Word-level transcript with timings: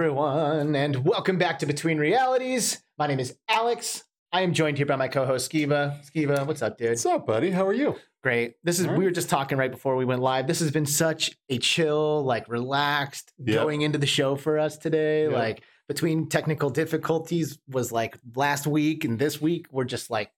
Everyone, 0.00 0.76
and 0.76 1.06
welcome 1.06 1.38
back 1.38 1.58
to 1.60 1.64
Between 1.64 1.96
Realities. 1.96 2.82
My 2.98 3.06
name 3.06 3.18
is 3.18 3.34
Alex. 3.48 4.04
I 4.30 4.42
am 4.42 4.52
joined 4.52 4.76
here 4.76 4.84
by 4.84 4.96
my 4.96 5.08
co-host 5.08 5.50
Skiva. 5.50 6.04
Skiva, 6.04 6.46
what's 6.46 6.60
up, 6.60 6.76
dude? 6.76 6.90
What's 6.90 7.06
up, 7.06 7.26
buddy? 7.26 7.50
How 7.50 7.66
are 7.66 7.72
you? 7.72 7.96
Great. 8.22 8.56
This 8.62 8.78
is 8.78 8.86
right. 8.86 8.98
we 8.98 9.06
were 9.06 9.10
just 9.10 9.30
talking 9.30 9.56
right 9.56 9.70
before 9.70 9.96
we 9.96 10.04
went 10.04 10.20
live. 10.20 10.46
This 10.46 10.60
has 10.60 10.70
been 10.70 10.84
such 10.84 11.30
a 11.48 11.56
chill, 11.56 12.22
like 12.24 12.46
relaxed 12.46 13.32
Yep. 13.38 13.56
going 13.58 13.80
into 13.80 13.96
the 13.96 14.06
show 14.06 14.36
for 14.36 14.58
us 14.58 14.76
today. 14.76 15.22
Yep. 15.24 15.32
Like 15.32 15.62
between 15.88 16.28
technical 16.28 16.68
difficulties 16.68 17.58
was 17.66 17.90
like 17.90 18.18
last 18.34 18.66
week 18.66 19.02
and 19.04 19.18
this 19.18 19.40
week 19.40 19.66
we're 19.70 19.84
just 19.84 20.10
like 20.10 20.30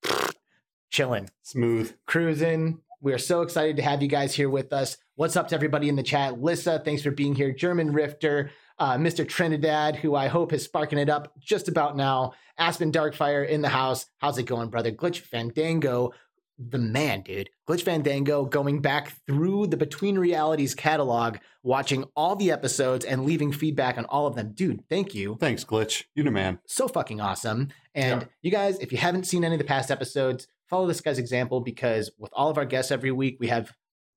chilling, 0.92 1.30
Smooth. 1.42 1.92
cruising. 2.06 2.78
We 3.00 3.12
are 3.12 3.18
so 3.18 3.42
excited 3.42 3.74
to 3.76 3.82
have 3.82 4.02
you 4.02 4.08
guys 4.08 4.34
here 4.36 4.50
with 4.50 4.72
us. 4.72 4.98
What's 5.16 5.34
up 5.34 5.48
to 5.48 5.56
everybody 5.56 5.88
in 5.88 5.96
the 5.96 6.02
chat? 6.04 6.40
Lissa, 6.40 6.80
thanks 6.84 7.02
for 7.02 7.10
being 7.10 7.34
here. 7.34 7.52
German 7.52 7.92
Rifter, 7.92 8.50
uh, 8.78 8.96
Mr. 8.96 9.26
Trinidad, 9.28 9.96
who 9.96 10.14
I 10.14 10.28
hope 10.28 10.52
is 10.52 10.64
sparking 10.64 10.98
it 10.98 11.08
up 11.08 11.32
just 11.38 11.68
about 11.68 11.96
now. 11.96 12.32
Aspen 12.56 12.92
Darkfire 12.92 13.46
in 13.48 13.62
the 13.62 13.68
house. 13.68 14.06
How's 14.18 14.38
it 14.38 14.44
going, 14.44 14.68
brother? 14.70 14.90
Glitch 14.92 15.20
Fandango, 15.20 16.12
the 16.58 16.78
man, 16.78 17.22
dude. 17.22 17.50
Glitch 17.68 17.82
Fandango 17.82 18.44
going 18.44 18.80
back 18.80 19.14
through 19.26 19.68
the 19.68 19.76
Between 19.76 20.18
Realities 20.18 20.74
catalog, 20.74 21.36
watching 21.62 22.04
all 22.16 22.34
the 22.36 22.50
episodes 22.50 23.04
and 23.04 23.24
leaving 23.24 23.52
feedback 23.52 23.96
on 23.98 24.04
all 24.06 24.26
of 24.26 24.34
them. 24.34 24.52
Dude, 24.54 24.82
thank 24.88 25.14
you 25.14 25.36
Thanks, 25.40 25.64
Glitch. 25.64 26.04
You're 26.14 26.24
the 26.24 26.30
man. 26.32 26.58
so 26.66 26.88
fucking 26.88 27.20
awesome. 27.20 27.68
And 27.94 28.22
Yeah. 28.22 28.28
you 28.42 28.50
guys, 28.50 28.78
if 28.80 28.90
you 28.92 28.98
haven't 28.98 29.24
seen 29.26 29.44
any 29.44 29.54
of 29.54 29.58
the 29.60 29.64
past 29.64 29.90
episodes, 29.90 30.48
follow 30.68 30.86
this 30.86 31.00
guy's 31.00 31.18
example 31.18 31.60
because 31.60 32.10
with 32.18 32.32
all 32.32 32.50
of 32.50 32.58
our 32.58 32.64
guests 32.66 32.90
every 32.90 33.12
week, 33.12 33.36
we 33.38 33.48
have 33.48 33.72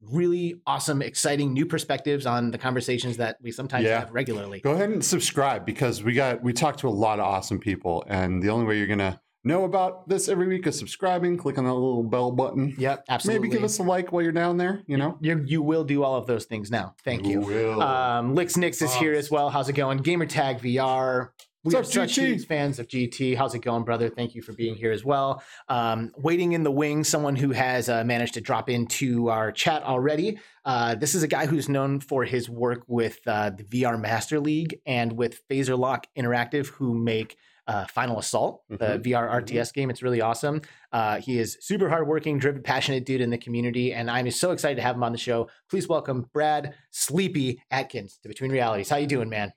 really 0.10 0.62
awesome, 0.66 1.02
exciting 1.02 1.54
new 1.54 1.66
perspectives 1.66 2.26
on 2.26 2.52
the 2.52 2.58
conversations 2.58 3.18
that 3.18 3.38
we 3.42 3.52
sometimes 3.52 3.86
Yeah. 3.86 4.00
have 4.00 4.12
regularly. 4.12 4.60
Go 4.62 4.72
ahead 4.72 4.90
and 4.90 5.04
subscribe 5.04 5.66
because 5.66 6.04
we 6.04 6.14
got 6.14 6.42
we 6.44 6.54
talked 6.54 6.80
to 6.80 6.88
a 6.88 6.90
lot 6.90 7.20
of 7.20 7.26
awesome 7.26 7.60
people, 7.60 8.04
and 8.08 8.42
the 8.42 8.50
only 8.50 8.66
way 8.66 8.78
you're 8.78 8.88
gonna 8.88 9.22
know 9.44 9.64
about 9.64 10.08
this 10.08 10.30
every 10.30 10.48
week 10.48 10.68
is 10.68 10.78
subscribing. 10.78 11.36
Click 11.38 11.58
on 11.58 11.66
that 11.66 11.74
little 11.74 12.04
bell 12.04 12.32
button. 12.32 12.76
Yep, 12.78 13.06
absolutely. 13.10 13.48
Maybe 13.48 13.54
give 13.56 13.64
us 13.64 13.80
a 13.80 13.84
like 13.84 14.12
while 14.12 14.22
you're 14.22 14.32
down 14.32 14.58
there. 14.58 14.84
You 14.88 14.98
know. 14.98 15.18
you, 15.20 15.44
you 15.46 15.62
will 15.62 15.84
do 15.84 16.04
all 16.04 16.16
of 16.16 16.28
those 16.28 16.46
things 16.46 16.70
now. 16.70 16.96
Thank 17.04 17.26
you. 17.26 17.42
will. 17.42 17.82
Um, 17.82 18.36
Lix 18.36 18.56
Nix 18.58 18.82
is 18.82 18.94
here 18.94 19.14
as 19.14 19.32
well. 19.32 19.50
How's 19.50 19.70
it 19.70 19.74
going? 19.74 20.00
Gamertag 20.00 20.60
VR. 20.62 21.30
We 21.64 21.76
What's 21.76 21.96
are 21.96 22.02
up, 22.02 22.10
such 22.10 22.16
GT? 22.18 22.26
huge 22.26 22.48
fans 22.48 22.80
of 22.80 22.88
GT. 22.88 23.38
How's 23.38 23.54
it 23.54 23.60
going, 23.60 23.84
brother? 23.84 24.10
Thank 24.10 24.34
you 24.34 24.42
for 24.42 24.52
being 24.54 24.74
here 24.74 24.92
as 24.92 25.06
well. 25.06 25.44
Um, 25.70 26.12
waiting 26.18 26.54
in 26.54 26.64
the 26.64 26.72
wings, 26.72 27.08
someone 27.08 27.36
who 27.36 27.52
has 27.52 27.88
uh, 27.88 28.04
managed 28.04 28.34
to 28.34 28.42
drop 28.42 28.68
into 28.68 29.30
our 29.30 29.52
chat 29.52 29.84
already. 29.84 30.40
Uh, 30.66 30.96
this 30.96 31.14
is 31.14 31.22
a 31.22 31.28
guy 31.28 31.46
who's 31.46 31.70
known 31.70 32.00
for 32.00 32.24
his 32.26 32.50
work 32.50 32.84
with 32.88 33.20
uh, 33.28 33.52
the 33.52 33.64
VR 33.64 34.02
Master 34.02 34.40
League 34.40 34.80
and 34.88 35.14
with 35.14 35.48
Phaser 35.50 35.78
Lock 35.78 36.08
Interactive, 36.18 36.66
who 36.68 36.96
make 36.96 37.38
uh, 37.68 37.86
Final 37.86 38.18
Assault, 38.18 38.64
the 38.68 38.78
Mhm. 38.98 39.04
VR 39.04 39.30
RTS 39.30 39.72
game. 39.72 39.92
It's 39.92 40.02
really 40.02 40.20
awesome. 40.20 40.62
Uh, 40.91 41.22
he 41.22 41.38
is 41.38 41.58
super 41.62 41.90
hardworking, 41.90 42.40
driven, 42.40 42.64
passionate 42.64 43.06
dude 43.06 43.22
in 43.22 43.30
the 43.30 43.38
community, 43.38 43.94
and 43.94 44.09
I'm 44.09 44.30
so 44.32 44.52
excited 44.52 44.78
to 44.78 44.82
have 44.82 44.96
him 44.96 45.03
on 45.03 45.12
the 45.12 45.18
show. 45.20 45.47
Please 45.70 45.88
welcome 45.88 46.26
Brad 46.34 46.74
Sleepy 46.90 47.62
Atkins 47.70 48.18
to 48.24 48.30
Between 48.30 48.52
Realities. 48.52 48.90
How 48.90 48.97
you 48.97 49.06
doing, 49.06 49.30
man? 49.30 49.53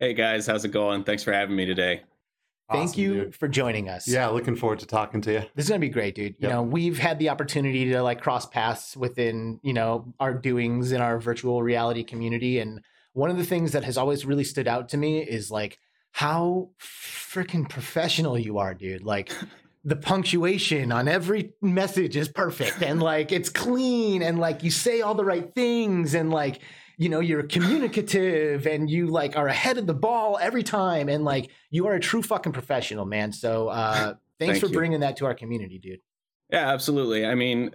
Hey 0.00 0.14
guys, 0.14 0.46
how's 0.46 0.64
it 0.64 0.68
going? 0.68 1.02
Thanks 1.02 1.24
for 1.24 1.32
having 1.32 1.56
me 1.56 1.66
today. 1.66 2.02
Thank 2.70 2.96
you 2.96 3.14
dude. 3.24 3.34
for 3.34 3.48
joining 3.48 3.88
us. 3.88 4.06
Yeah, 4.06 4.28
looking 4.28 4.54
forward 4.54 4.78
to 4.80 4.86
talking 4.86 5.20
to 5.22 5.32
you. 5.32 5.40
This 5.56 5.64
is 5.64 5.68
gonna 5.70 5.80
be 5.80 5.88
great, 5.88 6.14
dude. 6.14 6.34
You 6.38 6.48
Yep. 6.48 6.50
know, 6.52 6.62
we've 6.62 6.98
had 6.98 7.18
the 7.18 7.30
opportunity 7.30 7.86
to 7.86 8.02
like 8.02 8.20
cross 8.20 8.46
paths 8.46 8.96
within, 8.96 9.58
you 9.62 9.72
know, 9.72 10.14
our 10.20 10.34
doings 10.34 10.92
in 10.92 11.00
our 11.00 11.18
virtual 11.18 11.62
reality 11.62 12.04
community. 12.04 12.60
And 12.60 12.80
one 13.14 13.30
of 13.30 13.38
the 13.38 13.44
things 13.44 13.72
that 13.72 13.82
has 13.84 13.96
always 13.96 14.24
really 14.24 14.44
stood 14.44 14.68
out 14.68 14.88
to 14.90 14.96
me 14.96 15.20
is 15.20 15.50
like 15.50 15.78
how 16.12 16.70
freaking 16.80 17.68
professional 17.68 18.38
you 18.38 18.58
are, 18.58 18.74
dude. 18.74 19.02
Like 19.02 19.32
the 19.82 19.96
punctuation 19.96 20.92
on 20.92 21.08
every 21.08 21.54
message 21.60 22.16
is 22.16 22.28
perfect 22.28 22.82
and 22.82 23.02
like 23.02 23.32
it's 23.32 23.48
clean 23.48 24.22
and 24.22 24.38
like 24.38 24.62
you 24.62 24.70
say 24.70 25.00
all 25.00 25.14
the 25.14 25.24
right 25.24 25.52
things 25.54 26.14
and 26.14 26.30
like 26.30 26.60
you 26.98 27.08
know 27.08 27.20
you're 27.20 27.44
communicative 27.44 28.66
and 28.66 28.90
you 28.90 29.06
like 29.06 29.36
are 29.36 29.48
ahead 29.48 29.78
of 29.78 29.86
the 29.86 29.94
ball 29.94 30.38
every 30.40 30.62
time 30.62 31.08
and 31.08 31.24
like 31.24 31.50
you 31.70 31.86
are 31.86 31.94
a 31.94 32.00
true 32.00 32.22
fucking 32.22 32.52
professional 32.52 33.06
man 33.06 33.32
so 33.32 33.68
uh 33.68 34.14
thanks 34.38 34.52
Thank 34.52 34.60
for 34.60 34.66
you. 34.66 34.72
bringing 34.74 35.00
that 35.00 35.16
to 35.18 35.24
our 35.24 35.34
community 35.34 35.78
dude 35.78 36.00
Yeah, 36.50 36.68
absolutely. 36.72 37.24
I 37.26 37.34
mean, 37.34 37.74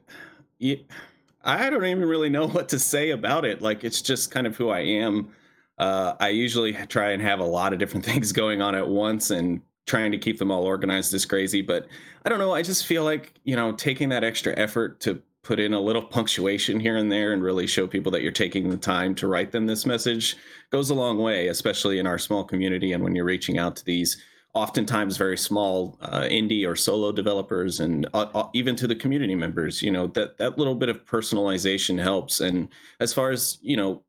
I 1.44 1.70
don't 1.70 1.86
even 1.86 2.06
really 2.06 2.30
know 2.30 2.48
what 2.48 2.70
to 2.70 2.80
say 2.80 3.12
about 3.12 3.46
it. 3.46 3.62
Like, 3.62 3.84
it's 3.84 4.02
just 4.02 4.31
kind 4.31 4.48
of 4.48 4.56
who 4.56 4.70
I 4.70 4.80
am. 4.80 5.30
Uh, 5.78 6.14
I 6.19 6.30
usually 6.30 6.74
try 6.88 7.12
and 7.12 7.22
have 7.22 7.40
a 7.40 7.46
lot 7.46 7.74
of 7.74 7.80
different 7.80 8.06
things 8.12 8.31
going 8.31 8.62
on 8.62 8.76
at 8.76 8.88
once 8.88 9.30
and 9.31 9.62
trying 9.86 10.12
to 10.14 10.18
keep 10.18 10.40
them 10.40 10.52
all 10.52 10.64
organized 10.64 11.14
is 11.14 11.26
crazy. 11.26 11.62
But 11.62 11.88
I 12.26 12.30
don't 12.30 12.40
know. 12.40 12.54
I 12.54 12.62
just 12.62 12.86
feel 12.86 13.04
like, 13.04 13.34
you 13.44 13.56
know, 13.56 13.74
taking 13.74 14.10
that 14.10 14.24
extra 14.24 14.58
effort 14.58 15.02
to 15.02 15.22
put 15.44 15.60
in 15.60 15.74
a 15.74 15.80
little 15.80 16.01
punctuation 16.18 16.80
here 16.80 16.98
and 16.98 17.12
there 17.12 17.34
and 17.34 17.44
really 17.44 17.68
show 17.68 17.86
people 17.88 18.12
that 18.12 18.22
you're 18.22 18.31
taking 18.31 18.69
the 18.69 18.78
time 18.78 19.13
to 19.16 19.28
write 19.28 19.51
them 19.51 19.66
this 19.66 19.86
message 19.86 20.38
goes 20.72 20.90
a 20.90 20.94
long 20.94 21.18
way, 21.18 21.48
especially 21.48 22.00
in 22.00 22.07
our 22.07 22.18
small 22.18 22.44
community 22.44 22.94
and 22.94 23.04
when 23.04 23.16
you're 23.16 23.25
reaching 23.25 23.57
out 23.57 23.75
to 23.75 23.86
these 23.86 24.22
oftentimes 24.54 25.18
very 25.18 25.38
small 25.38 25.98
uh, 26.01 26.22
indie 26.22 26.68
or 26.68 26.75
solo 26.75 27.12
developers 27.12 27.80
and 27.80 28.07
uh, 28.13 28.28
uh, 28.36 28.48
even 28.54 28.75
to 28.75 28.86
the 28.86 28.95
community 28.95 29.34
members 29.34 29.81
you 29.81 29.90
know 29.90 30.06
that 30.07 30.38
that 30.38 30.60
little 30.60 30.75
bit 30.75 30.90
of 30.90 31.04
personalization 31.06 32.01
helps. 32.01 32.40
And 32.40 32.69
as 33.00 33.13
far 33.13 33.31
as 33.31 33.57
you 33.62 33.78
know 33.78 34.04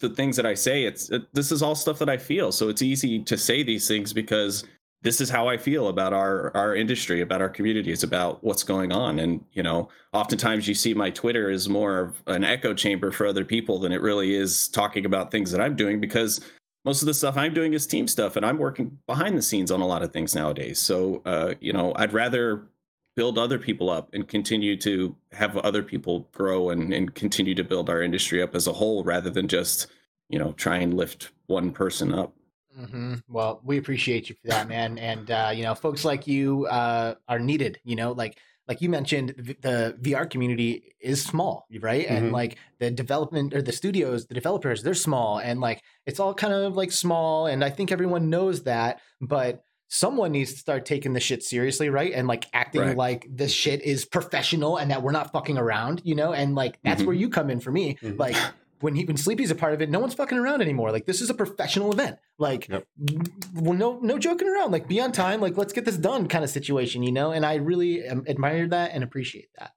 the 0.00 0.10
things 0.10 0.36
that 0.36 0.46
i 0.46 0.54
say 0.54 0.84
it's 0.84 1.10
it, 1.10 1.22
this 1.34 1.50
is 1.50 1.60
all 1.60 1.74
stuff 1.74 1.98
that 1.98 2.08
i 2.08 2.16
feel. 2.16 2.52
So 2.52 2.68
it's 2.68 2.82
easy 2.82 3.20
to 3.24 3.36
say 3.36 3.62
these 3.62 3.88
things 3.88 4.12
because 4.12 4.64
this 5.02 5.20
is 5.20 5.28
how 5.28 5.48
i 5.48 5.56
feel 5.56 5.88
about 5.88 6.12
our 6.12 6.54
our 6.56 6.74
industry 6.74 7.20
about 7.20 7.40
our 7.40 7.48
community 7.48 7.92
it's 7.92 8.02
about 8.02 8.42
what's 8.42 8.62
going 8.62 8.92
on 8.92 9.18
and 9.18 9.44
you 9.52 9.62
know 9.62 9.88
oftentimes 10.12 10.66
you 10.66 10.74
see 10.74 10.94
my 10.94 11.10
twitter 11.10 11.50
is 11.50 11.68
more 11.68 11.98
of 11.98 12.22
an 12.26 12.44
echo 12.44 12.72
chamber 12.74 13.10
for 13.10 13.26
other 13.26 13.44
people 13.44 13.78
than 13.78 13.92
it 13.92 14.00
really 14.00 14.34
is 14.34 14.68
talking 14.68 15.04
about 15.04 15.30
things 15.30 15.50
that 15.50 15.60
i'm 15.60 15.76
doing 15.76 16.00
because 16.00 16.40
most 16.84 17.02
of 17.02 17.06
the 17.06 17.14
stuff 17.14 17.36
I'm 17.36 17.54
doing 17.54 17.74
is 17.74 17.86
team 17.86 18.08
stuff, 18.08 18.36
and 18.36 18.44
I'm 18.44 18.58
working 18.58 18.98
behind 19.06 19.38
the 19.38 19.42
scenes 19.42 19.70
on 19.70 19.80
a 19.80 19.86
lot 19.86 20.02
of 20.02 20.12
things 20.12 20.34
nowadays. 20.34 20.80
So, 20.80 21.22
uh, 21.24 21.54
you 21.60 21.72
know, 21.72 21.92
I'd 21.96 22.12
rather 22.12 22.66
build 23.14 23.38
other 23.38 23.58
people 23.58 23.90
up 23.90 24.08
and 24.12 24.26
continue 24.26 24.76
to 24.78 25.14
have 25.32 25.56
other 25.58 25.82
people 25.82 26.28
grow 26.32 26.70
and, 26.70 26.92
and 26.92 27.14
continue 27.14 27.54
to 27.54 27.64
build 27.64 27.90
our 27.90 28.02
industry 28.02 28.42
up 28.42 28.54
as 28.54 28.66
a 28.66 28.72
whole 28.72 29.04
rather 29.04 29.30
than 29.30 29.48
just, 29.48 29.86
you 30.28 30.38
know, 30.38 30.52
try 30.52 30.78
and 30.78 30.94
lift 30.94 31.30
one 31.46 31.72
person 31.72 32.14
up. 32.14 32.34
Hmm 32.76 33.14
well 33.28 33.60
we 33.64 33.78
appreciate 33.78 34.28
you 34.28 34.34
for 34.40 34.48
that 34.48 34.68
man. 34.68 34.98
And 34.98 35.30
uh 35.30 35.52
you 35.54 35.62
know 35.62 35.74
folks 35.74 36.04
like 36.04 36.26
you 36.26 36.66
uh 36.66 37.14
are 37.28 37.38
needed 37.38 37.78
you 37.84 37.96
know 37.96 38.12
like 38.12 38.38
like 38.68 38.80
you 38.80 38.88
mentioned 38.88 39.56
the 39.60 39.96
vr 40.00 40.28
community 40.30 40.94
is 41.00 41.22
small 41.22 41.66
right? 41.80 42.06
And 42.08 42.26
Mhm. 42.26 42.32
like 42.32 42.56
the 42.78 42.90
development 42.90 43.54
or 43.54 43.60
the 43.62 43.72
studios 43.72 44.26
the 44.26 44.34
developers 44.34 44.82
they're 44.82 44.94
small. 44.94 45.38
And 45.38 45.60
like 45.60 45.82
it's 46.06 46.20
all 46.20 46.32
kind 46.34 46.52
of 46.52 46.76
like 46.76 46.92
small. 46.92 47.46
And 47.46 47.64
i 47.64 47.70
think 47.70 47.92
everyone 47.92 48.30
knows 48.30 48.62
that. 48.64 49.00
But 49.20 49.64
someone 49.88 50.32
needs 50.32 50.52
to 50.54 50.58
start 50.58 50.86
taking 50.86 51.12
the 51.12 51.20
shit 51.20 51.42
seriously 51.42 51.90
right? 51.90 52.12
And 52.14 52.26
like 52.26 52.46
acting 52.54 52.80
Right. 52.80 52.96
like 52.96 53.26
this 53.30 53.52
shit 53.52 53.82
is 53.82 54.06
professional 54.06 54.78
and 54.78 54.90
that 54.90 55.02
we're 55.02 55.12
not 55.12 55.32
fucking 55.32 55.58
around 55.58 56.00
you 56.04 56.14
know? 56.14 56.32
And 56.32 56.54
like 56.54 56.78
that's 56.82 57.02
Mhm. 57.02 57.06
where 57.06 57.16
you 57.16 57.28
come 57.28 57.50
in 57.50 57.60
for 57.60 57.70
me. 57.72 57.98
Mhm. 58.02 58.18
like 58.18 58.36
when 58.82 58.94
he 58.94 59.04
when 59.04 59.16
sleepy's 59.16 59.50
a 59.50 59.54
part 59.54 59.74
of 59.74 59.80
it 59.80 59.90
no 59.90 60.00
one's 60.00 60.14
fucking 60.14 60.36
around 60.36 60.60
anymore. 60.60 60.90
Like 60.92 61.06
this 61.06 61.20
is 61.20 61.30
a 61.30 61.34
professional 61.34 61.92
event. 61.92 62.18
Like 62.38 62.68
Yep. 62.68 62.84
well, 63.54 63.74
no 63.74 63.98
no 64.00 64.18
joking 64.18 64.48
around. 64.48 64.72
Like 64.72 64.88
be 64.88 65.00
on 65.00 65.12
time. 65.12 65.40
Like 65.40 65.56
let's 65.56 65.72
get 65.72 65.84
this 65.84 65.96
done 65.96 66.28
kind 66.28 66.44
of 66.44 66.50
situation 66.50 67.02
you 67.02 67.12
know? 67.12 67.32
And 67.32 67.46
i 67.46 67.54
really 67.54 68.06
um, 68.06 68.24
admire 68.26 68.66
that 68.68 68.90
and 68.92 69.02
appreciate 69.04 69.48
that. 69.58 69.72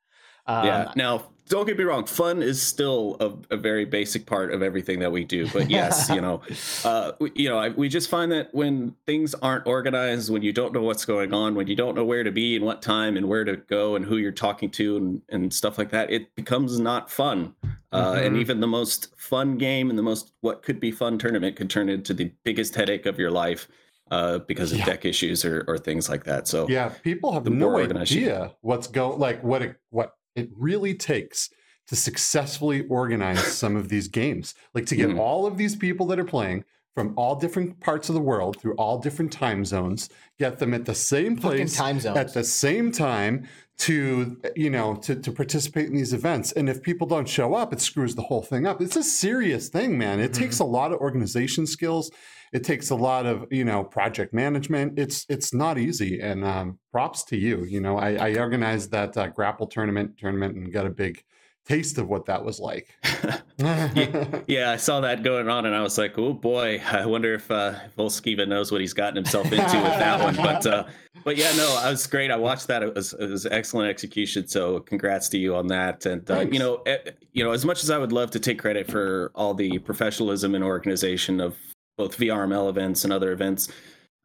Um, 0.48 0.66
yeah. 0.66 0.92
Now, 0.96 1.30
don't 1.48 1.66
get 1.68 1.78
me 1.78 1.84
wrong. 1.84 2.06
Fun 2.06 2.42
is 2.42 2.62
still 2.62 3.18
a, 3.20 3.54
a 3.54 3.58
very 3.58 3.86
basic 3.86 4.26
part 4.26 4.52
of 4.54 4.62
everything 4.64 5.00
that 5.00 5.12
we 5.12 5.24
do. 5.24 5.48
But 5.50 5.70
yes, 5.70 6.10
you 6.10 6.20
know, 6.22 6.42
uh, 6.84 7.12
we, 7.20 7.32
you 7.36 7.50
know, 7.50 7.58
I, 7.60 7.70
we 7.70 7.88
just 7.90 8.10
find 8.10 8.32
that 8.32 8.54
when 8.54 8.96
things 9.06 9.34
aren't 9.36 9.68
organized, 9.68 10.32
when 10.32 10.42
you 10.42 10.52
don't 10.54 10.74
know 10.74 10.82
what's 10.82 11.06
going 11.06 11.34
on, 11.34 11.54
when 11.56 11.68
you 11.68 11.76
don't 11.76 11.96
know 11.96 12.04
where 12.06 12.24
to 12.24 12.32
be 12.32 12.56
and 12.56 12.66
what 12.66 12.82
time 12.82 13.16
and 13.18 13.28
where 13.30 13.44
to 13.44 13.58
go 13.58 13.96
and 13.96 14.04
who 14.06 14.18
you're 14.18 14.32
talking 14.32 14.70
to 14.72 14.98
and, 14.98 15.22
and 15.30 15.54
stuff 15.54 15.78
like 15.78 15.92
that, 15.92 16.10
it 16.12 16.34
becomes 16.36 16.80
not 16.80 17.10
fun. 17.12 17.54
Uh, 17.94 18.20
and 18.22 18.36
Mhm. 18.36 18.40
even 18.40 18.60
the 18.60 18.68
most 18.68 19.16
fun 19.18 19.58
game 19.58 19.90
and 19.90 19.98
the 19.98 20.04
most 20.04 20.34
what 20.42 20.64
could 20.64 20.80
be 20.82 20.92
fun 20.92 21.18
tournament 21.18 21.56
could 21.56 21.70
turn 21.70 21.88
into 21.88 22.14
the 22.14 22.30
biggest 22.44 22.76
headache 22.76 23.06
of 23.06 23.18
your 23.18 23.32
life 23.32 23.68
uh, 24.12 24.40
because 24.40 24.72
of 24.74 24.80
Yeah. 24.80 24.86
deck 24.86 25.06
issues 25.06 25.46
or, 25.46 25.64
or 25.68 25.78
things 25.78 26.10
like 26.10 26.26
that. 26.26 26.48
So 26.48 26.68
Yeah, 26.68 26.90
people 26.90 27.32
have 27.32 27.44
The 27.46 27.52
no 27.52 27.70
more 27.70 27.80
organized 27.82 28.12
you- 28.12 28.24
idea 28.24 28.52
what's 28.62 28.88
go 28.88 29.16
like 29.16 29.42
what 29.44 29.62
it 29.62 29.78
what 29.92 30.14
it 30.36 30.50
really 30.56 30.94
takes 30.94 31.50
to 31.88 31.96
successfully 31.96 32.86
organize 32.88 33.40
some 33.44 33.76
of 33.76 33.90
these 33.90 34.08
games. 34.08 34.54
Like 34.74 34.86
to 34.88 34.96
get 34.96 35.10
Mhm. 35.10 35.20
all 35.20 35.46
of 35.46 35.58
these 35.58 35.76
people 35.76 36.06
that 36.08 36.20
are 36.20 36.24
playing 36.26 36.66
from 36.94 37.14
all 37.18 37.36
different 37.36 37.80
parts 37.82 38.10
of 38.10 38.16
the 38.16 38.22
world 38.22 38.58
through 38.60 38.74
all 38.76 38.98
different 39.00 39.32
time 39.32 39.66
zones, 39.66 40.10
get 40.40 40.60
them 40.60 40.74
at 40.74 40.86
the 40.86 40.96
same 40.96 41.36
place 41.36 41.80
at 41.80 42.34
the 42.34 42.44
same 42.44 42.92
time 42.92 43.48
to 43.78 44.38
you 44.56 44.70
know 44.70 44.96
to, 44.96 45.16
to 45.18 45.32
participate 45.34 45.88
in 45.88 45.94
these 45.96 46.14
events 46.14 46.54
and 46.54 46.70
if 46.70 46.82
people 46.82 47.06
don't 47.06 47.28
show 47.28 47.54
up 47.54 47.74
it 47.74 47.82
screws 47.82 48.16
the 48.16 48.22
whole 48.22 48.42
thing 48.42 48.66
up 48.66 48.82
it's 48.82 48.96
a 48.96 49.04
serious 49.04 49.68
thing 49.68 49.98
man 49.98 50.22
it 50.22 50.32
Mhm. 50.32 50.36
takes 50.36 50.60
a 50.60 50.64
lot 50.64 50.94
of 50.94 51.00
organization 51.02 51.68
skills 51.68 52.10
it 52.54 52.64
takes 52.64 52.90
a 52.90 52.96
lot 52.96 53.26
of 53.26 53.46
you 53.52 53.66
know 53.66 53.84
project 53.84 54.34
management 54.34 54.98
it's 54.98 55.26
it's 55.30 55.54
not 55.54 55.78
easy 55.78 56.20
and 56.20 56.44
um, 56.44 56.80
props 56.92 57.24
to 57.24 57.38
you 57.38 57.64
you 57.66 57.80
know 57.80 57.98
i, 57.98 58.16
I 58.16 58.36
organized 58.38 58.92
that 58.92 59.18
uh, 59.18 59.28
grapple 59.28 59.68
tournament 59.68 60.18
tournament 60.18 60.56
and 60.56 60.72
got 60.72 60.86
a 60.86 60.90
big 60.90 61.24
taste 61.66 61.98
of 61.98 62.08
what 62.08 62.26
that 62.26 62.44
was 62.44 62.60
like 62.60 62.96
yeah, 63.58 64.42
yeah, 64.48 64.72
I 64.72 64.78
saw 64.78 65.00
that 65.02 65.24
going 65.24 65.48
on, 65.48 65.66
and 65.66 65.74
I 65.74 65.82
was 65.82 65.98
like, 65.98 66.18
"Oh 66.18 66.34
boy, 66.34 66.82
I 66.92 67.06
wonder 67.06 67.34
if 67.34 67.50
uh, 67.50 67.76
Volskiva 67.98 68.48
knows 68.48 68.72
what 68.72 68.82
he's 68.82 68.94
gotten 68.94 69.16
himself 69.16 69.46
into 69.46 69.62
with 69.62 69.98
that 69.98 70.22
one." 70.22 70.36
But, 70.36 70.66
uh, 70.66 70.84
but 71.24 71.38
yeah, 71.38 71.54
no, 71.56 71.80
I 71.82 71.90
was 71.90 72.06
great. 72.06 72.32
I 72.32 72.36
watched 72.36 72.68
that; 72.68 72.84
it 72.84 72.94
was, 72.94 73.14
it 73.14 73.30
was 73.30 73.46
excellent 73.46 73.90
execution. 73.90 74.48
So, 74.48 74.82
congrats 74.82 75.30
to 75.30 75.38
you 75.38 75.56
on 75.56 75.68
that. 75.68 76.06
And 76.06 76.30
uh, 76.30 76.42
you 76.42 76.60
know, 76.60 76.82
eh, 76.86 76.98
you 77.32 77.44
know, 77.46 77.52
as 77.52 77.66
much 77.66 77.82
as 77.82 77.90
I 77.90 77.98
would 77.98 78.12
love 78.12 78.32
to 78.32 78.40
take 78.40 78.60
credit 78.60 78.92
for 78.92 79.32
all 79.36 79.54
the 79.54 79.80
professionalism 79.80 80.54
and 80.54 80.64
organization 80.64 81.40
of 81.40 81.56
both 81.98 82.18
VRML 82.18 82.70
events 82.70 83.04
and 83.04 83.14
other 83.14 83.32
events, 83.32 83.72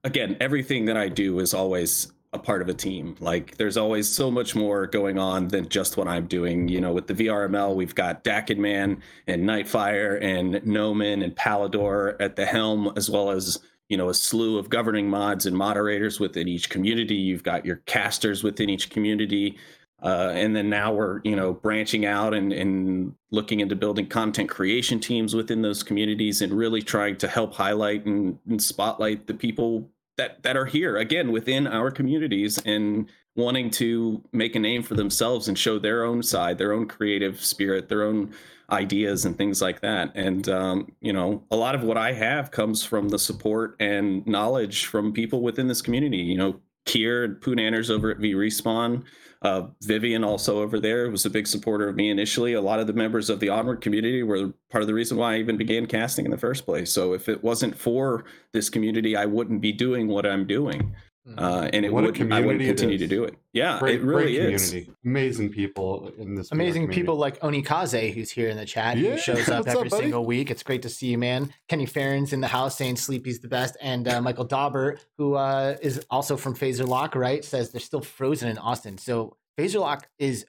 again, 0.05 0.37
everything 0.40 0.87
that 0.87 0.96
I 0.96 1.08
do 1.08 1.38
is 1.40 1.55
always 1.55 2.12
a 2.32 2.38
part 2.38 2.62
of 2.62 2.69
a 2.69 2.75
team. 2.75 3.17
Like 3.19 3.56
there's 3.56 3.76
always 3.76 4.08
so 4.08 4.31
much 4.31 4.55
more 4.55 4.87
going 4.87 5.19
on 5.19 5.49
than 5.49 5.69
just 5.69 5.96
what 5.96 6.06
I'm 6.06 6.26
doing. 6.26 6.69
You 6.69 6.81
know, 6.81 6.93
with 6.93 7.06
the 7.06 7.14
VRML, 7.14 7.75
we've 7.75 7.94
got 7.94 8.22
Dakenman 8.22 9.00
and 9.26 9.49
Nightfire 9.49 10.22
and 10.22 10.64
Noman 10.64 11.22
and 11.22 11.34
Palador 11.34 12.17
at 12.20 12.37
the 12.37 12.46
helm, 12.46 12.93
as 12.96 13.11
well 13.11 13.31
as 13.31 13.58
you 13.88 13.96
know 13.96 14.08
a 14.08 14.14
slew 14.14 14.58
of 14.58 14.70
governing 14.70 15.11
mods 15.11 15.46
and 15.46 15.56
moderators 15.56 16.20
within 16.20 16.46
each 16.46 16.70
community. 16.70 17.17
You've 17.17 17.43
got 17.43 17.67
your 17.67 17.76
casters 17.87 18.44
within 18.44 18.70
each 18.70 18.90
community. 18.90 19.58
Uh, 20.02 20.32
and 20.34 20.56
then 20.56 20.70
now 20.70 20.92
we're 20.92 21.20
you 21.24 21.36
know 21.36 21.52
branching 21.52 22.06
out 22.06 22.34
and, 22.34 22.52
and 22.52 23.14
looking 23.30 23.60
into 23.60 23.76
building 23.76 24.06
content 24.06 24.48
creation 24.48 24.98
teams 24.98 25.34
within 25.34 25.62
those 25.62 25.82
communities 25.82 26.42
and 26.42 26.52
really 26.52 26.82
trying 26.82 27.16
to 27.16 27.28
help 27.28 27.54
highlight 27.54 28.04
and, 28.06 28.38
and 28.48 28.62
spotlight 28.62 29.26
the 29.26 29.34
people 29.34 29.88
that 30.16 30.42
that 30.42 30.56
are 30.56 30.66
here 30.66 30.96
again 30.96 31.32
within 31.32 31.66
our 31.66 31.90
communities 31.90 32.58
and 32.64 33.08
wanting 33.36 33.70
to 33.70 34.22
make 34.32 34.54
a 34.56 34.58
name 34.58 34.82
for 34.82 34.94
themselves 34.94 35.48
and 35.48 35.58
show 35.58 35.78
their 35.78 36.04
own 36.04 36.22
side, 36.22 36.58
their 36.58 36.72
own 36.72 36.86
creative 36.86 37.42
spirit, 37.42 37.88
their 37.88 38.02
own 38.02 38.32
ideas 38.70 39.24
and 39.24 39.36
things 39.36 39.62
like 39.62 39.80
that. 39.80 40.12
And 40.14 40.48
um, 40.48 40.92
you 41.00 41.12
know, 41.12 41.42
a 41.50 41.56
lot 41.56 41.74
of 41.74 41.82
what 41.82 41.96
I 41.96 42.12
have 42.12 42.50
comes 42.50 42.84
from 42.84 43.08
the 43.08 43.19
support 43.19 43.76
and 43.80 44.26
knowledge 44.26 44.86
from 44.86 45.12
people 45.12 45.42
within 45.42 45.69
this 45.69 45.82
community. 45.82 46.19
You 46.19 46.38
know, 46.38 46.60
Kier 46.86 47.24
and 47.24 47.36
Poonanners 47.36 47.90
over 47.90 48.10
at 48.10 48.19
V 48.19 48.34
Respawn. 48.34 49.04
Uh, 49.43 49.69
Vivian 49.82 50.23
also 50.23 50.61
over 50.61 50.79
there 50.79 51.11
was 51.11 51.25
a 51.25 51.31
big 51.31 51.47
supporter 51.47 51.89
of 51.89 51.97
me 51.97 52.11
initially. 52.11 52.53
A 52.53 52.61
lot 52.61 52.79
of 52.79 52.87
the 52.87 52.93
members 52.93 53.31
of 53.31 53.41
the 53.41 53.49
Onward 53.49 53.81
community 53.81 54.23
were 54.23 54.53
part 54.70 54.82
of 54.82 54.87
the 54.87 54.94
reason 54.94 55.17
why 55.17 55.35
I 55.35 55.39
even 55.39 55.56
began 55.56 55.87
casting 55.87 56.27
in 56.27 56.31
the 56.31 56.37
first 56.37 56.67
place. 56.67 56.93
So 56.93 57.15
if 57.15 57.29
it 57.29 57.43
wasn't 57.43 57.75
for 57.75 58.25
this 58.53 58.69
community, 58.69 59.17
I 59.17 59.25
wouldn't 59.25 59.63
be 59.63 59.73
doing 59.73 60.09
what 60.09 60.27
I'm 60.27 60.47
doing, 60.47 60.94
uh, 61.36 61.69
and 61.72 61.84
it 61.84 61.93
What 61.93 62.05
would 62.05 62.32
I 62.32 62.41
wouldn't 62.41 62.65
continue 62.65 62.98
to 62.98 63.06
do 63.06 63.24
it. 63.24 63.36
Yeah, 63.53 63.79
great, 63.79 64.00
it 64.00 64.05
really 64.05 64.36
great 64.36 64.55
is. 64.55 64.74
amazing 65.05 65.50
people 65.50 66.10
in 66.19 66.34
this 66.34 66.50
Amazing 66.50 66.89
people 66.89 67.17
like 67.17 67.39
Onikaze, 67.41 68.12
who's 68.15 68.31
here 68.31 68.48
in 68.48 68.56
the 68.56 68.65
chat, 68.65 68.96
Yeah, 68.96 69.12
who 69.12 69.19
shows 69.19 69.48
up 69.48 69.65
what's 69.67 69.69
up, 69.69 69.77
every 69.77 69.89
buddy? 69.91 70.03
single 70.05 70.24
week. 70.24 70.50
It's 70.50 70.62
great 70.62 70.82
to 70.82 70.89
see 70.89 71.08
you, 71.08 71.19
man. 71.19 71.53
Kenny 71.69 71.86
Farron's 71.86 72.32
in 72.32 72.41
the 72.41 72.48
house 72.48 72.77
saying 72.77 72.96
Sleepy's 72.96 73.41
the 73.41 73.48
best. 73.48 73.77
And 73.82 74.08
uh, 74.08 74.20
Michael 74.22 74.44
Dauber, 74.46 74.98
who 75.19 75.34
uh, 75.34 75.77
is 75.82 76.05
also 76.10 76.36
from 76.36 76.55
Phaser 76.56 76.86
Lock, 76.86 77.15
right, 77.15 77.44
says 77.44 77.70
they're 77.70 77.81
still 77.81 78.00
frozen 78.03 78.48
in 78.48 78.58
Austin. 78.58 78.96
So 78.96 79.36
Phaser 79.58 79.81
Lock 79.81 80.08
is 80.19 80.46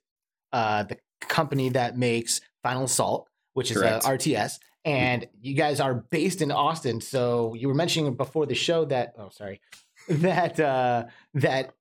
uh, 0.53 0.83
the 0.83 0.97
company 1.19 1.69
that 1.69 1.97
makes 1.97 2.39
Final 2.63 2.85
Assault, 2.85 3.27
which 3.53 3.71
is 3.71 3.77
a 3.77 3.99
RTS. 3.99 4.59
And 4.83 5.27
you 5.39 5.53
guys 5.53 5.79
are 5.79 5.93
based 5.93 6.41
in 6.41 6.51
Austin. 6.51 7.01
So 7.01 7.53
you 7.53 7.67
were 7.67 7.75
mentioning 7.75 8.15
before 8.15 8.45
the 8.47 8.55
show 8.55 8.85
that, 8.85 9.13
oh, 9.19 9.29
sorry, 9.29 9.61
that, 10.19 10.59
uh, 10.59 11.05
that 11.35 11.73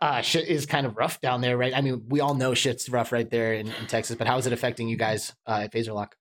uh, 0.00 0.20
shit 0.22 0.48
is 0.48 0.66
kind 0.66 0.86
of 0.86 0.96
rough 0.96 1.20
down 1.20 1.40
there, 1.40 1.56
right? 1.56 1.76
I 1.76 1.80
mean, 1.80 2.04
we 2.08 2.20
all 2.20 2.34
know 2.34 2.54
shit's 2.54 2.88
rough 2.88 3.12
right 3.12 3.28
there 3.28 3.54
in, 3.54 3.68
in 3.68 3.86
Texas, 3.86 4.16
but 4.16 4.26
how 4.26 4.38
is 4.38 4.46
it 4.46 4.52
affecting 4.52 4.88
you 4.88 4.96
guys 4.96 5.34
uh, 5.46 5.60
at 5.64 5.72
Phaser 5.72 5.94
Lock? 5.94 6.16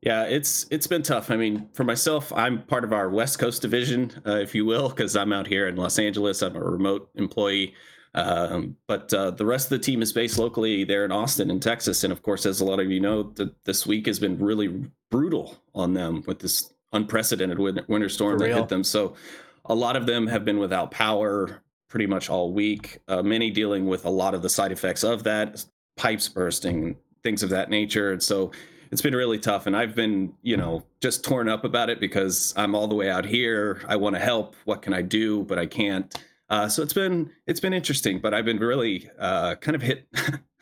Yeah, 0.00 0.24
it's 0.24 0.66
it's 0.70 0.86
been 0.86 1.02
tough. 1.02 1.28
I 1.30 1.36
mean, 1.36 1.68
for 1.72 1.82
myself, 1.82 2.32
I'm 2.32 2.62
part 2.62 2.84
of 2.84 2.92
our 2.92 3.10
West 3.10 3.40
Coast 3.40 3.62
division, 3.62 4.12
uh, 4.24 4.36
if 4.36 4.54
you 4.54 4.64
will, 4.64 4.90
because 4.90 5.16
I'm 5.16 5.32
out 5.32 5.48
here 5.48 5.66
in 5.66 5.74
Los 5.74 5.98
Angeles. 5.98 6.40
I'm 6.40 6.54
a 6.54 6.62
remote 6.62 7.10
employee, 7.16 7.74
um, 8.14 8.76
but 8.86 9.12
uh, 9.12 9.32
the 9.32 9.44
rest 9.44 9.66
of 9.66 9.70
the 9.70 9.84
team 9.84 10.00
is 10.00 10.12
based 10.12 10.38
locally 10.38 10.84
there 10.84 11.04
in 11.04 11.10
Austin, 11.10 11.50
in 11.50 11.58
Texas. 11.58 12.04
And 12.04 12.12
of 12.12 12.22
course, 12.22 12.46
as 12.46 12.60
a 12.60 12.64
lot 12.64 12.78
of 12.78 12.88
you 12.92 13.00
know, 13.00 13.24
th- 13.24 13.50
this 13.64 13.86
week 13.86 14.06
has 14.06 14.20
been 14.20 14.38
really 14.38 14.68
brutal 15.10 15.60
on 15.74 15.94
them 15.94 16.22
with 16.28 16.38
this 16.38 16.72
unprecedented 16.92 17.58
win- 17.58 17.84
winter 17.88 18.08
storm 18.08 18.38
that 18.38 18.54
hit 18.54 18.68
them. 18.68 18.84
So, 18.84 19.16
a 19.68 19.74
lot 19.74 19.96
of 19.96 20.06
them 20.06 20.26
have 20.26 20.44
been 20.44 20.58
without 20.58 20.90
power 20.90 21.62
pretty 21.88 22.06
much 22.06 22.28
all 22.28 22.52
week. 22.52 22.98
Uh, 23.08 23.22
many 23.22 23.50
dealing 23.50 23.86
with 23.86 24.04
a 24.04 24.10
lot 24.10 24.34
of 24.34 24.42
the 24.42 24.48
side 24.48 24.72
effects 24.72 25.04
of 25.04 25.24
that, 25.24 25.64
pipes 25.96 26.28
bursting, 26.28 26.96
things 27.22 27.42
of 27.42 27.50
that 27.50 27.70
nature. 27.70 28.12
And 28.12 28.22
so 28.22 28.50
it's 28.90 29.02
been 29.02 29.14
really 29.14 29.38
tough. 29.38 29.66
And 29.66 29.76
I've 29.76 29.94
been, 29.94 30.32
you 30.42 30.56
know, 30.56 30.84
just 31.00 31.24
torn 31.24 31.48
up 31.48 31.64
about 31.64 31.90
it 31.90 32.00
because 32.00 32.52
I'm 32.56 32.74
all 32.74 32.88
the 32.88 32.94
way 32.94 33.10
out 33.10 33.24
here. 33.24 33.82
I 33.86 33.96
want 33.96 34.16
to 34.16 34.20
help. 34.20 34.54
What 34.64 34.82
can 34.82 34.92
I 34.92 35.02
do? 35.02 35.44
But 35.44 35.58
I 35.58 35.66
can't. 35.66 36.14
Uh, 36.50 36.68
so 36.68 36.82
it's 36.82 36.94
been 36.94 37.30
it's 37.46 37.60
been 37.60 37.74
interesting, 37.74 38.20
but 38.20 38.32
I've 38.32 38.46
been 38.46 38.58
really 38.58 39.10
uh, 39.18 39.56
kind 39.56 39.74
of 39.74 39.82
hit. 39.82 40.08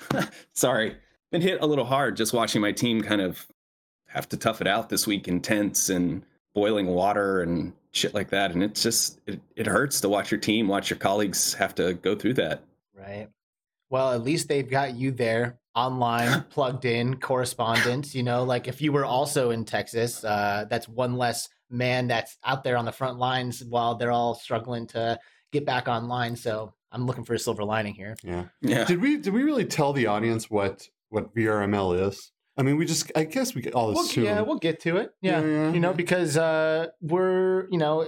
sorry, 0.52 0.96
been 1.30 1.42
hit 1.42 1.60
a 1.62 1.66
little 1.66 1.84
hard 1.84 2.16
just 2.16 2.32
watching 2.32 2.60
my 2.60 2.72
team 2.72 3.02
kind 3.02 3.20
of 3.20 3.46
have 4.08 4.28
to 4.30 4.36
tough 4.36 4.60
it 4.60 4.66
out 4.66 4.88
this 4.88 5.06
week 5.06 5.28
in 5.28 5.40
tents 5.40 5.88
and 5.88 6.24
boiling 6.56 6.86
water 6.86 7.42
and 7.42 7.74
shit 7.92 8.14
like 8.14 8.30
that. 8.30 8.50
And 8.50 8.62
it's 8.62 8.82
just 8.82 9.20
it, 9.26 9.40
it 9.54 9.66
hurts 9.66 10.00
to 10.00 10.08
watch 10.08 10.30
your 10.30 10.40
team, 10.40 10.66
watch 10.66 10.88
your 10.88 10.98
colleagues 10.98 11.52
have 11.54 11.74
to 11.76 11.92
go 11.94 12.16
through 12.16 12.34
that. 12.34 12.64
Right. 12.94 13.28
Well, 13.90 14.12
at 14.12 14.24
least 14.24 14.48
they've 14.48 14.68
got 14.68 14.96
you 14.96 15.12
there 15.12 15.58
online, 15.74 16.42
plugged 16.50 16.86
in, 16.86 17.20
correspondence. 17.20 18.14
You 18.14 18.22
know, 18.22 18.42
like 18.42 18.68
if 18.68 18.80
you 18.80 18.90
were 18.90 19.04
also 19.04 19.50
in 19.50 19.66
Texas, 19.66 20.24
uh, 20.24 20.64
that's 20.70 20.88
one 20.88 21.16
less 21.16 21.50
man 21.68 22.06
that's 22.08 22.38
out 22.42 22.64
there 22.64 22.78
on 22.78 22.86
the 22.86 22.92
front 22.92 23.18
lines 23.18 23.62
while 23.62 23.94
they're 23.94 24.10
all 24.10 24.34
struggling 24.34 24.86
to 24.88 25.18
get 25.52 25.66
back 25.66 25.88
online. 25.88 26.36
So 26.36 26.72
I'm 26.90 27.04
looking 27.04 27.24
for 27.24 27.34
a 27.34 27.38
silver 27.38 27.64
lining 27.64 27.92
here. 27.92 28.16
yeah 28.24 28.44
Yeah. 28.62 28.84
Did 28.84 29.02
we 29.02 29.18
did 29.18 29.34
we 29.34 29.42
really 29.42 29.66
tell 29.66 29.92
the 29.92 30.06
audience 30.06 30.50
what 30.50 30.88
what 31.10 31.34
VRML 31.34 32.08
is? 32.08 32.32
I 32.56 32.62
mean, 32.62 32.76
we 32.76 32.86
just 32.86 33.12
I 33.14 33.24
guess 33.24 33.54
we 33.54 33.70
all 33.72 33.92
We'll, 33.92 34.04
assume. 34.04 34.24
yeah, 34.24 34.40
we'll 34.40 34.58
get 34.58 34.80
to 34.80 34.96
it. 34.96 35.12
Yeah. 35.20 35.40
Yeah, 35.40 35.46
yeah. 35.46 35.72
You 35.72 35.80
know, 35.80 35.92
because 35.92 36.36
uh, 36.36 36.86
we're, 37.00 37.68
you 37.70 37.78
know, 37.78 38.06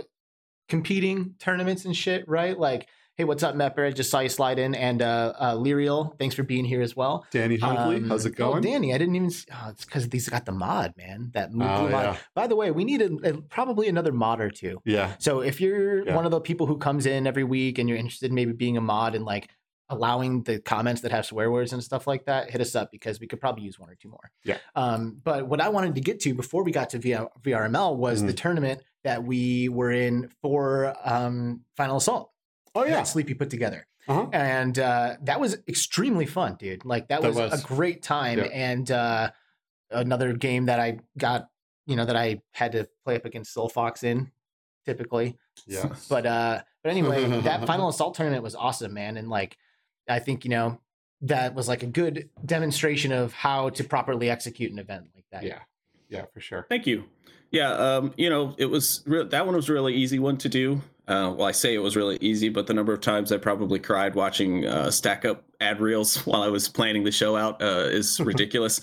competing 0.69 1.35
tournaments 1.38 1.85
and 1.85 1.97
shit, 1.97 2.26
right? 2.28 2.59
Like, 2.59 2.88
hey, 3.17 3.25
what's 3.25 3.43
up, 3.43 3.55
Mepper? 3.55 3.87
I 3.87 3.90
just 3.90 4.11
saw 4.11 4.21
you 4.21 4.28
slide 4.28 4.59
in. 4.59 4.75
And 4.75 5.02
uh, 5.02 5.33
uh, 5.38 5.55
Lyriel, 5.55 6.17
thanks 6.19 6.35
for 6.35 6.43
being 6.43 6.64
here 6.64 6.83
as 6.83 6.95
well. 6.95 7.26
Danny 7.31 7.57
Hunkley, 7.59 7.97
Um, 7.97 8.09
how's 8.09 8.26
it 8.26 8.35
oh, 8.38 8.50
going? 8.52 8.62
Danny, 8.62 8.95
I 8.95 8.99
didn't 8.99 9.17
even. 9.17 9.28
s- 9.28 9.47
Oh, 9.52 9.69
it's 9.71 9.85
because 9.85 10.09
these 10.09 10.28
got 10.28 10.47
the 10.47 10.52
mod, 10.52 10.95
man. 10.97 11.31
That 11.35 11.52
blue 11.52 11.64
Oh, 11.67 11.88
mod. 11.88 12.19
By 12.35 12.47
the 12.47 12.57
way, 12.57 12.71
we 12.71 12.85
need 12.85 13.02
a, 13.02 13.12
a- 13.28 13.40
probably 13.43 13.88
another 13.88 14.12
mod 14.12 14.40
or 14.40 14.50
two. 14.50 14.81
yeah, 14.85 15.14
So 15.19 15.40
if 15.40 15.61
you're 15.61 16.05
one 16.14 16.25
of 16.26 16.31
the 16.31 16.40
people 16.40 16.67
who 16.67 16.76
comes 16.78 17.07
in 17.07 17.26
every 17.26 17.45
week 17.45 17.78
and 17.78 17.88
you're 17.88 17.99
interested 17.99 18.31
in 18.31 18.35
maybe 18.35 18.52
being 18.52 18.76
a 18.76 18.81
mod 18.81 19.14
and 19.14 19.25
like 19.25 19.49
allowing 19.90 20.42
the 20.42 20.59
comments 20.61 21.00
that 21.02 21.11
have 21.12 21.25
swear 21.26 21.50
words 21.50 21.73
and 21.73 21.83
stuff 21.83 22.07
like 22.07 22.26
that, 22.26 22.50
hit 22.50 22.61
us 22.61 22.75
up 22.75 22.90
because 22.90 23.21
we 23.21 23.26
could 23.26 23.40
probably 23.40 23.64
use 23.64 23.78
one 23.78 23.88
or 23.88 23.95
two 23.95 24.09
more. 24.09 24.30
Yeah. 24.45 24.59
Um, 24.76 25.21
but 25.25 25.47
what 25.49 25.61
I 25.61 25.68
wanted 25.71 25.95
to 25.95 26.00
get 26.00 26.21
to 26.21 26.35
before 26.35 26.62
we 26.62 26.73
got 26.73 26.90
to 26.90 26.99
VR, 26.99 27.28
VRML 27.42 27.97
was 27.97 28.23
the 28.23 28.33
Mhm. 28.33 28.37
tournament 28.37 28.83
that 29.04 29.25
we 29.25 29.68
were 29.68 29.90
in 29.90 30.28
for 30.42 30.95
um, 31.04 31.62
Final 31.76 31.97
Assault. 31.97 32.30
Oh 32.75 32.85
yeah. 32.85 33.02
Sleepy 33.04 33.33
put 33.35 33.49
together 33.49 33.87
Uh-huh. 34.09 34.28
and 34.33 34.78
uh, 34.78 35.16
that 35.23 35.40
was 35.40 35.57
extremely 35.66 36.26
fun, 36.26 36.57
dude. 36.59 36.85
Like 36.85 37.09
that 37.09 37.23
That 37.23 37.28
was, 37.28 37.37
was. 37.52 37.64
a 37.64 37.66
great 37.66 38.02
time, 38.02 38.38
Yeah. 38.38 38.45
and 38.47 38.90
uh, 38.90 39.30
another 39.90 40.35
game 40.35 40.66
that 40.66 40.78
I 40.80 40.99
got, 41.16 41.49
you 41.87 41.97
know, 41.97 42.04
that 42.04 42.16
I 42.16 42.42
had 42.52 42.73
to 42.73 42.87
play 43.04 43.16
up 43.16 43.25
against 43.25 43.54
Soul 43.54 43.71
Fox 43.71 44.02
in, 44.02 44.30
typically. 44.85 45.38
Yeah. 45.66 45.95
But 46.11 46.26
uh, 46.26 46.61
but 46.83 46.90
anyway, 46.90 47.40
that 47.40 47.66
final 47.66 47.88
assault 47.88 48.14
tournament 48.14 48.42
was 48.42 48.54
awesome, 48.54 48.92
man, 48.92 49.16
and 49.16 49.28
like 49.28 49.57
I 50.09 50.19
think 50.19 50.45
you 50.45 50.50
know 50.50 50.81
that 51.23 51.55
was 51.55 51.69
like 51.69 51.83
a 51.83 51.87
good 51.87 52.29
demonstration 52.45 53.12
of 53.12 53.33
how 53.33 53.71
to 53.71 53.85
properly 53.85 54.31
execute 54.31 54.73
an 54.73 54.79
event 54.79 55.07
like 55.15 55.25
that. 55.33 55.43
Yeah. 55.43 55.59
Yeah, 56.09 56.25
for 56.33 56.41
sure. 56.41 56.65
Thank 56.69 56.87
you. 56.87 57.05
Yeah, 57.50 57.73
um, 57.73 58.15
you 58.17 58.31
know, 58.31 58.55
it 58.59 58.67
was 58.67 59.03
re- 59.07 59.25
that 59.25 59.45
one 59.47 59.55
was 59.55 59.69
a 59.69 59.73
really 59.73 59.95
easy 59.95 60.19
one 60.19 60.37
to 60.38 60.49
do. 60.49 60.81
Uh, 61.07 61.33
well, 61.37 61.45
I 61.45 61.53
say 61.53 61.75
it 61.75 61.79
was 61.79 61.97
really 61.97 62.19
easy, 62.21 62.49
but 62.50 62.67
the 62.67 62.75
number 62.75 62.93
of 62.93 63.00
times 63.00 63.33
I 63.33 63.38
probably 63.38 63.79
cried 63.79 64.15
watching 64.15 64.67
uh, 64.67 64.91
stack 64.91 65.25
up 65.25 65.45
ad 65.61 65.81
reels 65.81 66.17
while 66.27 66.43
I 66.43 66.49
was 66.49 66.69
planning 66.69 67.05
the 67.05 67.12
show 67.12 67.37
out 67.37 67.61
uh, 67.62 67.88
is 67.91 68.21
ridiculous. 68.33 68.81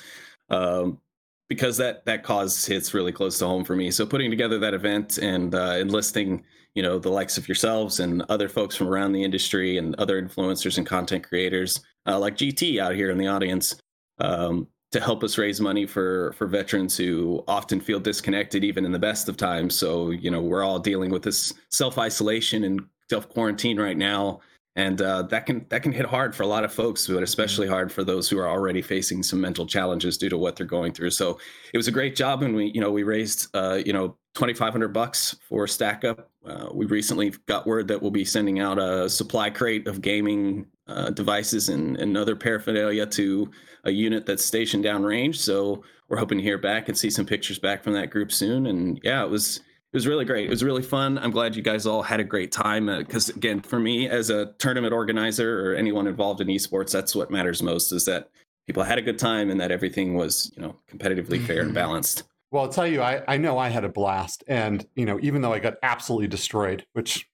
um, 0.49 0.99
because 1.47 1.77
that 1.77 2.05
that 2.05 2.23
cause 2.23 2.65
hits 2.65 2.93
really 2.93 3.11
close 3.11 3.37
to 3.37 3.45
home 3.45 3.63
for 3.63 3.75
me. 3.75 3.91
So 3.91 4.05
putting 4.05 4.31
together 4.31 4.57
that 4.59 4.73
event 4.73 5.17
and 5.19 5.53
uh, 5.53 5.75
enlisting, 5.79 6.43
you 6.75 6.83
know, 6.83 6.99
the 6.99 7.09
likes 7.09 7.37
of 7.37 7.47
yourselves 7.47 7.99
and 7.99 8.21
other 8.29 8.49
folks 8.49 8.75
from 8.75 8.87
around 8.87 9.13
the 9.13 9.23
industry 9.23 9.77
and 9.77 9.95
other 9.95 10.21
influencers 10.21 10.77
and 10.77 10.85
content 10.85 11.27
creators 11.27 11.79
uh, 12.05 12.19
like 12.19 12.35
GT 12.35 12.79
out 12.79 12.95
here 12.95 13.09
in 13.09 13.17
the 13.17 13.27
audience 13.27 13.75
um, 14.19 14.67
to 14.91 14.99
help 14.99 15.23
us 15.23 15.37
raise 15.37 15.59
money 15.59 15.85
for 15.85 16.33
for 16.33 16.47
veterans 16.47 16.95
who 16.95 17.43
often 17.47 17.81
feel 17.81 17.99
disconnected 17.99 18.63
even 18.63 18.85
in 18.85 18.91
the 18.91 18.99
best 18.99 19.27
of 19.27 19.37
times. 19.37 19.75
So 19.75 20.11
you 20.11 20.29
know, 20.29 20.41
we're 20.41 20.63
all 20.63 20.79
dealing 20.79 21.11
with 21.11 21.23
this 21.23 21.53
self 21.71 21.97
isolation 21.97 22.65
and 22.65 22.81
self 23.09 23.27
quarantine 23.29 23.79
right 23.79 23.97
now 23.97 24.41
and 24.75 25.01
uh, 25.01 25.21
that 25.23 25.45
can 25.45 25.65
that 25.69 25.83
can 25.83 25.91
hit 25.91 26.05
hard 26.05 26.35
for 26.35 26.43
a 26.43 26.47
lot 26.47 26.63
of 26.63 26.73
folks 26.73 27.07
but 27.07 27.23
especially 27.23 27.67
hard 27.67 27.91
for 27.91 28.03
those 28.03 28.29
who 28.29 28.37
are 28.37 28.49
already 28.49 28.81
facing 28.81 29.23
some 29.23 29.39
mental 29.39 29.65
challenges 29.65 30.17
due 30.17 30.29
to 30.29 30.37
what 30.37 30.55
they're 30.55 30.65
going 30.65 30.91
through 30.91 31.09
so 31.09 31.39
it 31.73 31.77
was 31.77 31.87
a 31.87 31.91
great 31.91 32.15
job 32.15 32.43
and 32.43 32.55
we 32.55 32.71
you 32.73 32.81
know 32.81 32.91
we 32.91 33.03
raised 33.03 33.47
uh, 33.55 33.79
you 33.85 33.93
know 33.93 34.17
2500 34.35 34.89
bucks 34.89 35.35
for 35.47 35.67
stack 35.67 36.03
up 36.03 36.29
uh, 36.45 36.67
we 36.73 36.85
recently 36.85 37.31
got 37.47 37.65
word 37.65 37.87
that 37.87 38.01
we'll 38.01 38.11
be 38.11 38.25
sending 38.25 38.59
out 38.59 38.77
a 38.77 39.09
supply 39.09 39.49
crate 39.49 39.87
of 39.87 40.01
gaming 40.01 40.65
uh, 40.87 41.09
devices 41.09 41.69
and, 41.69 41.97
and 41.97 42.15
other 42.15 42.35
paraphernalia 42.35 43.05
to 43.05 43.49
a 43.85 43.91
unit 43.91 44.25
that's 44.25 44.45
stationed 44.45 44.83
downrange 44.83 45.37
so 45.37 45.83
we're 46.09 46.17
hoping 46.17 46.37
to 46.37 46.43
hear 46.43 46.57
back 46.57 46.87
and 46.87 46.97
see 46.97 47.09
some 47.09 47.25
pictures 47.25 47.57
back 47.57 47.83
from 47.83 47.93
that 47.93 48.11
group 48.11 48.31
soon 48.31 48.67
and 48.67 48.99
yeah 49.03 49.23
it 49.23 49.29
was 49.29 49.61
it 49.95 49.97
was 49.97 50.07
really 50.07 50.25
great. 50.25 50.47
It 50.47 50.49
was 50.49 50.61
really 50.61 50.81
fun. 50.81 51.17
I'm 51.17 51.31
glad 51.31 51.55
you 51.55 51.61
guys 51.61 51.85
all 51.85 52.03
had 52.03 52.19
a 52.19 52.23
great 52.25 52.51
time 52.51 52.87
because, 52.87 53.29
uh, 53.29 53.33
again, 53.37 53.61
for 53.61 53.79
me 53.79 54.09
as 54.09 54.29
a 54.29 54.47
tournament 54.57 54.91
organizer 54.91 55.71
or 55.71 55.73
anyone 55.73 56.05
involved 56.05 56.41
in 56.41 56.49
esports, 56.49 56.91
that's 56.91 57.15
what 57.15 57.31
matters 57.31 57.63
most 57.63 57.93
is 57.93 58.03
that 58.03 58.29
people 58.67 58.83
had 58.83 58.97
a 58.97 59.01
good 59.01 59.17
time 59.17 59.49
and 59.49 59.61
that 59.61 59.71
everything 59.71 60.15
was, 60.15 60.51
you 60.53 60.61
know, 60.61 60.75
competitively 60.91 61.41
fair 61.47 61.59
and 61.59 61.67
mm-hmm. 61.67 61.75
balanced. 61.75 62.23
Well, 62.55 62.63
I'll 62.63 62.71
tell 62.71 62.87
you, 62.87 63.01
I, 63.01 63.21
I 63.27 63.35
know 63.35 63.57
I 63.57 63.67
had 63.67 63.83
a 63.83 63.89
blast, 63.89 64.45
and 64.47 64.87
you 64.95 65.05
know, 65.05 65.19
even 65.21 65.41
though 65.41 65.51
I 65.51 65.59
got 65.59 65.73
absolutely 65.83 66.29
destroyed, 66.29 66.85
which 66.93 67.29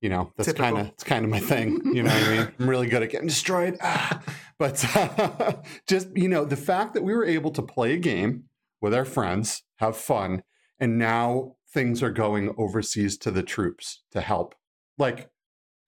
you 0.00 0.08
know 0.08 0.32
that's 0.36 0.52
kind 0.52 0.78
of 0.78 0.86
it's 0.86 1.02
kind 1.02 1.24
of 1.24 1.32
my 1.32 1.40
thing. 1.40 1.80
You 1.92 2.04
know 2.04 2.10
what 2.14 2.22
I 2.22 2.30
mean? 2.30 2.52
I'm 2.60 2.70
really 2.70 2.86
good 2.86 3.02
at 3.02 3.10
getting 3.10 3.26
destroyed, 3.26 3.76
ah. 3.82 4.22
but 4.60 4.84
uh, 4.96 5.54
just 5.88 6.16
you 6.16 6.28
know, 6.28 6.44
the 6.44 6.54
fact 6.54 6.94
that 6.94 7.02
we 7.02 7.12
were 7.12 7.24
able 7.24 7.50
to 7.50 7.60
play 7.60 7.94
a 7.94 7.96
game 7.96 8.44
with 8.80 8.94
our 8.94 9.04
friends, 9.04 9.64
have 9.78 9.96
fun, 9.96 10.44
and 10.78 10.96
now 10.96 11.56
things 11.74 12.00
are 12.00 12.12
going 12.12 12.54
overseas 12.56 13.18
to 13.18 13.32
the 13.32 13.42
troops 13.42 14.04
to 14.12 14.20
help. 14.20 14.54
Like, 14.96 15.28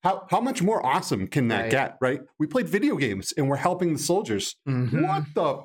how, 0.02 0.26
how 0.30 0.40
much 0.40 0.62
more 0.62 0.84
awesome 0.84 1.28
can 1.28 1.46
that 1.46 1.60
right. 1.60 1.70
get, 1.70 1.96
right? 2.00 2.22
We 2.40 2.48
played 2.48 2.68
video 2.68 2.96
games 2.96 3.32
and 3.36 3.48
we're 3.48 3.54
helping 3.54 3.92
the 3.92 4.00
soldiers. 4.00 4.56
Mm-hmm. 4.68 5.02
What 5.06 5.24
the 5.32 5.62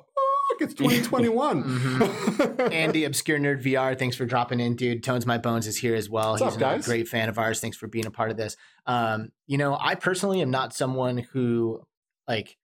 fuck? 0.49 0.61
It's 0.61 0.73
2021. 0.73 1.63
mm-hmm. 1.79 2.61
Andy, 2.71 3.05
Obscure 3.05 3.39
Nerd 3.39 3.63
VR, 3.63 3.97
thanks 3.97 4.15
for 4.15 4.25
dropping 4.25 4.59
in, 4.59 4.75
dude. 4.75 5.03
Tones 5.03 5.25
My 5.25 5.37
Bones 5.37 5.67
is 5.67 5.77
here 5.77 5.95
as 5.95 6.09
well. 6.09 6.31
What's 6.31 6.43
He's 6.43 6.53
up, 6.53 6.59
guys? 6.59 6.85
a 6.85 6.89
great 6.89 7.07
fan 7.07 7.29
of 7.29 7.37
ours. 7.37 7.59
Thanks 7.59 7.77
for 7.77 7.87
being 7.87 8.05
a 8.05 8.11
part 8.11 8.31
of 8.31 8.37
this. 8.37 8.57
Um, 8.85 9.29
you 9.47 9.57
know, 9.57 9.77
I 9.79 9.95
personally 9.95 10.41
am 10.41 10.51
not 10.51 10.73
someone 10.73 11.17
who, 11.17 11.81
like, 12.27 12.57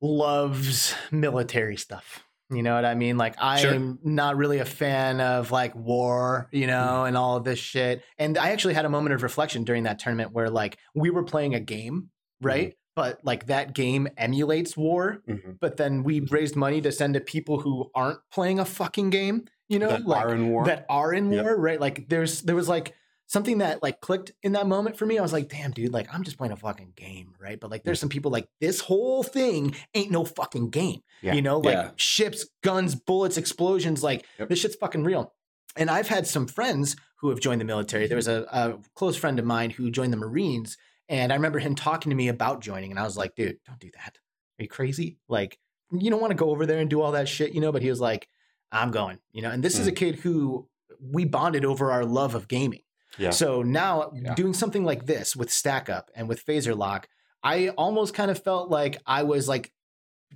loves 0.00 0.94
military 1.10 1.76
stuff. 1.76 2.24
You 2.50 2.62
know 2.62 2.74
what 2.74 2.84
I 2.84 2.94
mean? 2.94 3.16
Like 3.16 3.36
I 3.38 3.60
sure. 3.60 3.74
am 3.74 3.98
not 4.02 4.36
really 4.36 4.58
a 4.58 4.64
fan 4.64 5.20
of 5.20 5.50
like 5.50 5.74
war, 5.74 6.48
you 6.52 6.66
know, 6.66 6.72
mm-hmm. 6.74 7.06
and 7.08 7.16
all 7.16 7.36
of 7.36 7.44
this 7.44 7.58
shit. 7.58 8.02
And 8.18 8.36
I 8.36 8.50
actually 8.50 8.74
had 8.74 8.84
a 8.84 8.90
moment 8.90 9.14
of 9.14 9.22
reflection 9.22 9.64
during 9.64 9.84
that 9.84 9.98
tournament 9.98 10.32
where 10.32 10.50
like 10.50 10.78
we 10.94 11.08
were 11.08 11.22
playing 11.22 11.54
a 11.54 11.60
game, 11.60 12.10
right? 12.42 12.68
Mm-hmm. 12.68 12.81
But 12.94 13.20
like 13.24 13.46
that 13.46 13.74
game 13.74 14.08
emulates 14.18 14.76
war, 14.76 15.22
mm-hmm. 15.26 15.52
but 15.60 15.78
then 15.78 16.02
we 16.02 16.20
raised 16.20 16.56
money 16.56 16.80
to 16.82 16.92
send 16.92 17.14
to 17.14 17.20
people 17.20 17.60
who 17.60 17.90
aren't 17.94 18.18
playing 18.30 18.58
a 18.58 18.66
fucking 18.66 19.08
game, 19.08 19.46
you 19.68 19.78
know, 19.78 19.88
that 19.88 20.06
like 20.06 20.26
are 20.26 20.34
in 20.34 20.50
war. 20.50 20.66
That 20.66 20.84
are 20.90 21.12
in 21.12 21.32
yep. 21.32 21.44
war, 21.44 21.56
right? 21.56 21.80
Like 21.80 22.08
there's 22.08 22.42
there 22.42 22.56
was 22.56 22.68
like 22.68 22.94
something 23.32 23.58
that 23.58 23.82
like 23.82 24.00
clicked 24.02 24.32
in 24.42 24.52
that 24.52 24.66
moment 24.66 24.98
for 24.98 25.06
me. 25.06 25.18
I 25.18 25.22
was 25.22 25.32
like, 25.32 25.48
damn, 25.48 25.70
dude, 25.70 25.92
like 25.92 26.12
I'm 26.12 26.22
just 26.22 26.36
playing 26.36 26.52
a 26.52 26.56
fucking 26.56 26.92
game, 26.94 27.34
right? 27.40 27.58
But 27.58 27.70
like 27.70 27.82
there's 27.82 27.98
some 27.98 28.10
people 28.10 28.30
like 28.30 28.46
this 28.60 28.80
whole 28.80 29.22
thing 29.22 29.74
ain't 29.94 30.10
no 30.10 30.24
fucking 30.24 30.68
game. 30.68 31.00
Yeah. 31.22 31.32
You 31.32 31.40
know, 31.40 31.58
like 31.58 31.74
yeah. 31.74 31.90
ships, 31.96 32.46
guns, 32.62 32.94
bullets, 32.94 33.38
explosions, 33.38 34.02
like 34.02 34.26
yep. 34.38 34.50
this 34.50 34.58
shit's 34.58 34.76
fucking 34.76 35.04
real. 35.04 35.32
And 35.76 35.90
I've 35.90 36.08
had 36.08 36.26
some 36.26 36.46
friends 36.46 36.94
who 37.16 37.30
have 37.30 37.40
joined 37.40 37.62
the 37.62 37.64
military. 37.64 38.06
There 38.06 38.16
was 38.16 38.28
a, 38.28 38.46
a 38.52 38.78
close 38.94 39.16
friend 39.16 39.38
of 39.38 39.46
mine 39.46 39.70
who 39.70 39.90
joined 39.90 40.12
the 40.12 40.18
Marines. 40.18 40.76
And 41.12 41.30
I 41.30 41.36
remember 41.36 41.58
him 41.58 41.74
talking 41.74 42.08
to 42.08 42.16
me 42.16 42.28
about 42.28 42.62
joining. 42.62 42.90
And 42.90 42.98
I 42.98 43.02
was 43.02 43.18
like, 43.18 43.34
dude, 43.34 43.58
don't 43.66 43.78
do 43.78 43.90
that. 43.94 44.16
Are 44.58 44.62
you 44.62 44.68
crazy? 44.68 45.18
Like, 45.28 45.58
you 45.92 46.10
don't 46.10 46.22
want 46.22 46.30
to 46.30 46.36
go 46.36 46.48
over 46.48 46.64
there 46.64 46.78
and 46.78 46.88
do 46.88 47.02
all 47.02 47.12
that 47.12 47.28
shit, 47.28 47.52
you 47.52 47.60
know? 47.60 47.70
But 47.70 47.82
he 47.82 47.90
was 47.90 48.00
like, 48.00 48.26
I'm 48.72 48.90
going, 48.90 49.18
you 49.30 49.42
know? 49.42 49.50
And 49.50 49.62
this 49.62 49.76
mm. 49.76 49.80
is 49.80 49.86
a 49.86 49.90
hmm. 49.90 49.96
kid 49.96 50.14
who 50.16 50.70
we 50.98 51.26
bonded 51.26 51.66
over 51.66 51.92
our 51.92 52.06
love 52.06 52.34
of 52.34 52.48
gaming. 52.48 52.80
Yeah. 53.18 53.28
So 53.28 53.60
now 53.60 54.10
yeah. 54.14 54.34
doing 54.34 54.54
something 54.54 54.86
like 54.86 55.04
this 55.04 55.36
with 55.36 55.52
Stack 55.52 55.90
Up 55.90 56.10
and 56.14 56.30
with 56.30 56.46
Phaser 56.46 56.74
Lock, 56.74 57.06
I 57.42 57.68
almost 57.68 58.14
kind 58.14 58.30
of 58.30 58.42
felt 58.42 58.70
like 58.70 58.96
I 59.04 59.24
was 59.24 59.46
like 59.46 59.70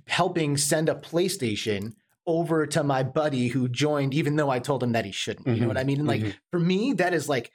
helping 0.05 0.57
send 0.57 0.89
a 0.89 0.93
PlayStation 0.95 1.93
over 2.27 2.67
to 2.67 2.83
my 2.83 3.01
buddy 3.01 3.47
who 3.47 3.67
joined, 3.67 4.13
even 4.13 4.35
though 4.35 4.51
I 4.51 4.59
told 4.59 4.83
him 4.83 4.91
that 4.91 5.05
he 5.05 5.11
shouldn't. 5.11 5.47
Mm-hmm. 5.47 5.55
You 5.55 5.61
know 5.61 5.67
what 5.69 5.77
I 5.79 5.85
mean? 5.85 5.99
And 5.99 6.07
like 6.07 6.21
mm-hmm. 6.21 6.37
for 6.51 6.59
me, 6.59 6.93
that 6.93 7.15
is 7.15 7.27
like 7.27 7.51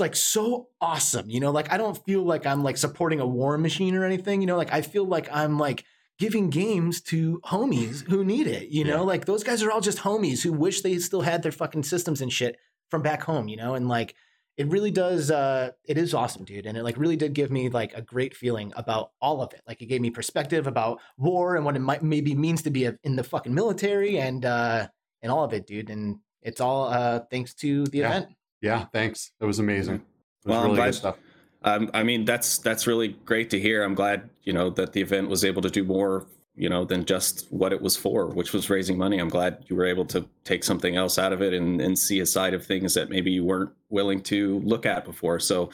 like 0.00 0.16
so 0.16 0.68
awesome. 0.80 1.28
You 1.30 1.40
know, 1.40 1.50
like 1.50 1.72
I 1.72 1.76
don't 1.76 2.02
feel 2.04 2.22
like 2.22 2.46
I'm 2.46 2.62
like 2.62 2.76
supporting 2.76 3.20
a 3.20 3.26
war 3.26 3.58
machine 3.58 3.94
or 3.94 4.04
anything. 4.04 4.40
You 4.40 4.46
know, 4.46 4.56
like 4.56 4.72
I 4.72 4.82
feel 4.82 5.04
like 5.04 5.28
I'm 5.32 5.58
like 5.58 5.84
giving 6.18 6.50
games 6.50 7.00
to 7.00 7.40
homies 7.44 8.08
who 8.08 8.24
need 8.24 8.46
it. 8.46 8.68
You 8.68 8.84
know, 8.84 8.98
yeah. 8.98 9.00
like 9.00 9.24
those 9.24 9.44
guys 9.44 9.62
are 9.62 9.70
all 9.70 9.80
just 9.80 9.98
homies 9.98 10.42
who 10.42 10.52
wish 10.52 10.82
they 10.82 10.98
still 10.98 11.22
had 11.22 11.42
their 11.42 11.52
fucking 11.52 11.84
systems 11.84 12.20
and 12.20 12.32
shit 12.32 12.56
from 12.90 13.02
back 13.02 13.22
home. 13.22 13.48
You 13.48 13.56
know, 13.56 13.74
and 13.74 13.88
like 13.88 14.14
it 14.58 14.66
really 14.68 14.90
does 14.90 15.30
uh 15.30 15.70
it 15.84 15.96
is 15.96 16.12
awesome 16.12 16.44
dude 16.44 16.66
and 16.66 16.76
it 16.76 16.82
like 16.82 16.98
really 16.98 17.16
did 17.16 17.32
give 17.32 17.50
me 17.50 17.68
like 17.68 17.94
a 17.94 18.02
great 18.02 18.34
feeling 18.34 18.72
about 18.76 19.12
all 19.22 19.40
of 19.40 19.54
it 19.54 19.62
like 19.68 19.80
it 19.80 19.86
gave 19.86 20.00
me 20.00 20.10
perspective 20.10 20.66
about 20.66 21.00
war 21.16 21.54
and 21.54 21.64
what 21.64 21.76
it 21.76 21.80
might 21.80 22.02
maybe 22.02 22.34
means 22.34 22.62
to 22.62 22.70
be 22.70 22.84
a, 22.84 22.98
in 23.04 23.14
the 23.14 23.22
fucking 23.22 23.54
military 23.54 24.18
and 24.18 24.44
uh 24.44 24.86
and 25.22 25.30
all 25.30 25.44
of 25.44 25.52
it 25.52 25.66
dude 25.66 25.90
and 25.90 26.18
it's 26.42 26.60
all 26.60 26.88
uh 26.88 27.20
thanks 27.30 27.54
to 27.54 27.84
the 27.86 27.98
yeah. 27.98 28.08
event 28.08 28.28
yeah 28.60 28.86
thanks 28.92 29.32
it 29.40 29.44
was 29.44 29.58
amazing 29.58 29.96
it 29.96 30.02
was 30.44 30.54
well, 30.54 30.64
really 30.64 30.76
glad, 30.76 30.86
good 30.86 30.94
stuff 30.94 31.16
um, 31.62 31.90
I 31.92 32.04
mean 32.04 32.24
that's 32.24 32.58
that's 32.58 32.86
really 32.86 33.08
great 33.08 33.50
to 33.50 33.58
hear. 33.58 33.82
I'm 33.82 33.96
glad 33.96 34.30
you 34.44 34.52
know 34.52 34.70
that 34.70 34.92
the 34.92 35.00
event 35.00 35.28
was 35.28 35.44
able 35.44 35.60
to 35.62 35.70
do 35.70 35.82
more 35.82 36.28
you 36.58 36.68
know, 36.68 36.84
than 36.84 37.04
just 37.04 37.46
what 37.50 37.72
it 37.72 37.80
was 37.80 37.96
for, 37.96 38.26
which 38.26 38.52
was 38.52 38.68
raising 38.68 38.98
money. 38.98 39.18
I'm 39.18 39.28
glad 39.28 39.64
you 39.68 39.76
were 39.76 39.86
able 39.86 40.04
to 40.06 40.28
take 40.42 40.64
something 40.64 40.96
else 40.96 41.16
out 41.16 41.32
of 41.32 41.40
it 41.40 41.54
and, 41.54 41.80
and 41.80 41.96
see 41.96 42.18
a 42.18 42.26
side 42.26 42.52
of 42.52 42.66
things 42.66 42.94
that 42.94 43.08
maybe 43.08 43.30
you 43.30 43.44
weren't 43.44 43.70
willing 43.90 44.20
to 44.22 44.58
look 44.60 44.84
at 44.84 45.04
before. 45.04 45.38
So, 45.38 45.70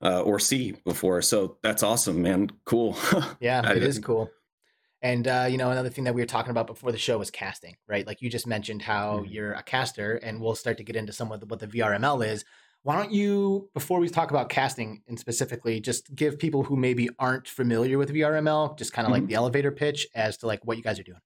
uh, 0.00 0.22
or 0.22 0.38
see 0.38 0.72
before. 0.84 1.20
So 1.20 1.58
that's 1.62 1.82
awesome, 1.82 2.22
man. 2.22 2.50
Cool. 2.64 2.96
yeah, 3.40 3.70
it 3.70 3.82
is 3.82 3.98
cool. 3.98 4.30
And 5.02 5.26
uh, 5.26 5.46
you 5.50 5.58
know, 5.58 5.70
another 5.70 5.90
thing 5.90 6.04
that 6.04 6.14
we 6.14 6.22
were 6.22 6.26
talking 6.26 6.50
about 6.50 6.66
before 6.66 6.92
the 6.92 6.98
show 6.98 7.18
was 7.18 7.30
casting, 7.30 7.76
right? 7.88 8.06
Like 8.06 8.22
you 8.22 8.30
just 8.30 8.46
mentioned 8.46 8.82
how 8.82 9.18
mm-hmm. 9.18 9.32
you're 9.32 9.52
a 9.52 9.62
caster, 9.62 10.16
and 10.16 10.40
we'll 10.40 10.54
start 10.54 10.78
to 10.78 10.84
get 10.84 10.96
into 10.96 11.12
some 11.12 11.32
of 11.32 11.40
the, 11.40 11.46
what 11.46 11.58
the 11.58 11.66
VRML 11.66 12.26
is 12.26 12.44
why 12.82 12.96
don't 12.96 13.12
you 13.12 13.68
before 13.74 14.00
we 14.00 14.08
talk 14.08 14.30
about 14.30 14.48
casting 14.48 15.02
and 15.08 15.18
specifically 15.18 15.80
just 15.80 16.14
give 16.14 16.38
people 16.38 16.64
who 16.64 16.76
maybe 16.76 17.08
aren't 17.18 17.48
familiar 17.48 17.98
with 17.98 18.12
vrml 18.12 18.76
just 18.76 18.92
kind 18.92 19.06
of 19.06 19.12
mm-hmm. 19.12 19.22
like 19.22 19.28
the 19.28 19.34
elevator 19.34 19.70
pitch 19.70 20.06
as 20.14 20.36
to 20.36 20.46
like 20.46 20.60
what 20.64 20.76
you 20.76 20.82
guys 20.82 20.98
are 20.98 21.04
doing 21.04 21.20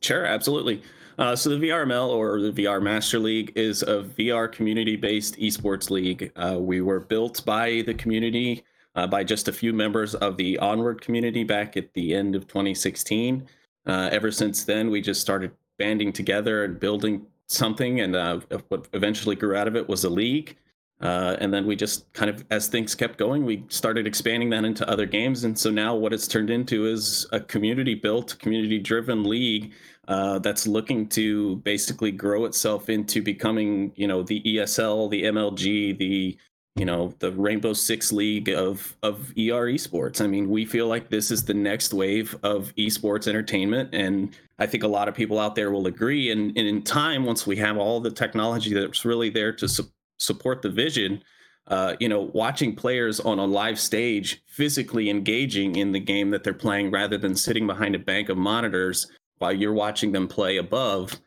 sure 0.00 0.24
absolutely 0.24 0.82
uh, 1.18 1.34
so 1.34 1.50
the 1.50 1.56
vrml 1.56 2.08
or 2.08 2.40
the 2.40 2.52
vr 2.52 2.82
master 2.82 3.18
league 3.18 3.52
is 3.56 3.82
a 3.82 4.02
vr 4.18 4.50
community 4.50 4.96
based 4.96 5.36
esports 5.38 5.90
league 5.90 6.32
uh, 6.36 6.56
we 6.58 6.80
were 6.80 7.00
built 7.00 7.44
by 7.44 7.82
the 7.86 7.94
community 7.94 8.64
uh, 8.98 9.06
by 9.06 9.22
just 9.22 9.46
a 9.46 9.52
few 9.52 9.72
members 9.72 10.14
of 10.16 10.36
the 10.36 10.58
onward 10.58 11.00
community 11.00 11.44
back 11.44 11.76
at 11.76 11.92
the 11.94 12.14
end 12.14 12.34
of 12.34 12.48
2016 12.48 13.46
uh, 13.86 14.08
ever 14.10 14.32
since 14.32 14.64
then 14.64 14.90
we 14.90 15.00
just 15.00 15.20
started 15.20 15.52
banding 15.78 16.12
together 16.12 16.64
and 16.64 16.80
building 16.80 17.24
something 17.46 18.00
and 18.00 18.16
uh, 18.16 18.40
what 18.68 18.88
eventually 18.92 19.36
grew 19.36 19.54
out 19.54 19.68
of 19.68 19.76
it 19.76 19.88
was 19.88 20.02
a 20.02 20.10
league 20.10 20.56
uh, 21.00 21.36
and 21.40 21.54
then 21.54 21.64
we 21.64 21.76
just 21.76 22.12
kind 22.12 22.28
of, 22.28 22.44
as 22.50 22.66
things 22.66 22.94
kept 22.94 23.18
going, 23.18 23.44
we 23.44 23.64
started 23.68 24.04
expanding 24.04 24.50
that 24.50 24.64
into 24.64 24.88
other 24.90 25.06
games. 25.06 25.44
And 25.44 25.56
so 25.56 25.70
now 25.70 25.94
what 25.94 26.12
it's 26.12 26.26
turned 26.26 26.50
into 26.50 26.86
is 26.86 27.24
a 27.30 27.38
community 27.38 27.94
built, 27.94 28.36
community 28.40 28.80
driven 28.80 29.22
league 29.22 29.74
uh, 30.08 30.40
that's 30.40 30.66
looking 30.66 31.08
to 31.10 31.56
basically 31.56 32.10
grow 32.10 32.46
itself 32.46 32.88
into 32.88 33.22
becoming, 33.22 33.92
you 33.94 34.08
know, 34.08 34.24
the 34.24 34.42
ESL, 34.42 35.08
the 35.08 35.22
MLG, 35.24 35.96
the, 35.98 36.36
you 36.78 36.84
know, 36.84 37.12
the 37.18 37.32
Rainbow 37.32 37.72
Six 37.72 38.12
League 38.12 38.48
of, 38.48 38.96
of 39.02 39.30
ER 39.30 39.66
esports. 39.66 40.20
I 40.20 40.26
mean, 40.26 40.48
we 40.48 40.64
feel 40.64 40.86
like 40.86 41.10
this 41.10 41.30
is 41.30 41.44
the 41.44 41.54
next 41.54 41.92
wave 41.92 42.36
of 42.42 42.74
esports 42.76 43.26
entertainment. 43.26 43.90
And 43.92 44.36
I 44.58 44.66
think 44.66 44.84
a 44.84 44.88
lot 44.88 45.08
of 45.08 45.14
people 45.14 45.38
out 45.38 45.54
there 45.54 45.70
will 45.70 45.86
agree. 45.86 46.30
And, 46.30 46.56
and 46.56 46.66
in 46.66 46.82
time, 46.82 47.24
once 47.24 47.46
we 47.46 47.56
have 47.56 47.76
all 47.76 48.00
the 48.00 48.10
technology 48.10 48.72
that's 48.72 49.04
really 49.04 49.30
there 49.30 49.52
to 49.52 49.68
support 49.68 49.92
support 50.20 50.62
the 50.62 50.68
vision 50.68 51.22
uh, 51.68 51.94
you 52.00 52.08
know, 52.08 52.30
watching 52.32 52.74
players 52.74 53.20
on 53.20 53.38
a 53.38 53.44
live 53.44 53.78
stage 53.78 54.42
physically 54.46 55.10
engaging 55.10 55.76
in 55.76 55.92
the 55.92 56.00
game 56.00 56.30
that 56.30 56.42
they're 56.42 56.54
playing 56.54 56.90
rather 56.90 57.18
than 57.18 57.36
sitting 57.36 57.66
behind 57.66 57.94
a 57.94 57.98
bank 57.98 58.30
of 58.30 58.38
monitors 58.38 59.06
while 59.36 59.52
you're 59.52 59.74
watching 59.74 60.10
them 60.10 60.26
play 60.26 60.56
above, 60.56 61.20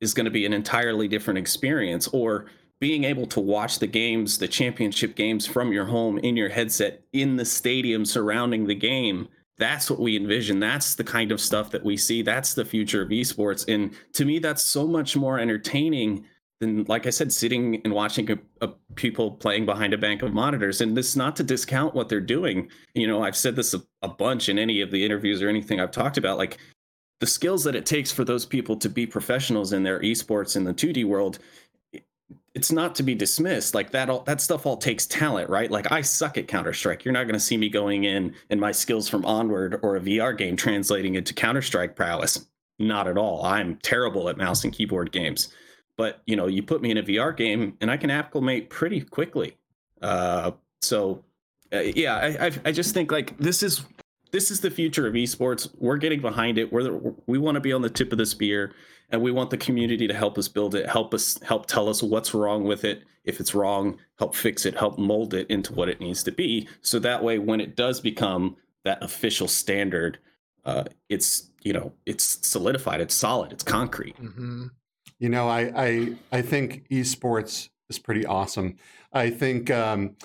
is 0.00 0.12
going 0.12 0.24
to 0.24 0.30
be 0.30 0.44
an 0.44 0.52
entirely 0.52 1.06
different 1.06 1.38
experience 1.38 2.08
or 2.08 2.46
being 2.80 3.04
able 3.04 3.26
to 3.26 3.40
watch 3.40 3.78
the 3.78 3.86
games 3.86 4.38
the 4.38 4.48
championship 4.48 5.14
games 5.14 5.46
from 5.46 5.72
your 5.72 5.86
home 5.86 6.18
in 6.18 6.36
your 6.36 6.48
headset 6.48 7.02
in 7.12 7.36
the 7.36 7.44
stadium 7.44 8.04
surrounding 8.04 8.66
the 8.66 8.74
game 8.74 9.28
that's 9.56 9.90
what 9.90 10.00
we 10.00 10.16
envision. 10.16 10.58
That's 10.58 10.94
the 10.94 11.04
kind 11.04 11.30
of 11.30 11.40
stuff 11.40 11.70
that 11.70 11.84
we 11.84 11.96
see. 11.96 12.22
That's 12.22 12.54
the 12.54 12.64
future 12.64 13.02
of 13.02 13.10
esports. 13.10 13.72
And 13.72 13.94
to 14.14 14.24
me 14.24 14.38
that's 14.38 14.64
so 14.64 14.86
much 14.86 15.16
more 15.16 15.38
entertaining 15.38 16.24
than 16.60 16.84
like 16.84 17.04
i 17.04 17.10
said 17.10 17.32
sitting 17.32 17.82
and 17.84 17.92
watching 17.92 18.30
a, 18.30 18.38
a 18.60 18.68
people 18.94 19.32
playing 19.32 19.66
behind 19.66 19.92
a 19.92 19.98
bank 19.98 20.22
of 20.22 20.32
monitors. 20.32 20.80
And 20.80 20.96
this 20.96 21.14
not 21.16 21.36
to 21.36 21.44
discount 21.44 21.94
what 21.94 22.08
they're 22.08 22.20
doing. 22.20 22.68
You 22.94 23.06
know 23.06 23.22
i've 23.22 23.36
said 23.36 23.56
this 23.56 23.74
a, 23.74 23.82
a 24.02 24.08
bunch 24.08 24.48
in 24.48 24.58
any 24.58 24.80
of 24.80 24.90
the 24.90 25.04
interviews 25.04 25.42
or 25.42 25.48
anything 25.48 25.80
i've 25.80 25.90
talked 25.90 26.18
about 26.18 26.38
like 26.38 26.58
the 27.20 27.26
skills 27.26 27.64
that 27.64 27.76
it 27.76 27.86
takes 27.86 28.10
for 28.10 28.24
those 28.24 28.44
people 28.44 28.76
to 28.76 28.88
be 28.88 29.06
professionals 29.06 29.72
in 29.72 29.82
their 29.82 30.00
esports 30.00 30.56
in 30.56 30.64
the 30.64 30.74
2d 30.74 31.04
world 31.04 31.38
it's 32.54 32.70
not 32.70 32.94
to 32.94 33.02
be 33.02 33.14
dismissed. 33.14 33.74
Like 33.74 33.90
that, 33.90 34.08
all 34.08 34.20
that 34.20 34.40
stuff 34.40 34.64
all 34.64 34.76
takes 34.76 35.06
talent, 35.06 35.50
right? 35.50 35.70
Like 35.70 35.90
I 35.90 36.02
suck 36.02 36.38
at 36.38 36.46
Counter 36.46 36.72
Strike. 36.72 37.04
You're 37.04 37.12
not 37.12 37.24
going 37.24 37.34
to 37.34 37.40
see 37.40 37.56
me 37.56 37.68
going 37.68 38.04
in 38.04 38.34
and 38.48 38.60
my 38.60 38.70
skills 38.70 39.08
from 39.08 39.24
Onward 39.24 39.80
or 39.82 39.96
a 39.96 40.00
VR 40.00 40.36
game 40.36 40.56
translating 40.56 41.16
into 41.16 41.34
Counter 41.34 41.62
Strike 41.62 41.96
prowess. 41.96 42.46
Not 42.78 43.08
at 43.08 43.18
all. 43.18 43.44
I'm 43.44 43.76
terrible 43.82 44.28
at 44.28 44.36
mouse 44.36 44.64
and 44.64 44.72
keyboard 44.72 45.10
games. 45.10 45.52
But 45.96 46.22
you 46.26 46.36
know, 46.36 46.46
you 46.46 46.62
put 46.62 46.80
me 46.80 46.90
in 46.90 46.98
a 46.98 47.02
VR 47.02 47.36
game 47.36 47.76
and 47.80 47.90
I 47.90 47.96
can 47.96 48.10
acclimate 48.10 48.70
pretty 48.70 49.00
quickly. 49.00 49.56
Uh, 50.00 50.52
so, 50.82 51.24
uh, 51.72 51.80
yeah, 51.80 52.16
I, 52.16 52.46
I, 52.46 52.52
I 52.66 52.72
just 52.72 52.94
think 52.94 53.10
like 53.10 53.36
this 53.38 53.62
is 53.62 53.84
this 54.30 54.50
is 54.50 54.60
the 54.60 54.70
future 54.70 55.06
of 55.06 55.14
esports. 55.14 55.68
We're 55.78 55.96
getting 55.96 56.20
behind 56.20 56.58
it. 56.58 56.72
We're 56.72 56.82
the, 56.84 57.14
we 57.26 57.38
want 57.38 57.54
to 57.56 57.60
be 57.60 57.72
on 57.72 57.82
the 57.82 57.90
tip 57.90 58.12
of 58.12 58.18
the 58.18 58.26
spear 58.26 58.72
and 59.14 59.22
we 59.22 59.30
want 59.30 59.50
the 59.50 59.56
community 59.56 60.08
to 60.08 60.12
help 60.12 60.36
us 60.36 60.48
build 60.48 60.74
it 60.74 60.88
help 60.88 61.14
us 61.14 61.40
help 61.42 61.66
tell 61.66 61.88
us 61.88 62.02
what's 62.02 62.34
wrong 62.34 62.64
with 62.64 62.84
it. 62.84 63.04
If 63.22 63.38
it's 63.38 63.54
wrong 63.54 63.98
help 64.18 64.34
fix 64.34 64.66
it 64.66 64.76
help 64.76 64.98
mold 64.98 65.34
it 65.34 65.48
into 65.48 65.72
what 65.72 65.88
it 65.88 66.00
needs 66.00 66.24
to 66.24 66.32
be. 66.32 66.68
So 66.82 66.98
that 66.98 67.22
way 67.22 67.38
when 67.38 67.60
it 67.60 67.76
does 67.76 68.00
become 68.00 68.56
that 68.82 69.02
official 69.02 69.46
standard 69.46 70.18
uh, 70.64 70.84
it's 71.08 71.50
you 71.62 71.72
know 71.72 71.92
it's 72.06 72.44
solidified 72.44 73.00
it's 73.00 73.14
solid 73.14 73.52
it's 73.52 73.62
concrete. 73.62 74.16
Mm-hmm. 74.20 74.66
you 75.20 75.28
know 75.28 75.48
I, 75.48 75.60
I 75.76 76.14
i 76.32 76.42
think 76.42 76.88
esports 76.88 77.68
is 77.88 78.00
pretty 78.00 78.26
awesome. 78.26 78.76
I 79.12 79.30
think 79.30 79.70
um 79.70 80.16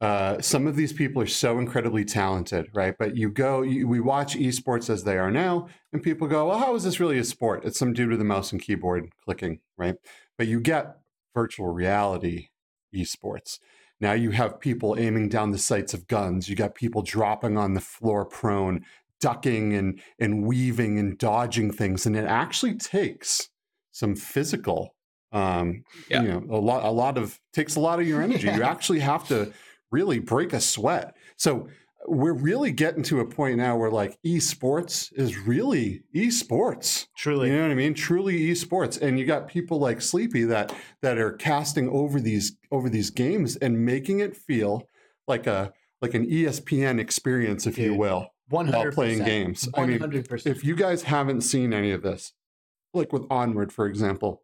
uh, 0.00 0.40
some 0.42 0.66
of 0.66 0.76
these 0.76 0.92
people 0.92 1.22
are 1.22 1.26
so 1.26 1.58
incredibly 1.58 2.04
talented, 2.04 2.68
right? 2.74 2.94
But 2.98 3.16
you 3.16 3.30
go, 3.30 3.62
you, 3.62 3.88
we 3.88 3.98
watch 3.98 4.36
esports 4.36 4.90
as 4.90 5.04
they 5.04 5.16
are 5.16 5.30
now, 5.30 5.68
and 5.92 6.02
people 6.02 6.28
go, 6.28 6.48
well, 6.48 6.58
how 6.58 6.74
is 6.74 6.84
this 6.84 7.00
really 7.00 7.18
a 7.18 7.24
sport? 7.24 7.64
It's 7.64 7.78
some 7.78 7.94
dude 7.94 8.10
with 8.10 8.20
a 8.20 8.24
mouse 8.24 8.52
and 8.52 8.60
keyboard 8.60 9.08
clicking, 9.24 9.60
right? 9.78 9.94
But 10.36 10.48
you 10.48 10.60
get 10.60 10.98
virtual 11.34 11.68
reality 11.68 12.48
esports. 12.94 13.58
Now 13.98 14.12
you 14.12 14.32
have 14.32 14.60
people 14.60 14.96
aiming 14.98 15.30
down 15.30 15.52
the 15.52 15.58
sights 15.58 15.94
of 15.94 16.06
guns. 16.06 16.48
You 16.48 16.56
got 16.56 16.74
people 16.74 17.00
dropping 17.00 17.56
on 17.56 17.72
the 17.72 17.80
floor 17.80 18.26
prone, 18.26 18.84
ducking 19.20 19.72
and, 19.72 20.00
and 20.18 20.46
weaving 20.46 20.98
and 20.98 21.16
dodging 21.16 21.72
things. 21.72 22.04
And 22.04 22.14
it 22.14 22.26
actually 22.26 22.74
takes 22.74 23.48
some 23.92 24.14
physical 24.14 24.94
um 25.32 25.82
yeah. 26.08 26.22
you 26.22 26.28
know 26.28 26.44
a 26.50 26.60
lot 26.60 26.84
a 26.84 26.90
lot 26.90 27.18
of 27.18 27.40
takes 27.52 27.74
a 27.74 27.80
lot 27.80 27.98
of 27.98 28.06
your 28.06 28.22
energy 28.22 28.46
you 28.46 28.62
actually 28.74 29.00
have 29.00 29.26
to 29.26 29.52
really 29.96 30.18
break 30.18 30.52
a 30.52 30.60
sweat. 30.60 31.16
So 31.38 31.68
we're 32.06 32.34
really 32.34 32.70
getting 32.70 33.02
to 33.04 33.20
a 33.20 33.26
point 33.26 33.56
now 33.56 33.78
where 33.78 33.90
like 33.90 34.18
esports 34.24 35.10
is 35.14 35.38
really 35.38 36.02
esports. 36.14 37.06
Truly. 37.16 37.48
You 37.48 37.56
know 37.56 37.62
what 37.62 37.70
I 37.70 37.74
mean? 37.74 37.94
Truly 37.94 38.38
esports. 38.50 39.00
And 39.00 39.18
you 39.18 39.24
got 39.24 39.48
people 39.48 39.78
like 39.78 40.02
Sleepy 40.02 40.44
that 40.44 40.74
that 41.00 41.16
are 41.16 41.32
casting 41.32 41.88
over 41.88 42.20
these 42.20 42.58
over 42.70 42.90
these 42.90 43.08
games 43.08 43.56
and 43.56 43.84
making 43.84 44.20
it 44.20 44.36
feel 44.36 44.86
like 45.26 45.46
a 45.46 45.72
like 46.02 46.12
an 46.12 46.26
ESPN 46.26 47.00
experience, 47.00 47.66
if 47.66 47.76
Dude, 47.76 47.86
you 47.86 47.94
will. 47.94 48.28
100 48.50 48.76
while 48.76 48.92
playing 48.92 49.24
games. 49.24 49.66
100%. 49.74 49.78
I 49.78 49.86
mean, 49.86 50.22
if 50.44 50.62
you 50.62 50.76
guys 50.76 51.04
haven't 51.04 51.40
seen 51.40 51.72
any 51.72 51.90
of 51.90 52.02
this, 52.02 52.32
like 52.92 53.12
with 53.12 53.24
Onward, 53.30 53.72
for 53.72 53.86
example, 53.86 54.42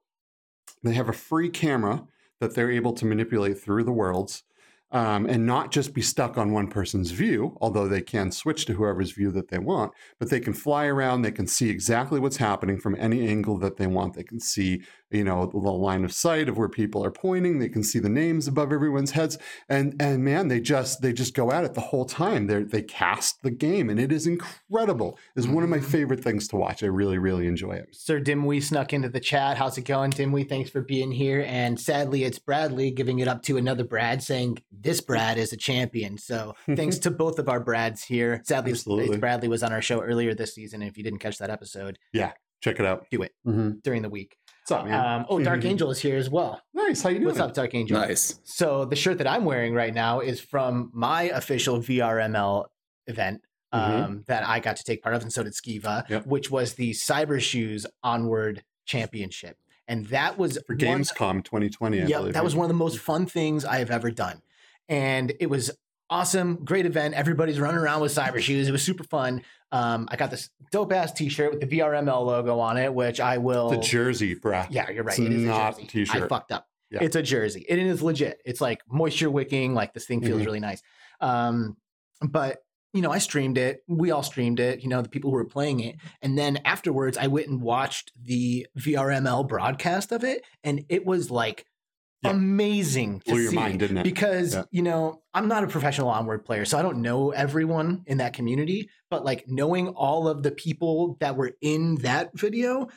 they 0.83 0.95
have 0.95 1.09
a 1.09 1.13
free 1.13 1.51
camera 1.51 2.05
that 2.41 2.55
they're 2.57 2.73
able 2.73 2.95
to 2.95 3.05
manipulate 3.05 3.61
through 3.61 3.85
the 3.85 3.93
worlds 3.93 4.43
um, 4.93 5.25
and 5.25 5.47
not 5.47 5.73
just 5.73 5.95
be 5.95 6.03
stuck 6.03 6.37
on 6.37 6.53
one 6.53 6.69
person's 6.69 7.11
view, 7.11 7.57
although 7.61 7.89
they 7.89 8.03
can 8.03 8.31
switch 8.31 8.67
to 8.67 8.75
whoever's 8.75 9.13
view 9.13 9.31
that 9.33 9.49
they 9.49 9.59
want, 9.59 9.93
but 10.19 10.29
they 10.29 10.39
can 10.39 10.53
fly 10.53 10.85
around. 10.85 11.23
They 11.23 11.33
can 11.33 11.47
see 11.47 11.71
exactly 11.71 12.21
what's 12.21 12.37
happening 12.37 12.79
from 12.79 12.97
any 12.99 13.27
angle 13.27 13.59
that 13.59 13.79
they 13.79 13.87
want. 13.87 14.15
They 14.15 14.23
can 14.23 14.39
see, 14.39 14.83
you 15.11 15.25
know, 15.25 15.47
the 15.47 15.59
line 15.59 16.05
of 16.05 16.13
sight 16.13 16.49
of 16.49 16.59
where 16.59 16.69
people 16.69 17.03
are 17.03 17.11
pointing. 17.11 17.59
They 17.59 17.71
can 17.71 17.83
see 17.83 17.99
the 17.99 18.11
names 18.11 18.47
above 18.47 18.71
everyone's 18.71 19.13
heads, 19.13 19.39
and 19.69 19.95
and 20.01 20.23
man, 20.23 20.49
they 20.49 20.61
just 20.61 21.01
they 21.01 21.15
just 21.15 21.35
go 21.35 21.51
at 21.51 21.65
it 21.65 21.73
the 21.73 21.81
whole 21.81 22.05
time. 22.05 22.47
They 22.47 22.63
they 22.63 22.83
cast 22.83 23.43
the 23.43 23.51
game, 23.51 23.89
and 23.89 23.99
it 23.99 24.13
is 24.13 24.27
incredible. 24.27 25.19
It's 25.37 25.47
one 25.47 25.65
of 25.65 25.71
my 25.71 25.81
favorite 25.81 26.23
things 26.23 26.47
to 26.49 26.57
watch. 26.57 26.83
I 26.83 26.87
really 26.87 27.19
really 27.19 27.47
enjoy 27.47 27.73
it. 27.73 27.89
Sir 27.93 28.21
Dimwee 28.21 28.63
snuck 28.63 28.93
into 28.93 29.09
the 29.09 29.21
chat. 29.21 29.57
How's 29.57 29.79
it 29.79 29.87
going, 29.87 30.11
Dimwee? 30.11 30.47
Thanks 30.47 30.69
for 30.69 30.83
being 30.83 31.13
here. 31.13 31.45
And 31.49 31.81
sadly, 31.81 32.25
it's 32.25 32.39
Bradley 32.39 32.91
giving 32.91 33.21
it 33.21 33.29
up 33.29 33.43
to 33.45 33.57
another 33.57 33.85
Brad 33.85 34.23
saying 34.23 34.59
this 34.83 35.01
Brad 35.01 35.39
is 35.39 35.53
a 35.53 35.57
champion. 35.57 36.19
So 36.19 36.55
thanks 36.67 36.99
to 37.01 37.11
both 37.11 37.39
of 37.39 37.49
our 37.49 37.61
Brads 37.61 38.03
here. 38.03 38.43
Sadly, 38.45 38.75
Bradley 39.19 39.49
was 39.49 39.63
on 39.63 39.73
our 39.73 39.83
show 39.83 40.01
earlier 40.01 40.35
this 40.35 40.55
season. 40.55 40.83
And 40.83 40.91
If 40.91 40.99
you 40.99 41.05
didn't 41.05 41.21
catch 41.21 41.39
that 41.39 41.51
episode, 41.51 41.99
yeah, 42.13 42.33
check 42.61 42.81
it 42.81 42.87
out. 42.87 43.07
Do 43.11 43.23
it 43.23 43.33
mm-hmm. 43.47 43.79
during 43.83 44.03
the 44.03 44.09
week. 44.09 44.37
What's 44.63 44.73
up, 44.73 44.87
man? 44.87 45.05
Um, 45.05 45.27
oh, 45.29 45.43
Dark 45.43 45.65
Angel 45.65 45.91
is 45.91 46.01
here 46.01 46.17
as 46.17 46.31
well. 46.31 46.61
Nice. 46.73 47.03
How 47.03 47.09
you 47.09 47.17
doing? 47.17 47.27
What's 47.27 47.41
up, 47.41 47.53
Dark 47.53 47.75
Angel? 47.75 47.99
Nice. 47.99 48.41
So 48.45 48.85
the 48.85 48.95
shirt 48.95 49.19
that 49.19 49.27
I'm 49.27 49.45
wearing 49.45 49.75
right 49.75 49.93
now 49.93 50.21
is 50.21 50.41
from 50.41 50.91
my 50.95 51.25
official 51.25 51.81
VRML 51.81 52.67
event. 53.07 53.43
Mm-hmm. 53.75 54.03
Um, 54.05 54.25
that 54.27 54.47
I 54.47 54.61
got 54.61 54.77
to 54.77 54.85
take 54.85 55.03
part 55.03 55.15
of, 55.15 55.23
and 55.23 55.33
so 55.33 55.43
did 55.43 55.55
Skiva, 55.55 56.07
yep. 56.07 56.27
which 56.27 56.51
was 56.51 56.75
the 56.75 56.91
Cyber 56.91 57.41
Shoes 57.41 57.87
Onward 58.03 58.65
Championship 58.85 59.57
and 59.89 60.07
that 60.07 60.39
was 60.39 60.59
for 60.67 60.77
Gamescom 60.77 61.43
2020. 61.43 62.03
Yeah, 62.03 62.21
that 62.33 62.45
was 62.45 62.55
one 62.55 62.65
of 62.65 62.69
the 62.69 62.75
most 62.75 62.99
fun 62.99 63.27
things 63.27 63.65
I 63.65 63.79
have 63.79 63.91
ever 63.91 64.11
done 64.11 64.43
and 64.93 65.33
it 65.41 65.49
was 65.49 65.71
awesome, 66.11 66.57
great 66.67 66.85
event. 66.85 67.15
Everybody's 67.15 67.59
running 67.59 67.79
around 67.79 68.03
with 68.03 68.15
cyber 68.15 68.41
shoes. 68.41 68.69
It 68.69 68.73
was 68.73 68.83
super 68.83 69.05
fun. 69.05 69.43
Um, 69.73 70.07
I 70.11 70.17
got 70.17 70.31
this 70.31 70.51
dope 70.71 70.93
ass 70.93 71.13
T-shirt 71.13 71.51
with 71.51 71.61
the 71.61 71.79
VRML 71.79 72.27
logo 72.27 72.59
on 72.59 72.77
it, 72.77 72.93
which 72.93 73.19
I 73.19 73.39
will. 73.39 73.71
The 73.71 73.79
jersey, 73.79 74.35
bruh. 74.35 74.67
Yeah, 74.69 74.91
you're 74.91 75.03
right. 75.03 75.19
It's 75.19 75.27
it 75.27 75.33
is 75.33 75.45
not 75.45 75.83
a 75.83 75.87
T-shirt. 75.87 76.25
I 76.25 76.29
fucked 76.29 76.53
up. 76.53 76.69
Yeah. 76.91 76.99
It's 77.01 77.17
a 77.17 77.23
jersey. 77.23 77.65
It 77.67 77.79
is 77.79 78.03
legit. 78.03 78.43
It's 78.45 78.61
like 78.61 78.83
moisture 78.87 79.31
wicking. 79.31 79.73
Like 79.73 79.95
this 79.95 80.05
thing 80.05 80.21
feels 80.21 80.37
mm-hmm. 80.37 80.45
really 80.45 80.61
nice. 80.61 80.83
Um, 81.23 81.79
but 82.21 82.59
you 82.93 83.01
know, 83.01 83.11
I 83.11 83.17
streamed 83.17 83.57
it. 83.57 83.83
We 83.89 84.11
all 84.11 84.23
streamed 84.23 84.61
it. 84.61 84.83
You 84.83 84.91
know, 84.91 85.01
the 85.01 85.09
people 85.09 85.31
who 85.31 85.37
were 85.37 85.47
playing 85.47 85.81
it, 85.81 85.97
and 86.21 86.37
then 86.37 86.59
afterwards, 86.67 87.17
I 87.17 87.29
went 87.29 87.49
and 87.49 87.63
watched 87.63 88.13
the 88.23 88.67
VRML 88.79 89.49
broadcast 89.49 90.13
of 90.13 90.23
it, 90.23 90.45
and 90.63 90.85
it 90.91 91.07
was 91.07 91.31
like 91.31 91.65
yeah. 92.23 92.31
amazing 92.31 93.21
to 93.21 93.33
Blew 93.33 93.49
see. 93.49 93.57
Mind, 93.57 93.81
didn't 93.81 93.99
it? 93.99 94.05
Because, 94.05 94.55
yeah. 94.55 94.65
you 94.71 94.83
know, 94.83 95.23
I'm 95.35 95.49
not 95.49 95.65
a 95.65 95.67
professional 95.67 96.09
onward 96.09 96.45
player, 96.45 96.65
so 96.65 96.79
I 96.79 96.83
don't 96.83 97.03
know 97.03 97.31
everyone 97.31 98.03
in 98.07 98.19
that 98.19 98.33
community, 98.33 98.91
but 99.11 99.25
like 99.25 99.49
knowing 99.49 99.89
all 99.89 100.29
of 100.29 100.43
the 100.43 100.51
people 100.51 101.17
that 101.21 101.37
were 101.37 101.53
in 101.61 101.97
that 101.97 102.31
video 102.39 102.89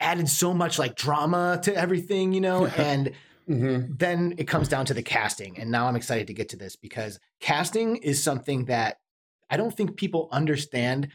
added 0.00 0.28
so 0.28 0.52
much 0.52 0.78
like 0.78 0.96
drama 0.96 1.60
to 1.62 1.74
everything, 1.74 2.32
you 2.32 2.40
know, 2.40 2.66
and 2.66 3.12
mm-hmm. 3.48 3.92
then 3.94 4.34
it 4.38 4.48
comes 4.48 4.68
down 4.68 4.86
to 4.86 4.94
the 4.94 5.02
casting. 5.02 5.58
And 5.58 5.70
now 5.70 5.86
I'm 5.86 5.96
excited 5.96 6.26
to 6.26 6.34
get 6.34 6.50
to 6.50 6.56
this 6.56 6.76
because 6.76 7.18
casting 7.40 7.96
is 7.96 8.22
something 8.22 8.66
that 8.66 8.98
I 9.48 9.56
don't 9.56 9.76
think 9.76 9.96
people 9.96 10.28
understand 10.32 11.08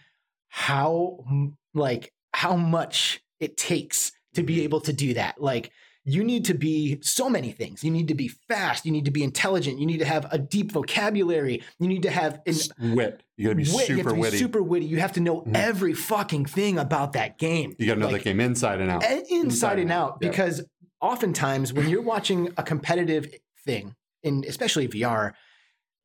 how 0.50 1.26
like 1.74 2.14
how 2.34 2.56
much 2.56 3.22
it 3.40 3.58
takes 3.58 4.12
to 4.36 4.44
be 4.44 4.64
able 4.64 4.82
to 4.82 4.94
do 4.94 5.16
that. 5.16 5.42
Like 5.42 5.72
you 6.08 6.24
need 6.24 6.46
to 6.46 6.54
be 6.54 7.00
so 7.02 7.30
many 7.30 7.52
things. 7.52 7.84
You 7.84 7.92
need 7.92 8.08
to 8.08 8.16
be 8.16 8.30
fast. 8.30 8.86
You 8.86 8.94
need 8.94 9.04
to 9.06 9.12
be 9.12 9.24
intelligent. 9.24 9.78
You 9.78 9.86
need 9.86 9.98
to 9.98 10.06
have 10.06 10.26
a 10.32 10.38
deep 10.38 10.72
vocabulary. 10.72 11.62
You 11.80 11.88
need 11.90 12.04
to 12.04 12.10
have 12.10 12.40
an, 12.46 12.96
wit. 12.96 13.24
You 13.36 13.48
gotta 13.48 13.56
be 13.56 13.64
wit. 13.64 13.88
super 13.88 13.92
you 13.92 13.98
have 13.98 14.08
to 14.08 14.14
be 14.14 14.20
witty. 14.22 14.38
Super 14.38 14.64
witty. 14.64 14.86
You 14.86 15.00
have 15.02 15.12
to 15.14 15.20
know 15.20 15.42
mm-hmm. 15.42 15.56
every 15.58 15.94
fucking 15.94 16.46
thing 16.46 16.80
about 16.80 17.12
that 17.14 17.38
game. 17.38 17.76
You 17.78 17.88
gotta 17.88 18.00
know 18.00 18.08
like, 18.08 18.24
that 18.24 18.30
game 18.30 18.40
inside 18.40 18.80
and 18.80 18.90
out. 18.90 19.04
Inside, 19.04 19.26
inside 19.30 19.80
and 19.80 19.92
out. 19.92 20.20
Yeah. 20.22 20.30
Because 20.30 20.64
oftentimes 21.02 21.74
when 21.74 21.90
you're 21.90 22.02
watching 22.02 22.54
a 22.56 22.64
competitive 22.64 23.28
thing, 23.66 23.94
in 24.24 24.46
especially 24.48 24.88
VR, 24.88 25.34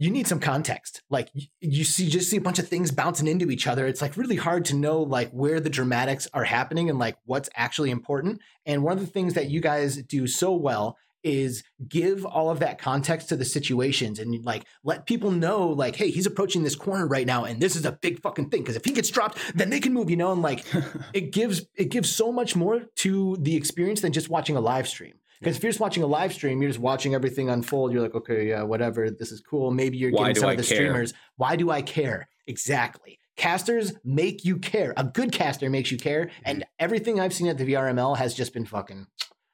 you 0.03 0.11
need 0.11 0.27
some 0.27 0.41
context. 0.41 1.01
Like 1.11 1.31
you 1.61 1.85
see, 1.85 2.09
just 2.09 2.29
see 2.29 2.37
a 2.37 2.41
bunch 2.41 2.59
of 2.59 2.67
things 2.67 2.91
bouncing 2.91 3.29
into 3.29 3.51
each 3.51 3.69
other. 3.69 3.87
It's 3.87 4.03
like 4.03 4.17
really 4.17 4.35
hard 4.35 4.65
to 4.67 4.75
know 4.75 5.01
like 5.01 5.31
where 5.31 5.61
the 5.61 5.71
dramatics 5.71 6.27
are 6.35 6.43
happening 6.43 6.91
and 6.91 6.99
like 6.99 7.17
what's 7.25 7.49
actually 7.55 7.91
important. 7.91 8.41
And 8.67 8.83
one 8.83 8.95
of 8.95 9.01
the 9.01 9.11
things 9.11 9.35
that 9.35 9.49
you 9.49 9.61
guys 9.61 9.97
do 10.03 10.27
so 10.27 10.55
well 10.55 10.97
is 11.23 11.63
give 11.89 12.27
all 12.27 12.51
of 12.51 12.59
that 12.59 12.81
context 12.81 13.29
to 13.29 13.37
the 13.37 13.45
situations 13.45 14.19
and 14.19 14.45
like 14.45 14.65
let 14.83 15.07
people 15.07 15.31
know 15.31 15.69
like 15.69 15.95
hey 15.95 16.11
he's 16.11 16.27
approaching 16.27 16.65
this 16.65 16.75
corner 16.75 17.07
right 17.07 17.29
now 17.29 17.45
and 17.45 17.63
this 17.63 17.77
is 17.77 17.85
a 17.85 17.93
big 17.93 18.21
fucking 18.21 18.51
thing 18.51 18.61
because 18.61 18.75
if 18.75 18.85
he 18.85 18.91
gets 18.91 19.09
dropped 19.09 19.39
then 19.55 19.71
they 19.71 19.79
can 19.79 19.93
move 19.93 20.11
you 20.11 20.17
know 20.17 20.33
and 20.33 20.43
like 20.43 20.65
it 21.13 21.31
gives 21.31 21.65
it 21.77 21.91
gives 21.91 22.13
so 22.13 22.33
much 22.33 22.57
more 22.57 22.83
to 22.97 23.37
the 23.41 23.55
experience 23.55 24.01
than 24.01 24.13
just 24.13 24.29
watching 24.29 24.57
a 24.57 24.61
live 24.61 24.89
stream 24.89 25.15
because 25.43 25.57
if 25.57 25.63
you're 25.63 25.73
just 25.73 25.81
watching 25.81 26.03
a 26.03 26.07
live 26.07 26.33
stream 26.33 26.63
you're 26.63 26.71
just 26.71 26.81
watching 26.81 27.15
everything 27.15 27.51
unfold 27.51 27.93
you're 27.93 28.03
like 28.03 28.15
okay 28.15 28.49
yeah 28.49 28.63
whatever 28.63 29.11
this 29.11 29.33
is 29.33 29.41
cool. 29.41 29.71
Maybe 29.71 29.97
you're 29.99 30.13
Why 30.13 30.29
getting 30.29 30.41
some 30.41 30.49
I 30.51 30.53
of 30.53 30.59
the 30.59 30.65
care? 30.65 30.77
streamers. 30.77 31.15
Why 31.37 31.57
do 31.57 31.71
i 31.71 31.83
care? 31.83 32.29
Exactly. 32.47 33.19
Casters 33.37 33.93
make 34.05 34.45
you 34.45 34.59
care. 34.59 34.93
A 34.97 35.05
good 35.05 35.33
caster 35.33 35.71
makes 35.71 35.91
you 35.91 35.99
care 35.99 36.31
and 36.45 36.59
mm-hmm. 36.59 36.69
everything 36.79 37.21
i've 37.21 37.35
seen 37.35 37.49
at 37.49 37.59
the 37.59 37.65
vrml 37.73 38.17
has 38.17 38.35
just 38.35 38.53
been 38.53 38.67
fucking 38.67 39.07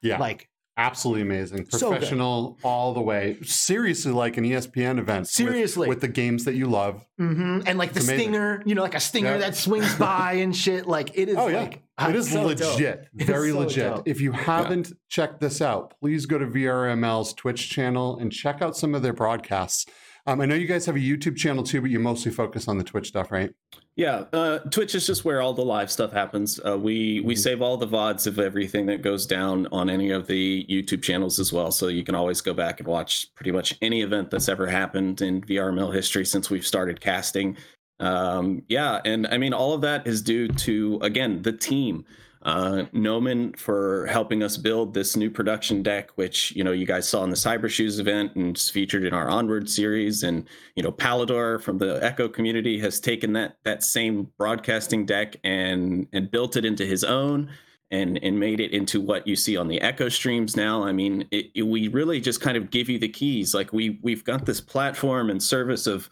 Yeah. 0.02 0.18
like 0.18 0.48
Absolutely 0.78 1.22
amazing. 1.22 1.66
So. 1.70 1.90
Professional 1.90 2.56
all 2.62 2.94
the 2.94 3.00
way. 3.00 3.36
Seriously, 3.42 4.12
like 4.12 4.36
an 4.36 4.44
ESPN 4.44 4.98
event. 5.00 5.26
Seriously. 5.28 5.88
With, 5.88 6.00
the 6.00 6.06
games 6.08 6.44
that 6.44 6.54
you 6.54 6.66
love. 6.68 7.04
hmm 7.18 7.60
And 7.66 7.76
like 7.78 7.92
the 7.92 7.98
amazing. 8.00 8.18
stinger, 8.20 8.62
you 8.64 8.76
know, 8.76 8.82
like 8.82 8.94
a 8.94 9.00
stinger 9.00 9.32
Yeah. 9.32 9.38
that 9.38 9.56
swings 9.56 9.92
by 9.98 10.34
and 10.34 10.54
shit. 10.56 10.86
Like 10.86 11.10
it 11.18 11.28
is 11.28 11.36
Oh, 11.36 11.48
yeah. 11.48 11.62
like 11.62 11.82
It 12.08 12.14
is 12.14 12.30
so 12.30 12.44
legit. 12.44 12.68
dope. 13.02 13.06
It's 13.16 13.24
Very 13.24 13.50
so 13.50 13.58
legit. 13.58 13.94
dope. 13.96 14.08
If 14.08 14.20
you 14.20 14.30
haven't 14.30 14.92
checked 15.08 15.40
this 15.40 15.60
out, 15.60 15.94
please 16.00 16.26
go 16.26 16.38
to 16.38 16.46
VRML's 16.46 17.34
Twitch 17.34 17.68
channel 17.68 18.16
and 18.18 18.32
check 18.32 18.62
out 18.62 18.76
some 18.76 18.94
of 18.94 19.02
their 19.02 19.12
broadcasts. 19.12 19.84
Um, 20.28 20.40
I 20.40 20.46
know 20.46 20.54
you 20.54 20.66
guys 20.68 20.86
have 20.86 20.94
a 20.94 21.00
YouTube 21.00 21.36
channel 21.36 21.64
too, 21.64 21.80
but 21.80 21.90
you 21.90 21.98
mostly 21.98 22.30
focus 22.30 22.68
on 22.68 22.78
the 22.78 22.84
Twitch 22.84 23.08
stuff, 23.08 23.32
right? 23.32 23.50
Yeah, 23.98 24.26
uh, 24.32 24.60
Twitch 24.60 24.94
is 24.94 25.08
just 25.08 25.24
where 25.24 25.42
all 25.42 25.52
the 25.54 25.64
live 25.64 25.90
stuff 25.90 26.12
happens. 26.12 26.60
Uh, 26.64 26.78
we 26.78 27.18
we 27.18 27.34
Mhm. 27.34 27.38
save 27.38 27.60
all 27.60 27.76
the 27.76 27.88
vods 27.88 28.28
of 28.28 28.38
everything 28.38 28.86
that 28.86 29.02
goes 29.02 29.26
down 29.26 29.66
on 29.72 29.90
any 29.90 30.10
of 30.12 30.28
the 30.28 30.64
YouTube 30.70 31.02
channels 31.02 31.40
as 31.40 31.52
well, 31.52 31.72
so 31.72 31.88
you 31.88 32.04
can 32.04 32.14
always 32.14 32.40
go 32.40 32.54
back 32.54 32.78
and 32.78 32.86
watch 32.86 33.26
pretty 33.34 33.50
much 33.50 33.74
any 33.82 34.02
event 34.02 34.30
that's 34.30 34.48
ever 34.48 34.68
happened 34.68 35.20
in 35.20 35.40
VRML 35.42 35.90
history 35.90 36.24
since 36.24 36.48
we've 36.48 36.64
started 36.66 37.00
casting. 37.00 37.56
Um, 37.98 38.62
yeah, 38.68 39.00
and 39.04 39.26
I 39.26 39.36
mean 39.36 39.52
all 39.52 39.72
of 39.74 39.80
that 39.80 40.06
is 40.06 40.22
due 40.22 40.46
to 40.46 41.00
again 41.02 41.42
the 41.42 41.50
team. 41.52 42.04
Uh, 42.42 42.84
Noman 42.92 43.52
for 43.54 44.06
helping 44.06 44.42
us 44.42 44.56
build 44.56 44.94
this 44.94 45.16
new 45.16 45.30
production 45.30 45.82
deck, 45.82 46.10
which 46.16 46.54
you 46.54 46.62
know 46.62 46.72
you 46.72 46.86
guys 46.86 47.08
saw 47.08 47.24
in 47.24 47.30
the 47.30 47.36
Cyber 47.36 47.68
Shoes 47.68 47.98
event 47.98 48.36
and 48.36 48.56
is 48.56 48.70
featured 48.70 49.04
in 49.04 49.12
our 49.12 49.28
Onward 49.28 49.68
series, 49.68 50.22
and 50.22 50.46
you 50.76 50.82
know 50.82 50.92
Palador 50.92 51.60
from 51.60 51.78
the 51.78 51.98
Echo 52.02 52.28
community 52.28 52.78
has 52.78 53.00
taken 53.00 53.32
that 53.32 53.56
that 53.64 53.82
same 53.82 54.28
broadcasting 54.38 55.04
deck 55.04 55.36
and 55.42 56.06
and 56.12 56.30
built 56.30 56.56
it 56.56 56.64
into 56.64 56.86
his 56.86 57.02
own 57.02 57.50
and 57.90 58.18
and 58.22 58.38
made 58.38 58.60
it 58.60 58.70
into 58.72 59.00
what 59.00 59.26
you 59.26 59.34
see 59.34 59.56
on 59.56 59.66
the 59.66 59.80
Echo 59.80 60.08
streams 60.08 60.56
now. 60.56 60.84
I 60.84 60.92
mean, 60.92 61.26
it, 61.30 61.46
it- 61.54 61.62
we 61.62 61.88
really 61.88 62.20
just 62.20 62.40
kind 62.40 62.56
of 62.56 62.70
give 62.70 62.88
you 62.88 62.98
the 62.98 63.08
keys. 63.08 63.52
Like 63.54 63.72
we 63.72 63.98
we've 64.02 64.24
got 64.24 64.46
this 64.46 64.60
platform 64.60 65.28
and 65.30 65.42
service 65.42 65.86
of 65.86 66.08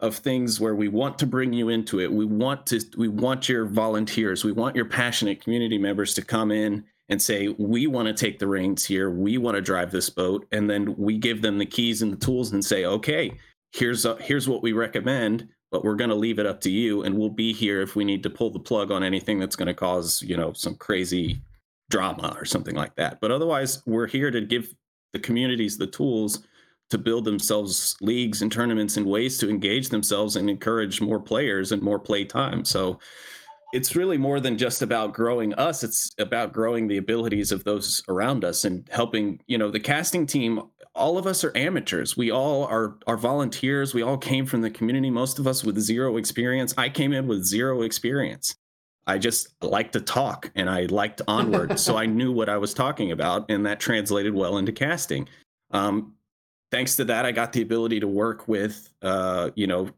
of 0.00 0.16
things 0.16 0.60
where 0.60 0.74
we 0.74 0.88
want 0.88 1.18
to 1.18 1.26
bring 1.26 1.52
you 1.52 1.68
into 1.68 2.00
it. 2.00 2.12
We 2.12 2.24
want 2.24 2.66
to 2.66 2.80
we 2.96 3.08
want 3.08 3.48
your 3.48 3.64
volunteers, 3.66 4.44
we 4.44 4.52
want 4.52 4.76
your 4.76 4.84
passionate 4.84 5.42
community 5.42 5.78
members 5.78 6.14
to 6.14 6.22
come 6.22 6.50
in 6.50 6.84
and 7.08 7.20
say, 7.20 7.48
"We 7.58 7.86
want 7.86 8.08
to 8.08 8.14
take 8.14 8.38
the 8.38 8.46
reins 8.46 8.84
here. 8.84 9.10
We 9.10 9.38
want 9.38 9.56
to 9.56 9.60
drive 9.60 9.90
this 9.90 10.10
boat." 10.10 10.46
And 10.52 10.68
then 10.68 10.96
we 10.96 11.18
give 11.18 11.42
them 11.42 11.58
the 11.58 11.66
keys 11.66 12.02
and 12.02 12.12
the 12.12 12.16
tools 12.16 12.52
and 12.52 12.64
say, 12.64 12.84
"Okay, 12.84 13.32
here's 13.72 14.04
a, 14.04 14.16
here's 14.16 14.48
what 14.48 14.62
we 14.62 14.72
recommend, 14.72 15.48
but 15.70 15.84
we're 15.84 15.96
going 15.96 16.10
to 16.10 16.16
leave 16.16 16.38
it 16.38 16.46
up 16.46 16.60
to 16.62 16.70
you 16.70 17.02
and 17.02 17.16
we'll 17.16 17.30
be 17.30 17.52
here 17.52 17.80
if 17.80 17.96
we 17.96 18.04
need 18.04 18.22
to 18.22 18.30
pull 18.30 18.50
the 18.50 18.58
plug 18.58 18.90
on 18.90 19.02
anything 19.02 19.38
that's 19.38 19.56
going 19.56 19.66
to 19.66 19.74
cause, 19.74 20.22
you 20.22 20.36
know, 20.36 20.52
some 20.52 20.74
crazy 20.76 21.40
drama 21.90 22.34
or 22.38 22.44
something 22.44 22.74
like 22.74 22.96
that." 22.96 23.20
But 23.20 23.30
otherwise, 23.30 23.82
we're 23.86 24.08
here 24.08 24.30
to 24.30 24.40
give 24.40 24.74
the 25.12 25.20
communities 25.20 25.78
the 25.78 25.86
tools 25.86 26.44
to 26.90 26.98
build 26.98 27.24
themselves 27.24 27.96
leagues 28.00 28.42
and 28.42 28.52
tournaments 28.52 28.96
and 28.96 29.06
ways 29.06 29.38
to 29.38 29.48
engage 29.48 29.88
themselves 29.88 30.36
and 30.36 30.48
encourage 30.48 31.00
more 31.00 31.20
players 31.20 31.72
and 31.72 31.82
more 31.82 31.98
play 31.98 32.24
time. 32.24 32.64
So 32.64 32.98
it's 33.74 33.96
really 33.96 34.16
more 34.16 34.38
than 34.38 34.56
just 34.56 34.82
about 34.82 35.14
growing 35.14 35.52
us. 35.54 35.82
It's 35.82 36.10
about 36.18 36.52
growing 36.52 36.86
the 36.86 36.98
abilities 36.98 37.50
of 37.50 37.64
those 37.64 38.02
around 38.08 38.44
us 38.44 38.64
and 38.64 38.88
helping, 38.92 39.40
you 39.48 39.58
know, 39.58 39.68
the 39.68 39.80
casting 39.80 40.26
team. 40.26 40.62
All 40.94 41.18
of 41.18 41.26
us 41.26 41.42
are 41.42 41.56
amateurs. 41.56 42.16
We 42.16 42.30
all 42.30 42.64
are 42.66 42.96
are 43.08 43.16
volunteers. 43.16 43.92
We 43.92 44.02
all 44.02 44.16
came 44.16 44.46
from 44.46 44.60
the 44.60 44.70
community. 44.70 45.10
Most 45.10 45.40
of 45.40 45.48
us 45.48 45.64
with 45.64 45.76
zero 45.80 46.18
experience. 46.18 46.72
I 46.78 46.88
came 46.88 47.12
in 47.12 47.26
with 47.26 47.44
zero 47.44 47.82
experience. 47.82 48.54
I 49.08 49.18
just 49.18 49.48
like 49.60 49.90
to 49.92 50.00
talk 50.00 50.52
and 50.54 50.70
I 50.70 50.82
liked 50.82 51.20
onward. 51.28 51.80
so 51.80 51.96
I 51.96 52.06
knew 52.06 52.30
what 52.30 52.48
I 52.48 52.58
was 52.58 52.74
talking 52.74 53.10
about, 53.10 53.50
and 53.50 53.66
that 53.66 53.80
translated 53.80 54.34
well 54.34 54.58
into 54.58 54.70
casting. 54.70 55.28
Um, 55.72 56.14
thanks 56.74 56.96
to 56.96 57.04
that, 57.04 57.24
I 57.24 57.30
got 57.30 57.52
the 57.52 57.62
ability 57.62 58.00
to 58.00 58.08
work 58.08 58.48
with, 58.48 58.92
uh, 59.00 59.50
you 59.54 59.68
know, 59.68 59.90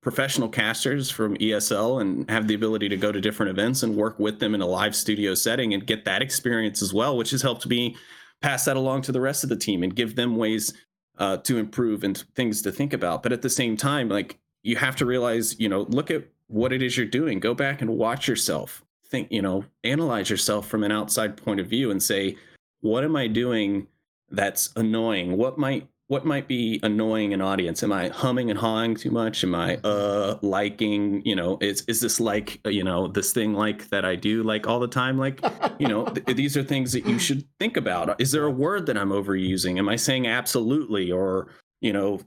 professional 0.00 0.48
casters 0.48 1.10
from 1.10 1.36
ESL 1.36 2.00
and 2.00 2.30
have 2.30 2.48
the 2.48 2.54
ability 2.54 2.88
to 2.88 2.96
go 2.96 3.12
to 3.12 3.20
different 3.20 3.50
events 3.50 3.82
and 3.82 3.94
work 3.94 4.18
with 4.18 4.38
them 4.38 4.54
in 4.54 4.62
a 4.62 4.66
live 4.66 4.96
studio 4.96 5.34
setting 5.34 5.74
and 5.74 5.86
get 5.86 6.06
that 6.06 6.22
experience 6.22 6.80
as 6.80 6.94
well, 6.94 7.14
which 7.14 7.30
has 7.30 7.42
helped 7.42 7.66
me 7.66 7.94
pass 8.40 8.64
that 8.64 8.74
along 8.78 9.02
to 9.02 9.12
the 9.12 9.20
rest 9.20 9.42
of 9.42 9.50
the 9.50 9.56
team 9.56 9.82
and 9.82 9.94
give 9.94 10.16
them 10.16 10.36
ways 10.36 10.72
uh, 11.18 11.36
to 11.36 11.58
improve 11.58 12.04
and 12.04 12.24
things 12.34 12.62
to 12.62 12.72
think 12.72 12.94
about. 12.94 13.22
But 13.22 13.32
at 13.32 13.42
the 13.42 13.50
same 13.50 13.76
time, 13.76 14.08
like 14.08 14.38
you 14.62 14.76
have 14.76 14.96
to 14.96 15.04
realize, 15.04 15.60
you 15.60 15.68
know, 15.68 15.82
look 15.90 16.10
at 16.10 16.24
what 16.46 16.72
it 16.72 16.80
is 16.80 16.96
you're 16.96 17.04
doing. 17.04 17.38
Go 17.38 17.52
back 17.52 17.82
and 17.82 17.90
watch 17.90 18.26
yourself. 18.26 18.82
Think, 19.04 19.30
you 19.30 19.42
know, 19.42 19.62
analyze 19.84 20.30
yourself 20.30 20.68
from 20.68 20.84
an 20.84 20.92
outside 20.92 21.36
point 21.36 21.60
of 21.60 21.66
view 21.66 21.90
and 21.90 22.02
say, 22.02 22.38
what 22.80 23.04
am 23.04 23.14
I 23.14 23.26
doing 23.26 23.88
that's 24.30 24.70
annoying? 24.74 25.36
What 25.36 25.58
might 25.58 25.86
what 26.08 26.24
might 26.24 26.48
be 26.48 26.80
annoying 26.82 27.34
an 27.34 27.42
audience? 27.42 27.82
Am 27.82 27.92
I 27.92 28.08
humming 28.08 28.50
and 28.50 28.58
hawing 28.58 28.94
too 28.94 29.10
much? 29.10 29.44
Am 29.44 29.54
I 29.54 29.76
uh 29.84 30.38
liking, 30.40 31.22
you 31.24 31.36
know, 31.36 31.58
is 31.60 31.82
is 31.82 32.00
this 32.00 32.18
like, 32.18 32.60
uh, 32.66 32.70
you 32.70 32.82
know, 32.82 33.08
this 33.08 33.32
thing 33.32 33.52
like 33.52 33.88
that 33.90 34.04
I 34.06 34.16
do 34.16 34.42
like 34.42 34.66
all 34.66 34.80
the 34.80 34.88
time? 34.88 35.18
Like, 35.18 35.40
you 35.78 35.86
know, 35.86 36.06
th- 36.26 36.36
these 36.36 36.56
are 36.56 36.64
things 36.64 36.92
that 36.92 37.06
you 37.06 37.18
should 37.18 37.44
think 37.60 37.76
about. 37.76 38.20
Is 38.20 38.32
there 38.32 38.44
a 38.44 38.50
word 38.50 38.86
that 38.86 38.96
I'm 38.96 39.10
overusing? 39.10 39.78
Am 39.78 39.88
I 39.88 39.96
saying 39.96 40.26
absolutely 40.26 41.12
or, 41.12 41.48
you 41.82 41.92
know, 41.92 42.20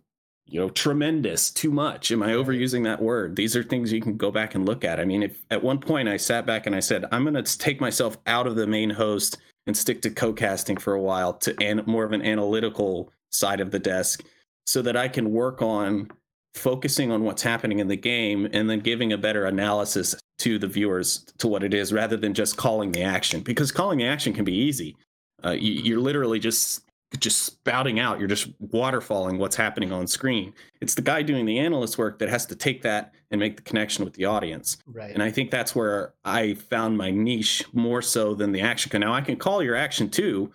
you 0.46 0.60
know, 0.60 0.70
tremendous 0.70 1.50
too 1.50 1.72
much? 1.72 2.12
Am 2.12 2.22
I 2.22 2.30
overusing 2.34 2.84
that 2.84 3.02
word? 3.02 3.36
These 3.36 3.56
are 3.56 3.64
things 3.64 3.92
you 3.92 4.02
can 4.02 4.16
go 4.16 4.30
back 4.30 4.54
and 4.54 4.66
look 4.66 4.86
at. 4.86 5.00
I 5.00 5.06
mean, 5.06 5.24
if 5.24 5.44
at 5.50 5.64
one 5.64 5.80
point 5.80 6.08
I 6.08 6.18
sat 6.18 6.46
back 6.46 6.68
and 6.68 6.76
I 6.76 6.82
said, 6.82 7.06
I'm 7.12 7.24
going 7.24 7.44
to 7.44 7.58
take 7.58 7.82
myself 7.82 8.18
out 8.28 8.46
of 8.46 8.56
the 8.56 8.68
main 8.68 8.92
host 8.92 9.38
and 9.66 9.76
stick 9.76 10.02
to 10.04 10.10
co-casting 10.12 10.78
for 10.78 10.94
a 10.94 11.02
while 11.02 11.34
to 11.34 11.56
an, 11.64 11.82
more 11.86 12.04
of 12.04 12.12
an 12.12 12.22
analytical 12.22 13.12
side 13.32 13.60
of 13.60 13.72
the 13.72 13.80
desk 13.80 14.24
so 14.66 14.82
that 14.82 14.96
I 14.96 15.08
can 15.08 15.32
work 15.32 15.62
on 15.62 16.10
focusing 16.54 17.12
on 17.12 17.24
what's 17.24 17.42
happening 17.42 17.80
in 17.80 17.88
the 17.88 17.96
game 17.96 18.48
and 18.52 18.70
then 18.70 18.80
giving 18.80 19.14
a 19.14 19.18
better 19.18 19.46
analysis 19.46 20.16
to 20.40 20.60
the 20.60 20.68
viewers 20.68 21.26
to 21.38 21.48
what 21.48 21.64
it 21.64 21.74
is 21.74 21.94
rather 21.94 22.18
than 22.18 22.34
just 22.34 22.58
calling 22.58 22.92
the 22.92 23.04
action. 23.04 23.42
Because 23.42 23.72
calling 23.72 24.00
the 24.00 24.06
action 24.06 24.34
can 24.34 24.44
be 24.44 24.56
easy. 24.56 24.98
Uh, 25.44 25.52
you, 25.52 25.72
you're 25.72 26.00
literally 26.00 26.40
just 26.40 26.84
just 27.20 27.44
spouting 27.44 28.00
out. 28.00 28.20
You're 28.20 28.30
just 28.30 28.58
waterfalling 28.62 29.38
what's 29.38 29.56
happening 29.56 29.92
on 29.92 30.08
screen. 30.08 30.54
It's 30.80 30.96
the 30.96 31.02
guy 31.02 31.22
doing 31.24 31.46
the 31.46 31.60
analyst 31.60 31.98
work 31.98 32.20
that 32.20 32.30
has 32.30 32.46
to 32.46 32.56
take 32.56 32.82
that 32.84 33.14
and 33.32 33.40
make 33.40 33.58
the 33.58 33.64
connection 33.64 34.06
with 34.06 34.14
the 34.14 34.26
audience. 34.26 34.78
Right. 34.88 35.12
and 35.12 35.22
I 35.22 35.30
think 35.30 35.52
that's 35.52 35.76
where 35.76 36.14
I 36.24 36.54
found 36.54 36.98
my 36.98 37.12
niche 37.12 37.64
more 37.74 38.02
so 38.02 38.34
than 38.34 38.54
the 38.54 38.62
action. 38.62 38.98
Now 39.00 39.14
I 39.14 39.22
can 39.22 39.36
call 39.36 39.62
your 39.62 39.76
action 39.76 40.10
too, 40.10 40.54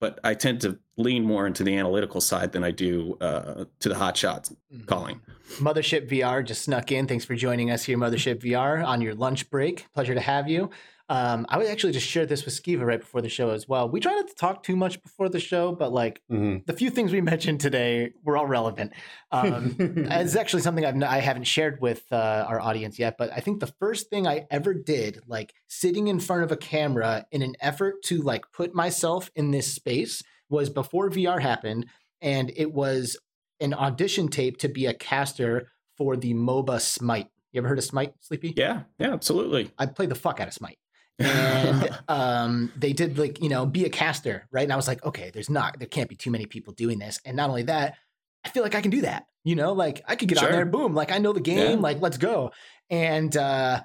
but 0.00 0.18
I 0.24 0.34
tend 0.34 0.62
to 0.62 0.78
lean 1.00 1.24
more 1.24 1.46
into 1.46 1.64
the 1.64 1.76
analytical 1.76 2.20
side 2.20 2.52
than 2.52 2.62
I 2.64 2.70
do 2.70 3.16
uh, 3.20 3.64
to 3.80 3.88
the 3.88 3.94
hot 3.96 4.16
shots 4.16 4.52
Mhm. 4.74 4.86
calling. 4.86 5.20
Mothership 5.58 6.08
VR 6.08 6.44
just 6.44 6.62
snuck 6.62 6.92
in. 6.92 7.06
Thanks 7.06 7.24
for 7.24 7.34
joining 7.34 7.70
us 7.70 7.84
here, 7.84 7.98
Mothership 7.98 8.40
VR, 8.42 8.84
on 8.86 9.00
your 9.00 9.14
lunch 9.14 9.50
break. 9.50 9.86
Pleasure 9.94 10.14
to 10.14 10.20
have 10.20 10.48
you. 10.48 10.70
Um, 11.08 11.44
I 11.48 11.58
would 11.58 11.66
actually 11.66 11.92
just 11.92 12.06
share 12.06 12.24
this 12.24 12.44
with 12.44 12.54
Skiva 12.54 12.86
right 12.86 13.00
before 13.00 13.20
the 13.20 13.28
show 13.28 13.50
as 13.50 13.66
well. 13.66 13.88
We 13.88 13.98
try 13.98 14.12
not 14.12 14.28
to 14.28 14.34
talk 14.36 14.62
too 14.62 14.76
much 14.76 15.02
before 15.02 15.28
the 15.28 15.40
show, 15.40 15.72
but 15.72 15.92
like 15.92 16.22
Mhm. 16.30 16.64
the 16.66 16.72
few 16.72 16.88
things 16.88 17.10
we 17.10 17.20
mentioned 17.34 17.58
today 17.60 18.12
were 18.22 18.36
all 18.36 18.46
relevant. 18.46 18.92
Um, 19.32 19.74
it's 19.80 20.36
actually 20.36 20.62
something 20.62 20.84
I've 20.86 20.94
n- 20.94 21.02
I 21.02 21.18
haven't 21.18 21.48
shared 21.48 21.80
with 21.80 22.04
uh, 22.12 22.44
our 22.46 22.60
audience 22.60 22.96
yet, 23.00 23.16
but 23.18 23.32
I 23.32 23.40
think 23.40 23.58
the 23.58 23.66
first 23.80 24.08
thing 24.08 24.28
I 24.28 24.46
ever 24.52 24.72
did, 24.72 25.18
like 25.26 25.52
sitting 25.66 26.06
in 26.06 26.20
front 26.20 26.44
of 26.44 26.52
a 26.52 26.56
camera 26.56 27.26
in 27.32 27.42
an 27.42 27.56
effort 27.60 28.04
to 28.04 28.22
like 28.22 28.44
put 28.52 28.72
myself 28.72 29.32
in 29.34 29.50
this 29.50 29.74
space, 29.74 30.22
was 30.50 30.68
before 30.68 31.08
VR 31.08 31.40
happened, 31.40 31.86
and 32.20 32.52
it 32.56 32.72
was 32.72 33.16
an 33.60 33.72
audition 33.74 34.28
tape 34.28 34.58
to 34.58 34.68
be 34.68 34.86
a 34.86 34.94
caster 34.94 35.68
for 35.96 36.16
the 36.16 36.34
MOBA 36.34 36.80
Smite. 36.80 37.28
You 37.52 37.60
ever 37.60 37.68
heard 37.68 37.78
of 37.78 37.84
Smite, 37.84 38.14
Sleepy? 38.20 38.52
Yeah, 38.56 38.82
yeah, 38.98 39.12
absolutely. 39.12 39.70
I 39.78 39.86
played 39.86 40.08
the 40.10 40.14
fuck 40.14 40.40
out 40.40 40.48
of 40.48 40.54
Smite. 40.54 40.78
and 41.20 41.90
um, 42.08 42.72
they 42.76 42.94
did 42.94 43.18
like 43.18 43.42
you 43.42 43.50
know 43.50 43.66
be 43.66 43.84
a 43.84 43.90
caster 43.90 44.48
right 44.50 44.62
and 44.62 44.72
i 44.72 44.76
was 44.76 44.88
like 44.88 45.04
okay 45.04 45.30
there's 45.34 45.50
not 45.50 45.78
there 45.78 45.86
can't 45.86 46.08
be 46.08 46.16
too 46.16 46.30
many 46.30 46.46
people 46.46 46.72
doing 46.72 46.98
this 46.98 47.20
and 47.26 47.36
not 47.36 47.50
only 47.50 47.64
that 47.64 47.96
i 48.42 48.48
feel 48.48 48.62
like 48.62 48.74
i 48.74 48.80
can 48.80 48.90
do 48.90 49.02
that 49.02 49.26
you 49.44 49.54
know 49.54 49.74
like 49.74 50.00
i 50.08 50.16
could 50.16 50.30
get 50.30 50.42
on 50.42 50.50
there 50.50 50.64
boom 50.64 50.94
like 50.94 51.12
i 51.12 51.18
know 51.18 51.34
the 51.34 51.40
game 51.40 51.76
Yeah. 51.76 51.82
like 51.82 52.00
let's 52.00 52.16
go 52.16 52.52
and 52.88 53.36
uh 53.36 53.82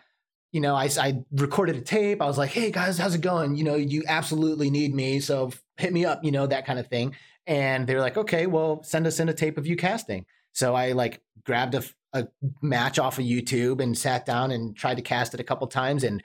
you 0.54 0.62
know 0.62 0.76
I, 0.76 0.88
I 0.98 1.26
recorded 1.34 1.76
a 1.76 1.82
tape 1.82 2.22
i 2.22 2.26
was 2.26 2.38
like 2.38 2.52
hey 2.52 2.72
guys 2.72 2.98
how's 2.98 3.16
it 3.16 3.20
going 3.22 3.58
you 3.58 3.66
know 3.66 3.76
you 3.76 4.06
absolutely 4.08 4.70
need 4.70 4.96
me 4.96 5.20
so 5.20 5.52
hit 5.78 5.92
me 5.94 6.06
up, 6.06 6.24
you 6.24 6.32
know, 6.32 6.48
that 6.48 6.66
kind 6.66 6.80
of 6.80 6.88
thing. 6.88 7.16
And 7.48 7.86
they're 7.88 8.02
like, 8.02 8.18
okay, 8.18 8.48
well, 8.48 8.82
send 8.84 9.06
us 9.08 9.20
in 9.20 9.30
a 9.30 9.34
tape 9.34 9.58
of 9.58 9.68
you 9.68 9.76
casting. 9.76 10.26
So 10.54 10.74
I 10.74 10.94
like 10.94 11.22
grabbed 11.44 11.76
a, 11.76 11.84
a 12.14 12.28
match 12.62 12.98
off 12.98 13.20
of 13.20 13.26
YouTube 13.26 13.82
and 13.82 13.98
sat 13.98 14.26
down 14.26 14.52
and 14.52 14.76
tried 14.76 14.96
to 14.96 15.04
cast 15.04 15.34
it 15.34 15.40
a 15.40 15.44
couple 15.44 15.68
times. 15.68 16.04
And 16.04 16.24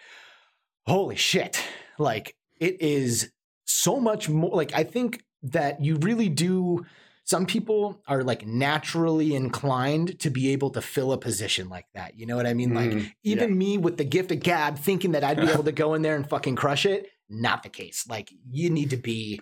holy 0.87 1.17
shit, 1.17 1.63
like 1.99 2.37
it 2.59 2.81
is 2.81 3.33
so 3.65 4.01
much 4.01 4.29
more. 4.29 4.51
Like 4.55 4.73
I 4.75 4.85
think 4.85 5.23
that 5.43 5.83
you 5.83 5.97
really 5.97 6.29
do. 6.29 6.85
Some 7.25 7.47
people 7.47 8.03
are 8.09 8.23
like 8.25 8.45
naturally 8.47 9.35
inclined 9.35 10.19
to 10.21 10.31
be 10.31 10.51
able 10.53 10.71
to 10.71 10.81
fill 10.81 11.13
a 11.13 11.19
position 11.19 11.69
like 11.69 11.87
that. 11.95 12.19
You 12.19 12.27
know 12.27 12.37
what 12.37 12.47
I 12.47 12.55
mean? 12.55 12.75
Like 12.75 12.91
Mm, 12.91 13.13
even 13.23 13.51
yeah. 13.51 13.55
me 13.55 13.79
with 13.79 13.99
the 13.99 14.05
gift 14.05 14.33
of 14.33 14.41
gab, 14.41 14.79
thinking 14.79 15.13
that 15.13 15.23
I'd 15.23 15.37
be 15.41 15.49
able 15.53 15.65
to 15.65 15.73
go 15.73 15.95
in 15.95 16.03
there 16.03 16.17
and 16.17 16.29
fucking 16.29 16.57
crush 16.57 16.87
it. 16.87 17.09
Not 17.31 17.63
the 17.63 17.69
case. 17.69 18.05
Like 18.09 18.31
you 18.51 18.69
need 18.69 18.91
to 18.91 18.97
be 18.97 19.41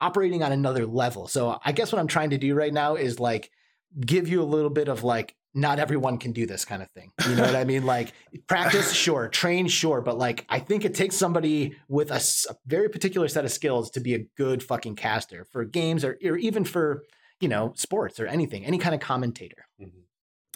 operating 0.00 0.42
on 0.42 0.52
another 0.52 0.86
level. 0.86 1.28
So 1.28 1.58
I 1.64 1.72
guess 1.72 1.92
what 1.92 2.00
I'm 2.00 2.06
trying 2.08 2.30
to 2.30 2.38
do 2.38 2.54
right 2.54 2.72
now 2.72 2.96
is 2.96 3.20
like 3.20 3.50
give 3.98 4.26
you 4.28 4.42
a 4.42 4.44
little 4.44 4.70
bit 4.70 4.88
of 4.88 5.04
like 5.04 5.34
not 5.54 5.78
everyone 5.78 6.18
can 6.18 6.32
do 6.32 6.44
this 6.46 6.64
kind 6.66 6.82
of 6.82 6.90
thing. 6.90 7.10
You 7.28 7.34
know 7.36 7.42
what 7.44 7.54
I 7.56 7.64
mean? 7.64 7.84
Like 7.86 8.12
practice, 8.46 8.92
sure, 8.92 9.28
train, 9.28 9.68
sure, 9.68 10.00
but 10.02 10.18
like 10.18 10.44
I 10.48 10.58
think 10.58 10.84
it 10.84 10.94
takes 10.94 11.16
somebody 11.16 11.76
with 11.88 12.10
a 12.10 12.20
very 12.66 12.88
particular 12.88 13.28
set 13.28 13.44
of 13.44 13.50
skills 13.52 13.90
to 13.92 14.00
be 14.00 14.14
a 14.14 14.26
good 14.36 14.62
fucking 14.62 14.96
caster 14.96 15.46
for 15.52 15.64
games 15.64 16.04
or, 16.04 16.18
or 16.24 16.36
even 16.36 16.64
for 16.64 17.04
you 17.40 17.48
know 17.48 17.72
sports 17.76 18.18
or 18.20 18.26
anything, 18.26 18.64
any 18.66 18.78
kind 18.78 18.94
of 18.94 19.00
commentator. 19.00 19.66
Mhm. 19.80 19.90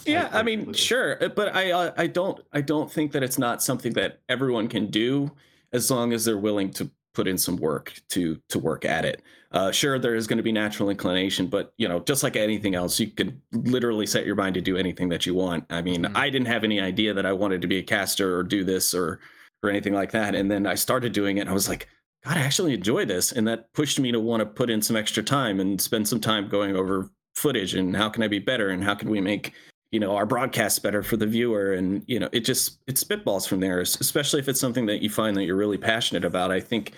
Yeah, 0.06 0.28
I, 0.32 0.40
I 0.40 0.42
mean, 0.42 0.60
completely- 0.60 0.80
sure, 0.80 1.16
but 1.34 1.54
I 1.54 1.72
uh, 1.72 1.92
I 1.96 2.06
don't 2.06 2.40
I 2.52 2.60
don't 2.62 2.90
think 2.92 3.12
that 3.12 3.22
it's 3.22 3.38
not 3.38 3.62
something 3.62 3.92
that 3.94 4.20
everyone 4.28 4.68
can 4.68 4.90
do 4.90 5.30
as 5.72 5.90
long 5.90 6.12
as 6.12 6.24
they're 6.24 6.38
willing 6.38 6.70
to 6.72 6.90
put 7.14 7.26
in 7.26 7.36
some 7.36 7.56
work 7.56 7.92
to 8.08 8.40
to 8.48 8.58
work 8.58 8.84
at 8.84 9.04
it. 9.04 9.22
Uh, 9.52 9.72
sure, 9.72 9.98
there 9.98 10.14
is 10.14 10.28
going 10.28 10.36
to 10.36 10.42
be 10.44 10.52
natural 10.52 10.90
inclination, 10.90 11.48
but 11.48 11.72
you 11.76 11.88
know, 11.88 11.98
just 12.00 12.22
like 12.22 12.36
anything 12.36 12.76
else, 12.76 13.00
you 13.00 13.08
can 13.08 13.40
literally 13.52 14.06
set 14.06 14.24
your 14.24 14.36
mind 14.36 14.54
to 14.54 14.60
do 14.60 14.76
anything 14.76 15.08
that 15.08 15.26
you 15.26 15.34
want. 15.34 15.64
I 15.70 15.82
mean, 15.82 16.04
Mhm. 16.04 16.16
I 16.16 16.30
didn't 16.30 16.46
have 16.46 16.62
any 16.62 16.80
idea 16.80 17.12
that 17.14 17.26
I 17.26 17.32
wanted 17.32 17.60
to 17.62 17.66
be 17.68 17.78
a 17.78 17.82
caster 17.82 18.36
or 18.36 18.42
do 18.44 18.62
this 18.64 18.94
or 18.94 19.18
or 19.62 19.68
anything 19.68 19.92
like 19.92 20.12
that, 20.12 20.34
and 20.34 20.50
then 20.50 20.66
I 20.66 20.74
started 20.74 21.12
doing 21.12 21.36
it. 21.36 21.42
and 21.42 21.50
I 21.50 21.52
was 21.52 21.68
like, 21.68 21.88
God, 22.24 22.36
I 22.36 22.40
actually 22.40 22.74
enjoy 22.74 23.04
this, 23.04 23.32
and 23.32 23.46
that 23.48 23.72
pushed 23.74 23.98
me 24.00 24.12
to 24.12 24.20
want 24.20 24.40
to 24.40 24.46
put 24.46 24.70
in 24.70 24.80
some 24.80 24.96
extra 24.96 25.22
time 25.22 25.58
and 25.60 25.80
spend 25.80 26.06
some 26.08 26.20
time 26.20 26.48
going 26.48 26.76
over 26.76 27.10
footage 27.34 27.74
and 27.74 27.94
how 27.96 28.08
can 28.08 28.22
I 28.22 28.28
be 28.28 28.38
better 28.38 28.68
and 28.70 28.82
how 28.84 28.94
can 28.94 29.10
we 29.10 29.20
make 29.20 29.52
you 29.92 30.00
know 30.00 30.14
our 30.14 30.26
broadcast 30.26 30.82
better 30.82 31.02
for 31.02 31.16
the 31.16 31.26
viewer 31.26 31.72
and 31.72 32.02
you 32.06 32.18
know 32.18 32.28
it 32.32 32.40
just 32.40 32.78
it 32.86 32.94
spitballs 32.94 33.48
from 33.48 33.60
there 33.60 33.80
especially 33.80 34.38
if 34.38 34.48
it's 34.48 34.60
something 34.60 34.86
that 34.86 35.02
you 35.02 35.10
find 35.10 35.36
that 35.36 35.44
you're 35.44 35.56
really 35.56 35.78
passionate 35.78 36.24
about. 36.24 36.50
I 36.50 36.60
think 36.60 36.92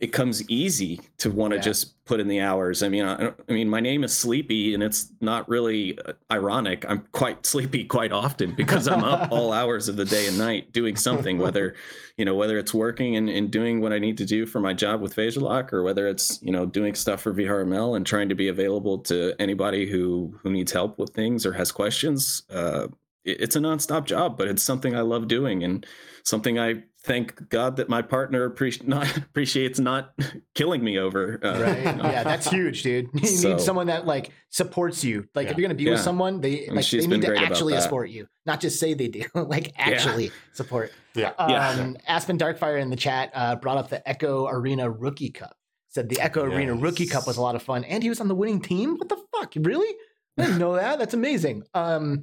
it 0.00 0.08
comes 0.08 0.48
easy 0.48 1.00
to 1.18 1.30
want 1.30 1.52
to 1.52 1.56
Yeah. 1.56 1.62
just 1.62 2.04
put 2.04 2.20
in 2.20 2.28
the 2.28 2.40
hours. 2.40 2.82
I 2.82 2.88
mean 2.88 3.04
I, 3.04 3.28
I 3.48 3.52
mean 3.52 3.68
my 3.68 3.80
name 3.80 4.02
is 4.04 4.16
sleepy 4.16 4.72
and 4.74 4.82
it's 4.82 5.12
not 5.20 5.48
really 5.48 5.98
uh, 5.98 6.12
ironic. 6.30 6.84
I'm 6.88 7.04
quite 7.12 7.44
sleepy 7.44 7.84
quite 7.84 8.12
often 8.12 8.54
because 8.54 8.88
i'm 8.88 9.04
up 9.04 9.30
all 9.32 9.52
hours 9.52 9.88
of 9.88 9.96
the 9.96 10.04
day 10.04 10.26
and 10.26 10.38
night 10.38 10.72
doing 10.72 10.96
something 10.96 11.36
whether 11.38 11.74
you 12.16 12.24
know 12.24 12.34
whether 12.34 12.58
it's 12.58 12.72
working 12.72 13.16
and, 13.16 13.28
and 13.28 13.50
doing 13.50 13.80
what 13.80 13.92
i 13.92 13.98
need 13.98 14.16
to 14.18 14.24
do 14.24 14.46
for 14.46 14.60
my 14.60 14.72
job 14.72 15.00
with 15.00 15.14
Phaser 15.14 15.42
Lock 15.42 15.72
or 15.72 15.82
whether 15.82 16.06
it's 16.06 16.40
you 16.42 16.50
know 16.52 16.64
doing 16.64 16.94
stuff 16.94 17.20
for 17.20 17.34
vrml 17.34 17.96
and 17.96 18.06
trying 18.06 18.28
to 18.28 18.34
be 18.34 18.48
available 18.48 18.98
to 19.00 19.34
anybody 19.38 19.86
who 19.90 20.34
who 20.42 20.50
needs 20.50 20.72
help 20.72 20.98
with 20.98 21.10
things 21.10 21.44
or 21.44 21.52
has 21.52 21.70
questions. 21.72 22.42
Uh, 22.50 22.86
it- 23.24 23.40
it's 23.40 23.56
a 23.56 23.60
nonstop 23.60 24.04
job 24.06 24.38
but 24.38 24.48
it's 24.48 24.62
something 24.62 24.94
i 24.96 25.00
love 25.02 25.28
doing 25.28 25.62
and 25.62 25.84
something 26.28 26.58
i 26.58 26.82
thank 27.04 27.48
god 27.48 27.76
that 27.76 27.88
my 27.88 28.02
partner 28.02 28.50
appreci- 28.50 28.86
not 28.94 29.16
appreciates 29.16 29.78
not 29.80 30.12
killing 30.54 30.82
me 30.84 30.98
over 30.98 31.40
uh, 31.42 31.60
Right. 31.62 31.78
you 31.78 32.02
know. 32.02 32.10
Yeah, 32.10 32.22
that's 32.24 32.50
huge, 32.50 32.82
dude. 32.82 33.08
You 33.14 33.26
So- 33.26 33.48
need 33.50 33.60
someone 33.60 33.86
that 33.86 34.04
like 34.06 34.30
supports 34.50 35.04
you. 35.04 35.26
Like 35.34 35.48
if 35.48 35.56
you're 35.56 35.62
gonna 35.62 35.74
be 35.74 35.88
with 35.88 36.00
someone, 36.00 36.40
they 36.40 36.66
And 36.66 36.76
like 36.76 36.86
they 36.90 37.06
need 37.06 37.22
to 37.22 37.36
actually 37.38 37.74
that. 37.74 37.82
support 37.82 38.10
you, 38.10 38.26
not 38.46 38.60
just 38.60 38.78
say 38.80 38.94
they 38.94 39.08
do. 39.08 39.22
like 39.34 39.72
actually 39.78 40.30
support. 40.52 40.92
Yeah. 41.14 41.32
Um, 41.38 41.50
Yeah. 41.50 41.92
Aspen 42.08 42.36
Darkfire 42.36 42.80
in 42.80 42.90
the 42.90 42.96
chat 42.96 43.30
uh, 43.34 43.56
brought 43.56 43.78
up 43.78 43.88
the 43.88 44.06
Echo 44.08 44.46
Arena 44.48 44.90
Rookie 44.90 45.30
Cup. 45.30 45.56
Said 45.88 46.08
the 46.10 46.20
Echo 46.20 46.42
Arena 46.44 46.74
Rookie 46.74 47.06
Cup 47.06 47.26
was 47.26 47.36
a 47.38 47.42
lot 47.42 47.54
of 47.54 47.62
fun, 47.62 47.84
and 47.84 48.02
he 48.02 48.08
was 48.10 48.20
on 48.20 48.28
the 48.28 48.34
winning 48.34 48.60
team. 48.60 48.96
What 48.98 49.08
the 49.08 49.16
fuck? 49.34 49.52
Really? 49.56 49.94
I 50.36 50.42
didn't 50.42 50.58
know 50.58 50.74
that. 50.74 50.98
That's 50.98 51.14
amazing. 51.14 51.62
Um, 51.74 52.22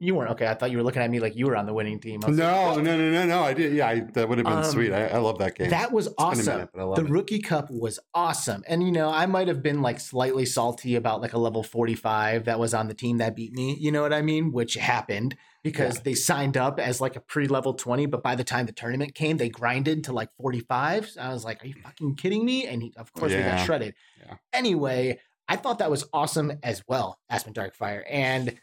you 0.00 0.14
weren't 0.14 0.30
okay. 0.32 0.46
I 0.46 0.54
thought 0.54 0.70
you 0.70 0.76
were 0.76 0.82
looking 0.82 1.02
at 1.02 1.10
me 1.10 1.20
like 1.20 1.34
you 1.36 1.46
were 1.46 1.56
on 1.56 1.66
the 1.66 1.72
winning 1.74 1.98
team. 2.00 2.20
Was 2.20 2.30
like, 2.30 2.36
No, 2.38 2.76
no, 2.76 2.96
no, 2.96 3.10
no, 3.10 3.26
no. 3.26 3.42
I 3.42 3.54
did. 3.54 3.72
Yeah, 3.74 3.88
I, 3.88 4.00
that 4.14 4.28
would 4.28 4.38
have 4.38 4.46
been 4.46 4.58
Um, 4.58 4.64
sweet. 4.64 4.92
I, 4.92 5.06
I 5.08 5.18
love 5.18 5.38
that 5.38 5.54
game. 5.56 5.70
That 5.70 5.92
was 5.92 6.06
It's 6.06 6.14
awesome. 6.18 6.54
minute, 6.54 6.70
but 6.72 6.80
I 6.80 6.84
love 6.84 6.96
the 6.96 7.04
it. 7.04 7.10
rookie 7.10 7.40
cup 7.40 7.70
was 7.70 7.98
awesome. 8.14 8.62
And 8.68 8.82
you 8.82 8.92
know, 8.92 9.10
I 9.10 9.26
might 9.26 9.48
have 9.48 9.62
been 9.62 9.82
like 9.82 10.00
slightly 10.00 10.46
salty 10.46 10.94
about 10.94 11.20
like 11.20 11.32
a 11.32 11.38
level 11.38 11.62
45 11.62 12.44
that 12.44 12.58
was 12.58 12.74
on 12.74 12.88
the 12.88 12.94
team 12.94 13.18
that 13.18 13.34
beat 13.34 13.52
me. 13.52 13.74
You 13.78 13.90
know 13.92 14.02
what 14.02 14.12
I 14.12 14.22
mean? 14.22 14.52
Which 14.52 14.74
happened 14.74 15.36
because 15.62 16.00
they 16.00 16.14
signed 16.14 16.56
up 16.58 16.78
as 16.78 17.00
like 17.00 17.16
a 17.16 17.20
pre-level 17.20 17.72
20, 17.74 18.04
but 18.06 18.22
by 18.22 18.34
the 18.34 18.44
time 18.44 18.66
the 18.66 18.72
tournament 18.72 19.14
came, 19.14 19.38
they 19.38 19.48
grinded 19.48 20.04
to 20.04 20.12
like 20.12 20.28
45. 20.38 21.08
So 21.08 21.20
I 21.22 21.30
was 21.30 21.42
like, 21.44 21.64
are 21.64 21.66
you 21.68 21.74
fucking 21.82 22.16
kidding 22.16 22.44
me? 22.44 22.66
And 22.66 22.82
he, 22.82 22.92
of 22.98 23.12
course 23.14 23.32
they 23.32 23.42
got 23.42 23.64
shredded. 23.64 23.94
Yeah. 24.24 24.34
Anyway, 24.52 25.18
I 25.48 25.56
thought 25.56 25.78
that 25.78 25.90
was 25.90 26.04
awesome 26.12 26.52
as 26.62 26.82
well, 26.86 27.18
Aspen 27.30 27.54
Darkfire. 27.54 28.02
And 28.08 28.56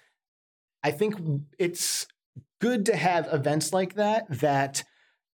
I 0.84 0.92
think 0.92 1.16
it's 1.60 2.08
good 2.60 2.86
to 2.88 2.96
have 2.96 3.28
events 3.32 3.74
like 3.74 3.96
that 3.96 4.26
that 4.30 4.84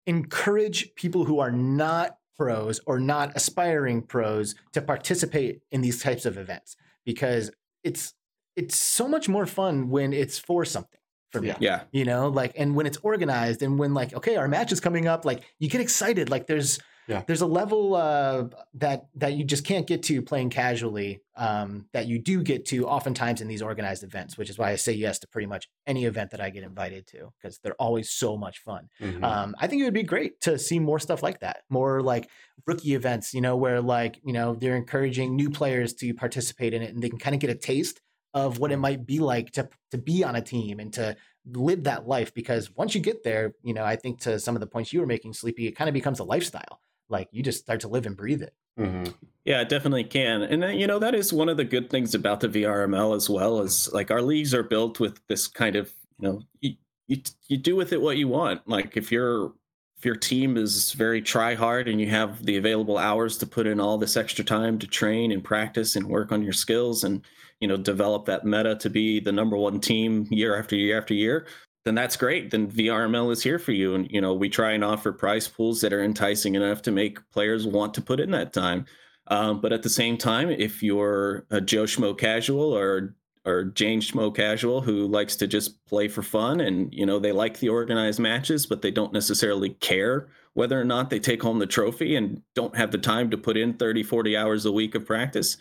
encourage 0.06 0.94
people 0.94 1.24
who 1.24 1.40
are 1.40 1.50
not 1.50 2.16
pros 2.36 2.80
or 2.86 2.98
not 3.00 3.32
aspiring 3.34 4.02
pros 4.02 4.54
to 4.72 4.80
participate 4.82 5.60
in 5.70 5.80
these 5.80 6.02
types 6.02 6.26
of 6.26 6.36
events 6.36 6.76
because 7.04 7.50
it's 7.82 8.12
it's 8.56 8.78
so 8.78 9.08
much 9.08 9.28
more 9.28 9.46
fun 9.46 9.88
when 9.90 10.12
it's 10.12 10.38
for 10.38 10.64
something 10.64 11.00
for 11.32 11.40
me 11.40 11.48
Yeah. 11.48 11.56
yeah 11.60 11.80
you 11.92 12.04
know 12.04 12.28
like 12.28 12.52
and 12.56 12.74
when 12.76 12.86
it's 12.86 12.98
organized 12.98 13.62
and 13.62 13.78
when 13.78 13.94
like 13.94 14.14
okay 14.14 14.36
our 14.36 14.48
match 14.48 14.70
is 14.70 14.80
coming 14.80 15.08
up 15.08 15.24
like 15.24 15.42
you 15.58 15.68
get 15.68 15.80
excited 15.80 16.28
like 16.30 16.46
there's 16.46 16.78
Yeah. 17.08 17.22
there's 17.26 17.40
a 17.40 17.46
level 17.46 17.94
uh 17.94 18.48
that 18.74 19.06
that 19.14 19.34
you 19.34 19.44
just 19.44 19.64
can't 19.64 19.86
get 19.86 20.02
to 20.04 20.22
playing 20.22 20.50
casually 20.50 21.20
um 21.36 21.86
that 21.92 22.06
you 22.06 22.18
do 22.18 22.42
get 22.42 22.64
to 22.66 22.86
oftentimes 22.86 23.40
in 23.40 23.48
these 23.48 23.62
organized 23.62 24.02
events 24.02 24.36
which 24.36 24.50
is 24.50 24.58
why 24.58 24.70
i 24.70 24.76
say 24.76 24.92
yes 24.92 25.18
to 25.20 25.28
pretty 25.28 25.46
much 25.46 25.68
any 25.86 26.04
event 26.04 26.30
that 26.32 26.40
i 26.40 26.50
get 26.50 26.64
invited 26.64 27.06
to 27.06 27.32
because 27.40 27.58
they're 27.62 27.74
always 27.74 28.10
so 28.10 28.36
much 28.36 28.58
fun 28.58 28.88
Mhm. 29.00 29.22
um, 29.22 29.54
I 29.58 29.66
think 29.66 29.82
it 29.82 29.84
would 29.84 29.94
be 29.94 30.02
great 30.02 30.40
to 30.42 30.58
see 30.58 30.78
more 30.78 30.98
stuff 30.98 31.22
like 31.22 31.40
that, 31.40 31.58
more 31.70 32.02
like 32.02 32.28
rookie 32.66 32.94
events, 32.94 33.32
you 33.34 33.40
know, 33.40 33.56
where 33.56 33.80
like, 33.80 34.20
you 34.24 34.32
know, 34.32 34.54
they're 34.54 34.76
encouraging 34.76 35.36
new 35.36 35.50
players 35.50 35.92
to 35.94 36.12
participate 36.14 36.74
in 36.74 36.82
it 36.82 36.92
and 36.94 37.02
they 37.02 37.08
can 37.08 37.18
kind 37.18 37.34
of 37.34 37.40
get 37.40 37.50
a 37.50 37.54
taste 37.54 38.00
of 38.34 38.58
what 38.58 38.72
it 38.72 38.76
might 38.78 39.06
be 39.06 39.18
like 39.20 39.50
to 39.52 39.68
to 39.92 39.98
be 39.98 40.24
on 40.24 40.34
a 40.36 40.42
team 40.42 40.80
and 40.80 40.92
to 40.94 41.16
live 41.46 41.84
that 41.84 42.06
life 42.08 42.34
because 42.34 42.70
once 42.74 42.94
you 42.94 43.00
get 43.00 43.22
there, 43.22 43.54
you 43.62 43.72
know, 43.74 43.84
I 43.84 43.96
think 43.96 44.20
to 44.20 44.38
some 44.40 44.56
of 44.56 44.60
the 44.60 44.66
points 44.66 44.92
you 44.92 45.00
were 45.00 45.06
making 45.06 45.32
sleepy, 45.34 45.66
it 45.66 45.72
kind 45.76 45.88
of 45.88 45.94
becomes 45.94 46.18
a 46.20 46.24
lifestyle. 46.24 46.80
Like 47.08 47.28
you 47.32 47.42
just 47.42 47.60
start 47.60 47.80
to 47.80 47.88
live 47.88 48.06
and 48.06 48.16
breathe 48.16 48.42
it. 48.42 48.54
Mhm. 48.78 49.14
Yeah, 49.44 49.60
it 49.60 49.68
definitely 49.68 50.04
can. 50.04 50.42
And 50.42 50.78
you 50.78 50.86
know, 50.86 50.98
that 50.98 51.14
is 51.14 51.32
one 51.32 51.48
of 51.48 51.56
the 51.56 51.64
good 51.64 51.88
things 51.88 52.14
about 52.14 52.40
the 52.40 52.48
VRML 52.48 53.14
as 53.14 53.30
well 53.30 53.60
is 53.60 53.92
like 53.92 54.10
our 54.10 54.22
leagues 54.22 54.52
are 54.52 54.62
built 54.62 54.98
with 55.00 55.20
this 55.28 55.46
kind 55.46 55.76
of, 55.76 55.92
you 56.18 56.28
know, 56.28 56.42
you, 56.60 56.74
you, 57.06 57.22
you 57.48 57.56
do 57.56 57.76
with 57.76 57.92
it 57.92 58.02
what 58.02 58.16
you 58.16 58.28
want. 58.28 58.66
Like 58.68 58.96
if 58.96 59.12
your 59.12 59.52
if 59.98 60.04
your 60.04 60.16
team 60.16 60.56
is 60.58 60.92
very 60.92 61.22
try 61.22 61.54
hard 61.54 61.88
and 61.88 62.00
you 62.00 62.08
have 62.10 62.44
the 62.44 62.58
available 62.58 62.98
hours 62.98 63.38
to 63.38 63.46
put 63.46 63.66
in 63.66 63.80
all 63.80 63.96
this 63.96 64.16
extra 64.16 64.44
time 64.44 64.78
to 64.80 64.86
train 64.86 65.32
and 65.32 65.42
practice 65.42 65.96
and 65.96 66.06
work 66.06 66.32
on 66.32 66.42
your 66.42 66.52
skills 66.52 67.02
and, 67.02 67.24
you 67.60 67.68
know, 67.68 67.78
develop 67.78 68.26
that 68.26 68.44
meta 68.44 68.76
to 68.76 68.90
be 68.90 69.20
the 69.20 69.32
number 69.32 69.56
one 69.56 69.80
team 69.80 70.26
year 70.30 70.54
after 70.58 70.76
year 70.76 70.98
after 70.98 71.14
year, 71.14 71.46
then 71.86 71.94
that's 71.94 72.16
great. 72.16 72.50
Then 72.50 72.68
VRML 72.68 73.30
is 73.30 73.44
here 73.44 73.60
for 73.60 73.70
you. 73.70 73.94
And, 73.94 74.10
you 74.10 74.20
know, 74.20 74.34
we 74.34 74.48
try 74.48 74.72
and 74.72 74.82
offer 74.82 75.12
prize 75.12 75.46
pools 75.46 75.80
that 75.82 75.92
are 75.92 76.02
enticing 76.02 76.56
enough 76.56 76.82
to 76.82 76.90
make 76.90 77.30
players 77.30 77.64
want 77.64 77.94
to 77.94 78.02
put 78.02 78.18
in 78.18 78.32
that 78.32 78.52
time. 78.52 78.86
Um, 79.28 79.60
but 79.60 79.72
at 79.72 79.84
the 79.84 79.88
same 79.88 80.18
time, 80.18 80.50
if 80.50 80.82
you're 80.82 81.46
a 81.50 81.60
Joe 81.60 81.84
Schmo 81.84 82.18
casual 82.18 82.76
or 82.76 83.14
or 83.44 83.66
Jane 83.66 84.00
Schmo 84.00 84.34
casual 84.34 84.80
who 84.80 85.06
likes 85.06 85.36
to 85.36 85.46
just 85.46 85.86
play 85.86 86.08
for 86.08 86.22
fun 86.22 86.58
and 86.58 86.92
you 86.92 87.06
know 87.06 87.20
they 87.20 87.30
like 87.30 87.60
the 87.60 87.68
organized 87.68 88.18
matches, 88.18 88.66
but 88.66 88.82
they 88.82 88.90
don't 88.90 89.12
necessarily 89.12 89.70
care 89.70 90.26
whether 90.54 90.80
or 90.80 90.84
not 90.84 91.08
they 91.08 91.20
take 91.20 91.40
home 91.40 91.60
the 91.60 91.66
trophy 91.66 92.16
and 92.16 92.42
don't 92.56 92.76
have 92.76 92.90
the 92.90 92.98
time 92.98 93.30
to 93.30 93.38
put 93.38 93.56
in 93.56 93.74
30, 93.74 94.02
40 94.02 94.36
hours 94.36 94.66
a 94.66 94.72
week 94.72 94.96
of 94.96 95.06
practice, 95.06 95.58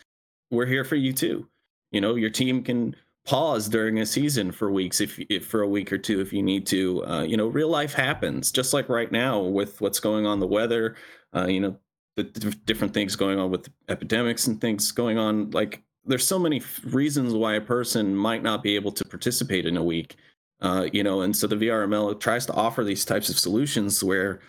we're 0.50 0.66
here 0.66 0.84
for 0.84 0.96
you 0.96 1.14
too. 1.14 1.48
You 1.92 2.02
know, 2.02 2.16
your 2.16 2.32
team 2.32 2.64
can 2.64 2.96
pause 3.26 3.68
during 3.68 4.00
a 4.00 4.06
season 4.06 4.52
for 4.52 4.72
weeks 4.72 5.02
if, 5.02 5.20
if 5.30 5.46
for 5.46 5.62
a 5.62 5.68
week 5.68 5.92
or 5.92 5.98
two 5.98 6.22
if 6.22 6.32
you 6.32 6.44
need 6.44 6.66
to. 6.68 7.04
Uh, 7.06 7.24
you 7.24 7.36
know, 7.36 7.48
real 7.48 7.70
life 7.70 7.94
happens 7.94 8.52
just 8.52 8.74
like 8.74 8.88
right 8.88 9.12
now 9.12 9.40
with 9.40 9.82
what's 9.82 10.00
going 10.00 10.26
on 10.26 10.40
the 10.40 10.48
weather. 10.48 10.96
Uh, 11.36 11.48
you 11.48 11.60
know, 11.60 11.78
the 12.16 12.24
d- 12.24 12.58
different 12.66 12.94
things 12.94 13.16
going 13.16 13.40
on 13.40 13.50
with 13.50 13.68
epidemics 13.90 14.48
and 14.48 14.62
things 14.62 14.92
going 14.92 15.18
on. 15.18 15.50
Like, 15.52 15.84
there's 16.06 16.26
so 16.26 16.40
many 16.40 16.58
f- 16.58 16.80
reasons 16.86 17.34
why 17.34 17.56
a 17.56 17.62
person 17.62 18.16
might 18.16 18.44
not 18.44 18.62
be 18.62 18.76
able 18.76 18.92
to 18.92 19.04
participate 19.04 19.66
in 19.66 19.76
a 19.76 19.84
week. 19.84 20.16
Uh, 20.62 20.88
you 20.94 21.04
know, 21.04 21.22
and 21.22 21.36
so 21.36 21.48
the 21.48 21.56
VRML 21.56 22.20
tries 22.20 22.46
to 22.46 22.54
offer 22.54 22.84
these 22.84 23.04
types 23.04 23.30
of 23.30 23.38
solutions 23.38 24.04
where, 24.04 24.40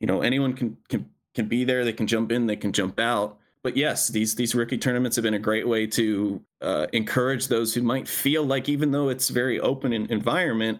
you 0.00 0.06
know, 0.06 0.20
anyone 0.20 0.52
can 0.52 0.76
can 0.88 1.08
can 1.34 1.48
be 1.48 1.64
there, 1.64 1.84
they 1.84 1.92
can 1.92 2.06
jump 2.06 2.32
in, 2.32 2.46
they 2.46 2.56
can 2.56 2.72
jump 2.72 2.98
out, 2.98 3.38
but 3.66 3.76
yes, 3.76 4.06
these 4.06 4.36
these 4.36 4.54
rookie 4.54 4.78
tournaments 4.78 5.16
have 5.16 5.24
been 5.24 5.34
a 5.34 5.40
great 5.40 5.66
way 5.66 5.88
to 5.88 6.40
uh, 6.60 6.86
encourage 6.92 7.48
those 7.48 7.74
who 7.74 7.82
might 7.82 8.06
feel 8.06 8.44
like 8.44 8.68
even 8.68 8.92
though 8.92 9.08
it's 9.08 9.28
very 9.28 9.58
open 9.58 9.92
environment 9.92 10.78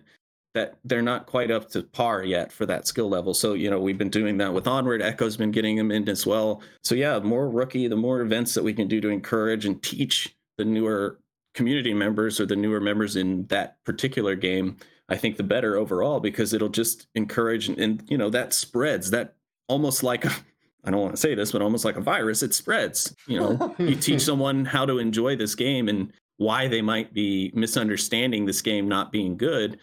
that 0.54 0.78
they're 0.84 1.02
not 1.02 1.26
quite 1.26 1.50
up 1.50 1.68
to 1.70 1.82
par 1.82 2.22
yet 2.22 2.52
for 2.52 2.64
that 2.64 2.86
skill 2.86 3.08
level. 3.08 3.34
So, 3.34 3.54
you 3.54 3.70
know, 3.70 3.80
we've 3.80 3.98
been 3.98 4.08
doing 4.08 4.36
that 4.38 4.54
with 4.54 4.68
Onward. 4.68 5.02
Echo's 5.02 5.36
been 5.36 5.50
getting 5.50 5.74
them 5.74 5.90
in 5.90 6.08
as 6.08 6.24
well. 6.28 6.62
So, 6.84 6.94
yeah, 6.94 7.18
more 7.18 7.50
rookie, 7.50 7.88
the 7.88 7.96
more 7.96 8.20
events 8.20 8.54
that 8.54 8.62
we 8.62 8.72
can 8.72 8.86
do 8.86 9.00
to 9.00 9.08
encourage 9.08 9.66
and 9.66 9.82
teach 9.82 10.36
the 10.56 10.64
newer 10.64 11.18
community 11.54 11.92
members 11.92 12.38
or 12.38 12.46
the 12.46 12.54
newer 12.54 12.80
members 12.80 13.16
in 13.16 13.46
that 13.46 13.82
particular 13.82 14.36
game, 14.36 14.76
I 15.08 15.16
think 15.16 15.38
the 15.38 15.42
better 15.42 15.76
overall 15.76 16.20
because 16.20 16.52
it'll 16.52 16.68
just 16.68 17.08
encourage 17.16 17.68
and, 17.68 17.80
and 17.80 18.04
you 18.08 18.16
know, 18.16 18.30
that 18.30 18.54
spreads 18.54 19.10
that 19.10 19.34
almost 19.66 20.04
like 20.04 20.24
a, 20.24 20.30
I 20.86 20.90
don't 20.90 21.00
want 21.00 21.14
to 21.14 21.20
say 21.20 21.34
this, 21.34 21.52
but 21.52 21.62
almost 21.62 21.84
like 21.84 21.96
a 21.96 22.00
virus, 22.00 22.42
it 22.42 22.54
spreads. 22.54 23.14
You 23.26 23.40
know, 23.40 23.74
you 23.78 23.96
teach 23.96 24.22
someone 24.22 24.64
how 24.64 24.86
to 24.86 24.98
enjoy 24.98 25.36
this 25.36 25.54
game 25.54 25.88
and 25.88 26.12
why 26.36 26.68
they 26.68 26.80
might 26.80 27.12
be 27.12 27.50
misunderstanding 27.54 28.46
this 28.46 28.62
game 28.62 28.88
not 28.88 29.10
being 29.10 29.36
good 29.36 29.78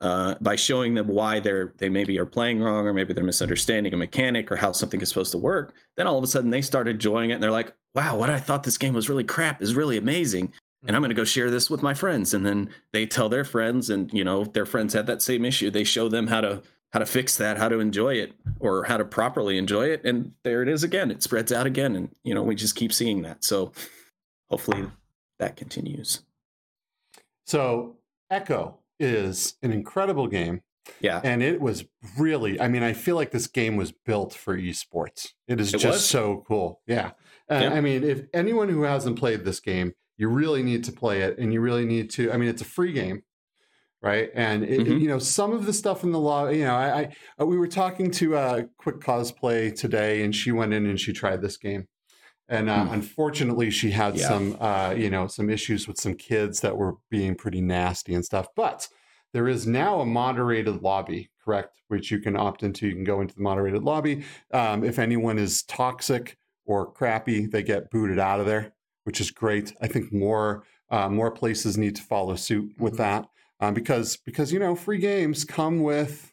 uh, 0.00 0.34
by 0.40 0.54
showing 0.54 0.94
them 0.94 1.08
why 1.08 1.40
they're 1.40 1.72
they 1.78 1.88
maybe 1.88 2.18
are 2.18 2.26
playing 2.26 2.60
wrong 2.60 2.86
or 2.86 2.92
maybe 2.92 3.14
they're 3.14 3.24
misunderstanding 3.24 3.94
a 3.94 3.96
mechanic 3.96 4.52
or 4.52 4.56
how 4.56 4.70
something 4.70 5.00
is 5.00 5.08
supposed 5.08 5.32
to 5.32 5.38
work. 5.38 5.74
Then 5.96 6.06
all 6.06 6.18
of 6.18 6.24
a 6.24 6.26
sudden 6.26 6.50
they 6.50 6.62
start 6.62 6.88
enjoying 6.88 7.30
it 7.30 7.34
and 7.34 7.42
they're 7.42 7.50
like 7.50 7.74
wow 7.94 8.16
what 8.16 8.28
i 8.28 8.38
thought 8.38 8.64
this 8.64 8.76
game 8.76 8.92
was 8.92 9.08
really 9.08 9.24
crap 9.24 9.62
is 9.62 9.74
really 9.74 9.96
amazing. 9.96 10.52
And 10.86 10.94
i'm 10.94 11.00
going 11.00 11.08
to 11.08 11.14
go 11.14 11.24
share 11.24 11.50
this 11.50 11.70
with 11.70 11.82
my 11.82 11.94
friends. 11.94 12.34
And 12.34 12.44
then 12.44 12.68
they 12.92 13.06
tell 13.06 13.30
their 13.30 13.44
friends 13.44 13.88
and 13.88 14.12
you 14.12 14.24
know 14.24 14.44
their 14.44 14.66
friends 14.66 14.92
had 14.92 15.06
that 15.06 15.22
same 15.22 15.44
issue. 15.44 15.70
They 15.70 15.84
show 15.84 16.08
them 16.08 16.26
how 16.26 16.42
to 16.42 16.62
how 16.94 17.00
to 17.00 17.06
fix 17.06 17.36
that 17.36 17.58
how 17.58 17.68
to 17.68 17.80
enjoy 17.80 18.14
it 18.14 18.32
or 18.60 18.84
how 18.84 18.96
to 18.96 19.04
properly 19.04 19.58
enjoy 19.58 19.86
it 19.86 20.00
and 20.04 20.32
there 20.42 20.62
it 20.62 20.68
is 20.68 20.82
again 20.82 21.10
it 21.10 21.22
spreads 21.22 21.52
out 21.52 21.66
again 21.66 21.94
and 21.94 22.08
you 22.22 22.34
know 22.34 22.42
we 22.42 22.54
just 22.54 22.74
keep 22.74 22.92
seeing 22.92 23.20
that 23.20 23.44
so 23.44 23.70
hopefully 24.48 24.86
that 25.38 25.56
continues 25.56 26.22
so 27.46 27.96
echo 28.30 28.78
is 28.98 29.54
an 29.62 29.72
incredible 29.72 30.26
game. 30.26 30.62
Yeah. 31.00 31.20
And 31.24 31.42
it 31.42 31.60
was 31.60 31.84
really, 32.18 32.60
I 32.60 32.68
mean, 32.68 32.82
I 32.82 32.92
feel 32.92 33.16
like 33.16 33.30
this 33.30 33.46
game 33.46 33.76
was 33.76 33.92
built 33.92 34.34
for 34.34 34.56
esports. 34.56 35.32
It 35.48 35.60
is 35.60 35.72
it 35.72 35.78
just 35.78 35.86
was? 35.86 36.04
so 36.04 36.44
cool. 36.46 36.80
Yeah. 36.86 37.12
Uh, 37.50 37.60
yeah. 37.62 37.70
I 37.72 37.80
mean, 37.80 38.04
if 38.04 38.22
anyone 38.34 38.68
who 38.68 38.82
hasn't 38.82 39.18
played 39.18 39.44
this 39.44 39.60
game, 39.60 39.92
you 40.16 40.28
really 40.28 40.62
need 40.62 40.84
to 40.84 40.92
play 40.92 41.22
it 41.22 41.38
and 41.38 41.52
you 41.52 41.60
really 41.60 41.84
need 41.84 42.10
to, 42.10 42.32
I 42.32 42.36
mean, 42.36 42.48
it's 42.48 42.62
a 42.62 42.66
free 42.66 42.92
game. 42.92 43.22
Right. 44.04 44.30
And, 44.34 44.64
it, 44.64 44.80
mm-hmm. 44.80 44.98
you 44.98 45.08
know, 45.08 45.18
some 45.18 45.52
of 45.52 45.64
the 45.64 45.72
stuff 45.72 46.04
in 46.04 46.12
the 46.12 46.20
law, 46.20 46.48
you 46.48 46.64
know, 46.64 46.74
I, 46.74 47.10
I 47.38 47.44
we 47.44 47.56
were 47.56 47.66
talking 47.66 48.10
to 48.12 48.36
uh, 48.36 48.62
Quick 48.76 49.00
Cosplay 49.00 49.74
today 49.74 50.22
and 50.22 50.36
she 50.36 50.52
went 50.52 50.74
in 50.74 50.84
and 50.84 51.00
she 51.00 51.12
tried 51.12 51.40
this 51.40 51.56
game 51.56 51.88
and 52.48 52.68
uh, 52.68 52.84
mm. 52.84 52.92
unfortunately 52.92 53.70
she 53.70 53.90
had 53.90 54.16
yeah. 54.16 54.28
some 54.28 54.56
uh, 54.60 54.94
you 54.96 55.10
know 55.10 55.26
some 55.26 55.48
issues 55.48 55.88
with 55.88 55.98
some 55.98 56.14
kids 56.14 56.60
that 56.60 56.76
were 56.76 56.94
being 57.10 57.34
pretty 57.34 57.60
nasty 57.60 58.14
and 58.14 58.24
stuff 58.24 58.46
but 58.54 58.88
there 59.32 59.48
is 59.48 59.66
now 59.66 60.00
a 60.00 60.06
moderated 60.06 60.82
lobby 60.82 61.30
correct 61.42 61.80
which 61.88 62.10
you 62.10 62.18
can 62.20 62.36
opt 62.36 62.62
into 62.62 62.86
you 62.86 62.94
can 62.94 63.04
go 63.04 63.20
into 63.20 63.34
the 63.34 63.42
moderated 63.42 63.82
lobby 63.82 64.24
um, 64.52 64.84
if 64.84 64.98
anyone 64.98 65.38
is 65.38 65.62
toxic 65.64 66.36
or 66.66 66.90
crappy 66.90 67.46
they 67.46 67.62
get 67.62 67.90
booted 67.90 68.18
out 68.18 68.40
of 68.40 68.46
there 68.46 68.72
which 69.04 69.20
is 69.20 69.30
great 69.30 69.74
i 69.80 69.86
think 69.86 70.12
more 70.12 70.64
uh, 70.90 71.08
more 71.08 71.30
places 71.30 71.78
need 71.78 71.96
to 71.96 72.02
follow 72.02 72.36
suit 72.36 72.70
with 72.78 72.94
mm-hmm. 72.94 73.02
that 73.02 73.26
um, 73.60 73.74
because 73.74 74.16
because 74.16 74.52
you 74.52 74.58
know 74.58 74.74
free 74.74 74.98
games 74.98 75.44
come 75.44 75.82
with 75.82 76.32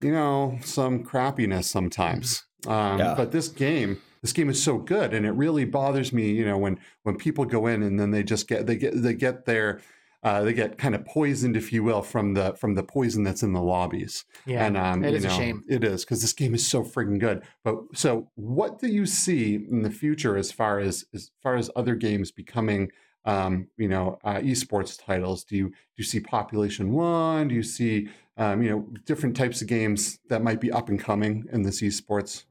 you 0.00 0.12
know 0.12 0.58
some 0.62 1.04
crappiness 1.04 1.64
sometimes 1.64 2.44
mm-hmm. 2.64 2.70
um, 2.70 2.98
yeah. 2.98 3.14
but 3.16 3.32
this 3.32 3.48
game 3.48 4.00
this 4.22 4.32
game 4.32 4.48
is 4.48 4.62
so 4.62 4.78
good 4.78 5.14
and 5.14 5.24
it 5.24 5.32
really 5.32 5.64
bothers 5.64 6.12
me 6.12 6.30
you 6.30 6.44
know 6.44 6.58
when 6.58 6.78
when 7.02 7.16
people 7.16 7.44
go 7.44 7.66
in 7.66 7.82
and 7.82 7.98
then 7.98 8.10
they 8.10 8.22
just 8.22 8.48
get 8.48 8.66
they 8.66 8.76
get 8.76 9.00
they 9.00 9.14
get 9.14 9.44
their 9.44 9.80
uh, 10.24 10.42
they 10.42 10.52
get 10.52 10.78
kind 10.78 10.96
of 10.96 11.04
poisoned, 11.04 11.56
if 11.56 11.72
you 11.72 11.84
will, 11.84 12.02
from 12.02 12.34
the 12.34 12.52
from 12.54 12.74
the 12.74 12.82
poison 12.82 13.22
that's 13.22 13.42
in 13.42 13.52
the 13.52 13.62
lobbies. 13.62 14.24
Yeah, 14.46 14.66
and 14.66 14.76
um, 14.76 15.04
it 15.04 15.14
is 15.14 15.24
know, 15.24 15.30
a 15.30 15.32
shame. 15.32 15.62
It 15.68 15.84
is 15.84 16.04
because 16.04 16.20
this 16.20 16.32
game 16.32 16.54
is 16.54 16.66
so 16.66 16.82
freaking 16.82 17.20
good. 17.20 17.44
But 17.62 17.76
so, 17.94 18.28
what 18.34 18.80
do 18.80 18.88
you 18.88 19.06
see 19.06 19.54
in 19.54 19.82
the 19.82 19.90
future 19.90 20.36
as 20.36 20.50
far 20.50 20.80
as 20.80 21.04
as 21.14 21.30
far 21.40 21.54
as 21.54 21.70
other 21.76 21.94
games 21.94 22.32
becoming, 22.32 22.90
um, 23.28 23.68
you 23.76 23.88
know, 23.88 24.18
uh, 24.24 24.36
esports 24.36 24.98
titles? 25.04 25.44
Do 25.44 25.54
you 25.54 25.68
do 25.68 25.74
you 25.96 26.04
see 26.04 26.18
Population 26.18 26.92
One? 26.92 27.48
Do 27.48 27.54
you 27.54 27.62
see, 27.62 28.08
um, 28.38 28.62
you 28.62 28.70
know, 28.70 28.86
different 29.04 29.36
types 29.36 29.60
of 29.60 29.68
games 29.68 30.18
that 30.30 30.42
might 30.42 30.60
be 30.60 30.72
up 30.72 30.88
and 30.88 30.98
coming 30.98 31.44
in 31.52 31.62
this 31.62 31.82
esports? 31.82 32.44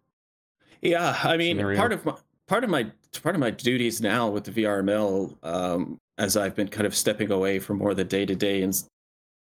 Yeah, 0.81 1.17
I 1.23 1.35
mean, 1.35 1.57
scenario. 1.57 1.79
part 1.79 1.93
of 1.93 2.05
my 2.05 2.13
part 2.47 2.63
of 2.63 2.69
my 2.69 2.91
part 3.23 3.33
of 3.33 3.41
my 3.41 3.49
duties 3.49 4.01
now 4.01 4.29
with 4.29 4.43
the 4.43 4.51
VRML, 4.51 5.35
um, 5.43 5.99
as 6.19 6.37
I've 6.37 6.55
been 6.55 6.67
kind 6.67 6.85
of 6.85 6.95
stepping 6.95 7.31
away 7.31 7.57
from 7.57 7.79
more 7.79 7.95
the 7.95 8.03
day 8.03 8.27
to 8.27 8.35
day 8.35 8.61
and 8.61 8.75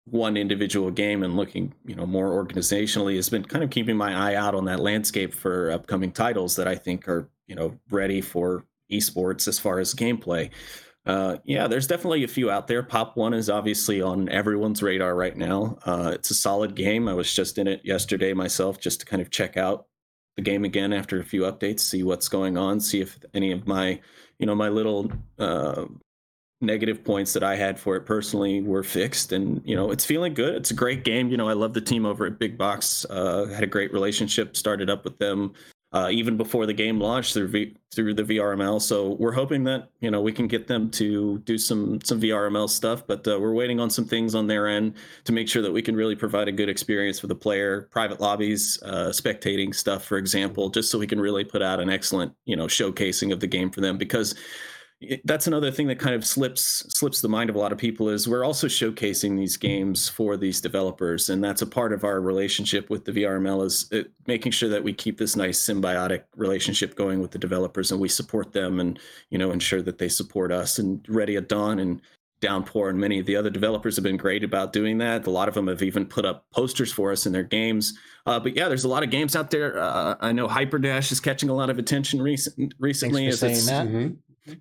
one 0.07 0.39
individual 0.39 0.91
game 0.91 1.23
and 1.23 1.37
looking, 1.37 1.75
you 1.85 1.95
know, 1.95 2.07
more 2.07 2.31
organizationally, 2.31 3.17
has 3.17 3.29
been 3.29 3.45
kind 3.45 3.63
of 3.63 3.69
keeping 3.69 3.97
my 3.97 4.15
eye 4.15 4.37
out 4.37 4.55
on 4.55 4.65
that 4.65 4.81
landscape 4.81 5.35
for 5.35 5.71
upcoming 5.71 6.13
titles 6.13 6.57
that 6.57 6.67
I 6.67 6.77
think 6.77 7.09
are, 7.09 7.29
you 7.47 7.57
know, 7.57 7.79
ready 7.91 8.23
for 8.23 8.65
esports 8.91 9.49
as 9.49 9.59
far 9.59 9.81
as 9.81 9.93
gameplay. 9.95 10.51
Uh, 11.07 11.37
yeah, 11.45 11.69
there's 11.69 11.87
definitely 11.87 12.25
a 12.25 12.29
few 12.29 12.51
out 12.51 12.67
there. 12.67 12.83
Pop 12.83 13.17
One 13.17 13.33
is 13.33 13.49
obviously 13.49 14.03
on 14.03 14.29
everyone's 14.29 14.83
radar 14.83 15.15
right 15.15 15.37
now. 15.37 15.79
Uh, 15.87 16.11
it's 16.15 16.31
a 16.31 16.35
solid 16.35 16.75
game. 16.75 17.09
I 17.09 17.15
was 17.15 17.33
just 17.33 17.59
in 17.59 17.69
it 17.69 17.81
yesterday 17.85 18.33
myself, 18.33 18.81
just 18.81 19.01
to 19.01 19.07
kind 19.07 19.23
of 19.23 19.31
check 19.31 19.57
out 19.57 19.87
the 20.37 20.43
game 20.43 20.65
again 20.65 20.93
after 20.93 21.21
a 21.21 21.25
few 21.25 21.43
updates, 21.43 21.81
see 21.81 22.03
what's 22.03 22.29
going 22.29 22.59
on, 22.59 22.81
see 22.81 23.01
if 23.01 23.19
any 23.35 23.53
of 23.53 23.67
my, 23.67 24.01
you 24.39 24.47
know, 24.47 24.55
my 24.55 24.69
little 24.69 25.11
uh, 25.39 25.85
negative 26.61 27.05
points 27.05 27.33
that 27.35 27.45
I 27.45 27.55
had 27.55 27.79
for 27.79 27.97
it 27.97 28.03
personally 28.03 28.61
were 28.61 28.83
fixed. 28.83 29.31
And 29.31 29.63
you 29.65 29.77
know, 29.77 29.93
it's 29.93 30.05
feeling 30.05 30.35
good. 30.35 30.57
It's 30.57 30.73
a 30.73 30.75
great 30.75 31.05
game. 31.05 31.31
You 31.31 31.37
know, 31.37 31.49
I 31.49 31.53
love 31.53 31.73
the 31.73 31.81
team 31.81 32.05
over 32.05 32.27
at 32.27 32.41
Big 32.41 32.59
Box. 32.59 33.07
Uh, 33.09 33.47
had 33.47 33.63
a 33.63 33.69
great 33.69 33.93
relationship. 33.93 34.57
Started 34.57 34.91
up 34.91 35.05
with 35.05 35.19
them 35.19 35.55
uh, 35.97 36.11
even 36.11 36.37
before 36.37 36.67
the 36.67 36.75
game 36.75 37.01
launched 37.01 37.33
through 37.33 37.49
v- 37.49 37.75
through 37.95 38.13
the 38.13 38.23
VRML. 38.23 38.83
So 38.83 39.17
we're 39.19 39.33
hoping 39.33 39.65
that 39.65 39.89
you 40.01 40.11
know 40.11 40.21
we 40.21 40.31
can 40.31 40.47
get 40.47 40.67
them 40.67 40.91
to 40.91 41.39
do 41.39 41.57
some 41.57 42.03
some 42.03 42.21
VRML 42.21 42.69
stuff, 42.69 43.07
but 43.07 43.27
uh, 43.27 43.39
we're 43.41 43.55
waiting 43.55 43.81
on 43.81 43.89
some 43.89 44.05
things 44.05 44.35
on 44.35 44.47
their 44.47 44.67
end 44.67 44.95
to 45.25 45.33
make 45.33 45.49
sure 45.49 45.63
that 45.63 45.73
we 45.73 45.81
can 45.81 45.97
really 45.97 46.15
provide 46.15 46.49
a 46.49 46.53
good 46.53 46.69
experience 46.69 47.19
for 47.19 47.29
the 47.29 47.35
player. 47.35 47.89
Private 47.91 48.21
lobbies, 48.21 48.79
uh, 48.83 49.09
spectating 49.09 49.75
stuff, 49.75 50.05
for 50.05 50.19
example, 50.19 50.69
just 50.69 50.91
so 50.91 50.99
we 50.99 51.07
can 51.07 51.19
really 51.19 51.45
put 51.45 51.63
out 51.63 51.81
an 51.81 51.89
excellent 51.89 52.35
you 52.45 52.57
know 52.57 52.67
showcasing 52.67 53.33
of 53.33 53.41
the 53.41 53.47
game 53.47 53.71
for 53.71 53.81
them 53.81 53.97
because 53.97 54.35
that's 55.25 55.47
another 55.47 55.71
thing 55.71 55.89
that 55.89 55.99
kind 55.99 56.15
of 56.15 56.25
slips 56.25 56.85
slips 56.89 57.21
the 57.21 57.29
mind 57.29 57.51
of 57.51 57.57
a 57.57 57.59
lot 57.59 57.71
of 57.71 57.77
people 57.77 58.09
is 58.09 58.27
we're 58.27 58.45
also 58.45 58.67
showcasing 58.67 59.37
these 59.37 59.57
games 59.59 60.09
for 60.09 60.39
these 60.39 60.59
developers 60.59 61.29
and 61.29 61.45
that's 61.45 61.61
a 61.61 61.67
part 61.67 61.93
of 61.93 62.03
our 62.03 62.19
relationship 62.21 62.89
with 62.89 63.05
the 63.05 63.13
vrml 63.13 63.63
is 63.63 63.87
it, 63.91 64.11
making 64.27 64.51
sure 64.51 64.71
that 64.71 64.83
we 64.83 64.95
keep 64.95 65.19
this 65.19 65.37
nice 65.37 65.63
symbiotic 65.63 66.23
relationship 66.35 66.95
going 66.95 67.21
with 67.21 67.31
the 67.31 67.39
developers 67.39 67.93
and 67.93 68.01
we 68.01 68.09
support 68.09 68.53
them 68.53 68.81
and 68.81 68.99
you 69.29 69.37
know 69.37 69.51
ensure 69.51 69.83
that 69.83 69.99
they 69.99 70.09
support 70.09 70.51
us 70.51 70.79
and 70.79 71.05
ready 71.09 71.37
at 71.37 71.49
dawn 71.49 71.79
and 71.79 72.01
downpour 72.41 72.91
and 72.91 72.99
many 72.99 73.19
of 73.19 73.27
the 73.27 73.37
other 73.37 73.51
developers 73.51 73.97
have 73.97 74.03
been 74.03 74.19
great 74.19 74.45
about 74.45 74.71
doing 74.71 74.99
that. 74.99 75.27
A 75.27 75.31
lot 75.31 75.49
of 75.49 75.55
them 75.55 75.69
have 75.69 75.83
even 75.83 76.05
put 76.05 76.27
up 76.27 76.45
posters 76.53 76.93
for 76.93 77.11
us 77.11 77.25
in 77.25 77.33
their 77.33 77.43
games. 77.43 77.99
Uh, 78.27 78.39
but 78.39 78.55
yeah 78.55 78.69
there's 78.69 78.85
a 78.85 78.89
lot 78.89 79.03
of 79.03 79.09
games 79.09 79.35
out 79.35 79.51
there. 79.51 79.79
Uh, 79.79 80.17
i 80.21 80.33
know 80.33 80.47
hyperdash 80.47 81.11
is 81.11 81.19
catching 81.19 81.49
a 81.49 81.55
lot 81.55 81.71
of 81.71 81.79
attention 81.79 82.21
recent, 82.21 82.75
recently 82.79 83.27
as 83.27 83.43
it's, 83.43 83.71
mm-hmm 83.71 84.15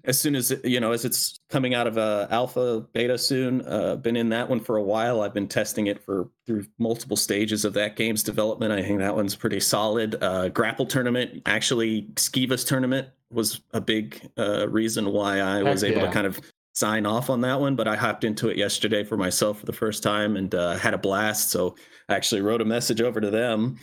as 0.03 0.19
soon 0.19 0.35
as 0.35 0.53
you 0.63 0.79
know 0.79 0.91
as 0.91 1.05
it's 1.05 1.39
coming 1.49 1.73
out 1.73 1.87
of 1.87 1.97
uh, 1.97 2.27
alpha 2.29 2.85
beta 2.93 3.17
soon 3.17 3.65
uh, 3.67 3.95
been 3.95 4.15
in 4.15 4.29
that 4.29 4.49
one 4.49 4.59
for 4.59 4.77
a 4.77 4.83
while. 4.83 5.21
I've 5.21 5.33
been 5.33 5.47
testing 5.47 5.87
it 5.87 6.03
for 6.03 6.29
through 6.45 6.65
multiple 6.77 7.17
stages 7.17 7.65
of 7.65 7.73
that 7.73 7.95
game's 7.95 8.23
development. 8.23 8.71
I 8.71 8.81
think 8.81 8.99
that 8.99 9.15
one's 9.15 9.35
pretty 9.35 9.59
solid. 9.59 10.21
Uh, 10.21 10.49
grapple 10.49 10.85
tournament 10.85 11.41
actually 11.45 12.03
skivas 12.15 12.65
tournament 12.65 13.07
was 13.31 13.61
a 13.73 13.81
big 13.81 14.29
uh, 14.37 14.67
reason 14.69 15.11
why 15.11 15.39
i 15.39 15.63
was 15.63 15.81
Heck 15.81 15.91
able 15.91 16.01
yeah. 16.01 16.07
to 16.07 16.13
kind 16.13 16.27
of 16.27 16.39
sign 16.73 17.05
off 17.05 17.29
on 17.29 17.41
that 17.41 17.59
one 17.59 17.75
but 17.75 17.87
i 17.87 17.95
hopped 17.95 18.23
into 18.23 18.49
it 18.49 18.57
yesterday 18.57 19.03
for 19.03 19.17
myself 19.17 19.59
for 19.59 19.65
the 19.65 19.73
first 19.73 20.03
time 20.03 20.37
and 20.37 20.53
uh, 20.53 20.77
had 20.77 20.93
a 20.93 20.97
blast. 20.97 21.49
So 21.49 21.75
i 22.09 22.15
actually 22.15 22.41
wrote 22.41 22.61
a 22.61 22.65
message 22.65 23.01
over 23.01 23.19
to 23.19 23.29
them 23.29 23.77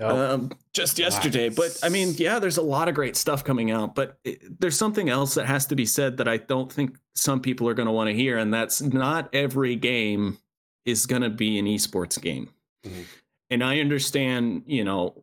Oh. 0.00 0.34
Um, 0.34 0.50
just 0.72 0.98
yesterday. 0.98 1.48
Nice. 1.48 1.56
But 1.56 1.86
I 1.86 1.88
mean, 1.88 2.14
yeah, 2.16 2.38
there's 2.38 2.56
a 2.56 2.62
lot 2.62 2.88
of 2.88 2.94
great 2.94 3.16
stuff 3.16 3.44
coming 3.44 3.70
out. 3.70 3.94
But 3.94 4.18
it, 4.24 4.60
there's 4.60 4.76
something 4.76 5.08
else 5.08 5.34
that 5.34 5.46
has 5.46 5.66
to 5.66 5.76
be 5.76 5.86
said 5.86 6.16
that 6.16 6.28
I 6.28 6.38
don't 6.38 6.72
think 6.72 6.96
some 7.14 7.40
people 7.40 7.68
are 7.68 7.74
going 7.74 7.86
to 7.86 7.92
want 7.92 8.08
to 8.08 8.14
hear, 8.14 8.38
and 8.38 8.52
that's 8.52 8.80
not 8.80 9.32
every 9.34 9.76
game 9.76 10.38
is 10.84 11.06
going 11.06 11.22
to 11.22 11.30
be 11.30 11.58
an 11.58 11.66
esports 11.66 12.20
game. 12.20 12.50
Mm-hmm. 12.84 13.02
And 13.50 13.62
I 13.62 13.80
understand, 13.80 14.62
you 14.66 14.82
know, 14.82 15.22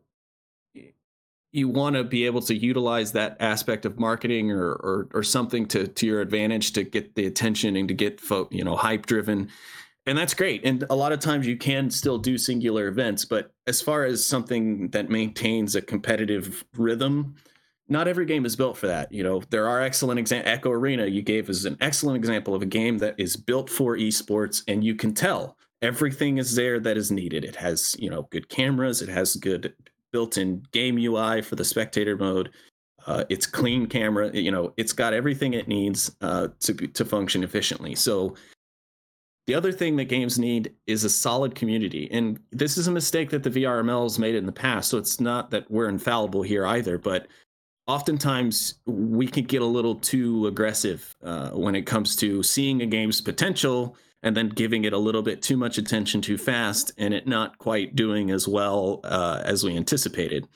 you 1.52 1.68
want 1.68 1.96
to 1.96 2.04
be 2.04 2.26
able 2.26 2.40
to 2.42 2.54
utilize 2.54 3.12
that 3.12 3.36
aspect 3.40 3.84
of 3.84 3.98
marketing 3.98 4.52
or, 4.52 4.70
or 4.70 5.08
or 5.12 5.22
something 5.22 5.66
to 5.66 5.88
to 5.88 6.06
your 6.06 6.20
advantage 6.20 6.72
to 6.74 6.84
get 6.84 7.16
the 7.16 7.26
attention 7.26 7.76
and 7.76 7.88
to 7.88 7.94
get 7.94 8.20
folk, 8.20 8.52
you 8.52 8.62
know, 8.62 8.76
hype 8.76 9.06
driven 9.06 9.50
and 10.10 10.18
that's 10.18 10.34
great 10.34 10.64
and 10.64 10.84
a 10.90 10.94
lot 10.94 11.12
of 11.12 11.20
times 11.20 11.46
you 11.46 11.56
can 11.56 11.90
still 11.90 12.18
do 12.18 12.36
singular 12.36 12.88
events 12.88 13.24
but 13.24 13.52
as 13.66 13.80
far 13.80 14.04
as 14.04 14.24
something 14.24 14.88
that 14.88 15.08
maintains 15.08 15.74
a 15.74 15.80
competitive 15.80 16.64
rhythm 16.76 17.34
not 17.90 18.06
every 18.06 18.24
game 18.24 18.46
is 18.46 18.54
built 18.54 18.76
for 18.76 18.86
that. 18.86 19.12
You 19.12 19.24
know, 19.24 19.42
there 19.50 19.68
are 19.68 19.82
excellent 19.82 20.20
examples. 20.20 20.50
Echo 20.50 20.70
Arena, 20.70 21.06
you 21.06 21.22
gave 21.22 21.50
is 21.50 21.64
an 21.64 21.76
excellent 21.80 22.16
example 22.16 22.54
of 22.54 22.62
a 22.62 22.66
game 22.66 22.98
that 22.98 23.16
is 23.18 23.36
built 23.36 23.68
for 23.68 23.96
esports, 23.96 24.62
and 24.68 24.84
you 24.84 24.94
can 24.94 25.12
tell 25.12 25.56
everything 25.82 26.38
is 26.38 26.54
there 26.54 26.78
that 26.80 26.96
is 26.96 27.10
needed. 27.10 27.44
It 27.44 27.56
has, 27.56 27.96
you 27.98 28.08
know, 28.08 28.28
good 28.30 28.48
cameras, 28.48 29.02
it 29.02 29.08
has 29.08 29.34
good 29.36 29.74
built-in 30.12 30.62
game 30.72 30.98
UI 30.98 31.42
for 31.42 31.56
the 31.56 31.64
spectator 31.64 32.16
mode. 32.16 32.50
Uh, 33.06 33.24
it's 33.28 33.46
clean 33.46 33.86
camera, 33.86 34.30
you 34.32 34.52
know, 34.52 34.72
it's 34.76 34.92
got 34.92 35.12
everything 35.12 35.54
it 35.54 35.66
needs 35.66 36.14
uh, 36.20 36.48
to 36.60 36.74
to 36.74 37.04
function 37.04 37.42
efficiently. 37.42 37.94
So 37.94 38.36
the 39.50 39.56
other 39.56 39.72
thing 39.72 39.96
that 39.96 40.04
games 40.04 40.38
need 40.38 40.72
is 40.86 41.02
a 41.02 41.10
solid 41.10 41.56
community. 41.56 42.08
And 42.12 42.38
this 42.52 42.78
is 42.78 42.86
a 42.86 42.92
mistake 42.92 43.30
that 43.30 43.42
the 43.42 43.50
VRMLs 43.50 44.16
made 44.16 44.36
in 44.36 44.46
the 44.46 44.52
past. 44.52 44.88
So 44.88 44.96
it's 44.96 45.18
not 45.18 45.50
that 45.50 45.68
we're 45.68 45.88
infallible 45.88 46.42
here 46.42 46.64
either, 46.64 46.98
but 46.98 47.26
oftentimes 47.88 48.74
we 48.86 49.26
can 49.26 49.42
get 49.42 49.60
a 49.60 49.66
little 49.66 49.96
too 49.96 50.46
aggressive 50.46 51.16
uh, 51.24 51.50
when 51.50 51.74
it 51.74 51.82
comes 51.82 52.14
to 52.14 52.44
seeing 52.44 52.80
a 52.82 52.86
game's 52.86 53.20
potential 53.20 53.96
and 54.22 54.36
then 54.36 54.50
giving 54.50 54.84
it 54.84 54.92
a 54.92 54.98
little 54.98 55.22
bit 55.22 55.42
too 55.42 55.56
much 55.56 55.78
attention 55.78 56.20
too 56.20 56.38
fast 56.38 56.92
and 56.96 57.12
it 57.12 57.26
not 57.26 57.58
quite 57.58 57.96
doing 57.96 58.30
as 58.30 58.46
well 58.46 59.00
uh, 59.02 59.42
as 59.44 59.64
we 59.64 59.76
anticipated. 59.76 60.46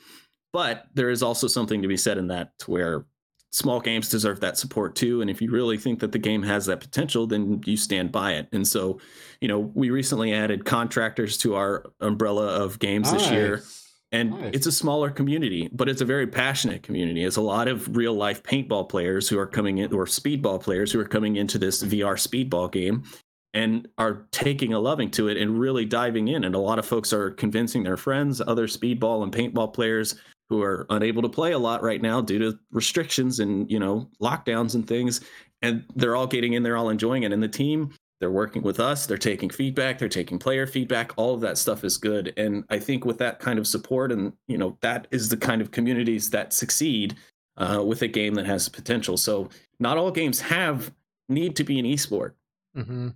But 0.53 0.87
there 0.95 1.11
is 1.11 1.21
also 1.21 1.49
something 1.49 1.83
to 1.83 1.89
be 1.89 1.97
said 1.97 2.17
in 2.17 2.29
that 2.29 2.53
where 2.67 3.07
small 3.55 3.79
games 3.79 4.09
deserve 4.09 4.41
that 4.41 4.59
support 4.59 4.97
too. 4.97 5.21
And 5.21 5.31
if 5.31 5.41
you 5.41 5.49
really 5.49 5.79
think 5.79 6.01
that 6.01 6.11
the 6.11 6.19
game 6.19 6.43
has 6.43 6.67
that 6.67 6.81
potential, 6.81 7.25
then 7.25 7.63
you 7.65 7.77
stand 7.77 8.11
by 8.11 8.33
it. 8.33 8.49
And 8.51 8.67
so, 8.67 8.99
you 9.41 9.47
know, 9.47 9.71
we 9.75 9.91
recently 9.91 10.35
added 10.35 10.65
contractors 10.65 11.39
to 11.39 11.55
our 11.55 11.87
umbrella 12.01 12.47
of 12.47 12.81
games 12.81 13.13
nice. 13.13 13.23
this 13.23 13.31
year. 13.31 13.63
And 14.11 14.33
nice. 14.33 14.51
it's 14.55 14.67
a 14.67 14.73
smaller 14.73 15.09
community, 15.09 15.69
but 15.73 15.89
it's 15.89 16.01
a 16.01 16.05
very 16.05 16.27
passionate 16.27 16.83
community. 16.83 17.23
It's 17.23 17.37
a 17.37 17.43
lot 17.43 17.69
of 17.69 17.97
real 17.97 18.15
life 18.15 18.43
paintball 18.43 18.89
players 18.89 19.29
who 19.29 19.39
are 19.39 19.47
coming 19.47 19.79
in, 19.79 19.93
or 19.93 20.05
speedball 20.07 20.61
players 20.61 20.91
who 20.91 20.99
are 20.99 21.07
coming 21.07 21.37
into 21.37 21.57
this 21.57 21.81
VR 21.81 22.17
speedball 22.17 22.73
game 22.73 23.05
and 23.53 23.87
are 23.99 24.27
taking 24.33 24.73
a 24.73 24.81
loving 24.81 25.13
to 25.13 25.29
it 25.29 25.37
and 25.37 25.61
really 25.61 25.85
diving 25.85 26.27
in. 26.27 26.43
And 26.43 26.57
a 26.57 26.59
lot 26.59 26.81
of 26.81 26.87
folks 26.87 27.13
are 27.13 27.31
convincing 27.31 27.85
their 27.85 27.97
friends, 27.97 28.41
other 28.41 28.67
speedball 28.67 29.23
and 29.23 29.33
paintball 29.33 29.73
players 29.73 30.17
who 30.49 30.63
are 30.63 30.87
unable 30.91 31.23
to 31.23 31.29
play 31.29 31.53
a 31.53 31.59
lot 31.59 31.83
right 31.83 32.03
now 32.03 32.21
due 32.21 32.39
to 32.39 32.59
restrictions 32.71 33.41
and 33.41 33.71
you 33.71 33.79
know 33.79 34.09
lockdowns 34.21 34.75
and 34.75 34.87
things 34.87 35.21
and 35.63 35.85
they're 35.97 36.17
all 36.17 36.27
getting 36.27 36.53
in 36.53 36.63
they're 36.63 36.77
all 36.77 36.91
enjoying 36.91 37.23
it. 37.23 37.33
And 37.33 37.43
the 37.43 37.49
team 37.49 37.93
they're 38.21 38.31
working 38.31 38.63
with 38.63 38.81
us 38.81 39.07
they're 39.07 39.19
taking 39.19 39.51
feedback 39.51 39.99
they're 39.99 40.09
taking 40.09 40.39
player 40.39 40.67
feedback 40.67 41.13
all 41.17 41.35
of 41.35 41.41
that 41.41 41.59
stuff 41.59 41.85
is 41.85 41.97
good. 41.97 42.33
And 42.37 42.65
i 42.71 42.79
think 42.79 43.05
with 43.05 43.19
that 43.19 43.41
kind 43.41 43.59
of 43.59 43.67
support 43.67 44.13
and 44.13 44.33
you 44.49 44.59
know 44.59 44.77
that 44.81 45.07
is 45.11 45.29
the 45.29 45.37
kind 45.37 45.61
of 45.61 45.71
communities 45.71 46.31
that 46.31 46.53
succeed 46.53 47.17
uh, 47.57 47.83
with 47.87 48.03
a 48.03 48.09
game 48.09 48.35
that 48.35 48.47
has 48.47 48.69
potential. 48.69 49.17
So 49.17 49.49
not 49.79 49.97
all 49.97 50.11
games 50.11 50.41
have 50.41 50.93
need 51.29 51.57
to 51.57 51.65
be 51.65 51.79
an 51.79 51.87
esport. 51.87 52.33
Mm-hmm. 52.77 53.09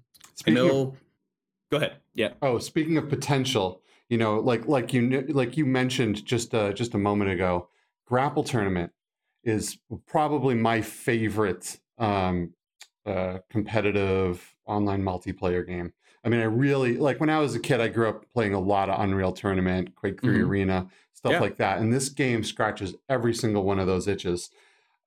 i 0.47 0.51
know 0.51 0.81
of, 0.81 0.97
go 1.71 1.77
ahead. 1.79 1.97
Yeah. 2.15 2.31
Oh 2.43 2.59
speaking 2.59 2.97
of 2.97 3.09
potential 3.09 3.83
you 4.09 4.19
know 4.19 4.39
like 4.39 4.67
like 4.67 4.93
you 4.93 5.25
like 5.29 5.57
you 5.57 5.67
mentioned 5.67 6.25
just 6.25 6.55
uh, 6.55 6.73
just 6.73 6.95
a 6.95 6.99
moment 6.99 7.31
ago 7.31 7.69
grapple 8.07 8.45
tournament 8.45 8.93
is 9.45 9.79
probably 10.07 10.55
my 10.55 10.81
favorite 10.81 11.79
um, 11.99 12.53
uh, 13.07 13.39
competitive 13.51 14.55
online 14.67 15.03
multiplayer 15.03 15.67
game 15.67 15.93
i 16.25 16.29
mean 16.29 16.41
i 16.41 16.45
really 16.45 16.97
like 16.97 17.21
when 17.21 17.31
i 17.31 17.39
was 17.39 17.55
a 17.55 17.61
kid 17.61 17.81
i 17.81 17.89
grew 17.89 18.09
up 18.09 18.25
playing 18.33 18.55
a 18.55 18.61
lot 18.61 18.91
of 18.91 19.01
unreal 19.01 19.33
tournament 19.33 19.95
quake 19.95 20.21
3 20.21 20.35
mm-hmm. 20.35 20.49
arena 20.49 20.87
stuff 21.13 21.33
yeah. 21.33 21.41
like 21.41 21.57
that 21.57 21.79
and 21.79 21.93
this 21.93 22.09
game 22.09 22.45
scratches 22.45 22.95
every 23.09 23.35
single 23.35 23.65
one 23.65 23.79
of 23.79 23.87
those 23.87 24.07
itches 24.07 24.51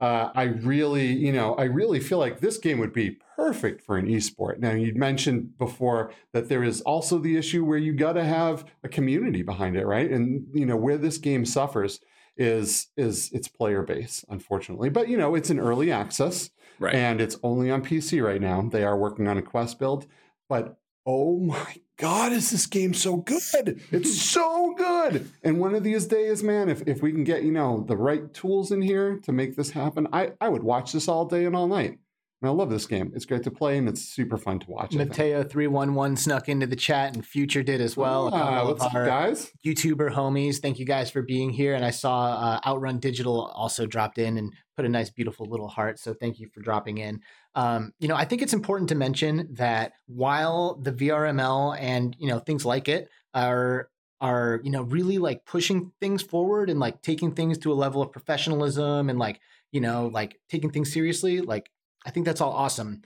uh, 0.02 0.32
I 0.34 0.44
really, 0.44 1.14
you 1.14 1.32
know, 1.32 1.54
I 1.54 1.66
really 1.66 2.00
feel 2.00 2.18
like 2.18 2.40
this 2.40 2.58
game 2.58 2.80
would 2.80 2.92
be 2.92 3.20
perfect 3.36 3.82
for 3.86 3.98
an 3.98 4.08
esport. 4.08 4.58
Now, 4.58 4.72
you 4.72 4.96
mentioned 4.96 5.60
before 5.60 6.12
that 6.34 6.50
there 6.50 6.64
is 6.64 6.82
also 6.82 7.20
the 7.20 7.38
issue 7.38 7.64
where 7.64 7.78
you 7.78 7.94
got 7.94 8.14
to 8.14 8.24
have 8.24 8.66
a 8.84 8.90
community 8.90 9.44
behind 9.44 9.78
it, 9.78 9.86
right? 9.86 10.10
And 10.10 10.48
you 10.54 10.66
know, 10.66 10.76
where 10.76 10.98
this 10.98 11.20
game 11.20 11.46
suffers 11.46 12.00
is 12.36 12.88
is 12.98 13.32
its 13.32 13.48
player 13.48 13.84
base, 13.84 14.26
unfortunately. 14.28 14.90
But 14.90 15.08
you 15.08 15.18
know, 15.18 15.36
it's 15.36 15.52
an 15.52 15.60
early 15.60 15.92
access, 15.92 16.50
right. 16.80 16.96
and 16.96 17.22
it's 17.22 17.38
only 17.44 17.70
on 17.70 17.84
PC 17.84 18.24
right 18.26 18.42
now. 18.42 18.62
They 18.62 18.84
are 18.84 18.98
working 18.98 19.28
on 19.28 19.38
a 19.38 19.44
Quest 19.44 19.78
build, 19.78 20.08
but 20.50 20.80
oh 21.06 21.40
my 21.40 21.76
God, 22.02 22.32
is 22.32 22.50
this 22.50 22.66
game 22.66 22.96
so 22.96 23.18
good? 23.18 23.80
It's 23.92 24.20
so 24.20 24.74
good. 24.74 25.30
And 25.44 25.60
one 25.60 25.76
of 25.76 25.84
these 25.84 26.08
days, 26.08 26.42
man, 26.42 26.68
if, 26.68 26.82
if 26.88 27.04
we 27.04 27.12
can 27.12 27.24
get, 27.24 27.44
you 27.44 27.52
know, 27.52 27.86
the 27.88 27.96
right 27.96 28.34
tools 28.34 28.72
in 28.72 28.82
here 28.82 29.20
to 29.20 29.32
make 29.32 29.56
this 29.56 29.70
happen, 29.70 30.08
I, 30.12 30.32
I 30.42 30.50
would 30.50 30.64
watch 30.64 30.94
this 30.94 31.08
all 31.08 31.26
day 31.26 31.46
and 31.46 31.56
all 31.56 31.68
night. 31.68 32.00
And 32.42 32.50
I 32.50 32.54
love 32.54 32.72
this 32.72 32.88
game. 32.88 33.12
It's 33.14 33.26
great 33.26 33.44
to 33.44 33.52
play 33.52 33.78
and 33.78 33.88
it's 33.88 34.02
super 34.02 34.36
fun 34.36 34.58
to 34.62 34.72
watch. 34.72 34.96
Mateo 34.96 35.44
three 35.44 35.68
one 35.68 35.94
one 35.94 36.18
snuck 36.18 36.50
into 36.50 36.66
the 36.66 36.76
chat 36.76 37.14
and 37.14 37.24
Future 37.24 37.62
did 37.62 37.80
as 37.80 37.96
well. 37.96 38.32
Ah, 38.34 38.66
what's 38.66 38.84
up, 38.84 38.94
guys? 38.94 39.52
YouTuber 39.64 40.12
homies, 40.12 40.58
thank 40.58 40.80
you 40.80 40.86
guys 40.88 41.12
for 41.12 41.22
being 41.22 41.52
here. 41.52 41.76
And 41.76 41.86
I 41.86 41.92
saw 41.92 42.32
uh, 42.32 42.68
Outrun 42.68 42.98
Digital 42.98 43.46
also 43.54 43.86
dropped 43.86 44.18
in 44.18 44.40
and 44.40 44.52
put 44.82 44.88
a 44.88 44.90
nice, 44.90 45.12
beautiful 45.12 45.46
little 45.46 45.68
heart. 45.68 46.00
So 46.00 46.12
thank 46.12 46.40
you 46.40 46.48
for 46.48 46.60
dropping 46.60 46.98
in. 46.98 47.22
Um, 47.54 47.94
you 48.00 48.08
know, 48.08 48.16
I 48.16 48.26
think 48.26 48.42
it's 48.42 48.54
important 48.54 48.90
to 48.90 48.96
mention 48.96 49.48
that 49.52 49.94
while 50.08 50.80
the 50.82 50.92
VRML 50.92 51.78
and 51.80 52.16
you 52.18 52.28
know 52.28 52.40
things 52.40 52.66
like 52.66 52.90
it 52.90 53.10
are 53.36 53.90
are 54.22 54.60
you 54.64 54.72
know 54.72 54.82
really 54.82 55.20
like 55.20 55.46
pushing 55.46 55.92
things 56.02 56.24
forward 56.24 56.72
and 56.72 56.80
like 56.80 57.04
taking 57.04 57.32
things 57.32 57.60
to 57.60 57.72
a 57.72 57.76
level 57.76 58.02
of 58.02 58.12
professionalism 58.12 59.08
and 59.08 59.20
like 59.20 59.40
you 59.72 59.82
know 59.82 60.08
like 60.08 60.40
taking 60.50 60.70
things 60.70 60.94
seriously 60.94 61.42
like 61.42 61.72
i 62.06 62.12
think 62.12 62.26
that's 62.26 62.40
all 62.40 62.52
awesome 62.52 63.02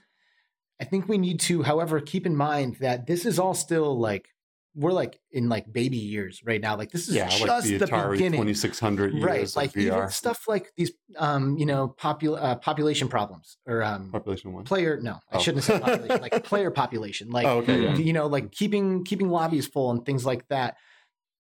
i 0.81 0.83
think 0.83 1.07
we 1.07 1.17
need 1.17 1.39
to 1.39 1.63
however 1.63 2.01
keep 2.01 2.25
in 2.25 2.35
mind 2.35 2.75
that 2.81 3.07
this 3.07 3.25
is 3.25 3.39
all 3.39 3.53
still 3.53 3.97
like 3.97 4.27
we're 4.75 4.91
like 4.91 5.19
in 5.31 5.47
like 5.47 5.71
baby 5.71 5.97
years 5.97 6.41
right 6.43 6.59
now. 6.59 6.75
Like 6.75 6.91
this 6.91 7.07
is 7.07 7.15
yeah, 7.15 7.29
just 7.29 7.47
like 7.47 7.63
the, 7.63 7.77
the 7.77 7.85
Atari 7.85 8.11
beginning. 8.11 8.39
2600 8.39 9.13
years 9.13 9.23
right? 9.23 9.55
Like 9.55 9.77
even 9.77 10.09
stuff 10.09 10.47
like 10.47 10.71
these, 10.75 10.91
um, 11.17 11.57
you 11.57 11.65
know, 11.65 11.95
popul- 11.97 12.41
uh, 12.41 12.55
population 12.55 13.07
problems 13.07 13.57
or 13.65 13.83
um, 13.83 14.11
population 14.11 14.51
one 14.51 14.65
player. 14.65 14.99
No, 15.01 15.19
oh. 15.31 15.37
I 15.37 15.41
shouldn't 15.41 15.63
have 15.63 15.81
said 15.81 15.81
population. 15.99 16.21
like 16.21 16.43
player 16.43 16.71
population. 16.71 17.29
Like 17.29 17.47
oh, 17.47 17.59
okay, 17.59 17.83
yeah. 17.83 17.95
you 17.95 18.13
know, 18.13 18.27
like 18.27 18.51
keeping 18.51 19.05
keeping 19.05 19.29
lobbies 19.29 19.65
full 19.65 19.91
and 19.91 20.05
things 20.05 20.25
like 20.25 20.47
that. 20.49 20.75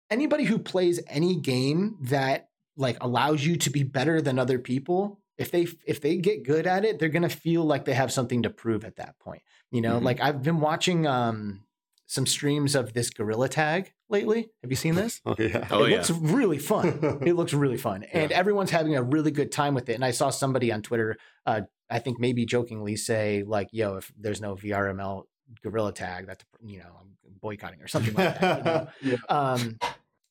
Anybody 0.10 0.44
who 0.44 0.58
plays 0.58 1.00
any 1.08 1.36
game 1.36 1.98
that 2.02 2.50
like 2.76 2.98
allows 3.02 3.46
you 3.46 3.58
to 3.58 3.70
be 3.70 3.84
better 3.84 4.22
than 4.22 4.40
other 4.40 4.58
people 4.58 5.20
if 5.38 5.52
they 5.52 5.68
if 5.86 6.02
they 6.02 6.18
get 6.18 6.44
good 6.44 6.68
at 6.68 6.86
it 6.86 7.00
they're 7.00 7.10
going 7.10 7.24
to 7.24 7.30
feel 7.30 7.64
like 7.64 7.86
they 7.86 7.94
have 7.94 8.12
something 8.12 8.44
to 8.44 8.50
prove 8.50 8.84
at 8.84 8.98
that 8.98 9.18
point 9.20 9.42
you 9.72 9.82
know 9.82 9.96
mm-hmm. 9.96 10.06
like 10.06 10.22
i've 10.22 10.44
been 10.44 10.60
watching 10.60 11.08
um 11.08 11.62
some 12.10 12.26
streams 12.26 12.74
of 12.74 12.94
this 12.94 13.12
gorilla 13.12 13.48
tag 13.48 13.94
lately. 14.10 14.50
Have 14.64 14.72
you 14.72 14.76
seen 14.76 14.96
this? 14.96 15.22
Oh 15.30 15.36
yeah. 15.38 15.68
Oh, 15.70 15.84
it 15.84 15.92
yeah. 15.92 15.98
looks 15.98 16.10
really 16.10 16.58
fun. 16.58 17.20
it 17.22 17.34
looks 17.34 17.54
really 17.54 17.78
fun. 17.78 18.02
Yeah. 18.02 18.22
And 18.22 18.32
everyone's 18.32 18.72
having 18.72 18.96
a 18.96 19.04
really 19.04 19.30
good 19.30 19.52
time 19.52 19.76
with 19.76 19.90
it. 19.90 19.94
And 19.94 20.04
I 20.04 20.10
saw 20.10 20.32
somebody 20.32 20.72
on 20.72 20.82
Twitter, 20.82 21.18
uh, 21.46 21.62
I 21.88 22.00
think 22.00 22.20
maybe 22.20 22.48
jokingly 22.48 22.96
say 22.96 23.44
like, 23.46 23.68
yo, 23.72 23.98
if 23.98 24.12
there's 24.18 24.42
no 24.42 24.56
VRML 24.56 25.24
gorilla 25.62 25.94
tag, 25.94 26.26
that's 26.26 26.44
you 26.66 26.80
know, 26.80 26.90
I'm 27.00 27.16
boycotting 27.42 27.80
or 27.82 27.88
something 27.88 28.16
like 28.16 28.40
that. 28.40 28.94
You 29.02 29.12
know? 29.12 29.18
yeah. 29.30 29.52
Um 29.52 29.78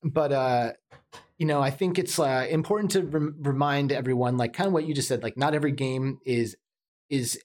but 0.02 0.32
uh 0.32 0.72
you 1.38 1.46
know, 1.46 1.62
I 1.62 1.70
think 1.70 2.00
it's 2.00 2.18
uh, 2.18 2.48
important 2.50 2.90
to 2.92 3.02
rem- 3.02 3.36
remind 3.38 3.92
everyone, 3.92 4.36
like 4.36 4.52
kind 4.52 4.66
of 4.66 4.72
what 4.72 4.84
you 4.84 4.92
just 4.92 5.06
said, 5.06 5.22
like 5.22 5.36
not 5.36 5.54
every 5.54 5.70
game 5.70 6.18
is 6.26 6.56
is 7.08 7.40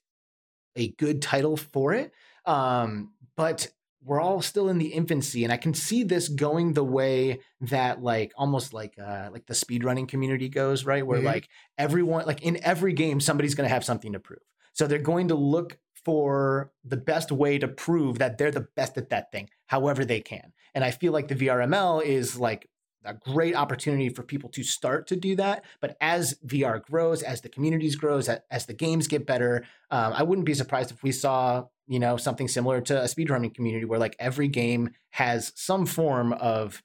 a 0.75 0.89
good 0.93 1.21
title 1.21 1.55
for 1.55 1.93
it. 1.93 2.11
Um, 2.47 3.13
but 3.37 3.67
we're 4.05 4.21
all 4.21 4.41
still 4.41 4.69
in 4.69 4.77
the 4.77 4.87
infancy 4.93 5.43
and 5.43 5.53
i 5.53 5.57
can 5.57 5.73
see 5.73 6.03
this 6.03 6.27
going 6.27 6.73
the 6.73 6.83
way 6.83 7.39
that 7.61 8.01
like 8.01 8.31
almost 8.35 8.73
like 8.73 8.95
uh 8.99 9.29
like 9.31 9.45
the 9.45 9.53
speedrunning 9.53 10.07
community 10.07 10.49
goes 10.49 10.85
right 10.85 11.05
where 11.05 11.19
mm-hmm. 11.19 11.27
like 11.27 11.49
everyone 11.77 12.25
like 12.25 12.41
in 12.41 12.59
every 12.63 12.93
game 12.93 13.19
somebody's 13.19 13.55
going 13.55 13.67
to 13.67 13.73
have 13.73 13.85
something 13.85 14.13
to 14.13 14.19
prove 14.19 14.39
so 14.73 14.87
they're 14.87 14.99
going 14.99 15.27
to 15.27 15.35
look 15.35 15.77
for 16.05 16.71
the 16.83 16.97
best 16.97 17.31
way 17.31 17.57
to 17.57 17.67
prove 17.67 18.19
that 18.19 18.37
they're 18.37 18.51
the 18.51 18.67
best 18.75 18.97
at 18.97 19.09
that 19.09 19.31
thing 19.31 19.49
however 19.67 20.03
they 20.03 20.19
can 20.19 20.51
and 20.75 20.83
i 20.83 20.91
feel 20.91 21.13
like 21.13 21.27
the 21.27 21.35
vrml 21.35 22.03
is 22.03 22.37
like 22.37 22.69
a 23.05 23.13
great 23.13 23.55
opportunity 23.55 24.09
for 24.09 24.23
people 24.23 24.49
to 24.49 24.63
start 24.63 25.07
to 25.07 25.15
do 25.15 25.35
that. 25.35 25.63
But 25.81 25.97
as 25.99 26.35
VR 26.45 26.81
grows, 26.81 27.21
as 27.21 27.41
the 27.41 27.49
communities 27.49 27.95
grows, 27.95 28.29
as, 28.29 28.39
as 28.49 28.65
the 28.65 28.73
games 28.73 29.07
get 29.07 29.25
better, 29.25 29.65
um, 29.91 30.13
I 30.13 30.23
wouldn't 30.23 30.45
be 30.45 30.53
surprised 30.53 30.91
if 30.91 31.03
we 31.03 31.11
saw 31.11 31.65
you 31.87 31.99
know 31.99 32.17
something 32.17 32.47
similar 32.47 32.81
to 32.81 33.01
a 33.01 33.05
speedrunning 33.05 33.53
community 33.53 33.85
where 33.85 33.99
like 33.99 34.15
every 34.19 34.47
game 34.47 34.91
has 35.11 35.51
some 35.55 35.85
form 35.85 36.33
of 36.33 36.81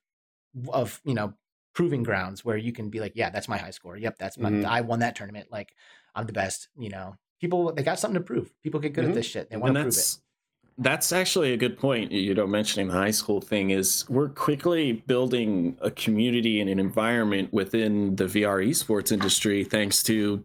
of 0.69 1.01
you 1.05 1.15
know 1.15 1.35
proving 1.75 2.03
grounds 2.03 2.45
where 2.45 2.57
you 2.57 2.73
can 2.73 2.91
be 2.91 3.01
like 3.01 3.13
yeah 3.15 3.31
that's 3.31 3.49
my 3.49 3.57
high 3.57 3.71
score 3.71 3.97
yep 3.97 4.17
that's 4.19 4.39
my 4.39 4.51
mm-hmm. 4.51 4.67
i 4.67 4.81
won 4.81 4.99
that 4.99 5.15
tournament 5.15 5.49
like 5.51 5.75
i'm 6.15 6.27
the 6.27 6.33
best 6.33 6.69
you 6.77 6.89
know 6.89 7.15
people 7.41 7.73
they 7.73 7.83
got 7.83 7.99
something 7.99 8.21
to 8.21 8.25
prove 8.25 8.51
people 8.63 8.81
get 8.81 8.93
good 8.93 9.03
mm-hmm. 9.03 9.11
at 9.11 9.15
this 9.15 9.27
shit 9.27 9.49
they 9.51 9.57
want 9.57 9.75
to 9.75 9.83
prove 9.83 9.95
it 9.95 10.19
that's 10.79 11.13
actually 11.13 11.53
a 11.53 11.57
good 11.57 11.77
point. 11.77 12.13
You 12.13 12.35
know, 12.35 12.47
mentioning 12.47 12.89
the 12.89 12.95
high 12.95 13.11
school 13.11 13.41
thing 13.41 13.71
is 13.71 14.05
we're 14.09 14.29
quickly 14.29 14.93
building 14.93 15.77
a 15.81 15.91
community 15.91 16.61
and 16.61 16.71
an 16.71 16.79
environment 16.79 17.53
within 17.53 18.15
the 18.15 18.25
VR 18.25 18.65
esports 18.67 19.11
industry 19.11 19.65
thanks 19.65 20.03
to 20.05 20.45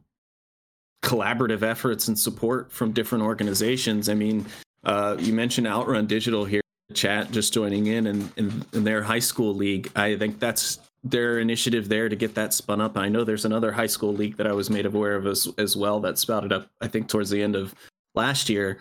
collaborative 1.03 1.61
efforts 1.61 2.07
and 2.07 2.17
support 2.17 2.71
from 2.71 2.93
different 2.93 3.23
organizations. 3.23 4.09
I 4.09 4.15
mean, 4.15 4.45
uh, 4.83 5.17
you 5.19 5.33
mentioned 5.33 5.67
Outrun 5.67 6.07
Digital 6.07 6.45
here, 6.45 6.61
chat 6.93 7.29
just 7.31 7.53
joining 7.53 7.87
in, 7.87 8.07
and 8.07 8.31
in, 8.37 8.65
in 8.73 8.83
their 8.83 9.03
high 9.03 9.19
school 9.19 9.53
league. 9.53 9.91
I 9.95 10.15
think 10.15 10.39
that's 10.39 10.79
their 11.03 11.39
initiative 11.39 11.89
there 11.89 12.07
to 12.07 12.15
get 12.15 12.35
that 12.35 12.53
spun 12.53 12.79
up. 12.79 12.97
I 12.97 13.09
know 13.09 13.25
there's 13.25 13.45
another 13.45 13.73
high 13.73 13.87
school 13.87 14.13
league 14.13 14.37
that 14.37 14.47
I 14.47 14.53
was 14.53 14.69
made 14.69 14.85
aware 14.85 15.15
of 15.15 15.27
as 15.27 15.47
as 15.57 15.75
well 15.75 15.99
that 15.99 16.17
spouted 16.17 16.53
up. 16.53 16.69
I 16.81 16.87
think 16.87 17.09
towards 17.09 17.29
the 17.29 17.43
end 17.43 17.55
of 17.55 17.75
last 18.15 18.49
year. 18.49 18.79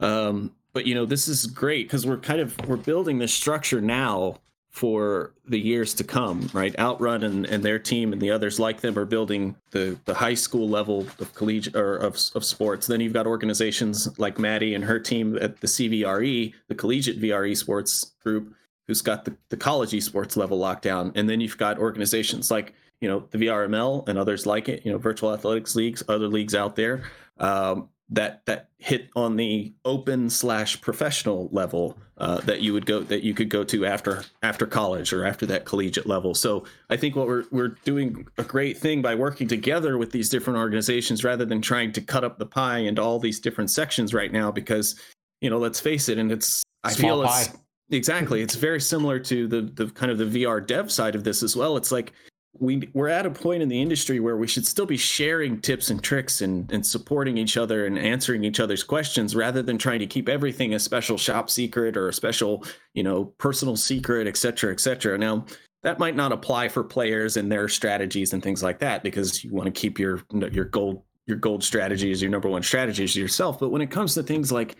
Um, 0.00 0.52
but 0.72 0.86
you 0.86 0.94
know, 0.94 1.04
this 1.04 1.28
is 1.28 1.46
great 1.46 1.86
because 1.86 2.06
we're 2.06 2.16
kind 2.16 2.40
of 2.40 2.56
we're 2.66 2.76
building 2.76 3.18
this 3.18 3.34
structure 3.34 3.80
now 3.80 4.38
for 4.70 5.32
the 5.48 5.58
years 5.58 5.92
to 5.94 6.04
come, 6.04 6.48
right? 6.52 6.78
Outrun 6.78 7.24
and, 7.24 7.44
and 7.46 7.64
their 7.64 7.78
team 7.78 8.12
and 8.12 8.22
the 8.22 8.30
others 8.30 8.60
like 8.60 8.80
them 8.80 8.96
are 8.96 9.04
building 9.04 9.56
the, 9.72 9.98
the 10.04 10.14
high 10.14 10.34
school 10.34 10.68
level 10.68 11.06
of 11.18 11.34
collegiate 11.34 11.74
or 11.74 11.96
of, 11.96 12.16
of 12.34 12.44
sports. 12.44 12.86
Then 12.86 13.00
you've 13.00 13.12
got 13.12 13.26
organizations 13.26 14.16
like 14.18 14.38
Maddie 14.38 14.74
and 14.74 14.84
her 14.84 15.00
team 15.00 15.36
at 15.38 15.60
the 15.60 15.66
CVRE, 15.66 16.54
the 16.68 16.74
Collegiate 16.74 17.20
VR 17.20 17.50
Esports 17.50 18.12
Group, 18.22 18.54
who's 18.86 19.02
got 19.02 19.24
the, 19.24 19.36
the 19.48 19.56
college 19.56 19.90
esports 19.90 20.36
level 20.36 20.58
locked 20.58 20.82
down. 20.82 21.12
And 21.16 21.28
then 21.28 21.40
you've 21.40 21.58
got 21.58 21.78
organizations 21.78 22.50
like, 22.50 22.72
you 23.00 23.08
know, 23.08 23.26
the 23.32 23.38
VRML 23.38 24.06
and 24.08 24.18
others 24.18 24.46
like 24.46 24.68
it, 24.68 24.86
you 24.86 24.92
know, 24.92 24.98
virtual 24.98 25.34
athletics 25.34 25.74
leagues, 25.74 26.02
other 26.08 26.28
leagues 26.28 26.54
out 26.54 26.76
there. 26.76 27.10
Um, 27.38 27.88
that 28.10 28.44
that 28.46 28.68
hit 28.78 29.08
on 29.14 29.36
the 29.36 29.72
open 29.84 30.28
slash 30.28 30.80
professional 30.80 31.48
level 31.52 31.96
uh, 32.18 32.38
that 32.40 32.60
you 32.60 32.72
would 32.72 32.84
go 32.84 33.00
that 33.00 33.22
you 33.22 33.32
could 33.34 33.48
go 33.48 33.62
to 33.64 33.86
after 33.86 34.24
after 34.42 34.66
college 34.66 35.12
or 35.12 35.24
after 35.24 35.46
that 35.46 35.64
collegiate 35.64 36.06
level. 36.06 36.34
So 36.34 36.64
I 36.90 36.96
think 36.96 37.14
what 37.14 37.26
we're 37.26 37.44
we're 37.50 37.76
doing 37.84 38.26
a 38.36 38.42
great 38.42 38.76
thing 38.76 39.00
by 39.00 39.14
working 39.14 39.46
together 39.48 39.96
with 39.96 40.10
these 40.10 40.28
different 40.28 40.58
organizations 40.58 41.24
rather 41.24 41.44
than 41.44 41.62
trying 41.62 41.92
to 41.92 42.00
cut 42.00 42.24
up 42.24 42.38
the 42.38 42.46
pie 42.46 42.78
into 42.78 43.00
all 43.00 43.18
these 43.18 43.38
different 43.38 43.70
sections 43.70 44.12
right 44.12 44.32
now 44.32 44.50
because 44.50 44.96
you 45.40 45.48
know 45.48 45.58
let's 45.58 45.80
face 45.80 46.08
it 46.08 46.18
and 46.18 46.32
it's 46.32 46.62
I 46.82 46.92
Small 46.92 47.20
feel 47.22 47.28
pie. 47.28 47.40
it's 47.42 47.58
exactly 47.90 48.42
it's 48.42 48.56
very 48.56 48.80
similar 48.80 49.20
to 49.20 49.46
the 49.46 49.62
the 49.62 49.86
kind 49.86 50.10
of 50.10 50.18
the 50.18 50.44
VR 50.44 50.66
dev 50.66 50.90
side 50.90 51.14
of 51.14 51.22
this 51.22 51.42
as 51.42 51.54
well. 51.54 51.76
It's 51.76 51.92
like 51.92 52.12
we 52.60 52.88
we're 52.92 53.08
at 53.08 53.26
a 53.26 53.30
point 53.30 53.62
in 53.62 53.68
the 53.68 53.80
industry 53.80 54.20
where 54.20 54.36
we 54.36 54.46
should 54.46 54.66
still 54.66 54.84
be 54.86 54.96
sharing 54.96 55.60
tips 55.60 55.90
and 55.90 56.02
tricks 56.02 56.42
and, 56.42 56.70
and 56.70 56.84
supporting 56.84 57.38
each 57.38 57.56
other 57.56 57.86
and 57.86 57.98
answering 57.98 58.44
each 58.44 58.60
other's 58.60 58.84
questions 58.84 59.34
rather 59.34 59.62
than 59.62 59.78
trying 59.78 59.98
to 59.98 60.06
keep 60.06 60.28
everything 60.28 60.74
a 60.74 60.78
special 60.78 61.16
shop 61.16 61.48
secret 61.48 61.96
or 61.96 62.08
a 62.08 62.12
special 62.12 62.64
you 62.92 63.02
know 63.02 63.24
personal 63.38 63.76
secret 63.76 64.26
et 64.26 64.36
cetera 64.36 64.70
et 64.70 64.78
cetera. 64.78 65.16
Now 65.16 65.46
that 65.82 65.98
might 65.98 66.14
not 66.14 66.32
apply 66.32 66.68
for 66.68 66.84
players 66.84 67.38
and 67.38 67.50
their 67.50 67.66
strategies 67.66 68.34
and 68.34 68.42
things 68.42 68.62
like 68.62 68.78
that 68.80 69.02
because 69.02 69.42
you 69.42 69.52
want 69.52 69.66
to 69.66 69.80
keep 69.80 69.98
your 69.98 70.22
your 70.52 70.66
gold 70.66 71.02
your 71.26 71.38
gold 71.38 71.64
strategy 71.64 72.10
as 72.10 72.20
your 72.20 72.30
number 72.30 72.48
one 72.48 72.62
strategy 72.62 73.04
as 73.04 73.16
yourself. 73.16 73.58
But 73.58 73.70
when 73.70 73.80
it 73.80 73.90
comes 73.90 74.14
to 74.14 74.22
things 74.22 74.52
like 74.52 74.76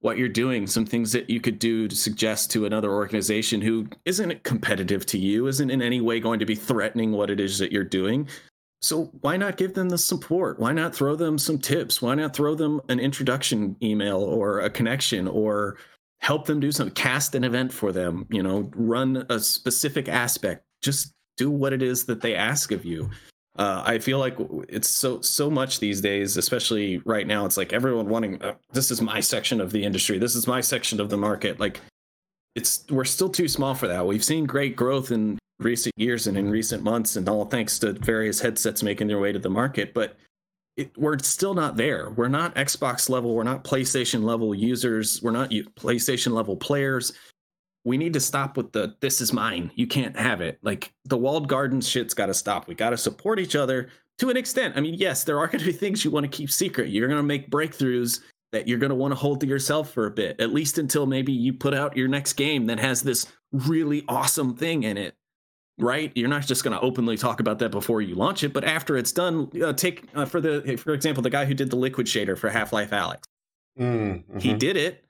what 0.00 0.16
you're 0.16 0.28
doing, 0.28 0.66
some 0.66 0.86
things 0.86 1.12
that 1.12 1.28
you 1.28 1.40
could 1.40 1.58
do 1.58 1.86
to 1.86 1.94
suggest 1.94 2.50
to 2.50 2.64
another 2.64 2.90
organization 2.90 3.60
who 3.60 3.86
isn't 4.04 4.42
competitive 4.44 5.04
to 5.06 5.18
you, 5.18 5.46
isn't 5.46 5.70
in 5.70 5.82
any 5.82 6.00
way 6.00 6.20
going 6.20 6.38
to 6.38 6.46
be 6.46 6.54
threatening 6.54 7.12
what 7.12 7.30
it 7.30 7.38
is 7.38 7.58
that 7.58 7.70
you're 7.70 7.84
doing. 7.84 8.26
So 8.82 9.10
why 9.20 9.36
not 9.36 9.58
give 9.58 9.74
them 9.74 9.90
the 9.90 9.98
support? 9.98 10.58
Why 10.58 10.72
not 10.72 10.94
throw 10.94 11.14
them 11.14 11.36
some 11.36 11.58
tips? 11.58 12.00
Why 12.00 12.14
not 12.14 12.34
throw 12.34 12.54
them 12.54 12.80
an 12.88 12.98
introduction 12.98 13.76
email 13.82 14.22
or 14.22 14.60
a 14.60 14.70
connection 14.70 15.28
or 15.28 15.76
help 16.20 16.46
them 16.46 16.60
do 16.60 16.72
something, 16.72 16.94
cast 16.94 17.34
an 17.34 17.44
event 17.44 17.72
for 17.72 17.92
them, 17.92 18.26
you 18.30 18.42
know, 18.42 18.70
run 18.74 19.26
a 19.28 19.38
specific 19.38 20.08
aspect. 20.08 20.64
Just 20.82 21.12
do 21.36 21.50
what 21.50 21.72
it 21.74 21.82
is 21.82 22.06
that 22.06 22.20
they 22.22 22.34
ask 22.34 22.72
of 22.72 22.84
you 22.84 23.10
uh, 23.56 23.82
I 23.84 23.98
feel 23.98 24.18
like 24.18 24.36
it's 24.68 24.88
so 24.88 25.20
so 25.20 25.50
much 25.50 25.80
these 25.80 26.00
days, 26.00 26.36
especially 26.36 26.98
right 26.98 27.26
now. 27.26 27.44
It's 27.46 27.56
like 27.56 27.72
everyone 27.72 28.08
wanting 28.08 28.40
uh, 28.42 28.54
this 28.72 28.90
is 28.90 29.02
my 29.02 29.20
section 29.20 29.60
of 29.60 29.72
the 29.72 29.84
industry. 29.84 30.18
This 30.18 30.36
is 30.36 30.46
my 30.46 30.60
section 30.60 31.00
of 31.00 31.10
the 31.10 31.16
market. 31.16 31.58
Like 31.58 31.80
it's 32.54 32.84
we're 32.90 33.04
still 33.04 33.28
too 33.28 33.48
small 33.48 33.74
for 33.74 33.88
that. 33.88 34.06
We've 34.06 34.24
seen 34.24 34.46
great 34.46 34.76
growth 34.76 35.10
in 35.10 35.38
recent 35.58 35.92
years 35.96 36.26
and 36.26 36.38
in 36.38 36.48
recent 36.48 36.84
months, 36.84 37.16
and 37.16 37.28
all 37.28 37.44
thanks 37.44 37.78
to 37.80 37.92
various 37.92 38.40
headsets 38.40 38.82
making 38.82 39.08
their 39.08 39.18
way 39.18 39.32
to 39.32 39.38
the 39.38 39.50
market. 39.50 39.94
But 39.94 40.16
it, 40.76 40.96
we're 40.96 41.18
still 41.18 41.52
not 41.52 41.76
there. 41.76 42.10
We're 42.10 42.28
not 42.28 42.54
Xbox 42.54 43.10
level. 43.10 43.34
We're 43.34 43.42
not 43.42 43.64
PlayStation 43.64 44.22
level 44.22 44.54
users. 44.54 45.20
We're 45.22 45.32
not 45.32 45.50
PlayStation 45.50 46.32
level 46.32 46.56
players 46.56 47.12
we 47.84 47.96
need 47.96 48.12
to 48.12 48.20
stop 48.20 48.56
with 48.56 48.72
the 48.72 48.94
this 49.00 49.20
is 49.20 49.32
mine. 49.32 49.70
You 49.74 49.86
can't 49.86 50.16
have 50.16 50.40
it. 50.40 50.58
Like 50.62 50.92
the 51.04 51.16
walled 51.16 51.48
gardens 51.48 51.88
shit's 51.88 52.14
got 52.14 52.26
to 52.26 52.34
stop. 52.34 52.68
We 52.68 52.74
got 52.74 52.90
to 52.90 52.96
support 52.96 53.38
each 53.38 53.56
other 53.56 53.88
to 54.18 54.28
an 54.30 54.36
extent. 54.36 54.76
I 54.76 54.80
mean 54.80 54.94
yes 54.94 55.24
there 55.24 55.38
are 55.38 55.46
going 55.46 55.60
to 55.60 55.64
be 55.64 55.72
things 55.72 56.04
you 56.04 56.10
want 56.10 56.30
to 56.30 56.36
keep 56.36 56.50
secret. 56.50 56.90
You're 56.90 57.08
going 57.08 57.18
to 57.18 57.22
make 57.22 57.50
breakthroughs 57.50 58.20
that 58.52 58.66
you're 58.66 58.78
going 58.78 58.90
to 58.90 58.96
want 58.96 59.12
to 59.12 59.16
hold 59.16 59.40
to 59.40 59.46
yourself 59.46 59.90
for 59.90 60.06
a 60.06 60.10
bit 60.10 60.40
at 60.40 60.52
least 60.52 60.78
until 60.78 61.06
maybe 61.06 61.32
you 61.32 61.52
put 61.52 61.74
out 61.74 61.96
your 61.96 62.08
next 62.08 62.34
game 62.34 62.66
that 62.66 62.80
has 62.80 63.02
this 63.02 63.26
really 63.52 64.04
awesome 64.08 64.56
thing 64.56 64.82
in 64.82 64.98
it 64.98 65.14
right? 65.78 66.12
You're 66.14 66.28
not 66.28 66.46
just 66.46 66.62
going 66.62 66.76
to 66.76 66.80
openly 66.82 67.16
talk 67.16 67.40
about 67.40 67.58
that 67.60 67.70
before 67.70 68.02
you 68.02 68.14
launch 68.14 68.44
it 68.44 68.52
but 68.52 68.64
after 68.64 68.96
it's 68.96 69.12
done 69.12 69.50
uh, 69.62 69.72
take 69.72 70.04
uh, 70.14 70.26
for 70.26 70.40
the 70.40 70.76
for 70.76 70.92
example 70.92 71.22
the 71.22 71.30
guy 71.30 71.46
who 71.46 71.54
did 71.54 71.70
the 71.70 71.76
liquid 71.76 72.06
shader 72.06 72.36
for 72.36 72.50
half-life 72.50 72.90
alyx 72.90 73.22
mm-hmm. 73.78 74.38
he 74.38 74.52
did 74.52 74.76
it. 74.76 75.04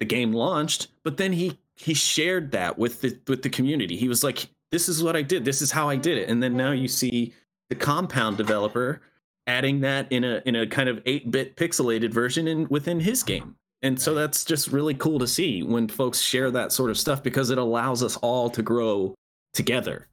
The 0.00 0.04
game 0.04 0.32
launched 0.32 0.88
but 1.02 1.16
then 1.16 1.32
he 1.32 1.58
he 1.78 1.94
shared 1.94 2.50
that 2.52 2.78
with 2.78 3.00
the 3.00 3.18
with 3.28 3.42
the 3.42 3.50
community. 3.50 3.96
He 3.96 4.08
was 4.08 4.24
like, 4.24 4.48
"This 4.70 4.88
is 4.88 5.02
what 5.02 5.16
I 5.16 5.22
did. 5.22 5.44
This 5.44 5.62
is 5.62 5.70
how 5.70 5.88
I 5.88 5.96
did 5.96 6.18
it." 6.18 6.28
And 6.28 6.42
then 6.42 6.56
now 6.56 6.72
you 6.72 6.88
see 6.88 7.32
the 7.70 7.76
compound 7.76 8.36
developer 8.36 9.00
adding 9.46 9.80
that 9.80 10.10
in 10.10 10.24
a 10.24 10.42
in 10.44 10.56
a 10.56 10.66
kind 10.66 10.88
of 10.88 11.02
8-bit 11.04 11.56
pixelated 11.56 12.12
version 12.12 12.48
in 12.48 12.66
within 12.68 13.00
his 13.00 13.22
game. 13.22 13.56
And 13.82 14.00
so 14.00 14.12
that's 14.12 14.44
just 14.44 14.68
really 14.68 14.94
cool 14.94 15.20
to 15.20 15.26
see 15.26 15.62
when 15.62 15.86
folks 15.86 16.20
share 16.20 16.50
that 16.50 16.72
sort 16.72 16.90
of 16.90 16.98
stuff 16.98 17.22
because 17.22 17.50
it 17.50 17.58
allows 17.58 18.02
us 18.02 18.16
all 18.16 18.50
to 18.50 18.60
grow 18.60 19.14
together. 19.54 20.08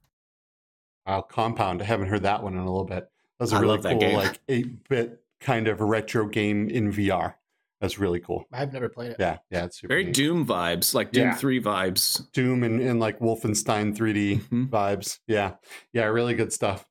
Wow, 1.04 1.22
Compound. 1.22 1.82
I 1.82 1.84
haven't 1.84 2.06
heard 2.06 2.22
that 2.22 2.42
one 2.42 2.54
in 2.54 2.60
a 2.60 2.64
little 2.64 2.84
bit. 2.84 3.10
That's 3.40 3.52
a 3.52 3.60
really 3.60 3.78
cool, 3.82 4.12
like 4.14 4.38
8 4.48 4.88
bit 4.88 5.20
kind 5.40 5.68
of 5.68 5.80
retro 5.80 6.26
game 6.26 6.70
in 6.70 6.92
VR. 6.92 7.34
That's 7.80 7.98
really 7.98 8.20
cool. 8.20 8.44
I've 8.52 8.72
never 8.72 8.88
played 8.88 9.12
it. 9.12 9.16
Yeah, 9.18 9.38
yeah, 9.50 9.64
it's 9.64 9.80
very 9.80 10.04
neat. 10.04 10.14
Doom 10.14 10.46
vibes, 10.46 10.94
like 10.94 11.12
Doom 11.12 11.28
yeah. 11.28 11.34
Three 11.34 11.60
vibes. 11.60 12.30
Doom 12.32 12.62
and, 12.62 12.80
and 12.80 12.98
like 12.98 13.18
Wolfenstein 13.18 13.96
3D 13.96 14.40
mm-hmm. 14.40 14.64
vibes. 14.64 15.18
Yeah, 15.26 15.54
yeah, 15.92 16.04
really 16.04 16.34
good 16.34 16.52
stuff. 16.52 16.86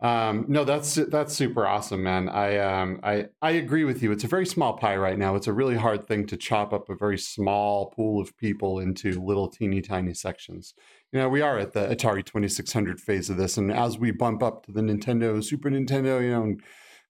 Um, 0.00 0.44
no, 0.48 0.64
that's 0.64 0.96
that's 0.96 1.34
super 1.34 1.66
awesome, 1.66 2.02
man. 2.02 2.28
I 2.28 2.58
um, 2.58 3.00
I 3.02 3.26
I 3.40 3.52
agree 3.52 3.84
with 3.84 4.02
you. 4.02 4.12
It's 4.12 4.24
a 4.24 4.28
very 4.28 4.44
small 4.44 4.76
pie 4.76 4.96
right 4.96 5.18
now. 5.18 5.36
It's 5.36 5.46
a 5.46 5.52
really 5.52 5.76
hard 5.76 6.06
thing 6.06 6.26
to 6.26 6.36
chop 6.36 6.72
up 6.72 6.90
a 6.90 6.96
very 6.96 7.16
small 7.16 7.90
pool 7.90 8.20
of 8.20 8.36
people 8.36 8.80
into 8.80 9.24
little 9.24 9.48
teeny 9.48 9.80
tiny 9.80 10.12
sections. 10.12 10.74
You 11.12 11.20
know, 11.20 11.28
we 11.28 11.42
are 11.42 11.58
at 11.58 11.72
the 11.72 11.86
Atari 11.86 12.24
2600 12.24 13.00
phase 13.00 13.30
of 13.30 13.36
this, 13.36 13.56
and 13.56 13.72
as 13.72 13.96
we 13.96 14.10
bump 14.10 14.42
up 14.42 14.66
to 14.66 14.72
the 14.72 14.82
Nintendo, 14.82 15.42
Super 15.42 15.70
Nintendo, 15.70 16.20
you 16.20 16.32
know, 16.32 16.42
and 16.42 16.62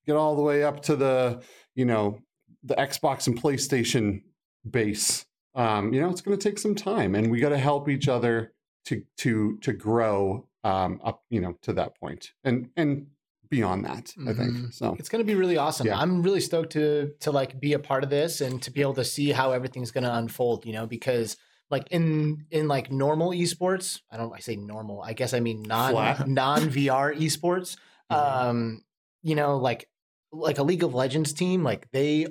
get 0.06 0.14
all 0.14 0.36
the 0.36 0.42
way 0.42 0.62
up 0.62 0.82
to 0.82 0.94
the 0.94 1.42
you 1.74 1.86
know 1.86 2.20
the 2.64 2.74
Xbox 2.74 3.26
and 3.26 3.40
PlayStation 3.40 4.22
base, 4.68 5.26
um, 5.54 5.92
you 5.92 6.00
know, 6.00 6.10
it's 6.10 6.20
going 6.20 6.36
to 6.36 6.48
take 6.48 6.58
some 6.58 6.74
time, 6.74 7.14
and 7.14 7.30
we 7.30 7.38
got 7.40 7.50
to 7.50 7.58
help 7.58 7.88
each 7.88 8.08
other 8.08 8.52
to 8.86 9.02
to 9.18 9.58
to 9.58 9.72
grow 9.72 10.48
um, 10.64 11.00
up, 11.04 11.22
you 11.30 11.40
know, 11.40 11.56
to 11.62 11.72
that 11.74 11.98
point, 11.98 12.32
and 12.42 12.70
and 12.76 13.06
beyond 13.50 13.84
that, 13.84 14.06
mm-hmm. 14.06 14.28
I 14.28 14.32
think. 14.32 14.50
Mm-hmm. 14.52 14.70
So 14.70 14.96
it's 14.98 15.08
going 15.08 15.24
to 15.24 15.26
be 15.26 15.34
really 15.34 15.56
awesome. 15.56 15.86
Yeah. 15.86 15.98
I'm 15.98 16.22
really 16.22 16.40
stoked 16.40 16.72
to 16.72 17.12
to 17.20 17.30
like 17.30 17.60
be 17.60 17.74
a 17.74 17.78
part 17.78 18.04
of 18.04 18.10
this 18.10 18.40
and 18.40 18.60
to 18.62 18.70
be 18.70 18.80
able 18.80 18.94
to 18.94 19.04
see 19.04 19.30
how 19.30 19.52
everything's 19.52 19.90
going 19.90 20.04
to 20.04 20.14
unfold. 20.14 20.66
You 20.66 20.72
know, 20.72 20.86
because 20.86 21.36
like 21.70 21.88
in 21.90 22.46
in 22.50 22.68
like 22.68 22.90
normal 22.90 23.30
esports, 23.30 24.00
I 24.10 24.16
don't 24.16 24.32
I 24.34 24.40
say 24.40 24.56
normal. 24.56 25.02
I 25.02 25.12
guess 25.12 25.34
I 25.34 25.40
mean 25.40 25.62
non 25.62 25.94
non 26.32 26.62
VR 26.62 27.16
esports. 27.16 27.76
Mm-hmm. 28.10 28.48
Um, 28.48 28.84
you 29.22 29.34
know, 29.34 29.58
like 29.58 29.88
like 30.32 30.58
a 30.58 30.62
League 30.62 30.82
of 30.82 30.94
Legends 30.94 31.32
team, 31.32 31.62
like 31.62 31.88
they 31.92 32.26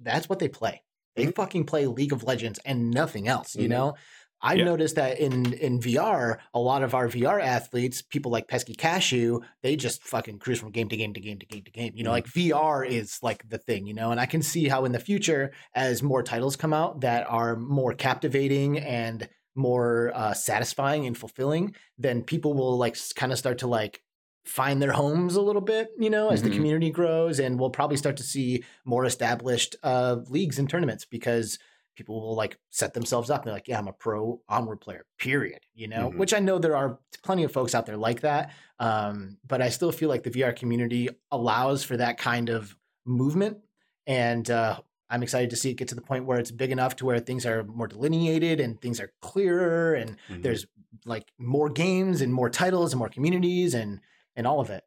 that's 0.00 0.28
what 0.28 0.38
they 0.38 0.48
play. 0.48 0.82
They 1.14 1.24
mm-hmm. 1.24 1.32
fucking 1.32 1.64
play 1.64 1.86
League 1.86 2.12
of 2.12 2.24
Legends 2.24 2.60
and 2.64 2.90
nothing 2.90 3.28
else, 3.28 3.54
you 3.54 3.62
mm-hmm. 3.62 3.70
know? 3.70 3.94
I've 4.42 4.58
yeah. 4.58 4.64
noticed 4.64 4.96
that 4.96 5.18
in 5.18 5.54
in 5.54 5.80
VR, 5.80 6.38
a 6.52 6.60
lot 6.60 6.82
of 6.82 6.94
our 6.94 7.08
VR 7.08 7.42
athletes, 7.42 8.02
people 8.02 8.30
like 8.30 8.48
Pesky 8.48 8.74
Cashew, 8.74 9.40
they 9.62 9.76
just 9.76 10.02
fucking 10.02 10.38
cruise 10.38 10.60
from 10.60 10.70
game 10.70 10.88
to 10.90 10.96
game 10.96 11.14
to 11.14 11.20
game 11.20 11.38
to 11.38 11.46
game 11.46 11.64
to 11.64 11.70
game. 11.70 11.92
You 11.94 12.04
know, 12.04 12.10
mm-hmm. 12.10 12.14
like 12.14 12.26
VR 12.26 12.86
is 12.86 13.18
like 13.22 13.48
the 13.48 13.58
thing, 13.58 13.86
you 13.86 13.94
know, 13.94 14.10
and 14.10 14.20
I 14.20 14.26
can 14.26 14.42
see 14.42 14.68
how 14.68 14.84
in 14.84 14.92
the 14.92 15.00
future, 15.00 15.52
as 15.74 16.02
more 16.02 16.22
titles 16.22 16.56
come 16.56 16.74
out 16.74 17.00
that 17.00 17.26
are 17.30 17.56
more 17.56 17.94
captivating 17.94 18.78
and 18.78 19.28
more 19.54 20.12
uh, 20.14 20.34
satisfying 20.34 21.06
and 21.06 21.16
fulfilling, 21.16 21.74
then 21.96 22.22
people 22.22 22.52
will 22.52 22.76
like 22.76 22.96
kind 23.14 23.32
of 23.32 23.38
start 23.38 23.58
to 23.58 23.66
like 23.66 24.02
find 24.46 24.80
their 24.80 24.92
homes 24.92 25.36
a 25.36 25.42
little 25.42 25.60
bit, 25.60 25.88
you 25.98 26.08
know, 26.08 26.28
as 26.30 26.40
mm-hmm. 26.40 26.50
the 26.50 26.56
community 26.56 26.90
grows, 26.90 27.40
and 27.40 27.58
we'll 27.58 27.70
probably 27.70 27.96
start 27.96 28.16
to 28.18 28.22
see 28.22 28.62
more 28.84 29.04
established 29.04 29.76
uh, 29.82 30.16
leagues 30.28 30.58
and 30.58 30.70
tournaments 30.70 31.04
because 31.04 31.58
people 31.96 32.20
will 32.20 32.36
like 32.36 32.58
set 32.70 32.92
themselves 32.94 33.30
up 33.30 33.40
and 33.40 33.46
they're 33.48 33.54
like, 33.54 33.68
yeah, 33.68 33.78
I'm 33.78 33.88
a 33.88 33.92
pro 33.92 34.40
onward 34.48 34.80
player, 34.80 35.04
period. 35.18 35.60
You 35.74 35.88
know, 35.88 36.10
Mhm. 36.10 36.18
which 36.18 36.34
I 36.34 36.38
know 36.40 36.58
there 36.58 36.76
are 36.76 36.98
plenty 37.22 37.42
of 37.42 37.52
folks 37.52 37.74
out 37.74 37.86
there 37.86 37.96
like 37.96 38.20
that. 38.20 38.52
Um, 38.78 39.38
but 39.46 39.62
I 39.62 39.70
still 39.70 39.90
feel 39.92 40.08
like 40.10 40.22
the 40.22 40.30
VR 40.30 40.52
community 40.54 41.08
allows 41.30 41.82
for 41.84 41.96
that 41.96 42.18
kind 42.18 42.50
of 42.50 42.76
movement. 43.06 43.58
And 44.06 44.48
uh, 44.50 44.78
I'm 45.08 45.22
excited 45.22 45.50
to 45.50 45.56
see 45.56 45.70
it 45.70 45.74
get 45.74 45.88
to 45.88 45.94
the 45.94 46.02
point 46.02 46.26
where 46.26 46.38
it's 46.38 46.50
big 46.50 46.70
enough 46.70 46.96
to 46.96 47.06
where 47.06 47.18
things 47.18 47.46
are 47.46 47.64
more 47.64 47.88
delineated 47.88 48.60
and 48.60 48.80
things 48.80 49.00
are 49.00 49.12
clearer 49.22 49.94
and 49.94 50.16
Mhm. 50.28 50.42
there's 50.42 50.66
like 51.06 51.32
more 51.38 51.70
games 51.70 52.20
and 52.20 52.32
more 52.32 52.50
titles 52.50 52.92
and 52.92 52.98
more 52.98 53.08
communities 53.08 53.72
and 53.74 54.00
and 54.36 54.46
all 54.46 54.60
of 54.60 54.70
it. 54.70 54.84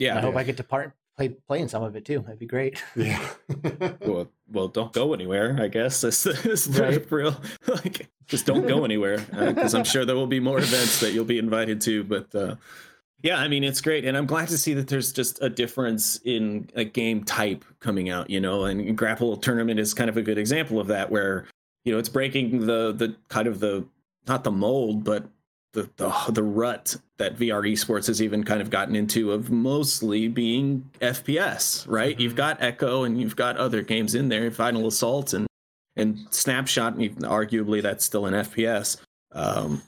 And 0.00 0.10
I 0.10 0.14
Yeah. 0.14 0.20
hope 0.20 0.36
I 0.36 0.42
get 0.42 0.56
to 0.58 0.64
part 0.64 0.92
play 1.16 1.28
play 1.30 1.60
in 1.60 1.68
some 1.68 1.82
of 1.82 1.96
it 1.96 2.04
too. 2.04 2.20
That'd 2.20 2.38
be 2.38 2.46
great. 2.46 2.82
yeah. 2.96 3.26
Well, 4.02 4.28
well, 4.50 4.68
don't 4.68 4.92
go 4.92 5.14
anywhere. 5.14 5.56
I 5.60 5.68
guess 5.68 6.00
that's 6.02 6.22
the, 6.24 6.32
that's 6.32 6.66
the 6.66 6.82
Right. 6.82 7.10
real. 7.12 7.40
Like, 7.68 8.08
just 8.26 8.44
don't 8.46 8.66
go 8.66 8.84
anywhere 8.84 9.18
because 9.18 9.74
I'm 9.74 9.84
sure 9.84 10.04
there 10.04 10.16
will 10.16 10.26
be 10.26 10.40
more 10.40 10.58
events 10.58 11.00
that 11.00 11.12
you'll 11.12 11.24
be 11.24 11.38
invited 11.38 11.80
to. 11.82 12.02
But 12.04 12.34
uh, 12.34 12.56
yeah, 13.22 13.38
I 13.38 13.46
mean, 13.48 13.62
it's 13.64 13.80
great, 13.80 14.04
and 14.04 14.16
I'm 14.16 14.26
glad 14.26 14.48
to 14.48 14.58
see 14.58 14.74
that 14.74 14.88
there's 14.88 15.12
just 15.12 15.40
a 15.42 15.48
difference 15.48 16.20
in 16.24 16.68
a 16.74 16.84
game 16.84 17.22
type 17.24 17.64
coming 17.80 18.10
out. 18.10 18.28
You 18.28 18.40
know, 18.40 18.64
and 18.64 18.96
Grapple 18.98 19.36
Tournament 19.36 19.78
is 19.80 19.94
kind 19.94 20.10
of 20.10 20.16
a 20.16 20.22
good 20.22 20.38
example 20.38 20.80
of 20.80 20.88
that, 20.88 21.10
where 21.10 21.46
you 21.84 21.92
know 21.92 21.98
it's 21.98 22.08
breaking 22.08 22.66
the 22.66 22.92
the 22.92 23.14
kind 23.28 23.46
of 23.48 23.60
the 23.60 23.86
not 24.26 24.42
the 24.44 24.50
mold, 24.52 25.04
but 25.04 25.28
the 25.76 25.90
the 25.96 26.32
the 26.32 26.42
rut 26.42 26.96
that 27.18 27.36
VR 27.36 27.62
esports 27.70 28.06
has 28.06 28.22
even 28.22 28.42
kind 28.42 28.60
of 28.62 28.70
gotten 28.70 28.96
into 28.96 29.30
of 29.32 29.50
mostly 29.50 30.26
being 30.26 30.88
FPS, 31.00 31.86
right? 31.86 32.16
Mhm. 32.16 32.20
You've 32.20 32.34
got 32.34 32.62
Echo 32.62 33.04
and 33.04 33.20
you've 33.20 33.36
got 33.36 33.58
other 33.58 33.82
games 33.82 34.14
in 34.14 34.28
there, 34.28 34.50
Final 34.50 34.86
Assault 34.88 35.34
and 35.34 35.46
and 35.94 36.26
Snapshot, 36.30 36.94
and 36.96 37.16
arguably 37.18 37.82
that's 37.82 38.04
still 38.04 38.26
an 38.26 38.34
FPS. 38.34 38.96
Um, 39.32 39.82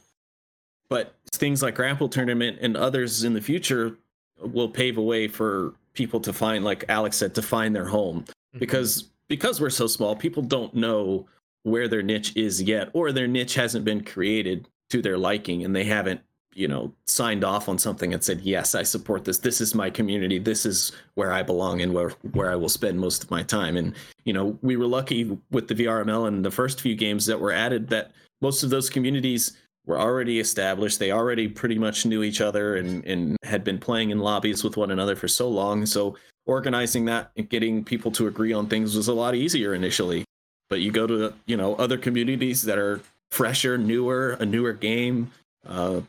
but 0.91 1.15
things 1.33 1.63
like 1.63 1.75
Grapple 1.75 2.09
Tournament 2.09 2.59
and 2.61 2.77
others 2.77 3.25
in 3.25 3.33
the 3.33 3.41
future 3.41 3.97
will 4.41 4.69
pave 4.69 4.99
a 4.99 5.03
way 5.03 5.27
for 5.27 5.75
people 5.95 6.21
to 6.21 6.33
find, 6.33 6.65
like 6.65 6.85
Alex 6.89 7.17
said, 7.17 7.35
to 7.35 7.43
find 7.43 7.75
their 7.75 7.87
home 7.87 8.25
because 8.59 9.09
because 9.29 9.61
we're 9.61 9.71
so 9.71 9.87
small, 9.87 10.15
people 10.15 10.43
don't 10.43 10.75
know 10.75 11.27
where 11.63 11.89
their 11.89 12.03
niche 12.03 12.35
is 12.37 12.63
yet, 12.63 12.89
or 12.93 13.11
their 13.11 13.27
niche 13.27 13.55
hasn't 13.55 13.85
been 13.87 14.03
created 14.05 14.69
to 14.91 15.03
their 15.03 15.19
liking, 15.19 15.65
and 15.65 15.75
they 15.75 15.85
haven't, 15.85 16.21
you 16.55 16.69
know, 16.69 16.93
signed 17.07 17.45
off 17.45 17.69
on 17.69 17.79
something 17.79 18.13
and 18.13 18.23
said, 18.23 18.41
"Yes, 18.41 18.75
I 18.75 18.83
support 18.83 19.25
this. 19.25 19.39
This 19.39 19.61
is 19.61 19.75
my 19.75 19.91
community. 19.91 20.39
This 20.39 20.67
is 20.67 20.93
where 21.15 21.33
I 21.33 21.43
belong 21.43 21.81
and 21.81 21.93
where 21.95 22.11
where 22.33 22.51
I 22.51 22.57
will 22.57 22.69
spend 22.69 22.99
most 22.99 23.23
of 23.23 23.31
my 23.31 23.43
time." 23.43 23.77
And 23.77 23.95
you 24.25 24.33
know, 24.33 24.59
we 24.63 24.77
were 24.77 24.87
lucky 24.87 25.39
with 25.51 25.69
the 25.69 25.75
VRML 25.75 26.27
and 26.27 26.45
the 26.45 26.51
first 26.51 26.81
few 26.81 26.95
games 26.95 27.27
that 27.27 27.41
were 27.41 27.53
added 27.53 27.89
that 27.89 28.13
most 28.41 28.63
of 28.63 28.71
those 28.71 28.91
communities 28.91 29.57
were 29.87 29.99
already 29.99 30.39
established. 30.39 30.99
They 30.99 31.13
already 31.13 31.49
pretty 31.49 31.79
much 31.79 32.07
knew 32.07 32.23
each 32.23 32.41
other 32.41 32.77
and 32.77 33.05
and 33.05 33.37
had 33.43 33.65
been 33.65 33.79
playing 33.79 34.11
in 34.11 34.19
lobbies 34.19 34.65
with 34.65 34.77
one 34.77 34.91
another 34.91 35.17
for 35.17 35.29
so 35.29 35.49
long. 35.49 35.87
So 35.87 36.17
organizing 36.47 37.05
that 37.05 37.31
and 37.37 37.49
getting 37.49 37.85
people 37.85 38.11
to 38.13 38.27
agree 38.27 38.53
on 38.53 38.67
things 38.67 38.97
was 38.97 39.09
a 39.09 39.13
lot 39.13 39.35
easier 39.35 39.75
initially. 39.75 40.25
But 40.69 40.81
you 40.81 40.93
go 40.93 41.07
to 41.07 41.35
you 41.47 41.57
know 41.57 41.75
other 41.77 41.99
communities 41.99 42.63
that 42.63 42.79
are 42.79 43.01
fresher, 43.31 43.79
newer, 43.79 44.37
a 44.41 44.47
newer 44.47 44.73
game, 44.73 45.31
uh, 45.67 46.01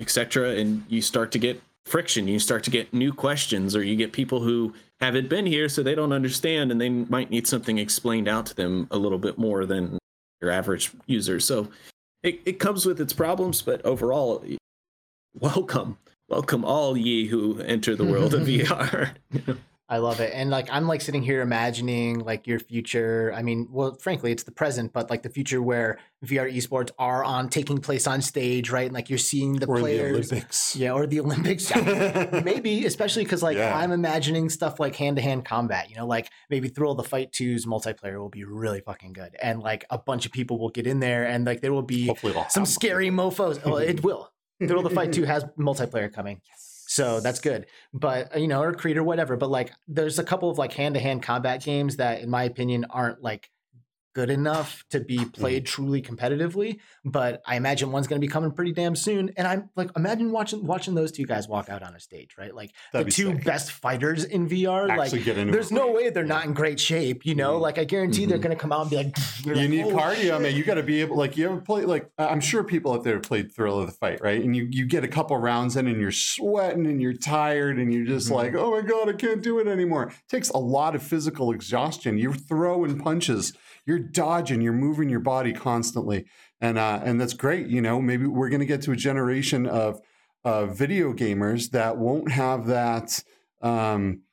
etc., 0.00 0.50
and 0.50 0.84
you 0.88 1.00
start 1.00 1.32
to 1.32 1.38
get 1.38 1.60
friction. 1.86 2.26
You 2.28 2.38
start 2.38 2.64
to 2.64 2.70
get 2.70 2.92
new 2.92 3.12
questions, 3.12 3.76
or 3.76 3.82
you 3.82 3.96
get 3.96 4.12
people 4.12 4.40
who 4.40 4.74
haven't 5.00 5.28
been 5.28 5.46
here, 5.46 5.68
so 5.68 5.82
they 5.82 5.94
don't 5.94 6.12
understand, 6.12 6.70
and 6.70 6.80
they 6.80 6.88
might 6.88 7.30
need 7.30 7.46
something 7.46 7.78
explained 7.78 8.28
out 8.28 8.46
to 8.46 8.54
them 8.54 8.88
a 8.90 8.98
little 8.98 9.18
bit 9.18 9.38
more 9.38 9.66
than 9.66 9.98
your 10.40 10.50
average 10.50 10.90
user. 11.06 11.40
So 11.40 11.68
it, 12.22 12.40
it 12.44 12.58
comes 12.58 12.86
with 12.86 13.00
its 13.00 13.12
problems, 13.12 13.62
but 13.62 13.84
overall, 13.84 14.44
welcome, 15.38 15.98
welcome 16.28 16.64
all 16.64 16.96
ye 16.96 17.26
who 17.26 17.60
enter 17.60 17.94
the 17.94 18.04
world 18.04 18.34
of 18.34 18.42
VR. 18.46 19.14
I 19.86 19.98
love 19.98 20.20
it. 20.20 20.32
And 20.34 20.48
like 20.48 20.68
I'm 20.72 20.86
like 20.88 21.02
sitting 21.02 21.22
here 21.22 21.42
imagining 21.42 22.20
like 22.20 22.46
your 22.46 22.58
future. 22.58 23.32
I 23.36 23.42
mean, 23.42 23.68
well, 23.70 23.94
frankly, 24.00 24.32
it's 24.32 24.44
the 24.44 24.50
present, 24.50 24.94
but 24.94 25.10
like 25.10 25.22
the 25.22 25.28
future 25.28 25.60
where 25.60 25.98
VR 26.24 26.50
esports 26.50 26.90
are 26.98 27.22
on 27.22 27.50
taking 27.50 27.78
place 27.78 28.06
on 28.06 28.22
stage, 28.22 28.70
right? 28.70 28.86
And 28.86 28.94
like 28.94 29.10
you're 29.10 29.18
seeing 29.18 29.56
the 29.56 29.66
or 29.66 29.78
players. 29.80 30.30
the 30.30 30.36
Olympics. 30.36 30.74
Yeah, 30.76 30.92
or 30.92 31.06
the 31.06 31.20
Olympics. 31.20 31.70
Yeah, 31.76 32.40
maybe, 32.42 32.86
especially 32.86 33.24
because 33.24 33.42
like 33.42 33.58
Yeah. 33.58 33.76
I'm 33.76 33.92
imagining 33.92 34.48
stuff 34.48 34.80
like 34.80 34.96
hand 34.96 35.16
to 35.16 35.22
hand 35.22 35.44
combat. 35.44 35.90
You 35.90 35.96
know, 35.96 36.06
like 36.06 36.30
maybe 36.48 36.68
Thrill 36.68 36.92
of 36.92 36.96
the 36.96 37.04
Fight 37.04 37.32
2's 37.32 37.66
multiplayer 37.66 38.18
will 38.18 38.30
be 38.30 38.44
really 38.44 38.80
fucking 38.80 39.12
good, 39.12 39.36
and 39.42 39.60
like 39.60 39.84
a 39.90 39.98
bunch 39.98 40.24
of 40.24 40.32
people 40.32 40.58
will 40.58 40.70
get 40.70 40.86
in 40.86 41.00
there, 41.00 41.26
and 41.26 41.44
like 41.44 41.60
there 41.60 41.74
will 41.74 41.82
be 41.82 42.10
some 42.48 42.64
scary 42.64 43.10
mofos. 43.10 43.62
Well, 43.64 43.76
it 43.76 44.02
will. 44.02 44.30
Thrill 44.66 44.78
of 44.78 44.84
the 44.84 44.94
Fight 44.94 45.12
2 45.12 45.24
has 45.24 45.44
multiplayer 45.58 46.10
coming. 46.10 46.40
So 46.94 47.18
that's 47.18 47.40
good. 47.40 47.66
But 47.92 48.36
uh, 48.36 48.38
you 48.38 48.46
know, 48.46 48.62
or 48.62 48.72
Creed 48.72 48.96
or 48.96 49.02
whatever. 49.02 49.36
But 49.36 49.50
like 49.50 49.72
there's 49.88 50.20
a 50.20 50.22
couple 50.22 50.48
of 50.48 50.58
like 50.58 50.72
hand 50.74 50.94
to 50.94 51.00
hand 51.00 51.24
combat 51.24 51.60
games 51.64 51.96
that 51.96 52.20
in 52.20 52.30
my 52.30 52.44
opinion 52.44 52.86
aren't 52.88 53.20
like 53.20 53.50
good 54.14 54.30
enough 54.30 54.84
to 54.90 55.00
be 55.00 55.24
played 55.24 55.66
truly 55.66 56.00
competitively. 56.00 56.78
But 57.04 57.42
I 57.46 57.56
imagine 57.56 57.92
one's 57.92 58.06
gonna 58.06 58.20
be 58.20 58.28
coming 58.28 58.52
pretty 58.52 58.72
damn 58.72 58.96
soon. 58.96 59.30
And 59.36 59.46
I'm 59.46 59.70
like 59.76 59.90
imagine 59.96 60.30
watching 60.30 60.64
watching 60.66 60.94
those 60.94 61.12
two 61.12 61.24
guys 61.26 61.48
walk 61.48 61.68
out 61.68 61.82
on 61.82 61.94
a 61.94 62.00
stage, 62.00 62.30
right? 62.38 62.54
Like 62.54 62.72
That'd 62.92 63.06
the 63.06 63.10
be 63.10 63.12
two 63.12 63.36
sick. 63.36 63.44
best 63.44 63.72
fighters 63.72 64.24
in 64.24 64.48
VR. 64.48 64.88
Actually 64.88 65.24
like 65.24 65.50
there's 65.50 65.72
no 65.72 65.90
way 65.92 66.10
they're 66.10 66.24
not 66.24 66.44
in 66.46 66.54
great 66.54 66.80
shape, 66.80 67.26
you 67.26 67.34
know? 67.34 67.58
Mhm. 67.58 67.62
Like 67.62 67.78
I 67.78 67.84
guarantee 67.84 68.24
they're 68.26 68.38
Mhm. 68.38 68.42
gonna 68.42 68.56
come 68.56 68.72
out 68.72 68.82
and 68.82 68.90
be 68.90 68.96
like, 68.96 69.16
you're 69.44 69.56
like, 69.56 69.68
need 69.70 69.84
"Oh, 69.84 69.96
cardio, 69.96 70.14
shit." 70.16 70.40
man. 70.42 70.54
You 70.54 70.64
got 70.64 70.74
to 70.74 70.82
be 70.82 71.00
able, 71.00 71.16
like, 71.16 71.36
you 71.36 71.46
ever 71.46 71.60
play, 71.60 71.82
like, 71.84 72.08
I'm 72.18 72.40
sure 72.40 72.62
people 72.64 72.92
out 72.92 73.02
there 73.04 73.14
have 73.14 73.22
played 73.22 73.54
Thrill 73.54 73.80
of 73.80 73.86
the 73.86 73.92
Fight, 73.92 74.20
right? 74.22 74.42
And 74.42 74.54
you 74.56 74.68
you 74.70 74.86
get 74.86 75.02
a 75.04 75.08
couple 75.08 75.36
rounds 75.36 75.76
in, 75.76 75.86
and 75.86 76.00
you're 76.00 76.12
sweating, 76.12 76.86
and 76.86 77.00
you're 77.02 77.12
tired, 77.14 77.78
and 77.78 77.92
you're 77.92 78.04
just 78.06 78.28
Mhm. 78.30 78.34
like, 78.34 78.54
oh 78.54 78.70
my 78.70 78.82
god, 78.82 79.08
I 79.08 79.12
can't 79.14 79.42
do 79.42 79.58
it 79.58 79.66
anymore. 79.66 80.04
It 80.08 80.14
takes 80.28 80.50
a 80.50 80.58
lot 80.58 80.94
of 80.94 81.02
physical 81.02 81.52
exhaustion. 81.52 82.18
You're 82.18 82.32
throwing 82.34 82.98
punches, 82.98 83.52
you're 83.86 83.98
dodging, 83.98 84.60
you're 84.60 84.72
moving 84.72 85.08
your 85.08 85.20
body 85.20 85.52
constantly, 85.52 86.26
and 86.60 86.78
uh, 86.78 87.00
and 87.02 87.20
that's 87.20 87.34
great. 87.34 87.66
You 87.68 87.80
know, 87.80 88.00
maybe 88.00 88.26
we're 88.26 88.48
gonna 88.48 88.64
get 88.64 88.82
to 88.82 88.92
a 88.92 88.96
generation 88.96 89.66
of 89.66 90.00
uh, 90.44 90.66
video 90.66 91.12
gamers 91.12 91.70
that 91.70 91.96
won't 91.96 92.30
have 92.30 92.66
that. 92.66 93.22
Um, 93.62 94.23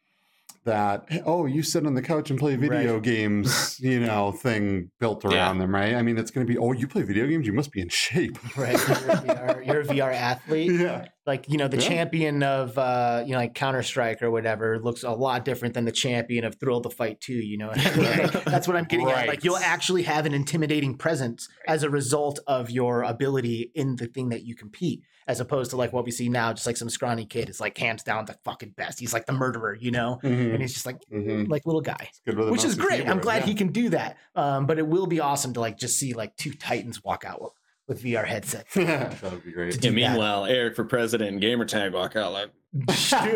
that 0.63 1.05
oh 1.25 1.45
you 1.45 1.63
sit 1.63 1.85
on 1.87 1.95
the 1.95 2.01
couch 2.01 2.29
and 2.29 2.37
play 2.39 2.55
video 2.55 2.93
Right. 2.95 3.03
games 3.03 3.79
you 3.79 3.99
know 3.99 4.31
thing 4.31 4.91
built 4.99 5.23
Yeah. 5.23 5.31
around 5.31 5.57
them 5.59 5.73
right 5.73 5.95
i 5.95 6.01
mean 6.03 6.17
it's 6.17 6.29
going 6.31 6.45
to 6.45 6.51
be 6.53 6.57
oh 6.57 6.71
you 6.71 6.87
play 6.87 7.01
video 7.01 7.25
games 7.27 7.47
you 7.47 7.53
must 7.53 7.71
be 7.71 7.81
in 7.81 7.89
shape 7.89 8.37
Right. 8.57 8.77
You're 8.87 9.09
a 9.09 9.15
VR, 9.21 9.65
you're 9.65 9.81
a 9.81 9.85
VR 9.85 10.13
athlete. 10.13 10.71
yeah 10.79 11.05
like 11.27 11.47
you 11.49 11.57
know 11.57 11.67
the 11.67 11.77
Yeah. 11.77 11.87
champion 11.87 12.41
of 12.43 12.77
uh 12.77 13.23
you 13.25 13.31
know 13.33 13.37
like 13.39 13.53
counter 13.55 13.83
strike 13.83 14.21
or 14.21 14.29
whatever 14.31 14.79
looks 14.79 15.03
a 15.03 15.11
lot 15.11 15.45
different 15.45 15.73
than 15.75 15.85
the 15.85 15.91
champion 15.91 16.43
of 16.45 16.59
thrill 16.59 16.79
the 16.81 16.89
fight 16.89 17.19
2 17.21 17.33
you 17.33 17.57
know 17.57 17.67
what 17.69 17.77
I 17.79 17.95
mean? 17.95 18.05
Like, 18.33 18.43
that's 18.45 18.67
what 18.67 18.75
i'm 18.75 18.85
getting 18.85 19.07
at 19.09 19.27
like 19.27 19.43
you'll 19.43 19.57
actually 19.57 20.03
have 20.03 20.25
an 20.25 20.33
intimidating 20.33 20.97
presence 20.97 21.47
as 21.67 21.83
a 21.83 21.89
result 21.89 22.39
of 22.47 22.69
your 22.71 23.03
ability 23.03 23.71
in 23.75 23.95
the 23.97 24.07
thing 24.07 24.29
that 24.29 24.43
you 24.45 24.55
compete 24.55 25.01
as 25.31 25.39
opposed 25.39 25.69
to 25.71 25.77
like 25.77 25.93
what 25.93 26.03
we 26.03 26.11
see 26.11 26.27
now 26.27 26.51
just 26.51 26.67
like 26.67 26.75
some 26.75 26.89
scrawny 26.89 27.25
kid 27.25 27.47
is 27.49 27.59
like 27.61 27.77
hands 27.77 28.03
down 28.03 28.25
the 28.25 28.35
fucking 28.43 28.69
best 28.75 28.99
he's 28.99 29.13
like 29.13 29.25
the 29.25 29.31
murderer 29.33 29.73
you 29.79 29.89
know 29.91 30.19
Mhm. 30.23 30.53
and 30.53 30.61
he's 30.61 30.73
just 30.73 30.85
like 30.85 30.97
Mhm. 31.11 31.47
like 31.49 31.65
little 31.65 31.81
guy 31.81 32.09
Good 32.25 32.37
with 32.37 32.49
a 32.49 32.51
which 32.51 32.65
is 32.65 32.77
mouse 32.77 32.87
and 32.89 32.97
great 32.99 33.09
i'm 33.09 33.19
glad 33.19 33.41
yeah. 33.43 33.45
he 33.47 33.53
can 33.55 33.69
do 33.69 33.89
that 33.89 34.17
um 34.35 34.65
but 34.65 34.77
it 34.77 34.85
will 34.85 35.07
be 35.07 35.19
awesome 35.21 35.53
to 35.53 35.59
like 35.61 35.77
just 35.77 35.97
see 35.97 36.13
like 36.13 36.35
two 36.35 36.51
titans 36.51 37.03
walk 37.03 37.23
out 37.25 37.41
with, 37.41 37.53
with 37.87 38.03
vr 38.03 38.25
headsets 38.25 38.73
that 38.75 39.21
would 39.23 39.43
be 39.45 39.51
great 39.53 39.79
do 39.79 39.87
Yeah, 39.87 40.07
that. 40.09 40.11
meanwhile, 40.13 40.45
Eric 40.45 40.75
for 40.75 40.83
president 40.83 41.31
and 41.31 41.41
gamertag 41.41 41.93
walk 41.93 42.15
out 42.17 42.33
like 42.33 42.49
Dude, 42.73 43.35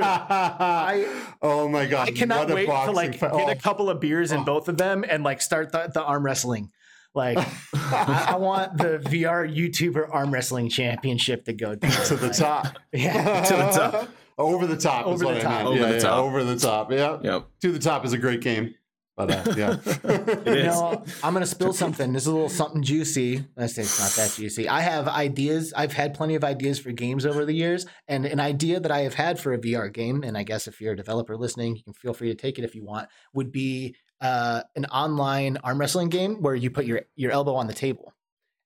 oh 1.41 1.67
my 1.69 1.85
god 1.85 2.07
I 2.07 2.11
cannot 2.11 2.49
wait 2.49 2.67
to 2.67 2.91
like 2.91 3.15
fight. 3.17 3.31
get 3.33 3.47
Oh. 3.47 3.49
a 3.51 3.55
couple 3.55 3.89
of 3.89 3.99
beers 3.99 4.31
in 4.31 4.39
Oh. 4.39 4.43
both 4.45 4.67
of 4.69 4.77
them 4.77 5.03
and 5.07 5.23
like 5.23 5.41
start 5.41 5.71
the, 5.71 5.89
the 5.93 6.01
arm 6.03 6.23
wrestling. 6.25 6.71
Like 7.15 7.37
I, 7.73 8.25
I 8.29 8.35
want 8.37 8.77
the 8.77 8.99
VR 8.99 9.47
YouTuber 9.51 10.07
arm 10.11 10.31
wrestling 10.33 10.69
championship 10.69 11.45
to 11.45 11.53
go 11.53 11.75
down. 11.75 11.91
to 12.07 12.15
the 12.15 12.27
Like, 12.27 12.37
top 12.37 12.67
Yeah. 12.93 13.43
To 13.45 13.55
the 13.55 13.69
top. 13.71 14.09
over 14.37 14.67
the 14.67 14.77
top 14.77 15.07
is 15.07 15.13
Over 15.13 15.17
the 15.19 15.25
what 15.25 15.41
top. 15.41 15.51
I 15.51 15.55
meant. 15.63 15.67
Over 15.67 15.77
yeah, 15.79 15.87
the 15.87 15.93
yeah, 15.93 15.99
top. 15.99 16.19
over 16.23 16.43
the 16.43 16.55
top 16.57 16.91
yeah 16.91 17.17
Yep. 17.23 17.47
to 17.61 17.71
the 17.71 17.79
top 17.79 18.05
is 18.05 18.13
a 18.13 18.17
great 18.17 18.41
game 18.41 18.75
but 19.17 19.31
uh, 19.31 19.53
yeah 19.55 19.77
You 20.45 20.63
know, 20.63 21.03
I'm 21.23 21.31
gonna 21.33 21.45
spill 21.45 21.71
something. 21.71 22.11
This 22.11 22.23
is 22.23 22.27
a 22.27 22.33
little 22.33 22.49
something 22.49 22.83
juicy. 22.83 23.45
I 23.57 23.67
say 23.67 23.83
it's 23.83 23.97
not 23.97 24.11
that 24.21 24.35
juicy. 24.35 24.67
I 24.67 24.81
have 24.81 25.07
ideas. 25.07 25.71
I've 25.73 25.93
had 25.93 26.13
plenty 26.13 26.35
of 26.35 26.43
ideas 26.43 26.79
for 26.79 26.91
games 26.91 27.25
over 27.25 27.45
the 27.45 27.53
years, 27.53 27.85
and 28.09 28.25
an 28.25 28.41
idea 28.41 28.81
that 28.81 28.91
I 28.91 28.99
have 29.03 29.13
had 29.13 29.39
for 29.39 29.53
a 29.53 29.57
VR 29.57 29.87
game, 29.93 30.21
and 30.23 30.37
I 30.37 30.43
guess 30.43 30.67
if 30.67 30.81
you're 30.81 30.91
a 30.91 30.97
developer 30.97 31.37
listening, 31.37 31.77
you 31.77 31.83
can 31.83 31.93
feel 31.93 32.13
free 32.13 32.27
to 32.27 32.35
take 32.35 32.59
it 32.59 32.65
if 32.65 32.75
you 32.75 32.83
want, 32.83 33.07
would 33.33 33.53
be 33.53 33.95
uh, 34.21 34.61
an 34.75 34.85
online 34.85 35.57
arm 35.63 35.79
wrestling 35.79 36.09
game 36.09 36.41
where 36.41 36.55
you 36.55 36.69
put 36.69 36.85
your 36.85 37.01
your 37.15 37.31
elbow 37.31 37.55
on 37.55 37.67
the 37.67 37.73
table. 37.73 38.13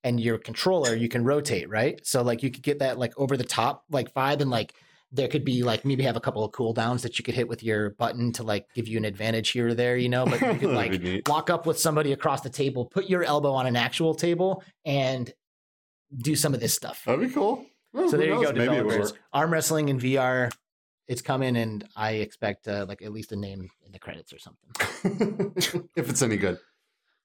And 0.01 0.17
your 0.17 0.37
controller, 0.37 0.95
you 0.95 1.09
can 1.09 1.25
rotate, 1.25 1.69
right? 1.69 1.99
So 2.07 2.21
like 2.21 2.41
you 2.41 2.49
could 2.49 2.63
get 2.63 2.79
that 2.79 2.97
like 2.97 3.11
over 3.17 3.35
the 3.35 3.43
top 3.43 3.83
like 3.89 4.13
vibe 4.13 4.39
and 4.39 4.49
like 4.49 4.73
there 5.11 5.27
could 5.27 5.43
be 5.43 5.63
like 5.63 5.83
maybe 5.83 6.03
have 6.03 6.15
a 6.15 6.21
couple 6.21 6.43
of 6.43 6.51
cooldowns 6.51 7.01
that 7.01 7.17
you 7.17 7.25
could 7.25 7.33
hit 7.33 7.47
with 7.47 7.63
your 7.63 7.91
button 7.91 8.31
to 8.33 8.43
like 8.43 8.67
give 8.73 8.87
you 8.87 8.97
an 8.97 9.05
advantage 9.05 9.49
here 9.49 9.69
or 9.69 9.73
there, 9.73 9.97
you 9.97 10.07
know. 10.07 10.25
But 10.25 10.39
you 10.41 10.53
could 10.55 10.69
like 10.73 11.27
lock 11.27 11.49
up 11.49 11.65
with 11.65 11.79
somebody 11.79 12.13
across 12.13 12.41
the 12.41 12.49
table, 12.49 12.85
put 12.85 13.09
your 13.09 13.23
elbow 13.23 13.51
on 13.53 13.65
an 13.65 13.75
actual 13.75 14.13
table, 14.13 14.63
and 14.85 15.31
do 16.15 16.35
some 16.35 16.53
of 16.53 16.59
this 16.59 16.73
stuff. 16.73 17.03
That'd 17.05 17.27
be 17.27 17.33
cool. 17.33 17.65
Well, 17.93 18.09
so 18.09 18.17
there 18.17 18.27
you 18.27 18.35
go, 18.35 18.41
knows? 18.41 18.53
Would 18.53 18.55
developers. 18.55 19.13
Arm 19.33 19.51
wrestling 19.51 19.89
in 19.89 19.99
VR, 19.99 20.51
it's 21.09 21.21
coming, 21.21 21.57
and 21.57 21.85
I 21.95 22.11
expect 22.13 22.67
uh, 22.69 22.85
like 22.87 23.01
at 23.01 23.11
least 23.11 23.33
a 23.33 23.35
name 23.35 23.69
in 23.85 23.91
the 23.91 23.99
credits 23.99 24.31
or 24.31 24.39
something. 24.39 25.53
if 25.95 26.09
it's 26.09 26.21
any 26.21 26.37
good. 26.37 26.57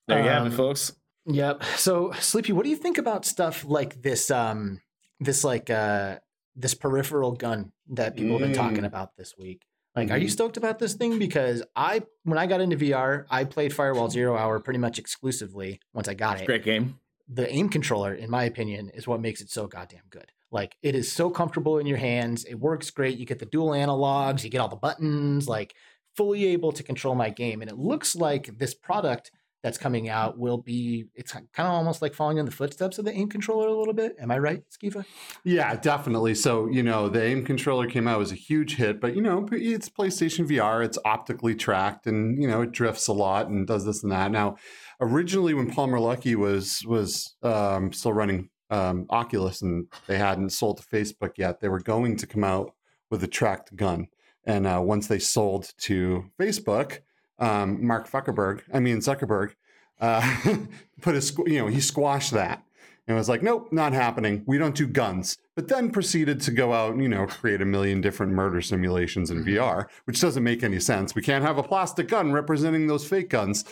There 0.08 0.20
you 0.22 0.28
have 0.28 0.42
Um, 0.46 0.52
it, 0.52 0.56
folks. 0.56 0.92
Yep. 1.26 1.62
So, 1.76 2.10
Sleepy, 2.18 2.52
what 2.52 2.64
do 2.64 2.70
you 2.70 2.76
think 2.76 2.98
about 2.98 3.24
stuff 3.24 3.64
like 3.64 4.02
this? 4.02 4.30
Um, 4.30 4.80
this 5.20 5.44
like 5.44 5.70
uh, 5.70 6.18
this 6.56 6.74
peripheral 6.74 7.32
gun 7.32 7.72
that 7.90 8.16
people 8.16 8.38
have 8.38 8.46
been 8.48 8.56
talking 8.56 8.82
Mm. 8.82 8.86
about 8.86 9.16
this 9.16 9.34
week. 9.38 9.62
Like, 9.96 10.10
are 10.10 10.18
you 10.18 10.26
Mhm. 10.26 10.32
stoked 10.32 10.56
about 10.56 10.78
this 10.80 10.94
thing? 10.94 11.18
Because 11.20 11.62
I, 11.76 12.02
when 12.24 12.36
I 12.36 12.46
got 12.46 12.60
into 12.60 12.76
VR, 12.76 13.26
I 13.30 13.44
played 13.44 13.72
Firewall 13.72 14.10
Zero 14.10 14.36
Hour 14.36 14.58
pretty 14.60 14.78
much 14.80 14.98
exclusively 14.98 15.80
once 15.92 16.08
I 16.08 16.14
got 16.14 16.40
it. 16.40 16.46
Great 16.46 16.64
game. 16.64 16.98
The 17.28 17.48
aim 17.50 17.68
controller, 17.68 18.12
in 18.12 18.28
my 18.28 18.44
opinion, 18.44 18.90
is 18.90 19.06
what 19.06 19.20
makes 19.20 19.40
it 19.40 19.50
so 19.50 19.66
goddamn 19.68 20.02
good. 20.10 20.32
Like, 20.54 20.76
it 20.82 20.94
is 20.94 21.12
so 21.12 21.28
comfortable 21.28 21.78
in 21.78 21.86
your 21.86 21.98
hands. 21.98 22.44
It 22.44 22.54
works 22.54 22.90
great. 22.90 23.18
You 23.18 23.26
get 23.26 23.40
the 23.40 23.46
dual 23.46 23.70
analogs. 23.70 24.44
You 24.44 24.50
get 24.50 24.60
all 24.60 24.68
the 24.68 24.76
buttons. 24.76 25.48
Like, 25.48 25.74
fully 26.16 26.46
able 26.46 26.72
to 26.72 26.82
control 26.82 27.14
my 27.14 27.28
game. 27.28 27.60
And 27.60 27.70
it 27.70 27.76
looks 27.76 28.14
like 28.14 28.56
this 28.58 28.72
product 28.72 29.32
that's 29.64 29.78
coming 29.78 30.10
out 30.10 30.38
will 30.38 30.58
be 30.58 31.06
it's 31.14 31.32
kind 31.32 31.46
of 31.56 31.66
almost 31.66 32.02
like 32.02 32.12
following 32.12 32.36
in 32.36 32.44
the 32.44 32.52
footsteps 32.52 32.98
of 32.98 33.06
the 33.06 33.12
aim 33.12 33.30
controller 33.30 33.66
a 33.66 33.72
little 33.72 33.94
bit. 33.94 34.14
Am 34.20 34.30
I 34.30 34.38
right, 34.38 34.62
Skiva? 34.70 35.06
Yeah, 35.42 35.74
definitely. 35.74 36.34
So, 36.34 36.68
you 36.68 36.82
know, 36.82 37.08
the 37.08 37.22
aim 37.22 37.46
controller 37.46 37.88
came 37.88 38.06
out 38.06 38.18
was 38.18 38.30
a 38.30 38.36
huge 38.36 38.76
hit, 38.76 39.00
but 39.00 39.16
you 39.16 39.22
know, 39.22 39.48
it's 39.50 39.88
PlayStation 39.88 40.46
VR, 40.46 40.84
it's 40.84 40.98
optically 41.06 41.54
tracked 41.54 42.06
and, 42.06 42.40
you 42.40 42.46
know, 42.46 42.60
it 42.60 42.72
drifts 42.72 43.08
a 43.08 43.14
lot 43.14 43.48
and 43.48 43.66
does 43.66 43.86
this 43.86 44.02
and 44.02 44.12
that. 44.12 44.30
Now, 44.30 44.56
originally 45.00 45.54
when 45.54 45.70
Palmer 45.70 45.98
Luckey 45.98 46.36
was 46.36 46.82
was 46.86 47.34
um, 47.42 47.90
still 47.90 48.12
running 48.12 48.50
um, 48.74 49.06
Oculus 49.10 49.62
and 49.62 49.86
they 50.06 50.18
hadn't 50.18 50.50
sold 50.50 50.78
to 50.78 50.84
Facebook 50.84 51.38
yet, 51.38 51.60
they 51.60 51.68
were 51.68 51.80
going 51.80 52.16
to 52.16 52.26
come 52.26 52.44
out 52.44 52.74
with 53.10 53.22
a 53.22 53.28
tracked 53.28 53.76
gun. 53.76 54.08
And 54.44 54.66
uh, 54.66 54.80
once 54.82 55.06
they 55.06 55.20
sold 55.20 55.72
to 55.78 56.24
Facebook, 56.38 57.00
um, 57.38 57.86
Mark 57.86 58.10
Zuckerberg, 58.10 58.62
I 58.72 58.80
mean 58.80 58.98
Zuckerberg, 58.98 59.54
uh, 60.00 60.20
put 61.00 61.14
a 61.14 61.18
squ- 61.18 61.48
you 61.48 61.58
know 61.60 61.68
he 61.68 61.80
squashed 61.80 62.32
that 62.32 62.64
and 63.06 63.16
was 63.16 63.28
like, 63.28 63.42
nope, 63.42 63.68
not 63.70 63.92
happening. 63.92 64.42
We 64.46 64.58
don't 64.58 64.74
do 64.74 64.86
guns. 64.86 65.38
But 65.54 65.68
then 65.68 65.90
proceeded 65.90 66.40
to 66.42 66.50
go 66.50 66.72
out 66.72 66.94
and 66.94 67.02
you 67.02 67.08
know 67.08 67.26
create 67.26 67.62
a 67.62 67.66
million 67.66 68.00
different 68.00 68.32
murder 68.32 68.60
simulations 68.60 69.30
in 69.30 69.44
VR, 69.44 69.86
which 70.04 70.20
doesn't 70.20 70.42
make 70.42 70.62
any 70.62 70.80
sense. 70.80 71.14
We 71.14 71.22
can't 71.22 71.44
have 71.44 71.58
a 71.58 71.62
plastic 71.62 72.08
gun 72.08 72.32
representing 72.32 72.88
those 72.88 73.06
fake 73.06 73.30
guns. 73.30 73.64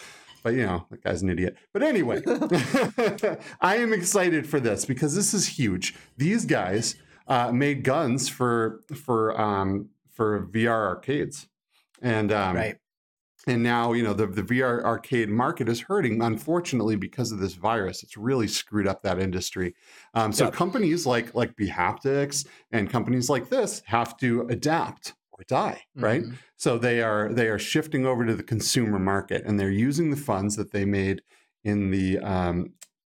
But 0.43 0.55
you 0.55 0.67
know, 0.67 0.87
that 0.91 1.03
guy's 1.03 1.23
an 1.23 1.31
idiot. 1.31 1.57
But 1.73 1.83
anyway, 1.83 2.23
I 3.61 3.77
am 3.77 3.93
excited 3.93 4.47
for 4.47 4.61
this 4.61 4.85
because 4.85 5.15
this 5.15 5.35
is 5.35 5.47
huge. 5.47 5.95
These 6.17 6.45
guys 6.47 6.97
uh, 7.29 7.53
made 7.53 7.85
guns 7.85 8.29
for 8.29 8.81
for 8.95 9.41
um, 9.41 9.89
for 10.13 10.47
VR 10.47 10.87
arcades, 10.89 11.49
and 12.01 12.33
um, 12.33 12.57
right. 12.57 12.77
and 13.47 13.63
now 13.63 13.93
you 13.93 14.03
know 14.03 14.13
the, 14.13 14.27
the 14.27 14.43
VR 14.43 14.83
arcade 14.85 15.29
market 15.29 15.69
is 15.69 15.81
hurting, 15.81 16.21
unfortunately, 16.23 16.97
because 16.97 17.33
of 17.33 17.39
this 17.39 17.55
virus. 17.55 18.03
It's 18.03 18.17
really 18.17 18.49
screwed 18.49 18.87
up 18.87 19.03
that 19.03 19.19
industry. 19.19 19.75
Um, 20.15 20.33
so 20.33 20.45
Yep. 20.45 20.55
companies 20.55 21.07
like 21.07 21.35
like 21.35 21.57
bHaptics 21.57 22.47
and 22.73 22.91
companies 22.91 23.31
like 23.31 23.49
this 23.49 23.83
have 23.87 24.17
to 24.19 24.43
adapt 24.49 25.15
or 25.43 25.45
die, 25.45 25.83
right? 25.95 26.23
Mhm. 26.23 26.37
So 26.57 26.79
they 26.79 27.03
are 27.03 27.33
they 27.33 27.49
are 27.49 27.59
shifting 27.59 28.07
over 28.07 28.25
to 28.25 28.35
the 28.35 28.43
consumer 28.43 28.99
market, 28.99 29.45
and 29.45 29.59
they're 29.59 29.71
using 29.71 30.11
the 30.11 30.17
funds 30.17 30.57
that 30.57 30.73
they 30.73 30.85
made 30.85 31.23
in 31.65 31.91
the 31.91 32.19
um, 32.21 32.73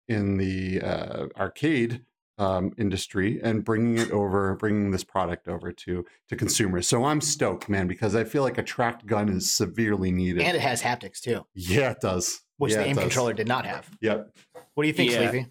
in 0.07 0.37
the 0.37 0.81
uh, 0.81 1.27
arcade 1.37 2.01
um, 2.37 2.71
industry 2.77 3.39
and 3.43 3.63
bringing 3.63 3.97
it 3.97 4.11
over, 4.11 4.55
bringing 4.55 4.91
this 4.91 5.03
product 5.03 5.47
over 5.47 5.71
to 5.71 6.05
to 6.29 6.35
consumers. 6.35 6.87
So 6.87 7.03
I'm 7.05 7.21
stoked, 7.21 7.69
man, 7.69 7.87
because 7.87 8.15
I 8.15 8.23
feel 8.23 8.43
like 8.43 8.57
a 8.57 8.63
tracked 8.63 9.05
gun 9.05 9.29
is 9.29 9.51
severely 9.51 10.11
needed. 10.11 10.41
And 10.43 10.55
it 10.57 10.61
has 10.61 10.81
haptics 10.81 11.19
too, 11.21 11.45
yeah, 11.53 11.91
it 11.91 12.01
does. 12.01 12.41
which 12.57 12.71
Yeah, 12.71 12.79
the 12.79 12.85
aim 12.87 12.95
controller 12.95 13.33
did 13.33 13.47
not 13.47 13.65
have. 13.65 13.89
Yep. 14.01 14.29
What 14.73 14.83
do 14.83 14.87
you 14.87 14.93
think, 14.93 15.11
Yeah. 15.11 15.29
Sleepy? 15.29 15.47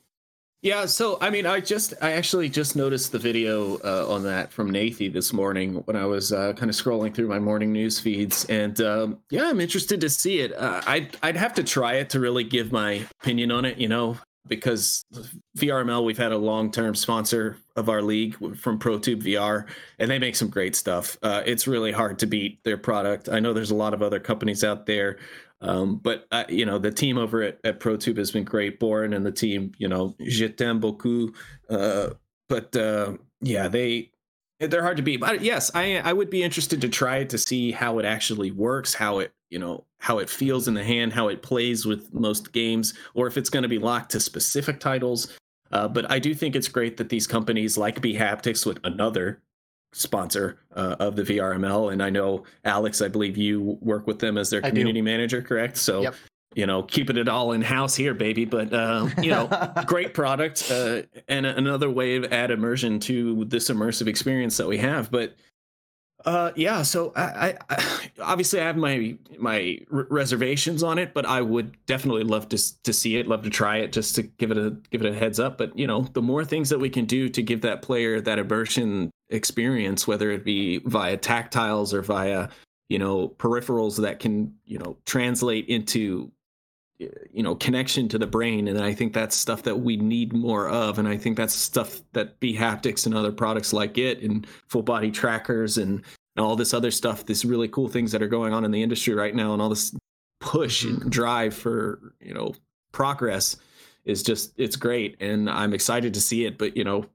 Yeah, 0.63 0.87
so 0.87 1.19
I 1.21 1.31
mean, 1.31 1.45
I 1.45 1.59
just, 1.59 1.93
I 2.01 2.13
actually 2.13 2.49
just 2.49 2.77
noticed 2.77 3.11
the 3.11 3.19
video 3.19 3.79
uh, 3.79 4.07
on 4.09 4.23
that 4.23 4.53
from 4.53 4.71
Nathie 4.71 5.13
this 5.13 5.33
morning 5.33 5.75
when 5.87 5.97
I 5.97 6.07
was 6.07 6.33
uh, 6.33 6.53
kind 6.53 6.71
of 6.71 6.77
scrolling 6.77 7.13
through 7.13 7.27
my 7.27 7.41
morning 7.41 7.73
news 7.73 7.99
feeds, 7.99 8.45
and 8.45 8.81
um, 8.81 9.19
yeah, 9.29 9.49
I'm 9.49 9.61
interested 9.61 10.01
to 10.01 10.09
see 10.09 10.39
it. 10.39 10.57
Uh, 10.57 10.81
I'd, 10.87 11.17
I'd 11.21 11.37
have 11.37 11.55
to 11.55 11.65
try 11.65 11.95
it 11.95 12.11
to 12.11 12.21
really 12.21 12.45
give 12.45 12.71
my 12.71 13.05
opinion 13.21 13.51
on 13.51 13.65
it, 13.65 13.79
you 13.79 13.89
know, 13.89 14.19
because 14.47 15.05
VRML, 15.59 16.05
we've 16.05 16.17
had 16.17 16.31
a 16.31 16.39
long-term 16.39 16.95
sponsor 16.95 17.57
of 17.75 17.89
our 17.89 18.01
league 18.01 18.37
from 18.57 18.79
ProTube 18.79 19.25
VR, 19.25 19.67
and 19.99 20.09
they 20.09 20.21
make 20.21 20.37
some 20.37 20.49
great 20.49 20.77
stuff. 20.77 21.19
Uh, 21.25 21.43
it's 21.45 21.67
really 21.67 21.91
hard 21.91 22.21
to 22.21 22.27
beat 22.27 22.63
their 22.63 22.79
product. 22.79 23.29
I 23.29 23.41
know 23.41 23.53
there's 23.53 23.73
a 23.73 23.77
lot 23.77 23.95
of 23.95 24.03
other 24.03 24.21
companies 24.21 24.63
out 24.63 24.87
there 24.87 25.19
um, 25.63 25.97
but 25.97 26.27
you 26.49 26.67
know, 26.67 26.79
the 26.79 26.91
team 26.91 27.17
over 27.17 27.43
at, 27.43 27.59
at 27.65 27.81
ProTube 27.81 28.19
has 28.19 28.33
been 28.33 28.45
great. 28.45 28.81
Born 28.81 29.15
and 29.15 29.25
the 29.25 29.33
team, 29.33 29.73
you 29.79 29.89
know, 29.89 30.15
je 30.21 30.49
t'aime 30.49 30.81
beaucoup. 30.81 31.35
Uh, 31.71 32.11
but 32.49 32.75
uh, 32.77 33.15
yeah, 33.41 33.69
they 33.69 34.11
they're 34.59 34.83
hard 34.83 34.97
to 34.97 35.03
beat. 35.03 35.21
But 35.21 35.41
yes, 35.41 35.71
I 35.75 35.99
I 35.99 36.13
would 36.13 36.31
be 36.31 36.43
interested 36.43 36.81
to 36.81 36.89
try 36.89 37.19
it 37.19 37.31
to 37.31 37.39
see 37.39 37.71
how 37.71 37.99
it 38.01 38.05
actually 38.05 38.51
works, 38.51 38.93
how 38.93 39.21
it 39.21 39.33
you 39.51 39.59
know 39.59 39.85
how 40.01 40.19
it 40.19 40.29
feels 40.29 40.67
in 40.67 40.75
the 40.75 40.85
hand, 40.85 41.13
how 41.13 41.29
it 41.29 41.43
plays 41.43 41.87
with 41.87 42.13
most 42.13 42.53
games, 42.53 42.95
or 43.15 43.29
if 43.29 43.39
it's 43.39 43.51
going 43.51 43.63
to 43.63 43.69
be 43.69 43.79
locked 43.79 44.11
to 44.13 44.21
specific 44.21 44.81
titles. 44.81 45.39
Uh, 45.71 45.89
but 45.89 46.11
I 46.11 46.19
do 46.19 46.35
think 46.35 46.55
it's 46.55 46.69
great 46.69 46.97
that 46.99 47.09
these 47.09 47.27
companies 47.27 47.79
like 47.79 48.03
B 48.03 48.15
bHaptics 48.15 48.67
with 48.67 48.79
another 48.85 49.41
sponsor 49.93 50.59
uh, 50.75 50.97
of 50.99 51.17
the 51.17 51.23
VRML, 51.23 51.93
and 51.93 52.03
I 52.03 52.11
know 52.11 52.45
Alex, 52.65 53.01
I 53.03 53.09
believe 53.09 53.37
you 53.37 53.79
work 53.81 54.07
with 54.07 54.19
them 54.19 54.39
as 54.39 54.51
their 54.51 54.61
I 54.61 54.65
do. 54.65 54.69
community 54.71 55.03
manager, 55.03 55.43
correct? 55.43 55.77
So, 55.77 56.03
Yep. 56.03 56.15
you 56.55 56.67
know, 56.67 56.83
keeping 56.83 57.17
it 57.17 57.29
all 57.29 57.53
in 57.53 57.63
house 57.63 57.95
here, 57.95 58.15
baby. 58.15 58.45
But 58.45 58.73
uh, 58.73 59.09
you 59.23 59.31
know, 59.31 59.49
great 59.87 60.15
product 60.15 60.71
uh, 60.71 61.03
and 61.29 61.47
another 61.47 61.91
way 61.91 62.17
of 62.17 62.33
add 62.33 62.51
immersion 62.51 62.99
to 63.01 63.45
this 63.47 63.69
immersive 63.71 64.07
experience 64.07 64.57
that 64.57 64.67
we 64.67 64.79
have. 64.79 65.11
But 65.11 65.35
uh, 66.25 66.53
yeah, 66.57 66.83
so 66.83 67.13
I, 67.17 67.57
I, 67.69 68.09
obviously 68.23 68.61
I 68.61 68.65
have 68.65 68.77
my 68.77 69.17
my 69.39 69.79
reservations 69.89 70.83
on 70.83 70.99
it, 70.99 71.15
but 71.15 71.27
I 71.27 71.41
would 71.41 71.77
definitely 71.87 72.25
love 72.25 72.49
to 72.51 72.83
to 72.83 72.93
see 72.93 73.17
it, 73.17 73.27
love 73.27 73.43
to 73.43 73.51
try 73.51 73.79
it, 73.79 73.93
just 73.93 74.15
to 74.17 74.23
give 74.23 74.51
it 74.51 74.59
a 74.59 74.71
give 74.91 75.03
it 75.03 75.13
a 75.13 75.15
heads 75.15 75.41
up. 75.41 75.59
But 75.59 75.77
you 75.79 75.87
know, 75.87 76.03
the 76.13 76.23
more 76.23 76.45
things 76.45 76.71
that 76.71 76.79
we 76.79 76.91
can 76.91 77.05
do 77.05 77.29
to 77.29 77.43
give 77.43 77.63
that 77.63 77.83
player 77.83 78.21
that 78.21 78.39
immersion 78.39 79.11
experience, 79.31 80.07
whether 80.07 80.31
it 80.31 80.45
be 80.45 80.79
via 80.79 81.17
tactiles 81.17 81.93
or 81.93 82.03
via 82.03 82.49
you 82.89 82.99
know 82.99 83.29
peripherals 83.39 84.01
that 84.03 84.19
can 84.19 84.55
you 84.65 84.79
know 84.79 84.97
translate 85.07 85.69
into 85.69 86.31
you 87.33 87.43
know 87.43 87.55
connection 87.55 88.09
to 88.09 88.19
the 88.19 88.27
brain 88.27 88.69
and 88.69 88.79
i 88.81 88.93
think 88.93 89.13
that's 89.13 89.37
stuff 89.37 89.63
that 89.63 89.77
we 89.77 89.97
need 89.97 90.33
more 90.33 90.69
of 90.69 90.99
and 90.99 91.09
i 91.09 91.17
think 91.17 91.37
that's 91.37 91.55
stuff 91.55 92.01
that 92.13 92.39
bHaptics 92.41 93.07
and 93.07 93.15
other 93.15 93.33
products 93.33 93.73
like 93.73 93.99
it 93.99 94.21
and 94.23 94.47
full 94.69 94.83
body 94.83 95.11
trackers 95.11 95.79
and, 95.79 96.03
and 96.37 96.45
all 96.45 96.57
this 96.57 96.75
other 96.75 96.91
stuff 96.91 97.25
this 97.27 97.45
really 97.45 97.69
cool 97.69 97.89
things 97.89 98.13
that 98.13 98.23
are 98.23 98.29
going 98.29 98.53
on 98.53 98.65
in 98.65 98.71
the 98.71 98.83
industry 98.83 99.15
right 99.15 99.35
now 99.35 99.53
and 99.53 99.63
all 99.63 99.69
this 99.69 99.95
push 100.41 100.85
and 100.85 100.99
mm-hmm. 100.99 101.09
drive 101.09 101.55
for 101.55 102.15
you 102.21 102.35
know 102.35 102.55
progress 102.93 103.57
is 104.05 104.23
just 104.23 104.53
it's 104.57 104.77
great 104.77 105.17
and 105.21 105.49
i'm 105.49 105.73
excited 105.73 106.13
to 106.15 106.21
see 106.21 106.45
it 106.45 106.59
but 106.59 106.77
you 106.77 106.85
know 106.85 107.07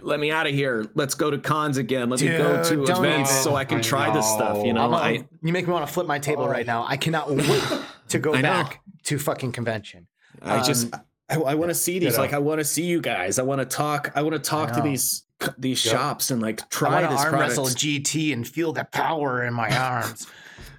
let 0.00 0.18
me 0.18 0.32
out 0.32 0.46
of 0.46 0.52
here 0.52 0.86
let's 0.94 1.14
go 1.14 1.30
to 1.30 1.38
cons 1.38 1.76
again 1.76 2.10
let 2.10 2.20
me 2.20 2.28
go 2.28 2.62
to 2.64 2.82
events 2.82 3.30
even. 3.30 3.42
so 3.42 3.54
i 3.54 3.64
can 3.64 3.78
I 3.78 3.80
try 3.80 4.12
this 4.12 4.26
stuff 4.26 4.64
you 4.64 4.72
know. 4.72 4.90
know 4.90 4.96
i 4.96 5.24
you 5.42 5.52
make 5.52 5.66
me 5.66 5.72
want 5.72 5.86
to 5.86 5.92
flip 5.92 6.06
my 6.06 6.18
table 6.18 6.46
Oh. 6.46 6.48
right 6.48 6.66
now. 6.66 6.84
I 6.86 6.96
cannot 6.96 7.30
wait 7.30 7.62
to 8.08 8.18
go 8.18 8.34
I 8.34 8.36
know. 8.40 8.48
back 8.48 8.80
to 9.04 9.18
fucking 9.18 9.52
convention. 9.52 10.06
I 10.42 10.62
just 10.62 10.92
Um, 10.94 11.00
I, 11.28 11.34
I 11.36 11.54
want 11.54 11.70
to 11.70 11.74
see 11.74 11.98
these. 11.98 12.10
Ditto. 12.12 12.22
Like 12.22 12.32
I 12.32 12.38
want 12.38 12.60
to 12.60 12.64
see 12.64 12.84
you 12.84 13.00
guys. 13.00 13.38
I 13.38 13.42
want 13.42 13.60
to 13.60 13.64
talk. 13.64 14.12
I 14.14 14.22
want 14.22 14.34
to 14.34 14.38
talk 14.50 14.72
to 14.74 14.80
these 14.80 15.24
these 15.58 15.84
Yep. 15.84 15.92
shops 15.94 16.30
and 16.30 16.40
like 16.40 16.68
try 16.70 16.90
want 17.02 17.04
to 17.06 17.10
this 17.10 17.20
arm 17.20 17.30
product. 17.30 17.48
wrestle 17.50 17.66
GT 17.66 18.32
and 18.32 18.46
feel 18.46 18.72
the 18.72 18.84
power 18.84 19.44
in 19.44 19.52
my 19.54 19.68
arms. 19.76 20.26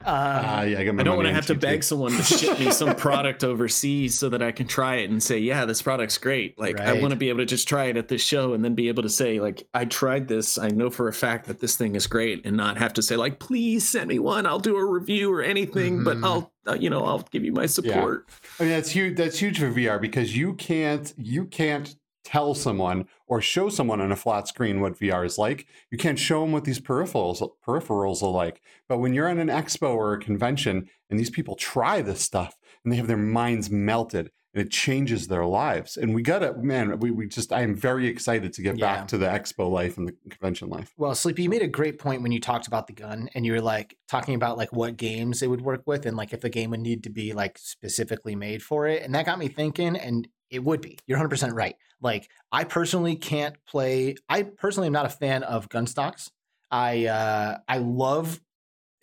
Um, 0.08 0.14
Ah, 0.16 0.62
yeah, 0.62 0.80
I, 0.80 0.86
got 0.86 0.96
my 0.96 1.02
I 1.02 1.04
don't 1.04 1.18
want 1.18 1.28
to 1.28 1.34
have 1.34 1.48
to 1.48 1.56
beg 1.56 1.84
someone 1.84 2.14
to 2.14 2.24
ship 2.24 2.58
me 2.60 2.72
some 2.72 2.96
product 3.08 3.44
overseas 3.44 4.18
so 4.18 4.30
that 4.30 4.42
I 4.42 4.52
can 4.54 4.66
try 4.66 4.96
it 4.96 5.10
and 5.10 5.22
say, 5.22 5.38
yeah, 5.40 5.66
this 5.66 5.82
product's 5.82 6.18
great. 6.18 6.58
Like 6.58 6.80
I 6.80 6.94
want 6.94 7.12
to 7.12 7.18
be 7.18 7.28
able 7.30 7.40
to 7.40 7.46
just 7.46 7.68
try 7.68 7.86
it 7.86 7.98
at 7.98 8.08
this 8.08 8.22
show 8.24 8.54
and 8.54 8.64
then 8.64 8.74
be 8.74 8.88
able 8.88 9.04
to 9.04 9.10
say, 9.10 9.40
like, 9.42 9.68
I 9.74 9.84
tried 9.86 10.28
this. 10.30 10.58
I 10.58 10.70
know 10.70 10.90
for 10.90 11.08
a 11.10 11.14
fact 11.14 11.48
that 11.48 11.60
this 11.60 11.76
thing 11.76 11.96
is 11.96 12.08
great, 12.08 12.46
and 12.46 12.56
not 12.56 12.78
have 12.78 12.94
to 12.94 13.02
say, 13.02 13.18
like, 13.18 13.40
please 13.40 13.88
send 13.88 14.08
me 14.08 14.18
one. 14.20 14.46
I'll 14.46 14.60
do 14.60 14.78
a 14.78 14.86
review 14.86 15.32
or 15.34 15.42
anything, 15.42 16.04
but 16.06 16.18
Mhm. 16.18 16.24
I'll, 16.26 16.52
uh, 16.68 16.74
you 16.76 16.90
know, 16.90 17.04
I'll 17.04 17.28
give 17.32 17.44
you 17.44 17.52
my 17.52 17.66
support. 17.66 18.26
I 18.60 18.64
mean, 18.64 18.72
that's 18.72 18.90
huge. 18.92 19.18
That's 19.18 19.38
huge 19.40 19.60
for 19.60 19.70
VR 19.72 20.00
because 20.00 20.36
you 20.38 20.54
can't 20.54 21.14
you 21.18 21.46
can't 21.46 21.96
tell 22.28 22.54
someone 22.54 23.08
or 23.26 23.42
show 23.42 23.70
someone 23.70 24.02
on 24.02 24.12
a 24.12 24.16
flat 24.16 24.48
screen 24.48 24.82
what 24.82 25.00
VR 25.00 25.26
is 25.26 25.38
like. 25.38 25.66
You 25.92 25.98
can't 25.98 26.20
show 26.20 26.42
them 26.42 26.52
what 26.52 26.66
these 26.66 26.80
peripherals 26.80 27.42
peripherals 27.66 28.22
are 28.22 28.30
like. 28.32 28.62
But 28.90 28.98
when 29.00 29.14
you're 29.14 29.28
at 29.30 29.38
an 29.38 29.48
expo 29.48 29.96
or 29.96 30.14
a 30.14 30.20
convention 30.20 30.90
and 31.10 31.20
these 31.20 31.30
people 31.30 31.56
try 31.56 32.02
this 32.02 32.22
stuff 32.22 32.58
and 32.84 32.92
they 32.92 32.98
have 32.98 33.08
their 33.08 33.18
minds 33.18 33.70
melted 33.70 34.32
and 34.54 34.66
it 34.66 34.72
changes 34.72 35.28
their 35.28 35.46
lives. 35.46 35.98
And 35.98 36.16
we 36.16 36.22
got 36.24 36.40
to, 36.40 36.54
man, 36.56 37.00
we, 37.00 37.12
we 37.12 37.28
just, 37.28 37.54
I 37.54 37.62
am 37.62 37.76
very 37.76 38.08
excited 38.08 38.54
to 38.54 38.62
get 38.62 38.78
Yeah. 38.78 38.96
back 39.00 39.08
to 39.10 39.18
the 39.18 39.28
expo 39.28 39.70
life 39.70 39.98
and 39.98 40.08
the 40.08 40.16
convention 40.30 40.70
life. 40.70 40.94
Well, 40.98 41.14
Sleepy, 41.16 41.44
you 41.44 41.50
made 41.50 41.62
a 41.62 41.68
great 41.68 42.00
point 42.00 42.22
when 42.24 42.32
you 42.32 42.40
talked 42.40 42.66
about 42.68 42.88
the 42.88 42.94
gun 42.94 43.30
and 43.36 43.46
you 43.46 43.52
were 43.54 43.62
like 43.62 43.96
talking 44.08 44.36
about 44.36 44.58
like 44.58 44.72
what 44.74 44.98
games 44.98 45.42
it 45.42 45.50
would 45.50 45.62
work 45.62 45.84
with 45.86 46.06
and 46.06 46.18
like 46.18 46.34
if 46.34 46.42
the 46.42 46.50
game 46.50 46.72
would 46.72 46.80
need 46.80 47.04
to 47.04 47.10
be 47.10 47.34
like 47.34 47.58
specifically 47.58 48.36
made 48.36 48.64
for 48.64 48.88
it. 48.88 49.04
And 49.04 49.14
that 49.16 49.26
got 49.26 49.38
me 49.38 49.48
thinking, 49.48 49.96
and 49.96 50.28
it 50.50 50.64
would 50.64 50.82
be. 50.82 50.98
You're 51.06 51.20
100% 51.20 51.54
right. 51.54 51.76
Like, 52.02 52.30
I 52.52 52.64
personally 52.64 53.16
can't 53.16 53.56
play, 53.68 54.16
I 54.30 54.44
personally 54.44 54.88
am 54.88 54.94
not 54.94 55.06
a 55.06 55.10
fan 55.10 55.44
of 55.44 55.70
gun 55.70 55.88
stocks. 55.88 56.32
I, 56.70 57.06
uh, 57.06 57.58
I 57.68 57.78
love 57.78 58.42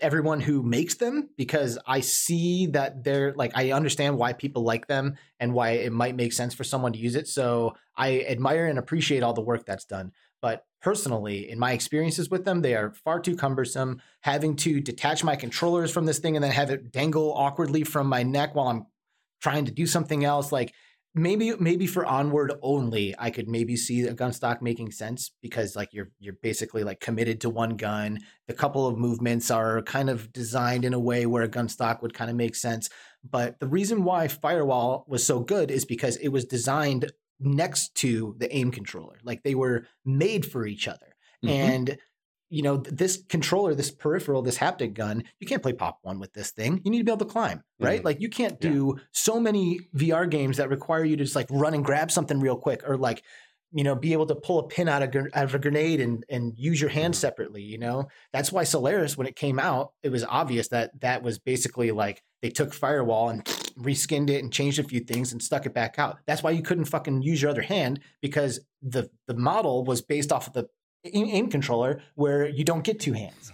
everyone 0.00 0.40
who 0.40 0.62
makes 0.62 0.94
them 0.96 1.30
because 1.36 1.78
I 1.86 2.00
see 2.00 2.66
that 2.66 3.04
they're 3.04 3.32
like 3.34 3.52
I 3.54 3.72
understand 3.72 4.18
why 4.18 4.32
people 4.32 4.62
like 4.62 4.86
them 4.86 5.16
and 5.40 5.54
why 5.54 5.70
it 5.70 5.92
might 5.92 6.16
make 6.16 6.32
sense 6.32 6.52
for 6.52 6.64
someone 6.64 6.92
to 6.92 6.98
use 6.98 7.14
it. 7.14 7.28
So 7.28 7.74
I 7.96 8.20
admire 8.20 8.66
and 8.66 8.78
appreciate 8.78 9.22
all 9.22 9.32
the 9.32 9.40
work 9.40 9.64
that's 9.64 9.84
done. 9.84 10.12
But 10.42 10.66
personally, 10.82 11.48
in 11.48 11.58
my 11.58 11.72
experiences 11.72 12.28
with 12.28 12.44
them, 12.44 12.60
they 12.60 12.74
are 12.74 12.92
far 12.92 13.18
too 13.18 13.36
cumbersome. 13.36 14.02
Having 14.20 14.56
to 14.56 14.80
detach 14.80 15.24
my 15.24 15.36
controllers 15.36 15.90
from 15.90 16.04
this 16.04 16.18
thing 16.18 16.36
and 16.36 16.44
then 16.44 16.52
have 16.52 16.70
it 16.70 16.92
dangle 16.92 17.32
awkwardly 17.32 17.82
from 17.82 18.06
my 18.06 18.22
neck 18.24 18.54
while 18.54 18.68
I'm 18.68 18.86
trying 19.40 19.64
to 19.66 19.72
do 19.72 19.86
something 19.86 20.24
else, 20.24 20.52
like 20.52 20.74
maybe 21.14 21.54
maybe 21.60 21.86
for 21.86 22.04
onward 22.04 22.52
only 22.62 23.14
i 23.18 23.30
could 23.30 23.48
maybe 23.48 23.76
see 23.76 24.02
a 24.02 24.12
gun 24.14 24.32
stock 24.32 24.60
making 24.60 24.90
sense 24.90 25.30
because 25.42 25.76
like 25.76 25.92
you're 25.92 26.10
you're 26.18 26.34
basically 26.42 26.82
like 26.82 27.00
committed 27.00 27.40
to 27.40 27.50
one 27.50 27.76
gun. 27.76 28.18
The 28.48 28.54
couple 28.54 28.86
of 28.86 28.98
movements 28.98 29.50
are 29.50 29.82
kind 29.82 30.10
of 30.10 30.32
designed 30.32 30.84
in 30.84 30.92
a 30.92 30.98
way 30.98 31.26
where 31.26 31.42
a 31.44 31.48
gun 31.48 31.68
stock 31.68 32.02
would 32.02 32.14
kind 32.14 32.30
of 32.30 32.36
make 32.36 32.54
sense. 32.56 32.88
But 33.28 33.58
the 33.60 33.68
reason 33.68 34.04
why 34.04 34.28
firewall 34.28 35.04
was 35.08 35.24
so 35.26 35.40
good 35.40 35.70
is 35.70 35.84
because 35.84 36.16
it 36.16 36.28
was 36.28 36.44
designed 36.44 37.10
next 37.40 37.94
to 37.96 38.34
the 38.38 38.54
aim 38.54 38.70
controller. 38.70 39.18
Like 39.22 39.42
they 39.42 39.54
were 39.54 39.86
made 40.04 40.44
for 40.46 40.66
each 40.66 40.88
other. 40.88 41.14
Mhm. 41.44 41.50
and 41.50 41.98
you 42.54 42.62
know 42.62 42.76
this 42.76 43.22
controller 43.28 43.74
this 43.74 43.90
peripheral 43.90 44.40
this 44.42 44.58
haptic 44.58 44.94
gun 44.94 45.24
you 45.40 45.46
can't 45.46 45.62
play 45.62 45.72
pop 45.72 45.98
one 46.02 46.18
with 46.20 46.32
this 46.34 46.50
thing 46.52 46.80
you 46.84 46.90
need 46.90 46.98
to 46.98 47.04
be 47.04 47.10
able 47.10 47.24
to 47.26 47.32
climb 47.32 47.62
right 47.80 48.00
Mhm. 48.00 48.04
like 48.04 48.20
you 48.20 48.28
can't 48.28 48.56
Yeah. 48.60 48.70
do 48.70 48.96
so 49.12 49.40
many 49.40 49.80
vr 49.96 50.30
games 50.30 50.56
that 50.58 50.68
require 50.68 51.04
you 51.04 51.16
to 51.16 51.24
just 51.24 51.34
like 51.36 51.48
run 51.50 51.74
and 51.74 51.84
grab 51.84 52.10
something 52.10 52.38
real 52.40 52.56
quick 52.56 52.88
or 52.88 52.96
like 52.96 53.22
you 53.72 53.82
know 53.82 53.96
be 53.96 54.12
able 54.12 54.26
to 54.26 54.36
pull 54.36 54.60
a 54.60 54.68
pin 54.68 54.88
out 54.88 55.02
of, 55.02 55.08
out 55.34 55.44
of 55.46 55.54
a 55.54 55.58
grenade 55.58 56.00
and 56.00 56.24
and 56.28 56.52
use 56.56 56.80
your 56.80 56.90
hand 56.90 57.14
Mhm. 57.14 57.18
separately 57.18 57.62
you 57.62 57.78
know 57.78 58.06
that's 58.32 58.52
why 58.52 58.62
solaris 58.62 59.16
when 59.18 59.26
it 59.26 59.34
came 59.34 59.58
out 59.58 59.92
it 60.04 60.10
was 60.10 60.22
obvious 60.24 60.68
that 60.68 60.92
that 61.00 61.22
was 61.24 61.40
basically 61.40 61.90
like 61.90 62.22
they 62.40 62.50
took 62.50 62.72
firewall 62.72 63.30
and 63.30 63.44
reskinned 63.88 64.30
it 64.30 64.42
and 64.44 64.52
changed 64.52 64.78
a 64.78 64.84
few 64.84 65.00
things 65.00 65.32
and 65.32 65.42
stuck 65.42 65.66
it 65.66 65.74
back 65.74 65.98
out 65.98 66.18
that's 66.26 66.42
why 66.44 66.52
you 66.52 66.62
couldn't 66.62 66.84
fucking 66.84 67.20
use 67.22 67.42
your 67.42 67.50
other 67.50 67.62
hand 67.62 67.98
because 68.22 68.60
the 68.80 69.10
the 69.26 69.34
model 69.34 69.82
was 69.84 70.00
based 70.02 70.30
off 70.30 70.46
of 70.46 70.52
the 70.52 70.68
aim, 71.04 71.26
aim 71.30 71.48
controller 71.48 72.02
where 72.14 72.46
you 72.48 72.64
don't 72.64 72.84
get 72.84 73.00
two 73.00 73.12
hands 73.12 73.52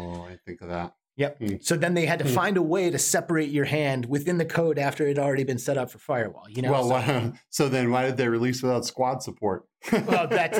Oh, 0.00 0.22
I 0.30 0.38
think 0.46 0.60
of 0.62 0.68
that. 0.68 0.94
Yep. 1.16 1.38
Hmm. 1.38 1.54
So 1.60 1.76
then 1.76 1.94
they 1.94 2.06
had 2.06 2.20
to 2.20 2.24
Hmm. 2.24 2.30
find 2.34 2.56
a 2.56 2.62
way 2.62 2.88
to 2.90 2.98
separate 2.98 3.50
your 3.50 3.64
hand 3.64 4.06
within 4.06 4.38
the 4.38 4.44
code 4.44 4.78
after 4.78 5.04
it 5.04 5.16
had 5.16 5.18
already 5.18 5.42
been 5.42 5.58
set 5.58 5.76
up 5.76 5.90
for 5.90 5.98
firewall. 5.98 6.44
You 6.48 6.62
know, 6.62 6.70
well, 6.70 6.84
so, 6.84 6.90
why, 6.90 7.32
so 7.50 7.68
then 7.68 7.90
why 7.90 8.04
did 8.06 8.16
they 8.16 8.28
release 8.28 8.62
without 8.62 8.84
squad 8.86 9.24
support? 9.24 9.64
well, 9.90 10.26
that's 10.30 10.58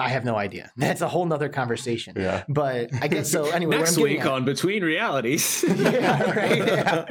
I 0.00 0.08
have 0.08 0.24
no 0.24 0.34
idea. 0.34 0.72
That's 0.76 1.02
a 1.02 1.08
whole 1.08 1.24
nother 1.24 1.48
conversation. 1.48 2.14
yeah. 2.16 2.42
But 2.48 2.90
I 3.00 3.06
guess 3.06 3.30
so. 3.30 3.46
Anyway, 3.50 3.76
Next 3.76 3.92
what 3.96 3.98
I'm 3.98 4.02
getting 4.08 4.16
week 4.18 4.26
at- 4.26 4.32
on 4.32 4.44
Between 4.44 4.82
Realities. 4.82 5.64
yeah, 5.76 6.30
right. 6.32 6.58
Yeah. 6.66 7.04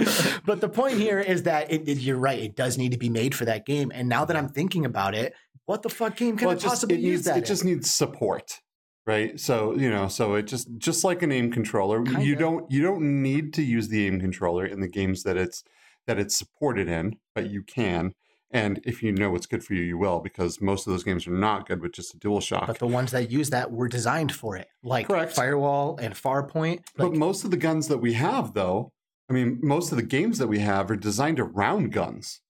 But 0.45 0.59
the 0.59 0.67
point 0.69 0.97
here 0.97 1.21
is 1.21 1.43
that 1.43 1.71
it, 1.71 1.87
it- 1.87 1.99
you're 1.99 2.17
right. 2.17 2.39
It 2.39 2.57
does 2.57 2.77
need 2.77 2.91
to 2.91 2.97
be 2.97 3.09
made 3.09 3.33
for 3.33 3.45
that 3.45 3.65
game. 3.65 3.89
And 3.95 4.09
now 4.09 4.25
that 4.25 4.35
I'm 4.35 4.49
thinking 4.49 4.83
about 4.83 5.15
it, 5.15 5.33
what 5.65 5.81
the 5.83 5.89
fuck 5.89 6.15
game 6.15 6.37
can 6.37 6.47
well, 6.47 6.55
I 6.55 6.57
it 6.57 6.61
just, 6.61 6.67
possibly 6.67 6.95
it 6.97 7.01
use 7.01 7.11
needs, 7.19 7.25
that? 7.25 7.37
it 7.37 7.45
just 7.45 7.65
needs 7.65 7.89
support 7.91 8.59
right 9.07 9.39
so 9.39 9.75
you 9.75 9.89
know 9.89 10.07
so 10.07 10.33
it 10.35 10.43
just 10.43 10.67
just 10.77 11.03
like 11.03 11.21
an 11.21 11.31
aim 11.31 11.51
controller 11.51 11.99
you 11.99 12.13
Kinda. 12.13 12.35
don't 12.35 12.71
you 12.71 12.81
don't 12.81 13.21
need 13.21 13.53
to 13.53 13.61
use 13.63 13.87
the 13.89 14.05
aim 14.07 14.19
controller 14.19 14.65
in 14.65 14.79
the 14.81 14.87
games 14.87 15.23
that 15.23 15.37
it's 15.37 15.63
that 16.07 16.17
it's 16.19 16.37
supported 16.37 16.87
in 16.87 17.17
but 17.33 17.49
you 17.49 17.61
can 17.61 18.13
and 18.51 18.79
if 18.85 19.03
you 19.03 19.11
know 19.11 19.29
what's 19.31 19.45
good 19.45 19.63
for 19.63 19.73
you 19.73 19.83
you 19.83 19.97
will 19.97 20.19
because 20.19 20.59
most 20.61 20.87
of 20.87 20.93
those 20.93 21.03
games 21.03 21.27
are 21.27 21.31
not 21.31 21.67
good 21.67 21.81
with 21.81 21.91
just 21.93 22.13
a 22.15 22.17
dual 22.17 22.39
shock 22.41 22.67
But 22.67 22.79
the 22.79 22.87
ones 22.87 23.11
that 23.11 23.29
use 23.31 23.49
that 23.51 23.71
were 23.71 23.87
designed 23.87 24.31
for 24.31 24.55
it, 24.55 24.67
like 24.83 25.07
Correct. 25.07 25.33
Firewall 25.33 25.97
and 26.01 26.13
Farpoint. 26.15 26.81
but 26.95 27.13
most 27.13 27.43
of 27.43 27.51
the 27.51 27.57
guns 27.57 27.87
that 27.89 27.97
we 27.99 28.13
have 28.13 28.53
though 28.55 28.91
i 29.29 29.33
mean 29.33 29.59
most 29.61 29.91
of 29.91 29.97
the 29.97 30.03
games 30.03 30.37
that 30.39 30.47
we 30.47 30.59
have 30.59 30.89
are 30.89 30.95
designed 30.95 31.39
around 31.39 31.91
guns 31.91 32.41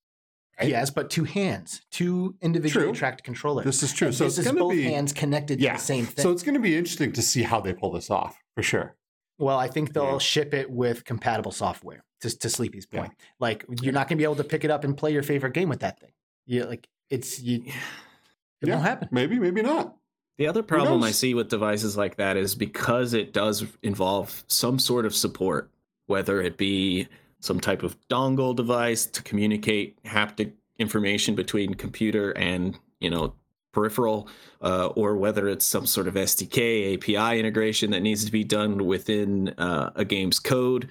right? 0.60 0.70
yes, 0.70 0.90
but 0.90 1.10
two 1.10 1.24
hands, 1.24 1.82
two 1.92 2.36
individually 2.42 2.86
True. 2.88 2.94
tracked 2.94 3.24
controllers. 3.24 3.66
this 3.66 3.84
is 3.84 3.94
true 3.94 4.08
And 4.08 4.16
so 4.16 4.26
this 4.26 4.38
it's 4.40 4.48
is 4.48 4.54
both 4.54 4.72
be 4.72 4.84
hands 4.84 5.14
connected 5.14 5.60
yeah 5.60 5.74
to 5.74 5.78
the 5.78 5.84
same 5.84 6.06
thing. 6.06 6.24
so 6.24 6.32
it's 6.32 6.44
going 6.44 6.56
to 6.56 6.60
be 6.62 6.76
interesting 6.76 7.12
to 7.14 7.22
see 7.22 7.44
how 7.44 7.60
they 7.60 7.74
pull 7.74 7.92
this 7.92 8.10
off 8.10 8.38
for 8.56 8.64
sure 8.64 8.96
well, 9.38 9.58
I 9.60 9.68
think 9.68 9.92
they'll 9.92 10.14
Yeah. 10.14 10.18
ship 10.20 10.54
it 10.54 10.72
with 10.72 11.04
compatible 11.04 11.52
software. 11.52 12.06
To, 12.22 12.30
to 12.40 12.50
Sleepy's 12.50 12.88
Yeah. 12.90 13.02
point, 13.02 13.14
like 13.38 13.66
you're 13.82 13.92
not 13.92 14.08
going 14.08 14.18
to 14.18 14.22
be 14.22 14.24
able 14.24 14.38
to 14.38 14.46
pick 14.46 14.64
it 14.64 14.72
up 14.72 14.86
and 14.86 14.96
play 14.96 15.12
your 15.12 15.24
favorite 15.24 15.54
game 15.54 15.68
with 15.68 15.82
that 15.82 16.00
thing. 16.00 16.12
You 16.46 16.64
like 16.66 16.88
it's 17.10 17.42
you. 17.42 17.64
It 18.62 18.70
Yeah. 18.70 18.76
won't 18.76 18.86
happen. 18.88 19.10
maybe 19.12 19.38
maybe 19.38 19.62
not 19.62 19.98
The 20.38 20.48
other 20.48 20.64
problem 20.64 21.04
I 21.04 21.12
see 21.12 21.34
with 21.34 21.50
devices 21.50 21.98
like 21.98 22.16
that 22.16 22.38
is 22.38 22.56
because 22.56 23.14
it 23.14 23.34
does 23.34 23.66
involve 23.84 24.46
some 24.48 24.80
sort 24.80 25.06
of 25.06 25.14
support, 25.14 25.70
whether 26.08 26.42
it 26.42 26.56
be 26.58 27.10
some 27.46 27.60
type 27.60 27.84
of 27.84 27.98
dongle 28.10 28.56
device 28.56 29.06
to 29.06 29.22
communicate 29.24 30.02
haptic 30.04 30.54
information 30.80 31.36
between 31.36 31.74
computer 31.74 32.32
and 32.32 32.78
you 33.00 33.10
know 33.10 33.34
peripheral, 33.74 34.28
uh, 34.62 34.88
or 34.96 35.18
whether 35.18 35.50
it's 35.50 35.66
some 35.66 35.86
sort 35.86 36.08
of 36.08 36.14
SDK 36.14 36.96
API 36.96 37.40
integration 37.40 37.92
that 37.92 38.00
needs 38.02 38.24
to 38.24 38.32
be 38.32 38.44
done 38.44 38.86
within 38.86 39.50
uh, 39.58 39.92
a 39.96 40.06
game's 40.06 40.40
code. 40.40 40.90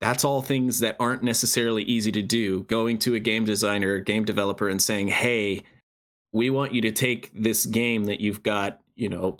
That's 0.00 0.24
all 0.24 0.40
things 0.40 0.78
that 0.78 0.96
aren't 0.98 1.22
necessarily 1.22 1.82
easy 1.82 2.12
to 2.12 2.22
do. 2.22 2.62
Going 2.64 2.98
to 3.00 3.16
a 3.16 3.20
game 3.20 3.44
designer, 3.44 3.98
game 3.98 4.24
developer, 4.24 4.68
and 4.68 4.80
saying, 4.80 5.08
"Hey, 5.08 5.62
we 6.32 6.50
want 6.50 6.72
you 6.72 6.80
to 6.82 6.92
take 6.92 7.30
this 7.34 7.66
game 7.66 8.04
that 8.04 8.20
you've 8.20 8.42
got, 8.42 8.80
you 8.94 9.08
know, 9.08 9.36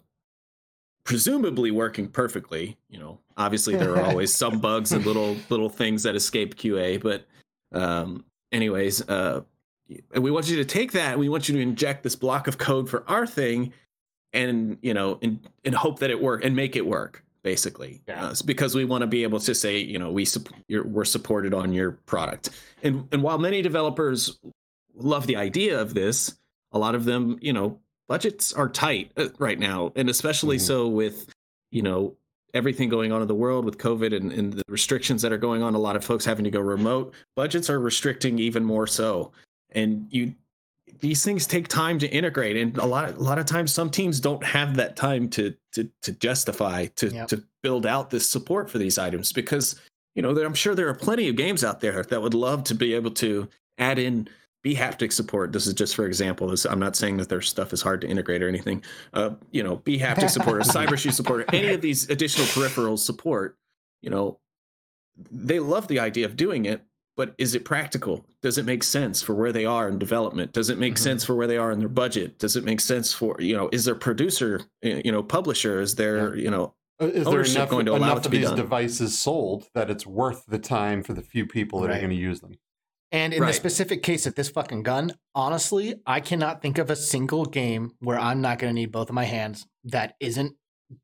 presumably 1.11 1.72
working 1.72 2.06
perfectly. 2.06 2.78
You 2.88 3.00
know, 3.00 3.18
obviously 3.36 3.74
there 3.74 3.96
are 3.96 4.02
always 4.04 4.32
some 4.32 4.61
bugs 4.68 4.92
and 4.92 5.04
little 5.04 5.36
little 5.48 5.68
things 5.68 6.04
that 6.04 6.14
escape 6.14 6.54
QA, 6.54 7.02
but 7.02 7.26
um, 7.72 8.24
anyways, 8.52 9.02
uh, 9.08 9.42
and 10.14 10.22
we 10.22 10.30
want 10.30 10.48
you 10.48 10.56
to 10.58 10.64
take 10.64 10.92
that. 10.92 11.18
We 11.18 11.28
want 11.28 11.48
you 11.48 11.56
to 11.56 11.61
inject 11.61 12.04
this 12.04 12.14
block 12.14 12.46
of 12.46 12.58
code 12.58 12.88
for 12.88 13.02
our 13.08 13.26
thing, 13.26 13.72
and 14.32 14.78
you 14.82 14.94
know, 14.94 15.18
and 15.20 15.40
and 15.64 15.74
hope 15.74 15.98
that 15.98 16.11
it 16.11 16.22
work 16.22 16.44
and 16.44 16.54
make 16.54 16.76
it 16.76 16.86
work. 16.86 17.24
Basically, 17.42 18.02
Yeah. 18.06 18.26
uh, 18.26 18.34
because 18.44 18.74
we 18.74 18.84
want 18.84 19.00
to 19.00 19.06
be 19.06 19.22
able 19.24 19.40
to 19.40 19.54
say, 19.54 19.78
you 19.78 19.98
know, 19.98 20.12
we 20.12 20.24
sup- 20.26 20.50
we're 20.68 21.06
supported 21.06 21.54
on 21.54 21.72
your 21.72 21.92
product, 22.06 22.50
and 22.84 23.08
and 23.11 23.22
while 23.22 23.38
many 23.38 23.62
developers 23.62 24.38
love 24.94 25.26
the 25.26 25.36
idea 25.36 25.80
of 25.80 25.92
this, 25.94 26.38
a 26.70 26.78
lot 26.78 26.94
of 26.94 27.04
them, 27.04 27.38
you 27.40 27.52
know, 27.52 27.80
budgets 28.11 28.52
are 28.52 28.68
tight 28.68 29.12
uh, 29.16 29.28
right 29.38 29.61
now, 29.61 29.92
and 29.94 30.11
especially 30.11 30.56
Mhm. 30.56 30.61
so 30.66 30.88
with, 30.88 31.32
you 31.70 31.80
know, 31.80 32.16
everything 32.54 32.88
going 32.88 33.12
on 33.12 33.22
in 33.22 33.28
the 33.28 33.34
world 33.36 33.64
with 33.64 33.78
COVID 33.78 34.12
and, 34.14 34.32
and 34.32 34.52
the 34.52 34.64
restrictions 34.68 35.22
that 35.22 35.30
are 35.32 35.38
going 35.38 35.62
on. 35.62 35.74
A 35.74 35.78
lot 35.78 35.94
of 35.94 36.04
folks 36.04 36.24
having 36.24 36.42
to 36.44 36.50
go 36.50 36.58
remote. 36.58 37.14
Budgets 37.36 37.70
are 37.70 37.78
restricting 37.78 38.40
even 38.40 38.64
more 38.64 38.88
so, 38.88 39.30
and 39.70 40.06
you 40.11 40.34
these 40.98 41.24
things 41.24 41.46
take 41.46 41.68
time 41.68 42.00
to 42.00 42.08
integrate, 42.08 42.56
and 42.56 42.76
a 42.78 42.84
lot 42.84 43.11
a 43.16 43.20
lot 43.20 43.38
of 43.38 43.46
times 43.46 43.72
some 43.72 43.88
teams 43.90 44.18
don't 44.18 44.42
have 44.44 44.74
that 44.74 44.96
time 44.96 45.28
to 45.30 45.54
to 45.74 45.88
to 46.02 46.11
justify 46.12 46.86
to 46.96 47.06
Yep. 47.11 47.28
to 47.28 47.44
build 47.62 47.86
out 47.86 48.11
this 48.11 48.28
support 48.28 48.68
for 48.68 48.78
these 48.78 48.98
items 48.98 49.32
because 49.32 49.76
you 50.16 50.22
know 50.22 50.34
there, 50.34 50.44
I'm 50.44 50.54
sure 50.54 50.74
there 50.74 50.88
are 50.88 50.94
plenty 50.94 51.28
of 51.28 51.36
games 51.36 51.62
out 51.62 51.78
there 51.80 52.02
that 52.02 52.20
would 52.20 52.34
love 52.34 52.64
to 52.64 52.74
be 52.74 52.92
able 52.94 53.12
to 53.12 53.48
add 53.78 54.00
in 54.00 54.28
bHaptics 54.64 55.12
support. 55.12 55.52
This 55.52 55.66
is 55.66 55.74
just 55.74 55.94
for 55.96 56.06
example. 56.06 56.48
This, 56.48 56.64
I'm 56.64 56.78
not 56.80 56.96
saying 56.96 57.16
that 57.18 57.28
their 57.28 57.40
stuff 57.40 57.72
is 57.72 57.80
hard 57.82 58.00
to 58.02 58.08
integrate 58.08 58.42
or 58.42 58.48
anything. 58.48 58.82
Uh, 59.12 59.30
you 59.50 59.62
know, 59.62 59.78
bHaptics 59.78 60.30
support 60.30 60.58
or 60.58 60.61
cyber 60.70 60.98
shoe 60.98 61.11
support 61.11 61.40
or 61.42 61.54
any 61.54 61.74
of 61.74 61.80
these 61.80 62.08
additional 62.11 62.46
peripherals 62.48 62.98
support. 63.00 63.56
You 64.02 64.11
know, 64.11 64.38
they 65.30 65.58
love 65.61 65.88
the 65.88 66.00
idea 66.00 66.26
of 66.26 66.36
doing 66.36 66.64
it, 66.66 66.82
but 67.16 67.34
is 67.38 67.54
it 67.54 67.64
practical? 67.64 68.24
Does 68.42 68.58
it 68.58 68.64
make 68.64 68.82
sense 68.82 69.20
for 69.22 69.34
where 69.34 69.52
they 69.52 69.64
are 69.66 69.88
in 69.88 69.98
development? 69.98 70.52
Does 70.52 70.70
it 70.70 70.78
make 70.78 70.94
Mhm. 70.94 70.98
sense 70.98 71.24
for 71.24 71.34
where 71.34 71.46
they 71.46 71.58
are 71.58 71.72
in 71.72 71.78
their 71.78 71.88
budget? 71.88 72.38
Does 72.38 72.56
it 72.56 72.64
make 72.64 72.80
sense 72.80 73.12
for 73.12 73.36
you 73.40 73.56
know? 73.56 73.68
Is 73.72 73.84
their 73.84 73.94
producer, 73.94 74.62
you 74.82 75.12
know, 75.12 75.22
publisher? 75.22 75.80
Is 75.80 75.94
there 75.94 76.34
you 76.36 76.50
know? 76.50 76.74
Uh, 77.02 77.06
Is 77.06 77.24
there 77.26 77.40
enough, 77.42 77.70
going 77.70 77.86
to 77.86 77.92
allow 77.92 78.08
enough 78.12 78.18
it 78.18 78.22
to 78.24 78.28
of 78.28 78.32
be 78.32 78.38
these 78.38 78.48
done? 78.48 78.58
devices 78.58 79.18
sold 79.18 79.68
that 79.74 79.90
it's 79.90 80.06
worth 80.06 80.44
the 80.46 80.58
time 80.58 81.02
for 81.02 81.14
the 81.14 81.22
few 81.22 81.46
people 81.46 81.80
that 81.80 81.88
Right. 81.88 81.96
are 81.96 82.00
going 82.00 82.11
to 82.11 82.16
use 82.16 82.40
them? 82.40 82.58
And 83.12 83.34
in 83.34 83.44
the 83.44 83.52
specific 83.52 84.02
case 84.02 84.26
of 84.26 84.34
this 84.36 84.48
fucking 84.48 84.84
gun, 84.84 85.12
honestly, 85.34 85.96
I 86.06 86.20
cannot 86.20 86.62
think 86.62 86.78
of 86.78 86.90
a 86.90 86.96
single 86.96 87.44
game 87.44 87.92
where 87.98 88.18
I'm 88.18 88.40
not 88.40 88.58
going 88.58 88.70
to 88.70 88.74
need 88.74 88.92
both 88.92 89.08
of 89.08 89.14
my 89.14 89.24
hands 89.24 89.66
that 89.84 90.14
isn't 90.20 90.54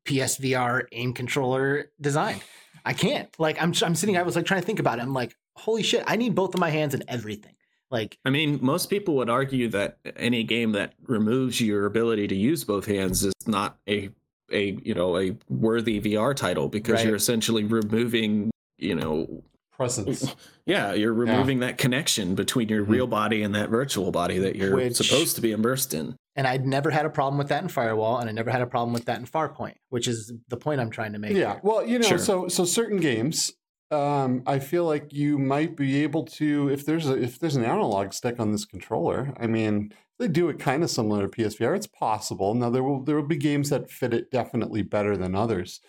PSVR 0.05 0.83
aim 0.91 1.13
controller 1.13 1.91
designed. 1.99 2.41
I 2.85 2.93
can't. 2.93 3.27
Like 3.37 3.61
I'm 3.61 3.73
I'm 3.83 3.95
sitting 3.95 4.17
I 4.17 4.23
was 4.23 4.35
like 4.35 4.45
trying 4.45 4.61
to 4.61 4.65
think 4.65 4.79
about 4.79 4.99
it. 4.99 5.01
I'm 5.01 5.13
like, 5.13 5.35
holy 5.55 5.83
shit, 5.83 6.03
I 6.07 6.15
need 6.15 6.35
both 6.35 6.53
of 6.53 6.59
my 6.59 6.69
hands 6.69 6.93
in 6.93 7.03
everything. 7.07 7.53
Like 7.91 8.17
I 8.25 8.29
mean, 8.29 8.59
most 8.61 8.89
people 8.89 9.15
would 9.17 9.29
argue 9.29 9.67
that 9.69 9.97
any 10.15 10.43
game 10.43 10.73
that 10.73 10.93
removes 11.03 11.59
your 11.59 11.85
ability 11.85 12.27
to 12.29 12.35
use 12.35 12.63
both 12.63 12.85
hands 12.85 13.23
is 13.23 13.33
not 13.45 13.77
a 13.89 14.09
a 14.51 14.77
you 14.83 14.93
know 14.93 15.17
a 15.17 15.35
worthy 15.49 15.99
VR 15.99 16.33
title 16.33 16.69
because 16.69 16.95
Right. 16.95 17.05
you're 17.07 17.15
essentially 17.15 17.65
removing 17.65 18.49
you 18.77 18.95
know 18.95 19.43
Presence. 19.77 20.35
yeah 20.65 20.93
you're 20.93 21.13
removing 21.13 21.59
that 21.59 21.77
connection 21.77 22.33
between 22.33 22.67
your 22.67 22.83
Mhm. 22.83 22.89
real 22.89 23.07
body 23.07 23.43
and 23.43 23.53
that 23.53 23.69
virtual 23.69 24.11
body 24.11 24.39
that 24.39 24.55
you're 24.55 24.75
Which- 24.75 24.95
supposed 24.95 25.35
to 25.35 25.41
be 25.41 25.51
immersed 25.51 25.93
in. 25.93 26.15
and 26.35 26.47
I'd 26.47 26.65
never 26.65 26.89
had 26.89 27.05
a 27.05 27.11
problem 27.11 27.37
with 27.37 27.49
that 27.49 27.61
in 27.61 27.69
Firewall 27.69 28.17
and 28.17 28.27
I 28.27 28.31
never 28.33 28.49
had 28.49 28.61
a 28.63 28.67
problem 28.67 28.91
with 28.91 29.05
that 29.05 29.19
in 29.19 29.25
Farpoint, 29.27 29.75
which 29.89 30.07
is 30.07 30.33
the 30.49 30.57
point 30.57 30.81
I'm 30.81 30.89
trying 30.89 31.13
to 31.13 31.19
make. 31.19 31.33
Yeah. 31.33 31.53
here. 31.53 31.61
Well, 31.63 31.85
you 31.85 31.99
know, 31.99 32.07
Sure. 32.07 32.17
so 32.17 32.47
so 32.47 32.65
certain 32.65 32.97
games, 32.99 33.51
um, 33.91 34.41
I 34.47 34.57
feel 34.57 34.83
like 34.85 35.13
you 35.13 35.37
might 35.37 35.77
be 35.77 36.01
able 36.03 36.25
to 36.39 36.69
if 36.69 36.83
there's 36.85 37.07
a 37.07 37.13
if 37.21 37.37
there's 37.39 37.55
an 37.55 37.63
analog 37.63 38.13
stick 38.13 38.39
on 38.39 38.51
this 38.51 38.65
controller. 38.65 39.33
I 39.39 39.45
mean, 39.45 39.93
they 40.19 40.27
do 40.27 40.49
it 40.49 40.57
kind 40.57 40.83
of 40.83 40.89
similar 40.89 41.21
to 41.21 41.29
PSVR. 41.29 41.75
It's 41.75 41.85
possible. 41.87 42.55
Now 42.55 42.71
there 42.71 42.83
will 42.83 43.03
there 43.03 43.15
will 43.15 43.27
be 43.27 43.37
games 43.37 43.69
that 43.69 43.91
fit 43.91 44.11
it 44.13 44.31
definitely 44.31 44.81
better 44.81 45.15
than 45.15 45.35
others. 45.35 45.79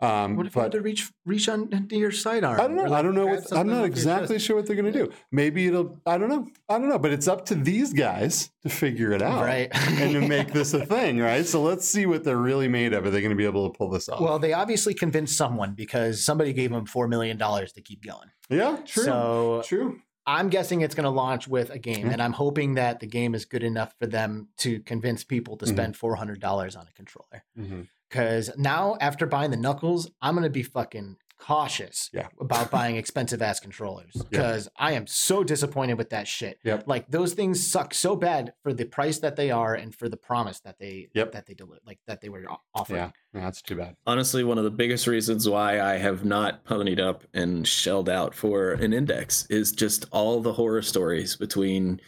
Um, 0.00 0.36
What 0.36 0.46
if 0.46 0.54
you 0.54 0.62
had 0.62 0.72
to 0.72 0.80
reach 0.80 1.10
reach 1.26 1.48
on 1.48 1.68
into 1.72 1.96
your 1.96 2.12
sidearm? 2.12 2.60
I 2.60 2.68
don't 2.68 2.76
know. 2.76 2.84
like, 2.84 2.92
I 2.92 3.02
don't 3.02 3.14
know. 3.16 3.26
What, 3.26 3.52
I'm 3.52 3.66
not 3.68 3.84
exactly 3.84 4.38
sure 4.38 4.54
what 4.54 4.66
they're 4.66 4.76
going 4.76 4.92
to 4.92 5.06
do. 5.06 5.10
Maybe 5.32 5.66
it'll. 5.66 5.98
I 6.06 6.18
don't 6.18 6.28
know. 6.28 6.46
I 6.68 6.78
don't 6.78 6.88
know. 6.88 6.98
But 7.00 7.10
it's 7.12 7.26
up 7.26 7.46
to 7.46 7.56
these 7.56 7.92
guys 7.92 8.50
to 8.62 8.68
figure 8.68 9.10
it 9.12 9.22
out, 9.22 9.42
Right. 9.44 9.68
and 9.72 10.12
to 10.12 10.20
make 10.20 10.52
this 10.52 10.72
a 10.72 10.86
thing, 10.94 11.18
right? 11.18 11.44
So 11.44 11.60
let's 11.62 11.88
see 11.88 12.06
what 12.06 12.22
they're 12.22 12.36
really 12.36 12.68
made 12.68 12.92
of. 12.92 13.04
Are 13.06 13.10
they 13.10 13.20
going 13.20 13.30
to 13.30 13.36
be 13.36 13.44
able 13.44 13.68
to 13.70 13.76
pull 13.76 13.90
this 13.90 14.08
off? 14.08 14.20
Well, 14.20 14.38
they 14.38 14.52
obviously 14.52 14.94
convinced 14.94 15.36
someone 15.36 15.72
because 15.74 16.22
somebody 16.22 16.52
gave 16.52 16.70
them 16.70 16.86
four 16.86 17.08
million 17.08 17.36
dollars 17.36 17.72
to 17.72 17.80
keep 17.82 18.04
going. 18.04 18.28
yeah, 18.50 18.78
true, 18.86 19.02
So 19.02 19.62
true. 19.64 20.00
I'm 20.26 20.48
guessing 20.50 20.82
it's 20.82 20.94
going 20.94 21.04
to 21.04 21.10
launch 21.10 21.48
with 21.48 21.70
a 21.70 21.78
game, 21.78 22.06
Yeah. 22.06 22.12
and 22.12 22.22
I'm 22.22 22.34
hoping 22.34 22.74
that 22.74 23.00
the 23.00 23.06
game 23.06 23.34
is 23.34 23.46
good 23.46 23.64
enough 23.64 23.94
for 23.98 24.06
them 24.06 24.48
to 24.58 24.78
convince 24.80 25.24
people 25.24 25.56
to 25.56 25.64
Mhm. 25.64 25.68
spend 25.70 25.96
four 25.96 26.14
hundred 26.16 26.38
dollars 26.38 26.76
on 26.76 26.86
a 26.86 26.92
controller. 26.92 27.42
Mhm. 27.58 27.88
Because 28.08 28.50
now, 28.56 28.96
after 29.00 29.26
buying 29.26 29.50
the 29.50 29.56
Knuckles, 29.56 30.10
I'm 30.22 30.34
going 30.34 30.44
to 30.44 30.50
be 30.50 30.62
fucking 30.62 31.16
cautious 31.40 32.10
Yeah. 32.12 32.26
about 32.40 32.68
buying 32.70 32.96
expensive 32.96 33.40
ass 33.42 33.60
controllers 33.60 34.12
because 34.28 34.68
I 34.76 34.92
am 34.92 35.06
so 35.06 35.44
disappointed 35.44 35.94
with 35.96 36.10
that 36.10 36.26
shit. 36.26 36.58
Yep. 36.64 36.84
Like 36.88 37.08
those 37.10 37.32
things 37.32 37.64
suck 37.64 37.94
so 37.94 38.16
bad 38.16 38.54
for 38.64 38.72
the 38.72 38.84
price 38.84 39.18
that 39.20 39.36
they 39.36 39.50
are 39.52 39.74
and 39.74 39.94
for 39.94 40.08
the 40.08 40.16
promise 40.16 40.58
that 40.60 40.78
they 40.80 41.08
Yep. 41.14 41.32
that 41.32 41.46
they 41.46 41.54
deliver, 41.54 41.80
like 41.86 42.00
that 42.08 42.20
they 42.20 42.28
were 42.28 42.44
o- 42.50 42.56
offering. 42.74 43.00
Yeah, 43.02 43.10
yeah, 43.34 43.40
that's 43.42 43.62
too 43.62 43.76
bad. 43.76 43.94
Honestly, 44.04 44.42
one 44.42 44.58
of 44.58 44.64
the 44.64 44.70
biggest 44.70 45.06
reasons 45.06 45.48
why 45.48 45.80
I 45.80 45.96
have 45.98 46.24
not 46.24 46.64
ponied 46.64 46.98
up 47.00 47.22
and 47.32 47.66
shelled 47.68 48.08
out 48.08 48.34
for 48.34 48.72
an 48.72 48.92
index 48.92 49.46
is 49.48 49.70
just 49.70 50.06
all 50.10 50.40
the 50.40 50.54
horror 50.54 50.82
stories 50.82 51.36
between 51.36 52.00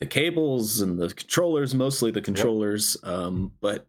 the 0.00 0.06
cables 0.06 0.80
and 0.80 0.98
the 0.98 1.14
controllers, 1.14 1.72
mostly 1.72 2.10
the 2.10 2.20
controllers. 2.20 2.96
Um, 3.04 3.52
but 3.60 3.86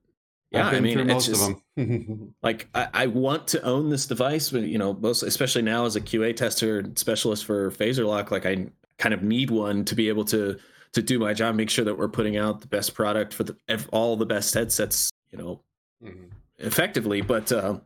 yeah, 0.53 0.67
I 0.67 0.79
mean, 0.79 1.09
it's 1.09 1.25
just, 1.25 1.49
of 1.49 1.59
them. 1.75 2.35
like 2.43 2.67
I, 2.75 2.87
I 2.93 3.07
want 3.07 3.47
to 3.49 3.61
own 3.63 3.89
this 3.89 4.05
device, 4.05 4.49
but 4.51 4.61
you 4.63 4.77
know, 4.77 4.93
most 4.93 5.23
especially 5.23 5.63
now 5.63 5.85
as 5.85 5.95
a 5.95 6.01
QA 6.01 6.35
tester 6.35 6.79
and 6.79 6.97
specialist 6.97 7.45
for 7.45 7.71
Phaser 7.71 8.05
Lock, 8.05 8.29
like 8.31 8.45
I 8.45 8.67
kind 8.99 9.13
of 9.13 9.23
need 9.23 9.49
one 9.49 9.83
to 9.85 9.95
be 9.95 10.07
able 10.09 10.25
to 10.25 10.57
to 10.93 11.01
do 11.01 11.17
my 11.17 11.33
job, 11.33 11.55
make 11.55 11.71
sure 11.71 11.83
that 11.85 11.97
we're 11.97 12.07
putting 12.07 12.37
out 12.37 12.61
the 12.61 12.67
best 12.67 12.93
product 12.93 13.33
for 13.33 13.43
the 13.43 13.57
all 13.91 14.15
the 14.15 14.25
best 14.27 14.53
headsets, 14.53 15.09
you 15.31 15.37
know, 15.39 15.61
Mhm. 16.03 16.29
effectively. 16.59 17.21
But 17.21 17.51
uh, 17.51 17.79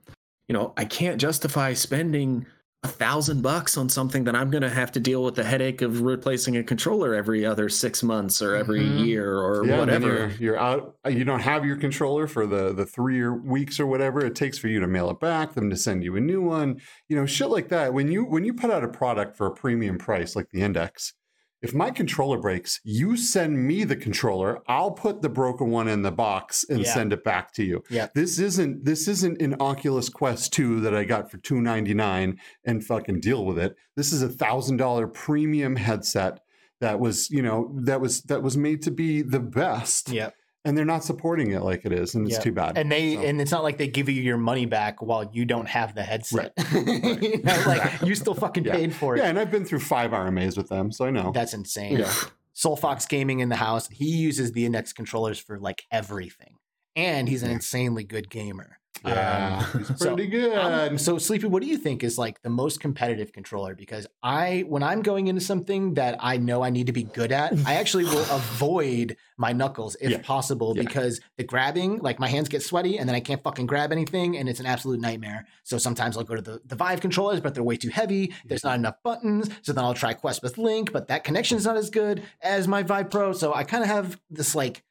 you 0.49 0.53
know, 0.53 0.73
I 0.75 0.83
can't 0.85 1.19
justify 1.21 1.73
spending 1.73 2.45
a 2.83 2.87
thousand 2.87 3.41
bucks 3.41 3.75
on 3.75 3.89
something 3.89 4.23
that 4.25 4.35
I'm 4.35 4.51
going 4.51 4.61
to 4.61 4.69
have 4.69 4.91
to 4.93 4.99
deal 4.99 5.23
with 5.23 5.33
the 5.35 5.43
headache 5.43 5.81
of 5.81 6.01
replacing 6.03 6.55
a 6.57 6.63
controller 6.63 7.15
every 7.15 7.43
other 7.45 7.69
six 7.69 8.03
months 8.03 8.39
or 8.41 8.55
every 8.55 8.81
Mhm. 8.81 9.05
year 9.05 9.39
or 9.39 9.65
yeah, 9.65 9.79
whatever. 9.79 10.07
You're, 10.07 10.29
you're 10.39 10.59
out. 10.59 10.95
You 11.09 11.23
don't 11.25 11.39
have 11.39 11.65
your 11.65 11.75
controller 11.77 12.27
for 12.27 12.45
the 12.45 12.73
the 12.73 12.85
three 12.85 13.19
or 13.19 13.33
weeks 13.33 13.79
or 13.79 13.87
whatever 13.87 14.23
it 14.23 14.35
takes 14.35 14.59
for 14.59 14.67
you 14.67 14.79
to 14.79 14.87
mail 14.87 15.09
it 15.09 15.19
back, 15.19 15.53
them 15.55 15.69
to 15.71 15.75
send 15.75 16.03
you 16.03 16.15
a 16.15 16.21
new 16.21 16.41
one. 16.41 16.79
You 17.09 17.15
know, 17.17 17.25
shit 17.25 17.49
like 17.49 17.69
that. 17.69 17.93
When 17.95 18.11
you 18.11 18.23
when 18.23 18.45
you 18.45 18.53
put 18.53 18.69
out 18.69 18.83
a 18.83 18.87
product 18.87 19.37
for 19.37 19.47
a 19.47 19.51
premium 19.51 19.97
price 19.97 20.35
like 20.35 20.49
the 20.51 20.61
Index, 20.61 21.13
if 21.61 21.73
my 21.73 21.89
controller 21.91 22.37
breaks, 22.39 22.79
you 22.83 23.17
send 23.17 23.65
me 23.67 23.83
the 23.83 23.95
controller. 23.95 24.59
I'll 24.67 24.91
put 24.91 25.21
the 25.21 25.29
broken 25.29 25.69
one 25.71 25.87
in 25.87 26.01
the 26.03 26.11
box 26.11 26.63
and 26.69 26.81
Yeah. 26.81 26.93
send 26.93 27.13
it 27.13 27.23
back 27.23 27.51
to 27.53 27.63
you. 27.63 27.83
Yeah. 27.89 28.07
This 28.13 28.39
isn't 28.39 28.85
this 28.85 29.07
isn't 29.07 29.41
an 29.41 29.55
Oculus 29.59 30.09
Quest 30.09 30.53
2 30.53 30.79
that 30.81 30.95
I 30.95 31.03
got 31.03 31.31
for 31.31 31.37
299 31.37 32.39
and 32.65 32.85
fucking 32.85 33.21
deal 33.21 33.45
with 33.45 33.57
it. 33.57 33.75
This 33.95 34.13
is 34.13 34.21
a 34.21 34.29
thousand 34.29 34.77
dollar 34.77 35.07
premium 35.07 35.75
headset 35.77 36.39
that 36.79 36.99
was, 36.99 37.29
you 37.31 37.41
know, 37.41 37.71
that 37.83 37.99
was 38.01 38.21
that 38.23 38.43
was 38.43 38.55
made 38.55 38.81
to 38.83 38.91
be 38.91 39.21
the 39.23 39.39
best. 39.39 40.09
Yep. 40.11 40.35
And 40.67 40.77
they're 40.77 40.85
not 40.85 41.03
supporting 41.03 41.51
it 41.51 41.61
like 41.63 41.85
it 41.85 41.93
is, 41.93 42.13
and 42.15 42.27
it's 42.27 42.35
Yeah. 42.37 42.41
too 42.43 42.51
bad. 42.51 42.77
And 42.77 42.91
they 42.91 43.15
So- 43.15 43.21
and 43.21 43.39
it's 43.41 43.51
not 43.51 43.63
like 43.63 43.77
they 43.77 43.87
give 43.87 44.09
you 44.09 44.21
your 44.21 44.37
money 44.37 44.65
back 44.65 45.01
while 45.01 45.29
you 45.33 45.45
don't 45.45 45.67
have 45.67 45.95
the 45.95 46.03
headset. 46.03 46.51
you 46.73 47.41
know, 47.41 47.63
like 47.65 48.01
you 48.01 48.13
still 48.15 48.33
fucking 48.33 48.65
Yeah. 48.65 48.73
paid 48.75 48.93
for 48.93 49.15
it. 49.15 49.19
yeah, 49.19 49.29
and 49.29 49.39
I've 49.39 49.49
been 49.49 49.63
through 49.65 49.79
five 49.79 50.11
RMAs 50.11 50.57
with 50.57 50.67
them, 50.67 50.91
so 50.91 51.05
I 51.05 51.09
know. 51.11 51.31
That's 51.33 51.53
insane. 51.53 51.97
Yeah. 51.99 52.11
Soul 52.53 52.75
Fox 52.75 53.05
Gaming 53.05 53.39
in 53.39 53.49
the 53.49 53.55
house. 53.55 53.87
He 53.89 54.09
uses 54.09 54.51
the 54.51 54.65
index 54.65 54.91
controllers 54.91 55.39
for 55.39 55.57
like 55.59 55.85
everything. 55.91 56.55
And 56.95 57.29
he's 57.29 57.43
an 57.43 57.51
insanely 57.51 58.03
good 58.03 58.29
gamer. 58.29 58.79
Yeah, 59.05 59.63
Um, 59.73 59.81
it's 59.81 59.99
so 59.99 60.15
pretty 60.15 60.29
good. 60.29 60.57
Um, 60.57 60.97
so 60.97 61.17
Sleepy, 61.17 61.47
what 61.47 61.61
do 61.61 61.67
you 61.67 61.77
think 61.77 62.03
is 62.03 62.17
like 62.17 62.41
the 62.41 62.49
most 62.49 62.79
competitive 62.79 63.31
controller? 63.33 63.75
Because 63.75 64.07
I, 64.23 64.63
when 64.67 64.83
I'm 64.83 65.01
going 65.01 65.27
into 65.27 65.41
something 65.41 65.93
that 65.95 66.17
I 66.19 66.37
know 66.37 66.63
I 66.63 66.69
need 66.69 66.87
to 66.87 66.93
be 66.93 67.03
good 67.03 67.31
at, 67.31 67.53
I 67.65 67.75
actually 67.75 68.05
will 68.05 68.21
avoid 68.31 69.15
my 69.37 69.53
knuckles 69.53 69.95
if 70.01 70.11
Yeah. 70.11 70.17
possible 70.21 70.73
Yeah. 70.75 70.83
because 70.83 71.19
the 71.37 71.43
grabbing, 71.43 71.99
like 71.99 72.19
my 72.19 72.27
hands 72.27 72.49
get 72.49 72.63
sweaty 72.63 72.97
and 72.97 73.07
then 73.07 73.15
I 73.15 73.19
can't 73.19 73.41
fucking 73.43 73.65
grab 73.67 73.91
anything 73.91 74.37
and 74.37 74.49
it's 74.49 74.59
an 74.59 74.65
absolute 74.65 74.99
nightmare. 74.99 75.45
So 75.63 75.77
sometimes 75.77 76.17
I'll 76.17 76.23
go 76.23 76.35
to 76.35 76.41
the, 76.41 76.61
the 76.65 76.75
Vive 76.75 77.01
controllers, 77.01 77.39
but 77.41 77.53
they're 77.53 77.63
way 77.63 77.77
too 77.77 77.89
heavy. 77.89 78.33
There's 78.45 78.63
not 78.63 78.75
enough 78.75 78.95
buttons. 79.03 79.49
So 79.61 79.73
then 79.73 79.83
I'll 79.83 79.93
try 79.93 80.13
Quest 80.13 80.41
with 80.43 80.57
Link, 80.57 80.91
but 80.91 81.07
that 81.09 81.23
connection's 81.23 81.65
not 81.65 81.77
as 81.77 81.89
good 81.89 82.23
as 82.41 82.67
my 82.67 82.83
Vive 82.83 83.09
Pro. 83.09 83.33
So 83.33 83.53
I 83.53 83.63
kind 83.63 83.83
of 83.83 83.89
have 83.89 84.19
this 84.29 84.55
like 84.55 84.83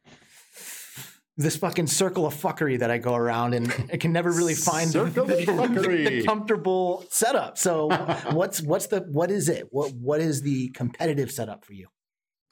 this 1.37 1.57
fucking 1.57 1.87
circle 1.87 2.24
of 2.26 2.34
fuckery 2.34 2.78
that 2.78 2.91
I 2.91 2.99
go 2.99 3.14
around 3.14 3.55
and 3.55 3.70
I 3.93 3.97
can 3.99 4.12
never 4.12 4.30
really 4.30 4.55
find 4.55 4.91
the, 4.91 5.05
the- 5.26 5.45
the- 5.45 5.80
the 6.20 6.24
comfortable 6.24 7.05
setup. 7.11 7.59
So 7.59 7.89
what's 8.32 8.62
what's 8.62 8.87
the 8.87 9.01
what 9.01 9.30
is 9.30 9.49
it? 9.49 9.68
What 9.70 9.93
what 9.95 10.20
is 10.20 10.43
the 10.43 10.68
competitive 10.70 11.30
setup 11.30 11.64
for 11.64 11.74
you? 11.74 11.89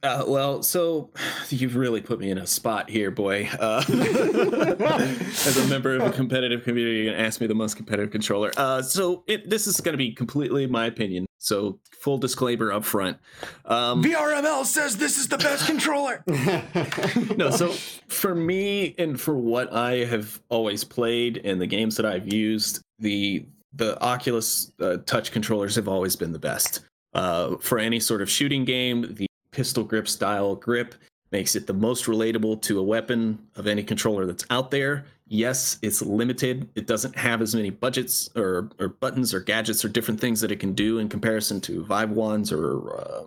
Uh, 0.05 0.23
well, 0.27 0.63
so 0.63 1.11
you've 1.49 1.77
really 1.77 2.01
put 2.01 2.21
me 2.21 2.31
in 2.31 2.39
a 2.39 2.47
spot 2.47 2.91
here, 2.91 3.11
boy. 3.11 3.49
Uh, 3.59 3.83
as 3.89 5.57
a 5.57 5.67
member 5.69 5.97
of 5.97 6.03
a 6.03 6.11
competitive 6.11 6.63
community, 6.63 7.09
and 7.09 7.21
ask 7.21 7.41
me 7.41 7.47
the 7.47 7.55
most 7.55 7.77
competitive 7.77 8.11
controller. 8.11 8.53
Uh, 8.57 8.83
so 8.83 9.25
it, 9.27 9.49
this 9.49 9.67
is 9.67 9.81
going 9.81 9.95
to 9.95 9.99
be 9.99 10.13
completely 10.13 10.67
my 10.67 10.87
opinion. 10.87 11.27
So 11.39 11.79
full 12.01 12.19
disclaimer 12.19 12.73
up 12.73 12.85
front. 12.85 13.19
Um, 13.65 14.03
VRML 14.03 14.65
says 14.65 14.97
this 14.97 15.19
is 15.19 15.29
the 15.29 15.39
best 15.39 15.67
controller. 15.67 16.23
no, 17.37 17.51
so 17.51 17.71
for 18.09 18.35
me 18.35 18.95
and 18.99 19.21
for 19.21 19.37
what 19.37 19.73
I 19.73 20.05
have 20.05 20.41
always 20.49 20.85
played 20.85 21.39
and 21.45 21.61
the 21.61 21.67
games 21.67 21.97
that 21.97 22.07
I've 22.07 22.33
used, 22.33 22.81
the 22.99 23.47
the 23.75 24.01
Oculus 24.01 24.73
uh, 24.81 24.99
touch 25.05 25.33
controllers 25.33 25.75
have 25.77 25.89
always 25.89 26.15
been 26.15 26.33
the 26.33 26.39
best. 26.39 26.81
Uh, 27.13 27.57
for 27.59 27.79
any 27.79 28.01
sort 28.01 28.23
of 28.23 28.31
shooting 28.31 28.65
game, 28.65 29.15
the 29.15 29.27
pistol 29.55 29.85
grip 29.85 30.09
style 30.09 30.55
grip 30.57 30.95
makes 31.33 31.57
it 31.57 31.67
the 31.67 31.73
most 31.75 32.05
relatable 32.05 32.61
to 32.63 32.79
a 32.79 32.83
weapon 32.83 33.39
of 33.57 33.67
any 33.67 33.83
controller 33.83 34.27
that's 34.27 34.45
out 34.51 34.71
there. 34.71 35.05
Yes, 35.27 35.79
it's 35.83 36.03
limited. 36.03 36.69
It 36.75 36.87
doesn't 36.87 37.17
have 37.17 37.41
as 37.41 37.55
many 37.55 37.71
budgets 37.71 38.29
or, 38.37 38.71
or 38.79 38.89
buttons 38.89 39.33
or 39.33 39.41
gadgets 39.41 39.85
or 39.85 39.89
different 39.89 40.21
things 40.21 40.41
that 40.43 40.53
it 40.53 40.61
can 40.61 40.75
do 40.75 40.99
in 40.99 41.09
comparison 41.09 41.61
to 41.63 41.85
Vive 41.85 42.11
ones 42.11 42.53
or 42.53 42.97
uh, 43.01 43.27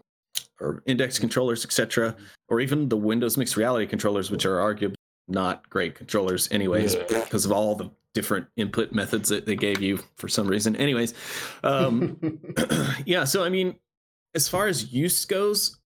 or 0.59 0.83
index 0.85 1.19
controllers, 1.19 1.63
etc 1.65 2.15
or 2.49 2.59
even 2.59 2.89
the 2.89 2.97
Windows 2.97 3.37
mixed 3.37 3.57
reality 3.57 3.85
controllers, 3.85 4.31
which 4.31 4.45
are 4.45 4.57
arguably 4.57 4.95
not 5.27 5.69
great 5.69 5.95
controllers, 5.95 6.47
anyways, 6.51 6.95
Yeah. 6.95 7.03
because 7.23 7.45
of 7.45 7.51
all 7.51 7.75
the 7.75 7.89
different 8.13 8.47
input 8.55 8.91
methods 8.93 9.29
that 9.29 9.45
they 9.45 9.55
gave 9.55 9.81
you 9.81 9.99
for 10.15 10.27
some 10.27 10.47
reason. 10.47 10.75
Anyways, 10.75 11.13
um, 11.63 12.17
yeah. 13.05 13.25
So 13.25 13.43
I 13.43 13.49
mean, 13.49 13.75
as 14.33 14.47
far 14.47 14.67
as 14.67 14.93
use 14.93 15.25
goes, 15.25 15.77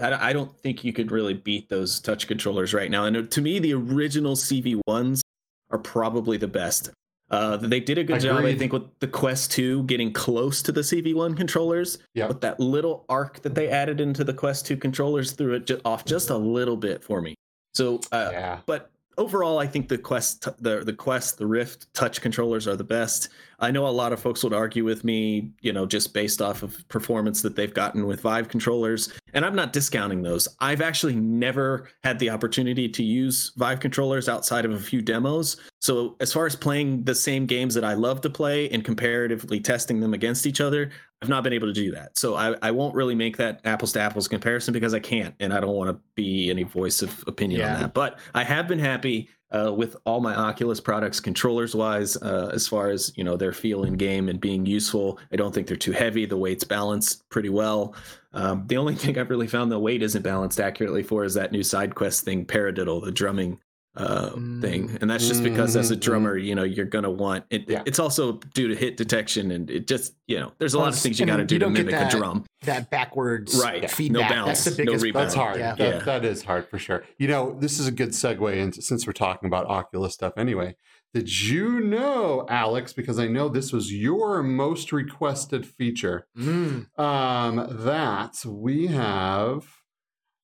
I, 0.00 0.30
I 0.30 0.32
don't 0.32 0.54
think 0.58 0.84
you 0.84 0.92
could 0.92 1.10
really 1.10 1.34
beat 1.34 1.68
those 1.68 2.00
touch 2.00 2.26
controllers 2.26 2.74
right 2.74 2.90
now. 2.90 3.04
And 3.04 3.30
to 3.30 3.40
me, 3.40 3.58
the 3.58 3.74
original 3.74 4.34
CV 4.34 4.80
ones 4.86 5.22
are 5.70 5.78
probably 5.78 6.36
the 6.36 6.48
best. 6.48 6.90
Uh, 7.30 7.56
they 7.56 7.78
did 7.78 7.96
a 7.96 8.02
good 8.02 8.20
job, 8.20 8.44
I 8.44 8.56
think, 8.56 8.72
with 8.72 8.98
the 8.98 9.06
Quest 9.06 9.52
2 9.52 9.84
getting 9.84 10.12
close 10.12 10.62
to 10.62 10.72
the 10.72 10.80
CV1 10.80 11.36
controllers. 11.36 11.98
Yep. 12.14 12.28
But 12.28 12.40
that 12.40 12.58
little 12.58 13.04
arc 13.08 13.40
that 13.42 13.54
they 13.54 13.68
added 13.68 14.00
into 14.00 14.24
the 14.24 14.34
Quest 14.34 14.66
2 14.66 14.76
controllers 14.76 15.32
threw 15.32 15.54
it 15.54 15.66
ju- 15.66 15.80
off 15.84 16.04
just 16.04 16.30
a 16.30 16.36
little 16.36 16.76
bit 16.76 17.04
for 17.04 17.20
me. 17.20 17.36
So, 17.72 18.00
uh, 18.10 18.30
yeah. 18.32 18.58
but 18.66 18.90
overall, 19.16 19.60
I 19.60 19.66
think 19.68 19.88
the 19.88 19.98
Quest, 19.98 20.48
the 20.60 20.80
the 20.80 20.92
Quest, 20.92 21.38
the 21.38 21.46
Rift 21.46 21.92
touch 21.94 22.20
controllers 22.20 22.66
are 22.66 22.74
the 22.74 22.84
best. 22.84 23.28
I 23.60 23.70
know 23.70 23.86
a 23.86 23.90
lot 23.90 24.12
of 24.12 24.20
folks 24.20 24.42
would 24.44 24.52
argue 24.52 24.84
with 24.84 25.04
me, 25.04 25.52
you 25.60 25.72
know, 25.72 25.86
just 25.86 26.14
based 26.14 26.40
off 26.40 26.62
of 26.62 26.86
performance 26.88 27.42
that 27.42 27.56
they've 27.56 27.72
gotten 27.72 28.06
with 28.06 28.20
Vive 28.22 28.48
controllers, 28.48 29.12
and 29.34 29.44
I'm 29.44 29.54
not 29.54 29.72
discounting 29.72 30.22
those. 30.22 30.48
I've 30.60 30.80
actually 30.80 31.14
never 31.16 31.88
had 32.02 32.18
the 32.18 32.30
opportunity 32.30 32.88
to 32.88 33.02
use 33.02 33.52
Vive 33.56 33.80
controllers 33.80 34.28
outside 34.28 34.64
of 34.64 34.72
a 34.72 34.78
few 34.78 35.02
demos. 35.02 35.56
So, 35.80 36.16
as 36.20 36.32
far 36.32 36.46
as 36.46 36.54
playing 36.56 37.04
the 37.04 37.14
same 37.14 37.46
games 37.46 37.74
that 37.74 37.84
I 37.84 37.94
love 37.94 38.20
to 38.22 38.30
play 38.30 38.68
and 38.70 38.84
comparatively 38.84 39.60
testing 39.60 40.00
them 40.00 40.12
against 40.14 40.46
each 40.46 40.60
other, 40.60 40.90
I've 41.22 41.28
not 41.28 41.42
been 41.44 41.52
able 41.52 41.66
to 41.68 41.72
do 41.72 41.90
that. 41.92 42.18
So, 42.18 42.34
I, 42.36 42.54
I 42.62 42.70
won't 42.70 42.94
really 42.94 43.14
make 43.14 43.36
that 43.38 43.60
apples 43.64 43.92
to 43.92 44.00
apples 44.00 44.28
comparison 44.28 44.72
because 44.72 44.92
I 44.94 45.00
can't, 45.00 45.34
and 45.40 45.52
I 45.54 45.60
don't 45.60 45.74
want 45.74 45.90
to 45.90 46.00
be 46.14 46.50
any 46.50 46.64
voice 46.64 47.00
of 47.02 47.24
opinion 47.26 47.60
Yeah. 47.60 47.74
on 47.76 47.80
that. 47.82 47.94
But 47.94 48.18
I 48.34 48.44
have 48.44 48.68
been 48.68 48.78
happy 48.78 49.28
uh, 49.52 49.72
with 49.72 49.96
all 50.04 50.20
my 50.20 50.34
Oculus 50.34 50.80
products, 50.80 51.20
controllers 51.20 51.74
wise, 51.74 52.16
uh, 52.16 52.50
as 52.52 52.68
far 52.68 52.90
as 52.90 53.12
you 53.16 53.24
know 53.24 53.36
their 53.36 53.52
feel 53.52 53.84
in 53.84 53.94
game 53.94 54.28
and 54.28 54.40
being 54.40 54.66
useful. 54.66 55.18
I 55.32 55.36
don't 55.36 55.54
think 55.54 55.66
they're 55.66 55.76
too 55.76 55.92
heavy. 55.92 56.26
The 56.26 56.36
weight's 56.36 56.64
balanced 56.64 57.28
pretty 57.30 57.48
well. 57.48 57.94
Um, 58.32 58.64
the 58.66 58.76
only 58.76 58.94
thing 58.96 59.18
I've 59.18 59.30
really 59.30 59.48
found 59.48 59.72
the 59.72 59.78
weight 59.78 60.02
isn't 60.02 60.22
balanced 60.22 60.60
accurately 60.60 61.02
for 61.02 61.24
is 61.24 61.34
that 61.34 61.52
new 61.52 61.60
SideQuest 61.60 62.22
thing, 62.22 62.46
Paradiddle, 62.46 63.04
the 63.04 63.12
drumming 63.12 63.58
uh, 63.96 64.30
Mm. 64.30 64.60
thing, 64.60 64.98
and 65.00 65.10
that's 65.10 65.26
just 65.26 65.42
because 65.42 65.74
as 65.76 65.90
a 65.90 65.96
Mhm. 65.96 66.00
drummer, 66.00 66.36
you 66.36 66.54
know, 66.54 66.62
you're 66.62 66.86
gonna 66.86 67.10
want 67.10 67.44
it. 67.50 67.64
Yeah. 67.68 67.82
It's 67.86 67.98
also 67.98 68.38
due 68.54 68.68
to 68.68 68.76
hit 68.76 68.96
detection, 68.96 69.50
and 69.50 69.68
it 69.70 69.88
just 69.88 70.14
you 70.28 70.38
know, 70.38 70.52
there's 70.58 70.74
a 70.74 70.78
lot 70.78 70.88
of 70.92 70.98
things 70.98 71.18
you 71.18 71.26
got 71.26 71.38
to 71.38 71.44
do 71.44 71.56
to 71.56 71.64
don't 71.64 71.72
get 71.74 71.86
mimic 71.86 71.98
that- 72.00 72.14
a 72.14 72.16
drum. 72.16 72.44
That 72.62 72.88
backwards 72.88 73.60
Right. 73.60 73.82
No 73.82 73.88
feedback. 73.88 74.30
balance, 74.30 74.62
That's 74.64 74.76
the 74.76 74.84
no 74.84 74.92
biggest. 74.92 75.04
rebound. 75.04 75.24
That's 75.24 75.34
hard. 75.34 75.56
Yeah. 75.58 75.74
That, 75.74 75.94
Yeah. 75.94 75.98
that 76.04 76.24
is 76.24 76.44
hard 76.44 76.68
for 76.68 76.78
sure. 76.78 77.02
You 77.18 77.26
know, 77.26 77.56
this 77.58 77.80
is 77.80 77.88
a 77.88 77.90
good 77.90 78.10
segue 78.10 78.62
and 78.62 78.72
since 78.74 79.06
we're 79.08 79.12
talking 79.12 79.48
about 79.48 79.66
Oculus 79.66 80.14
stuff 80.14 80.34
anyway. 80.36 80.76
Did 81.12 81.40
you 81.48 81.80
know, 81.80 82.46
Alex, 82.48 82.92
because 82.92 83.18
I 83.18 83.26
know 83.26 83.48
this 83.48 83.72
was 83.72 83.92
your 83.92 84.40
most 84.44 84.92
requested 84.92 85.66
feature, 85.66 86.28
Mm. 86.38 86.86
um, 86.96 87.66
that 87.84 88.36
we 88.46 88.86
have 88.86 89.64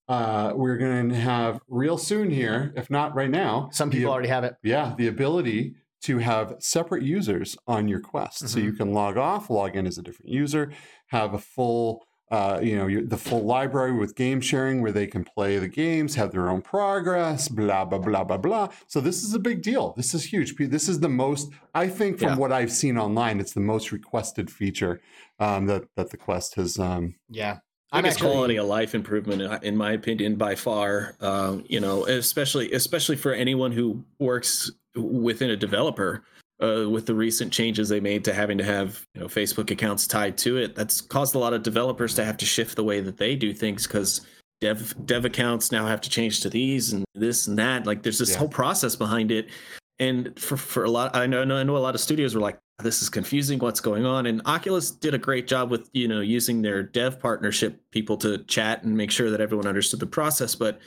uh 0.08 0.52
we're 0.54 0.76
gonna 0.76 1.14
have 1.14 1.60
real 1.68 1.98
soon 1.98 2.30
here, 2.30 2.72
if 2.76 2.90
not 2.90 3.14
right 3.14 3.30
now. 3.30 3.68
Some 3.72 3.90
the- 3.90 3.98
people 3.98 4.12
already 4.12 4.28
have 4.28 4.44
it. 4.44 4.54
yeah, 4.62 4.94
the 4.96 5.08
ability 5.08 5.74
to 6.02 6.18
have 6.18 6.54
separate 6.60 7.02
users 7.02 7.56
on 7.66 7.88
your 7.88 8.00
Quest. 8.00 8.48
So 8.48 8.58
Mhm. 8.58 8.64
you 8.64 8.72
can 8.74 8.92
log 8.92 9.16
off, 9.16 9.50
log 9.50 9.74
in 9.76 9.86
as 9.86 9.98
a 9.98 10.02
different 10.02 10.30
user, 10.30 10.70
have 11.08 11.34
a 11.34 11.38
full, 11.38 12.04
uh, 12.30 12.60
you 12.62 12.76
know, 12.76 13.00
the 13.06 13.16
full 13.16 13.44
library 13.44 13.92
with 13.92 14.14
game 14.14 14.40
sharing 14.40 14.82
where 14.82 14.92
they 14.92 15.06
can 15.08 15.24
play 15.24 15.58
the 15.58 15.66
games, 15.68 16.14
have 16.14 16.30
their 16.32 16.48
own 16.48 16.60
progress, 16.62 17.48
blah, 17.48 17.84
blah, 17.84 17.98
blah, 17.98 18.22
blah, 18.22 18.36
blah. 18.36 18.68
So 18.86 19.00
this 19.00 19.24
is 19.24 19.34
a 19.34 19.38
big 19.40 19.62
deal. 19.62 19.94
This 19.96 20.14
is 20.14 20.24
huge. 20.32 20.54
This 20.56 20.88
is 20.88 21.00
the 21.00 21.08
most, 21.08 21.50
I 21.74 21.88
think, 21.88 22.18
from 22.18 22.28
Yeah. 22.30 22.36
what 22.36 22.52
I've 22.52 22.70
seen 22.72 22.98
online, 22.98 23.40
it's 23.40 23.54
the 23.54 23.60
most 23.60 23.90
requested 23.90 24.50
feature 24.50 25.00
um, 25.40 25.66
that, 25.66 25.84
that 25.96 26.10
the 26.10 26.16
Quest 26.16 26.54
has. 26.54 26.78
Um, 26.78 27.14
Yeah. 27.28 27.58
I'm 27.92 28.02
biggest 28.02 28.18
actually 28.18 28.32
quality 28.32 28.56
of 28.56 28.66
life 28.66 28.94
improvement 28.94 29.42
in- 29.42 29.62
in 29.62 29.76
my 29.76 29.92
opinion 29.92 30.36
by 30.36 30.54
far 30.54 31.14
um, 31.20 31.64
you 31.68 31.80
know 31.80 32.04
especially 32.06 32.72
especially 32.72 33.16
for 33.16 33.32
anyone 33.32 33.72
who 33.72 34.02
works 34.18 34.70
within 34.96 35.50
a 35.50 35.56
developer 35.56 36.22
uh, 36.62 36.88
with 36.88 37.04
the 37.06 37.14
recent 37.14 37.52
changes 37.52 37.88
they 37.88 38.00
made 38.00 38.24
to 38.24 38.32
having 38.32 38.56
to 38.58 38.64
have 38.64 39.06
you 39.14 39.20
know 39.20 39.26
facebook 39.28 39.70
accounts 39.70 40.06
tied 40.06 40.36
to 40.38 40.56
it 40.56 40.74
that's 40.74 41.00
caused 41.00 41.34
a 41.34 41.38
lot 41.38 41.52
of 41.52 41.62
developers 41.62 42.14
to 42.14 42.24
have 42.24 42.36
to 42.38 42.44
shift 42.46 42.76
the 42.76 42.84
way 42.84 43.00
that 43.00 43.18
they 43.18 43.36
do 43.36 43.52
things 43.52 43.86
because 43.86 44.22
dev 44.62 44.94
dev 45.06 45.24
accounts 45.26 45.70
now 45.70 45.86
have 45.86 46.00
to 46.00 46.08
change 46.10 46.40
to 46.40 46.48
these 46.50 46.92
and 46.92 47.04
this 47.14 47.46
and 47.46 47.58
that 47.58 47.86
like 47.86 48.02
there's 48.02 48.18
this 48.18 48.32
Yeah. 48.32 48.38
whole 48.38 48.48
process 48.48 48.96
behind 48.96 49.30
it 49.30 49.48
and 49.98 50.38
for 50.38 50.56
for 50.56 50.84
a 50.84 50.90
lot 50.90 51.14
i 51.16 51.26
know 51.26 51.42
i 51.42 51.44
know 51.44 51.56
i 51.56 51.62
know 51.62 51.76
a 51.76 51.78
lot 51.78 51.94
of 51.94 52.00
studios 52.00 52.34
were 52.34 52.40
like 52.40 52.58
this 52.82 53.00
is 53.00 53.08
confusing 53.08 53.58
what's 53.58 53.80
going 53.80 54.04
on? 54.04 54.26
And 54.26 54.42
oculus 54.44 54.90
did 54.90 55.14
a 55.14 55.18
great 55.18 55.46
job 55.46 55.70
with 55.70 55.88
you 55.94 56.08
know 56.08 56.20
using 56.20 56.60
their 56.60 56.82
dev 56.82 57.18
partnership 57.18 57.80
people 57.90 58.18
to 58.18 58.38
chat 58.44 58.82
and 58.82 58.94
make 58.94 59.10
sure 59.10 59.30
that 59.30 59.40
everyone 59.40 59.66
understood 59.66 59.98
the 60.00 60.06
process. 60.06 60.54
But 60.54 60.78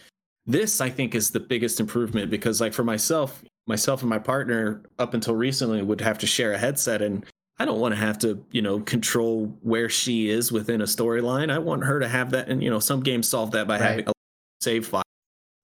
this 0.45 0.81
i 0.81 0.90
think 0.90 1.15
is 1.15 1.31
the 1.31 1.40
biggest 1.40 1.80
improvement 1.80 2.31
because 2.31 2.61
like 2.61 2.73
for 2.73 2.84
myself 2.84 3.44
myself 3.68 4.02
and 4.02 4.10
my 4.10 4.18
partner 4.18 4.84
up 4.98 5.14
until 5.14 5.36
recently 5.36 5.81
would 5.81 5.99
have 6.02 6.18
to 6.18 6.26
share 6.26 6.53
a 6.53 6.57
headset 6.57 7.02
and 7.02 7.26
i 7.60 7.65
don't 7.65 7.80
want 7.80 7.94
to 7.94 7.99
have 7.99 8.18
to 8.18 8.44
you 8.52 8.61
know 8.61 8.80
control 8.80 9.48
where 9.61 9.90
she 9.90 10.30
is 10.30 10.52
within 10.52 10.81
a 10.81 10.86
storyline. 10.86 11.52
I 11.52 11.60
want 11.60 11.84
her 11.84 11.99
to 11.99 12.07
have 12.07 12.31
that 12.31 12.49
and 12.49 12.64
you 12.64 12.69
know 12.69 12.80
some 12.80 13.02
games 13.02 13.27
solve 13.27 13.52
that 13.52 13.68
by 13.68 13.80
Right. 13.80 13.90
having 13.90 14.07
a 14.07 14.11
save 14.61 14.88
file 14.88 15.03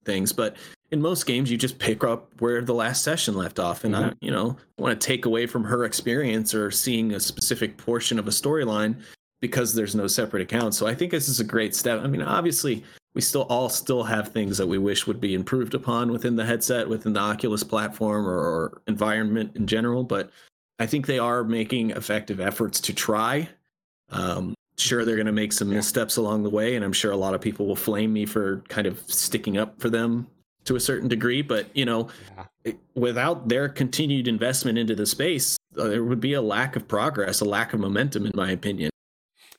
things 0.06 0.32
but 0.32 0.56
in 0.92 1.02
most 1.02 1.26
games 1.26 1.52
you 1.52 1.58
just 1.58 1.80
pick 1.80 2.04
up 2.04 2.30
where 2.40 2.62
the 2.62 2.74
last 2.74 3.04
session 3.04 3.36
left 3.36 3.60
off. 3.60 3.84
And 3.84 3.96
i 3.96 4.14
you 4.22 4.32
know 4.32 4.58
want 4.78 5.00
to 5.00 5.08
take 5.08 5.26
away 5.26 5.46
from 5.46 5.64
her 5.64 5.86
experience 5.86 6.54
or 6.54 6.72
seeing 6.72 7.14
a 7.14 7.20
specific 7.20 7.78
portion 7.78 8.20
of 8.20 8.28
a 8.28 8.32
storyline 8.32 8.96
because 9.42 9.74
there's 9.74 9.96
no 9.96 10.08
separate 10.08 10.42
account. 10.44 10.74
So 10.76 10.88
i 10.88 10.96
think 10.96 11.12
this 11.12 11.28
is 11.28 11.40
a 11.40 11.44
great 11.44 11.76
step. 11.76 12.02
I 12.02 12.08
mean 12.08 12.22
obviously 12.22 12.84
we 13.14 13.22
still 13.22 13.44
all 13.44 13.70
still 13.70 14.04
have 14.04 14.28
things 14.28 14.58
that 14.58 14.68
we 14.68 14.78
wish 14.78 15.08
would 15.08 15.22
be 15.22 15.34
improved 15.34 15.74
upon 15.74 16.12
within 16.12 16.36
the 16.36 16.46
headset 16.46 16.88
within 16.88 17.14
the 17.14 17.20
oculus 17.20 17.64
platform 17.64 18.28
or, 18.28 18.38
or 18.38 18.82
environment 18.88 19.56
in 19.56 19.66
general 19.66 20.04
but 20.04 20.30
i 20.80 20.86
think 20.86 21.08
they 21.08 21.18
are 21.18 21.44
making 21.44 21.92
effective 21.92 22.42
efforts 22.42 22.82
to 22.82 22.94
try 22.94 23.48
um, 24.10 24.54
sure 24.78 25.06
they're 25.06 25.16
going 25.16 25.26
to 25.26 25.32
make 25.32 25.54
some 25.54 25.70
Yeah. 25.70 25.78
missteps 25.78 26.18
along 26.18 26.44
the 26.44 26.50
way 26.50 26.76
and 26.76 26.84
i'm 26.84 26.94
sure 26.94 27.12
a 27.12 27.18
lot 27.18 27.34
of 27.34 27.42
people 27.42 27.66
will 27.66 27.76
flame 27.76 28.12
me 28.14 28.26
for 28.26 28.62
kind 28.68 28.88
of 28.88 29.00
sticking 29.08 29.58
up 29.58 29.80
for 29.80 29.90
them 29.90 30.28
to 30.66 30.76
a 30.76 30.80
certain 30.80 31.08
degree 31.08 31.42
but 31.42 31.68
you 31.74 31.86
know 31.86 32.10
yeah. 32.38 32.46
it- 32.64 32.80
without 32.96 33.48
their 33.48 33.70
continued 33.70 34.28
investment 34.28 34.78
into 34.78 34.96
the 34.96 35.06
space 35.06 35.56
uh, 35.78 35.86
there 35.86 36.04
would 36.04 36.20
be 36.20 36.34
a 36.34 36.42
lack 36.42 36.76
of 36.76 36.88
progress 36.88 37.40
a 37.42 37.46
lack 37.46 37.74
of 37.74 37.80
momentum 37.80 38.26
in 38.26 38.32
my 38.36 38.52
opinion 38.52 38.90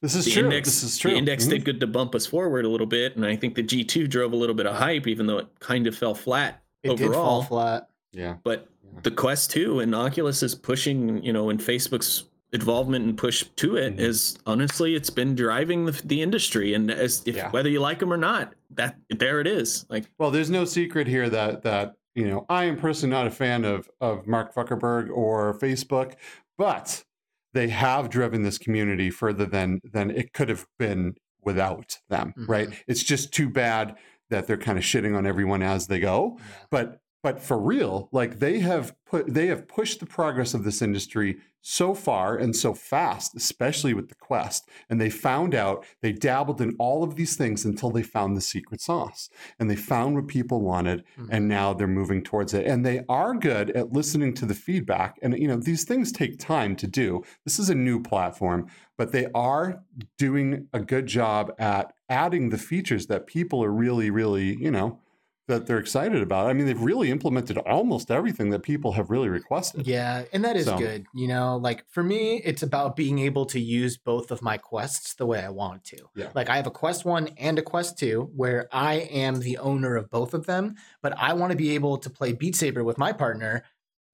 This 0.03 0.15
is 0.15 0.27
the 0.27 0.33
true. 0.33 0.45
index, 0.45 0.69
this 0.69 0.83
is 0.83 0.99
true. 0.99 1.13
The 1.13 1.17
index 1.17 1.47
Mhm. 1.47 1.51
did 1.51 1.65
good 1.65 1.81
to 1.81 1.87
bump 1.87 2.15
us 2.15 2.27
forward 2.27 2.67
a 2.67 2.69
little 2.69 2.87
bit, 2.87 3.17
and 3.17 3.25
I 3.25 3.35
think 3.35 3.55
the 3.55 3.63
G2 3.63 4.07
drove 4.09 4.35
a 4.35 4.37
little 4.37 4.55
bit 4.55 4.67
of 4.67 4.77
hype, 4.77 5.07
even 5.07 5.27
though 5.27 5.39
it 5.39 5.47
kind 5.59 5.87
of 5.87 5.97
fell 5.97 6.15
flat 6.15 6.63
it 6.83 6.97
did 6.99 7.13
fall 7.13 7.43
flat. 7.43 7.89
Yeah. 8.13 8.37
But 8.45 8.69
Yeah. 8.85 9.01
the 9.05 9.11
Quest 9.11 9.51
2 9.53 9.81
and 9.81 9.95
Oculus 9.95 10.43
is 10.43 10.55
pushing, 10.55 11.23
you 11.25 11.33
know, 11.33 11.49
and 11.49 11.59
Facebook's 11.59 12.25
involvement 12.53 13.05
and 13.05 13.19
push 13.19 13.45
to 13.57 13.77
it 13.77 13.97
Mhm. 13.97 14.01
is 14.01 14.39
honestly, 14.47 14.95
it's 14.95 15.11
been 15.11 15.35
driving 15.35 15.87
the, 15.87 15.93
the 16.05 16.23
industry, 16.23 16.75
and 16.75 16.91
as 16.91 17.23
if 17.27 17.37
Yeah. 17.37 17.51
whether 17.51 17.69
you 17.69 17.81
like 17.81 17.99
them 17.99 18.13
or 18.13 18.17
not, 18.17 18.55
that 18.71 18.97
there 19.11 19.41
it 19.41 19.47
is. 19.47 19.85
Like, 19.89 20.05
Well, 20.19 20.31
there's 20.31 20.51
no 20.51 20.65
secret 20.65 21.07
here 21.09 21.29
that 21.31 21.63
that 21.63 21.95
you 22.15 22.27
know 22.27 22.47
I 22.49 22.65
am 22.65 22.77
personally 22.77 23.15
not 23.15 23.27
a 23.27 23.31
fan 23.31 23.65
of 23.65 23.89
of 24.01 24.27
Mark 24.27 24.55
Zuckerberg 24.55 25.11
or 25.11 25.59
Facebook, 25.59 26.15
but 26.57 27.05
they 27.53 27.69
have 27.69 28.11
driven 28.11 28.43
this 28.43 28.59
community 28.59 29.11
further 29.11 29.47
than 29.47 29.81
than 29.93 30.11
it 30.11 30.33
could 30.33 30.49
have 30.49 30.67
been 30.79 31.15
without 31.43 31.99
them. 32.09 32.33
Right? 32.37 32.69
It's 32.87 33.03
just 33.03 33.33
too 33.33 33.49
bad 33.51 33.97
that 34.31 34.47
they're 34.47 34.57
kind 34.57 34.79
of 34.79 34.85
shitting 34.85 35.17
on 35.17 35.27
everyone 35.27 35.63
as 35.63 35.87
they 35.87 36.01
go. 36.01 36.39
But 36.71 37.01
but 37.23 37.41
for 37.41 37.59
real, 37.59 38.09
like 38.13 38.39
they 38.39 38.61
have 38.61 38.95
put 39.07 39.33
they 39.33 39.47
have 39.47 39.67
pushed 39.69 40.01
the 40.01 40.07
progress 40.07 40.55
of 40.55 40.65
this 40.65 40.81
industry 40.83 41.39
so 41.69 41.95
far 41.95 42.37
and 42.37 42.55
so 42.55 42.73
fast, 42.73 43.35
especially 43.35 43.93
with 43.93 44.09
the 44.09 44.15
Quest. 44.15 44.69
And 44.89 45.01
they 45.01 45.11
found 45.11 45.53
out 45.53 45.85
they 46.01 46.13
dabbled 46.13 46.61
in 46.61 46.77
all 46.79 47.03
of 47.03 47.17
these 47.17 47.37
things 47.37 47.65
until 47.65 47.91
they 47.91 48.05
found 48.05 48.37
the 48.37 48.41
secret 48.41 48.81
sauce 48.81 49.29
and 49.59 49.69
they 49.69 49.75
found 49.75 50.15
what 50.15 50.29
people 50.29 50.61
wanted 50.63 51.03
Mhm. 51.19 51.29
and 51.33 51.49
now 51.49 51.75
they're 51.75 51.89
moving 51.89 52.23
towards 52.23 52.55
it 52.55 52.67
and 52.67 52.87
they 52.87 53.03
are 53.09 53.35
good 53.35 53.71
at 53.71 53.93
listening 53.93 54.33
to 54.35 54.47
the 54.47 54.55
feedback 54.55 55.17
and 55.23 55.37
you 55.37 55.49
know 55.49 55.57
these 55.57 55.83
things 55.85 56.13
take 56.13 56.39
time 56.39 56.77
to 56.77 56.87
do 56.87 57.23
this 57.45 57.59
is 57.59 57.69
a 57.69 57.75
new 57.75 58.01
platform 58.01 58.67
but 58.97 59.11
they 59.11 59.27
are 59.35 59.83
doing 60.19 60.69
a 60.73 60.81
good 60.81 61.07
job 61.07 61.53
at 61.59 61.93
adding 62.09 62.51
the 62.51 62.59
features 62.59 63.07
that 63.09 63.27
people 63.27 63.63
are 63.65 63.73
really 63.73 64.11
really 64.11 64.57
you 64.61 64.71
know 64.71 65.01
that 65.49 65.67
they're 65.67 65.79
excited 65.79 66.23
about 66.23 66.49
i 66.49 66.53
mean 66.53 66.67
they've 66.67 66.81
really 66.83 67.11
implemented 67.11 67.57
almost 67.59 68.11
everything 68.11 68.51
that 68.51 68.63
people 68.63 68.93
have 68.93 69.11
really 69.11 69.29
requested 69.29 69.87
Yeah, 69.87 70.25
and 70.33 70.45
that 70.45 70.57
is 70.57 70.65
So- 70.67 70.79
good. 70.79 71.07
You 71.15 71.29
know, 71.29 71.57
like 71.57 71.85
for 71.89 72.03
me, 72.03 72.41
it's 72.45 72.63
about 72.63 72.97
being 72.97 73.19
able 73.21 73.47
to 73.47 73.61
use 73.61 73.97
both 73.97 74.31
of 74.31 74.43
my 74.43 74.57
quests 74.59 75.15
the 75.15 75.27
way 75.27 75.41
I 75.41 75.49
want 75.51 75.85
to. 75.85 75.99
Yeah. 76.15 76.31
Like 76.35 76.49
I 76.49 76.57
have 76.57 76.67
a 76.67 76.71
quest 76.71 77.05
one 77.05 77.29
and 77.39 77.59
a 77.59 77.63
quest 77.63 77.99
two 77.99 78.31
where 78.35 78.69
I 78.73 78.95
am 78.95 79.41
the 79.41 79.59
owner 79.59 79.97
of 79.97 80.11
both 80.11 80.35
of 80.35 80.47
them, 80.47 80.75
but 81.03 81.17
I 81.17 81.33
want 81.35 81.53
to 81.53 81.57
be 81.57 81.75
able 81.75 81.99
to 81.99 82.11
play 82.11 82.33
Beat 82.33 82.57
Saber 82.57 82.83
with 82.85 82.99
my 82.99 83.13
partner 83.13 83.63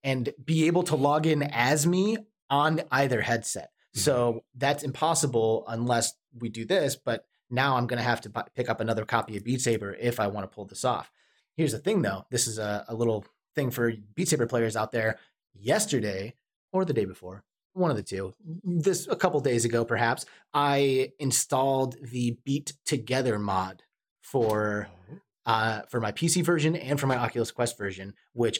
and 0.05 0.31
be 0.45 0.67
able 0.67 0.83
to 0.85 0.97
log 0.97 1.27
in 1.27 1.43
as 1.43 1.87
me 1.87 2.19
on 2.51 2.83
either 2.91 3.21
headset. 3.23 3.71
Mm-hmm. 3.71 4.01
So 4.01 4.45
that's 4.55 4.83
impossible 4.83 5.65
unless 5.69 6.13
we 6.39 6.49
do 6.49 6.65
this, 6.65 6.97
but 6.97 7.25
now 7.51 7.77
I'm 7.77 7.87
going 7.87 7.99
to 7.99 8.05
have 8.05 8.21
to 8.23 8.31
pick 8.55 8.69
up 8.71 8.81
another 8.81 9.05
copy 9.05 9.37
of 9.37 9.45
Beat 9.45 9.61
Saber 9.61 9.95
if 9.95 10.19
I 10.21 10.27
want 10.27 10.45
to 10.51 10.55
pull 10.55 10.65
this 10.67 10.85
off. 10.85 11.11
Here's 11.57 11.73
the 11.73 11.79
thing 11.79 12.03
though, 12.03 12.27
this 12.31 12.47
is 12.47 12.59
a, 12.59 12.85
a 12.89 12.95
little 12.95 13.24
thing 13.55 13.70
for 13.70 13.93
Beat 14.15 14.29
Saber 14.29 14.47
players 14.47 14.77
out 14.77 14.93
there. 14.93 15.19
Yesterday, 15.55 16.35
or 16.73 16.85
the 16.85 16.95
day 16.95 17.05
before, 17.05 17.45
one 17.74 17.91
of 17.91 17.97
the 17.97 18.03
two. 18.03 18.35
This 18.65 19.07
a 19.07 19.16
couple 19.16 19.41
days 19.41 19.65
ago, 19.65 19.85
perhaps, 19.85 20.24
I 20.55 21.12
installed 21.19 21.97
the 22.03 22.39
Beat 22.45 22.73
Together 22.87 23.39
mod 23.39 23.83
for 24.23 24.89
uh, 25.45 25.83
for 25.91 26.01
my 26.01 26.12
PC 26.12 26.45
version 26.45 26.77
and 26.77 26.99
for 26.99 27.07
my 27.07 27.16
Oculus 27.16 27.51
Quest 27.51 27.77
version, 27.77 28.15
which 28.33 28.59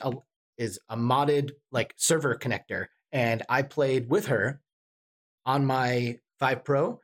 is 0.59 0.79
a 0.89 0.97
modded 0.97 1.53
like 1.71 1.95
server 1.97 2.37
connector. 2.37 2.87
And 3.13 3.43
I 3.49 3.63
played 3.63 4.09
with 4.11 4.27
her 4.27 4.61
on 5.45 5.65
my 5.65 6.19
Vive 6.41 6.65
Pro 6.65 7.01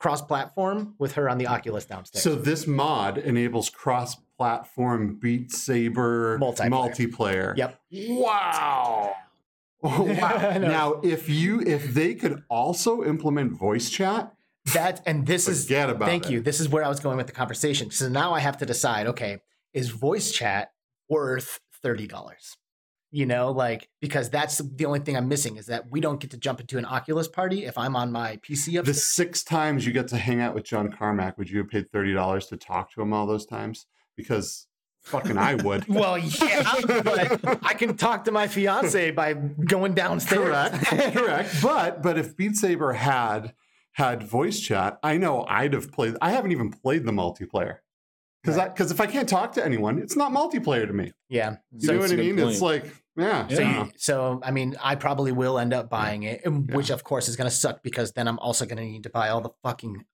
cross 0.00 0.22
platform 0.22 0.94
with 0.98 1.12
her 1.12 1.28
on 1.28 1.38
the 1.38 1.46
Oculus 1.46 1.84
downstairs. 1.84 2.24
So 2.24 2.34
this 2.34 2.66
mod 2.66 3.18
enables 3.18 3.70
cross-platform 3.70 5.18
Beat 5.20 5.52
Saber 5.52 6.38
Multiplayer. 6.38 6.70
multiplayer. 6.70 7.56
Yep. 7.56 7.80
Wow. 7.92 9.14
Oh, 9.82 10.02
wow. 10.20 10.58
Now, 10.58 10.94
if 11.02 11.28
you 11.28 11.60
if 11.60 11.94
they 11.94 12.14
could 12.14 12.42
also 12.48 13.04
implement 13.04 13.52
voice 13.52 13.90
chat, 13.90 14.34
that 14.72 15.02
and 15.06 15.26
this 15.26 15.46
is 15.48 15.66
thank 15.66 16.26
it. 16.26 16.30
you. 16.32 16.40
This 16.40 16.60
is 16.60 16.68
where 16.68 16.84
I 16.84 16.88
was 16.88 17.00
going 17.00 17.16
with 17.18 17.26
the 17.26 17.32
conversation. 17.32 17.90
So 17.90 18.08
now 18.08 18.32
I 18.32 18.40
have 18.40 18.56
to 18.58 18.66
decide, 18.66 19.06
okay, 19.06 19.38
is 19.72 19.90
voice 19.90 20.32
chat 20.32 20.72
worth 21.08 21.60
$30? 21.84 22.56
You 23.12 23.26
know, 23.26 23.50
like 23.50 23.88
because 24.00 24.30
that's 24.30 24.58
the 24.58 24.86
only 24.86 25.00
thing 25.00 25.16
I'm 25.16 25.26
missing 25.26 25.56
is 25.56 25.66
that 25.66 25.90
we 25.90 26.00
don't 26.00 26.20
get 26.20 26.30
to 26.30 26.36
jump 26.36 26.60
into 26.60 26.78
an 26.78 26.84
Oculus 26.84 27.26
party 27.26 27.64
if 27.64 27.76
I'm 27.76 27.96
on 27.96 28.12
my 28.12 28.36
PC 28.36 28.84
The 28.84 28.94
six 28.94 29.42
times 29.42 29.84
you 29.84 29.92
get 29.92 30.06
to 30.08 30.16
hang 30.16 30.40
out 30.40 30.54
with 30.54 30.64
John 30.64 30.92
Carmack, 30.92 31.36
would 31.36 31.50
you 31.50 31.58
have 31.58 31.68
paid 31.68 31.90
thirty 31.90 32.12
dollars 32.12 32.46
to 32.46 32.56
talk 32.56 32.92
to 32.92 33.02
him 33.02 33.12
all 33.12 33.26
those 33.26 33.46
times? 33.46 33.86
Because 34.16 34.68
fucking 35.02 35.38
I 35.38 35.56
would. 35.56 35.88
Well, 35.88 36.18
yeah, 36.18 36.72
but 37.02 37.58
I 37.64 37.74
can 37.74 37.96
talk 37.96 38.24
to 38.26 38.30
my 38.30 38.46
fiance 38.46 39.10
by 39.10 39.32
going 39.32 39.94
downstairs. 39.94 40.70
correct, 40.84 41.16
correct. 41.16 41.56
But 41.62 42.02
but 42.02 42.16
if 42.16 42.36
Beat 42.36 42.54
Saber 42.54 42.92
had 42.92 43.54
had 43.92 44.22
voice 44.22 44.60
chat, 44.60 44.98
I 45.02 45.16
know 45.16 45.44
I'd 45.48 45.72
have 45.72 45.90
played. 45.90 46.16
I 46.22 46.30
haven't 46.30 46.52
even 46.52 46.70
played 46.70 47.04
the 47.04 47.12
multiplayer 47.12 47.78
because 48.42 48.56
Right. 48.56 48.74
because 48.74 48.90
if 48.90 49.00
I 49.00 49.06
can't 49.06 49.28
talk 49.28 49.52
to 49.52 49.64
anyone, 49.64 49.98
it's 49.98 50.16
not 50.16 50.32
multiplayer 50.32 50.86
to 50.86 50.92
me. 50.92 51.12
Yeah. 51.28 51.56
You 51.72 51.80
So, 51.86 51.92
know 51.92 51.98
what 52.00 52.10
I 52.10 52.14
I 52.14 52.14
a 52.14 52.16
good 52.16 52.36
mean? 52.36 52.48
It's 52.48 52.60
like 52.62 52.84
yeah. 53.16 53.48
so, 53.48 53.60
yeah. 53.60 53.84
you- 53.84 53.92
so 53.96 54.40
I 54.42 54.50
mean, 54.50 54.76
I 54.82 54.94
probably 54.94 55.32
will 55.32 55.58
end 55.58 55.72
up 55.74 55.90
buying 55.90 56.22
it, 56.24 56.40
and- 56.44 56.68
Yeah. 56.68 56.76
which 56.76 56.90
of 56.90 57.04
course 57.04 57.28
is 57.28 57.36
going 57.36 57.50
to 57.50 57.54
suck 57.56 57.82
because 57.82 58.12
then 58.12 58.26
I'm 58.28 58.38
also 58.38 58.64
going 58.66 58.78
to 58.78 58.84
need 58.84 59.02
to 59.04 59.10
buy 59.10 59.28
all 59.28 59.40
the 59.40 59.50
fucking 59.62 60.04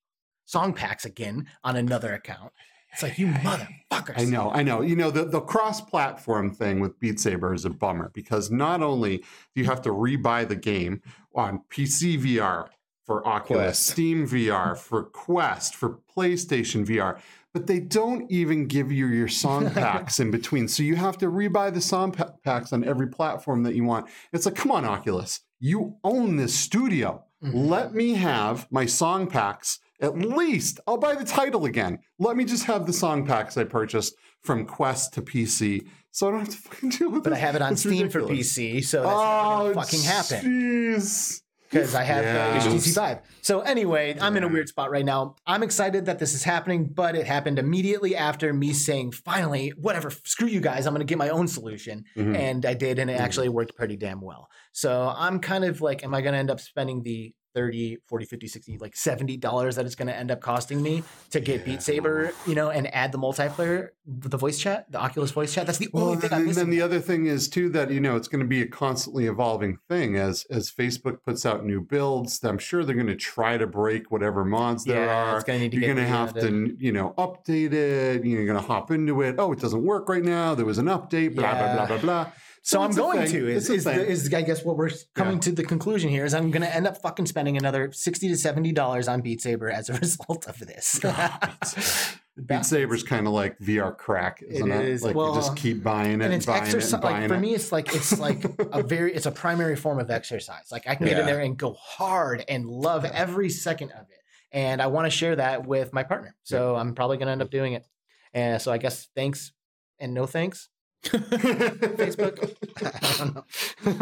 song 0.45 0.73
packs 0.73 1.05
again 1.05 1.47
on 1.65 1.77
another 1.77 2.13
account. 2.15 2.53
It's 2.93 3.03
like 3.03 3.19
you 3.19 3.27
motherfuckers. 3.27 4.15
I 4.19 4.25
know, 4.25 4.51
I 4.53 4.63
know. 4.63 4.81
You 4.81 4.97
know, 4.97 5.11
the, 5.11 5.25
the 5.27 5.41
cross 5.41 5.81
platform 5.83 6.55
thing 6.55 6.81
with 6.81 6.99
Beat 6.99 7.21
Saber 7.21 7.53
is 7.53 7.65
a 7.67 7.71
bummer 7.71 8.11
because 8.15 8.51
not 8.51 8.81
only 8.83 9.19
do 9.19 9.25
you 9.61 9.65
have 9.67 9.83
to 9.83 9.91
rebuy 9.91 10.49
the 10.49 10.57
game 10.57 11.03
on 11.35 11.61
PC 11.71 12.17
VR 12.19 12.69
for 13.05 13.27
Oculus, 13.27 13.65
Quest. 13.67 13.87
Steam 13.87 14.27
VR, 14.27 14.77
for 14.79 15.03
Quest, 15.05 15.75
for 15.75 15.99
PlayStation 16.17 16.87
VR, 16.87 17.19
but 17.57 17.67
they 17.67 17.81
don't 17.81 18.31
even 18.31 18.67
give 18.67 18.93
you 18.93 19.07
your 19.07 19.29
song 19.29 19.71
packs 19.81 20.21
in 20.21 20.31
between. 20.31 20.69
So 20.69 20.83
you 20.83 20.95
have 20.97 21.17
to 21.19 21.27
rebuy 21.31 21.73
the 21.73 21.81
song 21.81 22.13
pa- 22.13 22.33
packs 22.45 22.71
on 22.75 22.85
every 22.85 23.07
platform 23.09 23.63
that 23.63 23.75
you 23.75 23.83
want. 23.85 24.11
It's 24.35 24.45
like, 24.45 24.57
come 24.57 24.71
on, 24.71 24.85
Oculus, 24.85 25.41
you 25.59 25.97
own 26.05 26.37
this 26.37 26.55
studio. 26.55 27.25
Mhm. 27.43 27.69
Let 27.71 27.95
me 27.95 28.13
have 28.13 28.67
my 28.71 28.85
song 28.85 29.27
packs. 29.27 29.79
At 30.03 30.19
least 30.19 30.81
I'll 30.87 30.99
buy 30.99 31.15
the 31.15 31.25
title 31.25 31.65
again. 31.65 31.99
Let 32.19 32.37
me 32.37 32.45
just 32.45 32.65
have 32.65 32.85
the 32.85 32.93
song 32.93 33.25
packs 33.27 33.57
I 33.57 33.65
purchased 33.65 34.15
from 34.43 34.67
Quest 34.67 35.15
to 35.15 35.23
PC, 35.23 35.87
so 36.11 36.29
I 36.29 36.31
don't 36.33 36.41
have 36.41 36.51
to 36.51 36.57
fucking 36.69 36.91
deal 36.91 37.11
with 37.11 37.25
But 37.25 37.33
I 37.33 37.37
have 37.37 37.57
it 37.57 37.63
on 37.63 37.73
It's 37.73 37.81
Steam 37.81 38.11
for. 38.11 38.21
PC, 38.21 38.85
so 38.85 39.03
that's 39.03 39.15
Oh, 39.15 39.63
never 39.63 39.75
gonna 39.75 39.87
fucking 39.87 40.03
happen 40.03 40.45
Jeez. 40.45 41.41
Because 41.71 41.95
I 41.95 42.03
have 42.05 42.25
Yeah. 42.25 42.59
the 42.59 42.71
HTC 42.71 42.95
Vive. 42.95 43.19
So 43.43 43.61
anyway, 43.61 44.17
I'm 44.21 44.37
in 44.37 44.43
a 44.43 44.49
weird 44.49 44.69
spot 44.69 44.91
right 44.91 45.05
now. 45.05 45.37
I'm 45.47 45.63
excited 45.63 46.07
that 46.07 46.19
this 46.19 46.35
is 46.35 46.45
happening, 46.45 46.87
but 46.87 47.15
it 47.17 47.27
happened 47.27 47.59
immediately 47.59 48.17
after 48.17 48.53
me 48.53 48.73
saying, 48.73 49.13
"Finally, 49.13 49.71
whatever, 49.81 50.11
screw 50.25 50.49
you 50.49 50.61
guys, 50.61 50.87
I'm 50.87 50.93
going 50.95 51.07
to 51.07 51.11
get 51.11 51.19
my 51.19 51.29
own 51.29 51.49
solution." 51.49 52.05
Mhm. 52.17 52.37
And 52.37 52.67
I 52.67 52.75
did, 52.75 52.99
and 52.99 53.11
it 53.11 53.19
Mhm. 53.19 53.23
actually 53.23 53.49
worked 53.49 53.77
pretty 53.77 53.97
damn 53.97 54.21
well. 54.21 54.49
So 54.73 55.13
I'm 55.17 55.41
kind 55.41 55.65
of 55.65 55.81
like, 55.81 56.05
am 56.05 56.15
I 56.15 56.21
going 56.21 56.33
to 56.35 56.39
end 56.39 56.51
up 56.51 56.61
spending 56.61 57.03
the 57.03 57.35
30, 57.57 57.97
40, 58.07 58.25
50, 58.27 58.47
60, 58.49 58.79
like 58.79 58.95
$70 58.95 59.75
that 59.75 59.87
it's 59.87 59.95
going 59.95 60.09
to 60.09 60.15
end 60.15 60.31
up 60.31 60.43
costing 60.43 60.83
me 60.83 61.03
to 61.31 61.41
get. 61.41 61.65
Beat 61.65 61.83
Saber, 61.83 62.33
you 62.47 62.55
know, 62.55 62.69
and 62.69 62.95
add 62.95 63.13
the 63.13 63.19
multiplayer, 63.19 63.89
the 64.07 64.37
voice 64.37 64.59
chat, 64.59 64.93
the 64.93 64.99
Oculus 65.01 65.31
voice 65.31 65.55
chat? 65.55 65.65
That's 65.65 65.79
the 65.79 65.89
Well, 65.91 66.11
only 66.11 66.19
thing 66.19 66.33
I'm 66.35 66.47
and 66.47 66.55
then 66.55 66.69
the 66.69 66.83
other 66.83 67.01
thing 67.01 67.25
is 67.25 67.49
too 67.49 67.71
that 67.71 67.91
you 67.91 67.99
know 67.99 68.15
it's 68.15 68.29
going 68.29 68.43
to 68.43 68.47
be 68.47 68.61
a 68.61 68.67
constantly 68.67 69.25
evolving 69.27 69.79
thing 69.89 70.17
as 70.17 70.45
as 70.51 70.71
Facebook 70.71 71.23
puts 71.25 71.47
out 71.47 71.65
new 71.65 71.81
builds. 71.81 72.45
I'm 72.45 72.59
sure 72.59 72.85
they're 72.85 72.95
going 72.95 73.07
to 73.07 73.17
try 73.17 73.57
to 73.57 73.67
break 73.67 74.11
whatever 74.11 74.45
mods 74.45 74.85
there 74.85 75.07
yeah, 75.07 75.33
are. 75.35 75.41
to 75.41 75.59
need 75.59 75.73
to 75.73 75.79
You're 75.79 75.95
going 75.95 76.07
to 76.07 76.13
have 76.13 76.35
to, 76.35 76.77
you 76.79 76.93
know, 76.93 77.15
update 77.17 77.73
it. 77.73 78.23
You're 78.23 78.45
going 78.45 78.61
to 78.61 78.67
hop 78.67 78.91
into 78.91 79.23
it. 79.23 79.37
Oh, 79.39 79.53
it 79.53 79.61
doesn't 79.61 79.83
work 79.83 80.11
right 80.11 80.23
now. 80.23 80.55
There 80.55 80.67
was 80.67 80.77
an 80.77 80.87
update. 80.87 81.35
Blah 81.35 81.55
blah 81.55 81.65
Yeah. 81.65 81.77
blah 81.77 81.87
blah 81.87 81.99
blah. 81.99 82.27
So 82.67 82.83
I'm 82.83 82.91
going 82.91 83.29
to 83.29 83.49
is 83.49 83.71
is, 83.71 83.85
the, 83.85 84.05
is 84.05 84.35
I 84.35 84.43
guess 84.43 84.65
what 84.65 84.77
we're 84.77 84.91
coming 85.15 85.39
to 85.39 85.53
the 85.53 85.63
conclusion 85.63 86.11
here 86.11 86.25
is 86.25 86.35
I'm 86.35 86.51
going 86.51 86.63
to 86.63 86.75
end 86.75 86.89
up 86.89 87.01
fucking 87.01 87.27
spending 87.27 87.57
another 87.57 87.93
sixty 87.93 88.27
to 88.27 88.37
seventy 88.37 88.73
dollars 88.73 89.07
on 89.07 89.21
Beat 89.21 89.41
Saber 89.41 89.71
as 89.71 89.89
a 89.89 89.93
result 90.01 90.49
of 90.49 90.59
this. 90.59 90.99
Beat 92.45 92.67
Saber's 92.67 93.05
kind 93.05 93.29
of 93.29 93.35
like 93.35 93.57
VR 93.61 93.97
crack, 93.97 94.43
isn't 94.43 94.73
it? 94.73 94.85
is. 94.85 95.05
Like 95.05 95.15
Well, 95.15 95.29
you 95.29 95.35
just 95.37 95.55
keep 95.55 95.85
buying 95.85 96.21
it 96.21 96.25
and 96.25 96.35
it's 96.35 96.47
buying 96.47 96.65
it 96.65 96.67
exercise. 96.67 96.93
and 96.95 97.03
buying 97.03 97.21
Like 97.21 97.29
for 97.29 97.39
me, 97.39 97.55
it's 97.55 97.71
like 97.71 97.95
it's 97.95 98.19
like 98.19 98.45
a 98.59 98.83
very 98.83 99.15
it's 99.15 99.27
a 99.27 99.31
primary 99.31 99.77
form 99.77 100.01
of 100.01 100.11
exercise. 100.11 100.67
Like 100.73 100.89
I 100.89 100.97
can 100.97 101.07
get 101.07 101.21
in 101.21 101.27
there 101.27 101.39
and 101.39 101.57
go 101.57 101.75
hard 101.75 102.45
and 102.49 102.67
love 102.67 103.05
every 103.05 103.49
second 103.49 103.93
of 103.93 104.09
it, 104.11 104.19
and 104.51 104.83
I 104.83 104.89
want 104.89 105.07
to 105.07 105.11
share 105.11 105.37
that 105.37 105.69
with 105.69 105.93
my 105.93 106.03
partner. 106.03 106.35
So 106.43 106.75
I'm 106.75 106.97
probably 106.97 107.17
going 107.19 107.27
to 107.27 107.33
end 107.33 107.43
up 107.43 107.51
doing 107.51 107.75
it. 107.75 107.87
And 108.35 108.61
so 108.61 108.73
I 108.73 108.79
guess 108.79 109.07
thanks 109.15 109.53
and 110.01 110.15
no 110.15 110.27
thanks. 110.27 110.69
Facebook. 111.09 112.55
I 112.77 113.25
don't 113.25 113.35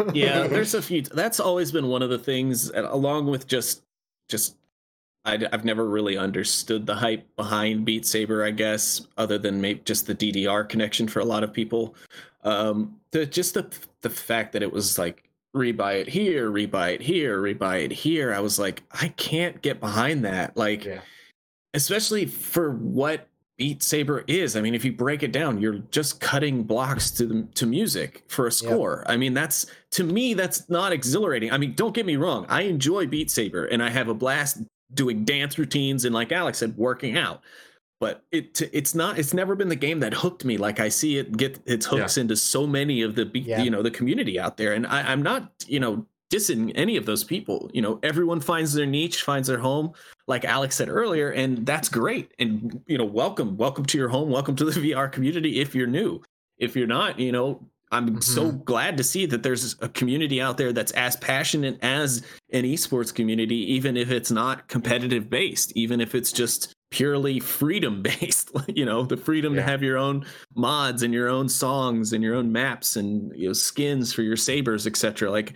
know. 0.07 0.11
yeah 0.13 0.47
there's 0.47 0.73
a 0.73 0.81
few 0.81 1.01
that's 1.01 1.39
always 1.39 1.71
been 1.71 1.87
one 1.87 2.01
of 2.01 2.09
the 2.09 2.17
things 2.19 2.69
and 2.71 2.85
along 2.85 3.27
with 3.27 3.47
just 3.47 3.83
just 4.29 4.57
I, 5.25 5.39
have 5.51 5.65
never 5.65 5.85
really 5.89 6.17
understood 6.17 6.85
the 6.85 6.95
hype 6.95 7.27
behind 7.35 7.85
beat 7.85 8.05
saber 8.05 8.43
i 8.43 8.51
guess 8.51 9.07
other 9.17 9.37
than 9.37 9.59
maybe 9.61 9.81
just 9.85 10.07
the 10.07 10.15
ddr 10.15 10.67
connection 10.67 11.07
for 11.07 11.19
a 11.19 11.25
lot 11.25 11.43
of 11.43 11.51
people 11.53 11.95
um 12.43 12.95
the 13.11 13.25
just 13.25 13.53
the 13.53 13.65
the 14.01 14.09
fact 14.09 14.51
that 14.53 14.61
it 14.63 14.71
was 14.71 14.97
like 14.97 15.29
rebuy 15.55 16.01
it 16.01 16.07
here 16.09 16.51
rebuy 16.51 16.93
it 16.95 17.01
here 17.01 17.39
rebuy 17.41 17.83
it 17.85 17.91
here 17.91 18.33
i 18.33 18.39
was 18.39 18.59
like 18.59 18.83
i 18.91 19.07
can't 19.09 19.61
get 19.61 19.79
behind 19.79 20.25
that 20.25 20.55
like 20.57 20.83
Yeah. 20.85 20.99
especially 21.73 22.25
for 22.25 22.71
what 22.71 23.27
Beat 23.57 23.81
Saber 23.81 24.23
is. 24.27 24.55
I 24.55 24.61
mean, 24.61 24.75
if 24.75 24.83
you 24.83 24.91
break 24.91 25.23
it 25.23 25.31
down, 25.31 25.61
you're 25.61 25.79
just 25.91 26.19
cutting 26.19 26.63
blocks 26.63 27.09
to 27.11 27.25
the, 27.25 27.47
to 27.55 27.65
music 27.65 28.23
for 28.27 28.47
a 28.47 28.51
score. 28.51 29.03
I 29.07 29.15
mean, 29.15 29.33
that's 29.33 29.65
to 29.91 30.03
me 30.03 30.33
that's 30.33 30.69
not 30.69 30.91
exhilarating. 30.91 31.51
I 31.51 31.57
mean, 31.57 31.73
don't 31.73 31.93
get 31.95 32.05
me 32.05 32.17
wrong, 32.17 32.45
I 32.49 32.63
enjoy 32.63 33.07
Beat 33.07 33.31
Saber 33.31 33.65
and 33.65 33.81
I 33.81 33.89
have 33.89 34.09
a 34.09 34.13
blast 34.13 34.61
doing 34.93 35.23
dance 35.23 35.57
routines 35.57 36.03
and 36.05 36.13
like 36.13 36.31
Alex 36.31 36.57
said, 36.57 36.75
working 36.77 37.17
out. 37.17 37.41
But 38.01 38.23
it 38.33 38.61
it's 38.73 38.93
not 38.93 39.17
it's 39.17 39.33
never 39.33 39.55
been 39.55 39.69
the 39.69 39.75
game 39.77 40.01
that 40.01 40.13
hooked 40.13 40.43
me 40.43 40.57
like 40.57 40.81
I 40.81 40.89
see 40.89 41.17
it 41.17 41.37
get 41.37 41.59
its 41.65 41.85
hooks 41.85 42.17
into 42.17 42.35
so 42.35 42.67
many 42.67 43.01
of 43.01 43.15
the 43.15 43.25
beat 43.25 43.45
Yeah. 43.45 43.63
you 43.63 43.69
know 43.71 43.81
the 43.81 43.89
community 43.89 44.37
out 44.37 44.57
there. 44.57 44.73
And 44.73 44.85
I, 44.85 45.09
I'm 45.11 45.23
not 45.23 45.49
you 45.65 45.79
know 45.79 46.05
dissing 46.35 46.71
any 46.75 46.97
of 46.97 47.05
those 47.05 47.23
people. 47.23 47.69
You 47.73 47.81
know, 47.81 47.99
everyone 48.03 48.41
finds 48.41 48.73
their 48.73 48.85
niche, 48.85 49.23
finds 49.23 49.47
their 49.47 49.59
home 49.59 49.93
like 50.27 50.43
Alex 50.43 50.75
said 50.75 50.89
earlier, 50.89 51.31
and 51.31 51.65
that's 51.65 51.89
great. 51.89 52.33
And 52.39 52.81
you 52.87 52.97
know, 52.97 53.05
welcome, 53.05 53.57
welcome 53.57 53.85
to 53.85 53.97
your 53.97 54.09
home, 54.09 54.29
welcome 54.29 54.55
to 54.57 54.65
the 54.65 54.71
VR 54.91 55.11
community. 55.11 55.59
If 55.59 55.75
you're 55.75 55.87
new, 55.87 56.21
if 56.57 56.75
you're 56.75 56.87
not, 56.87 57.19
you 57.19 57.31
know, 57.31 57.67
I'm 57.91 58.21
so 58.21 58.47
mm-hmm. 58.47 58.63
glad 58.63 58.97
to 58.97 59.03
see 59.03 59.25
that 59.27 59.43
there's 59.43 59.75
a 59.81 59.87
community 59.89 60.41
out 60.41 60.57
there 60.57 60.73
that's 60.73 60.91
as 60.93 61.15
passionate 61.17 61.77
as 61.81 62.25
an 62.51 62.63
esports 62.63 63.13
community, 63.13 63.73
even 63.73 63.95
if 63.95 64.11
it's 64.11 64.31
not 64.31 64.67
competitive 64.67 65.29
based, 65.29 65.71
even 65.75 66.01
if 66.01 66.15
it's 66.15 66.31
just 66.31 66.73
purely 66.91 67.39
freedom 67.39 68.01
based. 68.01 68.51
you 68.67 68.85
know, 68.85 69.03
the 69.03 69.17
freedom 69.17 69.55
to 69.55 69.61
have 69.61 69.83
your 69.83 69.97
own 69.97 70.25
mods 70.55 71.03
and 71.03 71.13
your 71.13 71.29
own 71.29 71.47
songs 71.47 72.13
and 72.13 72.23
your 72.23 72.35
own 72.35 72.51
maps 72.51 72.95
and 72.95 73.31
you 73.35 73.47
know 73.47 73.53
skins 73.53 74.11
for 74.11 74.23
your 74.23 74.37
sabers, 74.37 74.87
etc. 74.87 75.29
Like 75.29 75.53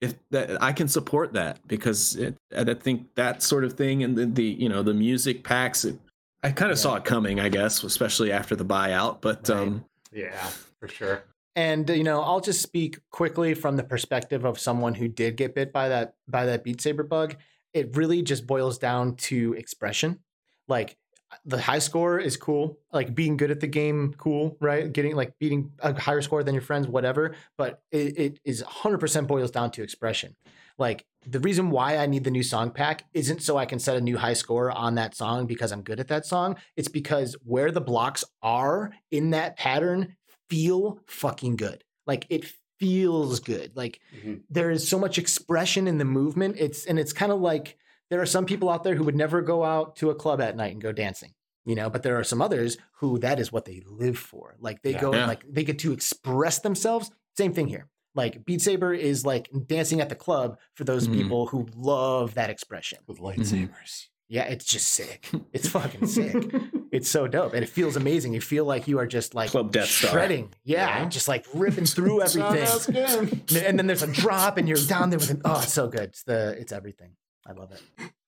if 0.00 0.14
that 0.30 0.62
I 0.62 0.72
can 0.72 0.88
support 0.88 1.32
that 1.34 1.66
because 1.66 2.16
it, 2.16 2.36
I 2.56 2.64
think 2.74 3.14
that 3.14 3.42
sort 3.42 3.64
of 3.64 3.74
thing 3.74 4.02
and 4.02 4.16
the, 4.16 4.26
the 4.26 4.44
you 4.44 4.68
know 4.68 4.82
the 4.82 4.94
music 4.94 5.42
packs 5.44 5.84
it, 5.84 5.98
I 6.42 6.50
kind 6.50 6.70
of 6.70 6.78
Yeah. 6.78 6.82
saw 6.82 6.94
it 6.96 7.04
coming 7.04 7.40
I 7.40 7.48
guess 7.48 7.82
especially 7.82 8.30
after 8.32 8.54
the 8.56 8.64
buyout 8.64 9.20
but 9.20 9.48
Right. 9.48 9.58
um 9.58 9.84
yeah, 10.12 10.50
for 10.80 10.88
sure. 10.88 11.24
And 11.54 11.88
you 11.88 12.04
know, 12.04 12.20
I'll 12.20 12.40
just 12.40 12.60
speak 12.62 12.98
quickly 13.10 13.54
from 13.54 13.76
the 13.76 13.82
perspective 13.84 14.44
of 14.44 14.58
someone 14.58 14.94
who 14.94 15.08
did 15.08 15.36
get 15.36 15.54
bit 15.54 15.72
by 15.72 15.88
that 15.88 16.14
by 16.28 16.44
that 16.46 16.62
Beat 16.64 16.80
Saber 16.80 17.02
bug. 17.02 17.36
It 17.72 17.96
really 17.96 18.22
just 18.22 18.46
boils 18.46 18.78
down 18.78 19.16
to 19.16 19.54
expression. 19.54 20.20
Like 20.68 20.96
the 21.44 21.60
high 21.60 21.78
score 21.80 22.18
is 22.18 22.36
cool. 22.36 22.78
Like 22.92 23.14
being 23.14 23.36
good 23.36 23.50
at 23.50 23.60
the 23.60 23.66
game, 23.66 24.14
cool, 24.18 24.56
right? 24.60 24.92
Getting 24.92 25.16
like 25.16 25.38
beating 25.38 25.72
a 25.80 25.98
higher 25.98 26.22
score 26.22 26.42
than 26.44 26.54
your 26.54 26.62
friends, 26.62 26.86
whatever. 26.86 27.34
But 27.58 27.82
it, 27.90 28.18
it 28.18 28.40
is 28.44 28.62
100% 28.62 29.26
boils 29.26 29.50
down 29.50 29.70
to 29.72 29.82
expression. 29.82 30.36
Like 30.78 31.04
the 31.26 31.40
reason 31.40 31.70
why 31.70 31.96
I 31.96 32.06
need 32.06 32.24
the 32.24 32.30
new 32.30 32.42
song 32.42 32.70
pack 32.70 33.04
isn't 33.14 33.42
so 33.42 33.56
I 33.56 33.66
can 33.66 33.78
set 33.78 33.96
a 33.96 34.00
new 34.00 34.16
high 34.16 34.34
score 34.34 34.70
on 34.70 34.94
that 34.96 35.14
song 35.14 35.46
because 35.46 35.72
I'm 35.72 35.82
good 35.82 36.00
at 36.00 36.08
that 36.08 36.26
song. 36.26 36.56
It's 36.76 36.88
because 36.88 37.34
where 37.44 37.72
the 37.72 37.80
blocks 37.80 38.24
are 38.42 38.92
in 39.10 39.30
that 39.30 39.56
pattern 39.56 40.16
feel 40.48 41.00
fucking 41.06 41.56
good. 41.56 41.82
Like 42.06 42.26
it 42.28 42.52
feels 42.78 43.40
good. 43.40 43.72
Like 43.74 44.00
Mhm. 44.22 44.42
there 44.50 44.70
is 44.70 44.86
so 44.86 44.98
much 44.98 45.18
expression 45.18 45.88
in 45.88 45.98
the 45.98 46.04
movement. 46.04 46.56
It's 46.58 46.84
and 46.86 46.98
it's 46.98 47.12
kind 47.12 47.32
of 47.32 47.40
like 47.40 47.78
there 48.10 48.20
are 48.20 48.26
some 48.26 48.46
people 48.46 48.68
out 48.70 48.84
there 48.84 48.94
who 48.94 49.04
would 49.04 49.16
never 49.16 49.40
go 49.42 49.64
out 49.64 49.96
to 49.96 50.10
a 50.10 50.14
club 50.14 50.40
at 50.40 50.56
night 50.56 50.72
and 50.72 50.80
go 50.80 50.92
dancing, 50.92 51.32
you 51.64 51.74
know, 51.74 51.90
but 51.90 52.02
there 52.02 52.18
are 52.18 52.24
some 52.24 52.40
others 52.42 52.76
who 53.00 53.18
that 53.18 53.38
is 53.40 53.50
what 53.52 53.64
they 53.64 53.82
live 53.86 54.18
for. 54.18 54.56
Like 54.60 54.82
they 54.82 54.92
Yeah. 54.92 55.00
go 55.00 55.12
and 55.12 55.26
like 55.26 55.44
they 55.48 55.64
get 55.64 55.78
to 55.80 55.92
express 55.92 56.60
themselves. 56.60 57.10
Same 57.36 57.52
thing 57.52 57.66
here. 57.68 57.88
Like 58.14 58.44
Beat 58.46 58.62
Saber 58.62 58.94
is 58.94 59.26
like 59.26 59.50
dancing 59.66 60.00
at 60.00 60.08
the 60.08 60.14
club 60.14 60.58
for 60.74 60.84
those 60.84 61.06
Mhm. 61.08 61.14
people 61.14 61.46
who 61.48 61.66
love 61.76 62.34
that 62.34 62.48
expression. 62.48 62.98
With 63.06 63.18
lightsabers. 63.18 64.06
Yeah, 64.28 64.44
it's 64.44 64.64
just 64.64 64.88
sick. 64.88 65.28
It's 65.52 65.68
fucking 65.68 66.06
sick. 66.06 66.52
It's 66.90 67.08
so 67.08 67.26
dope. 67.28 67.52
And 67.54 67.62
it 67.62 67.68
feels 67.68 67.94
amazing. 67.96 68.32
You 68.34 68.40
feel 68.40 68.64
like 68.64 68.88
you 68.88 68.98
are 68.98 69.06
just 69.06 69.34
like 69.34 69.50
Club 69.50 69.70
Death 69.70 69.88
Star. 69.88 70.10
shredding. 70.12 70.52
Yeah, 70.64 71.02
Yeah. 71.02 71.08
just 71.08 71.28
like 71.28 71.44
ripping 71.54 71.84
through 71.86 72.22
everything. 72.22 73.42
and 73.64 73.78
then 73.78 73.86
there's 73.86 74.02
a 74.02 74.06
drop 74.12 74.56
and 74.58 74.66
you're 74.68 74.78
down 74.78 75.10
there 75.10 75.18
with 75.18 75.30
an 75.30 75.42
oh 75.44 75.60
it's 75.62 75.72
so 75.72 75.88
good 75.88 76.04
it's 76.04 76.22
the 76.24 76.56
it's 76.58 76.72
everything 76.72 77.12
i 77.48 77.52
love 77.52 77.70
it 77.72 77.82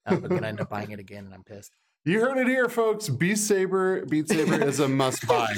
um, 0.06 0.24
i'm 0.24 0.28
gonna 0.28 0.46
end 0.46 0.60
up 0.60 0.68
buying 0.70 0.90
it 0.90 0.98
again 1.00 1.24
and 1.24 1.34
i'm 1.34 1.44
pissed 1.44 1.72
You 2.04 2.20
heard 2.20 2.38
it 2.38 2.46
here, 2.46 2.68
folks. 2.70 3.08
Beat 3.08 3.36
Saber, 3.38 4.06
Beat 4.06 4.28
Saber 4.28 4.62
is 4.64 4.80
a 4.80 4.88
must 4.88 5.26
buy. 5.26 5.52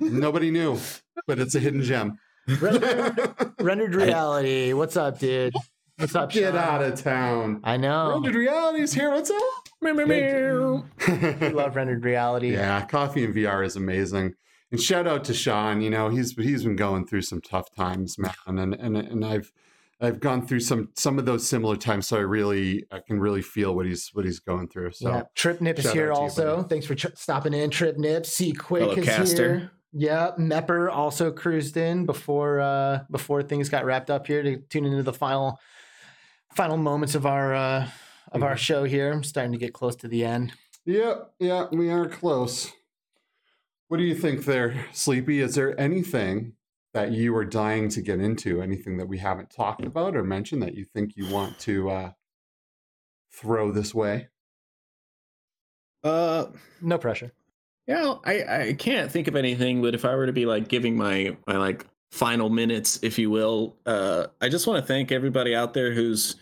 Nobody 0.00 0.50
knew, 0.50 0.78
but 1.26 1.38
it's 1.38 1.54
a 1.54 1.60
hidden 1.60 1.82
gem. 1.82 2.18
rendered, 2.60 3.54
rendered 3.60 3.94
reality 4.04 4.72
what's 4.72 4.96
up 4.96 5.18
dude 5.18 5.52
what's 5.98 6.14
up 6.14 6.30
Get 6.30 6.54
Sean? 6.54 6.56
out 6.62 6.82
of 6.82 7.02
town. 7.02 7.60
i 7.64 7.76
know 7.76 8.12
Rendered 8.12 8.36
reality's 8.36 8.94
here. 8.94 9.10
What's 9.10 9.30
up? 9.30 9.42
i 9.84 9.90
love 11.52 11.76
rendered 11.76 12.04
reality 12.04 12.52
yeah, 12.52 12.84
coffee 12.86 13.24
and 13.24 13.34
VR 13.34 13.64
is 13.66 13.76
amazing. 13.76 14.34
And 14.72 14.80
shout 14.80 15.06
out 15.06 15.24
to 15.24 15.34
Sean. 15.34 15.80
You 15.80 15.90
know, 15.90 16.08
he's 16.08 16.34
he's 16.36 16.64
been 16.64 16.76
going 16.76 17.06
through 17.06 17.22
some 17.22 17.40
tough 17.40 17.68
times, 17.76 18.18
man. 18.18 18.32
And 18.46 18.74
and 18.74 18.96
and 18.96 19.24
I've 19.24 19.52
I've 20.00 20.20
gone 20.20 20.46
through 20.46 20.60
some 20.60 20.90
some 20.94 21.18
of 21.18 21.24
those 21.24 21.48
similar 21.48 21.76
times, 21.76 22.06
so 22.06 22.16
I 22.16 22.20
really 22.20 22.84
I 22.90 23.00
can 23.00 23.18
really 23.18 23.42
feel 23.42 23.74
what 23.74 23.86
he's 23.86 24.10
what 24.12 24.24
he's 24.24 24.40
going 24.40 24.68
through. 24.68 24.92
So 24.92 25.08
yeah. 25.08 25.22
trip 25.34 25.60
nip 25.60 25.78
is 25.78 25.90
here 25.90 26.12
out 26.12 26.16
to 26.16 26.20
you, 26.20 26.48
also 26.48 26.62
thanks 26.62 26.86
for 26.86 26.94
tr- 26.94 27.14
stopping 27.14 27.54
in 27.54 27.70
trip 27.70 27.96
nip 27.96 28.26
see 28.26 28.52
quick 28.52 28.82
Fellow 28.82 28.96
is 28.96 29.04
caster. 29.04 29.58
here 29.58 29.70
yeah 29.92 30.32
mepper 30.38 30.90
also 30.92 31.30
cruised 31.30 31.76
in 31.76 32.04
before 32.04 32.60
uh 32.60 32.98
before 33.10 33.42
things 33.42 33.68
got 33.68 33.84
wrapped 33.84 34.10
up 34.10 34.26
here 34.26 34.42
to 34.42 34.56
tune 34.68 34.84
into 34.84 35.02
the 35.02 35.12
final 35.12 35.58
final 36.54 36.76
moments 36.76 37.14
of 37.14 37.24
our 37.24 37.54
uh 37.54 37.88
of 38.32 38.42
our 38.42 38.56
show 38.56 38.82
here 38.82 39.12
i'm 39.12 39.22
starting 39.22 39.52
to 39.52 39.58
get 39.58 39.72
close 39.72 39.94
to 39.94 40.08
the 40.08 40.24
end 40.24 40.52
yeah, 40.86 41.14
yeah, 41.40 41.66
we 41.72 41.90
are 41.90 42.08
close. 42.08 42.72
What 43.88 43.96
do 43.96 44.04
you 44.04 44.14
think 44.14 44.44
there, 44.44 44.86
Sleepy? 44.92 45.40
Is 45.40 45.56
there 45.56 45.78
anything 45.78 46.52
that 46.96 47.12
you 47.12 47.36
are 47.36 47.44
dying 47.44 47.90
to 47.90 48.00
get 48.00 48.20
into? 48.20 48.62
Anything 48.62 48.96
that 48.96 49.06
we 49.06 49.18
haven't 49.18 49.50
talked 49.50 49.84
about 49.84 50.16
or 50.16 50.24
mentioned 50.24 50.62
that 50.62 50.74
you 50.74 50.86
think 50.86 51.14
you 51.14 51.28
want 51.28 51.58
to 51.58 51.90
uh, 51.90 52.10
throw 53.30 53.70
this 53.70 53.94
way? 53.94 54.28
Uh, 56.02 56.46
no 56.80 56.96
pressure 56.96 57.32
Yeah, 57.86 58.14
I, 58.24 58.68
I 58.68 58.72
can't 58.78 59.12
think 59.12 59.28
of 59.28 59.36
anything, 59.36 59.82
but 59.82 59.94
if 59.94 60.06
I 60.06 60.14
were 60.14 60.24
to 60.24 60.32
be 60.32 60.46
like 60.46 60.68
giving 60.68 60.96
my 60.96 61.36
my 61.46 61.58
like 61.58 61.84
final 62.12 62.48
minutes, 62.48 62.98
if 63.02 63.18
you 63.18 63.28
will, 63.28 63.76
uh, 63.84 64.28
I 64.40 64.48
just 64.48 64.66
want 64.66 64.80
to 64.80 64.86
thank 64.86 65.12
everybody 65.12 65.54
out 65.54 65.74
there 65.74 65.92
who's 65.92 66.36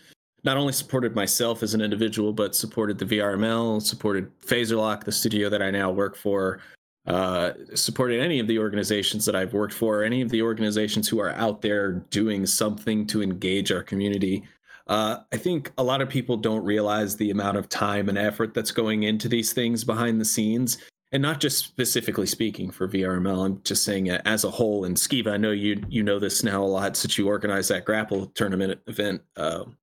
not 0.45 0.55
only 0.55 0.71
supported 0.71 1.15
myself 1.15 1.63
as 1.63 1.73
an 1.73 1.81
individual, 1.81 2.31
but 2.31 2.55
supported 2.55 2.97
the 2.97 3.05
VRML, 3.05 3.81
supported 3.81 4.31
Phaserlock, 4.39 5.03
the 5.03 5.11
studio 5.11 5.49
that 5.49 5.61
I 5.61 5.69
now 5.69 5.91
work 5.91 6.15
for, 6.15 6.61
uh, 7.07 7.51
supported 7.73 8.19
any 8.19 8.39
of 8.39 8.47
the 8.47 8.59
organizations 8.59 9.25
that 9.25 9.35
I've 9.35 9.53
worked 9.53 9.73
for, 9.73 10.03
any 10.03 10.21
of 10.21 10.29
the 10.29 10.41
organizations 10.41 11.07
who 11.07 11.19
are 11.19 11.31
out 11.31 11.61
there 11.61 11.93
doing 12.09 12.45
something 12.45 13.05
to 13.07 13.21
engage 13.21 13.71
our 13.71 13.83
community. 13.83 14.43
Uh, 14.87 15.17
I 15.31 15.37
think 15.37 15.71
a 15.77 15.83
lot 15.83 16.01
of 16.01 16.09
people 16.09 16.37
don't 16.37 16.63
realize 16.63 17.15
the 17.15 17.31
amount 17.31 17.57
of 17.57 17.69
time 17.69 18.09
and 18.09 18.17
effort 18.17 18.53
that's 18.53 18.71
going 18.71 19.03
into 19.03 19.27
these 19.27 19.53
things 19.53 19.83
behind 19.83 20.19
the 20.19 20.25
scenes 20.25 20.77
and 21.11 21.21
not 21.21 21.39
just 21.39 21.59
specifically 21.59 22.25
speaking 22.25 22.71
for 22.71 22.87
VRML. 22.87 23.45
I'm 23.45 23.61
just 23.63 23.83
saying 23.83 24.09
as 24.09 24.43
a 24.43 24.51
whole. 24.51 24.85
And 24.85 24.97
Skiva, 24.97 25.31
I 25.31 25.37
know 25.37 25.51
you 25.51 25.81
you 25.87 26.03
know 26.03 26.19
this 26.19 26.43
now 26.43 26.63
a 26.63 26.65
lot 26.65 26.97
since 26.97 27.17
you 27.17 27.27
organized 27.27 27.69
that 27.69 27.85
grapple 27.85 28.27
tournament 28.27 28.81
event. 28.87 29.21
Um, 29.37 29.77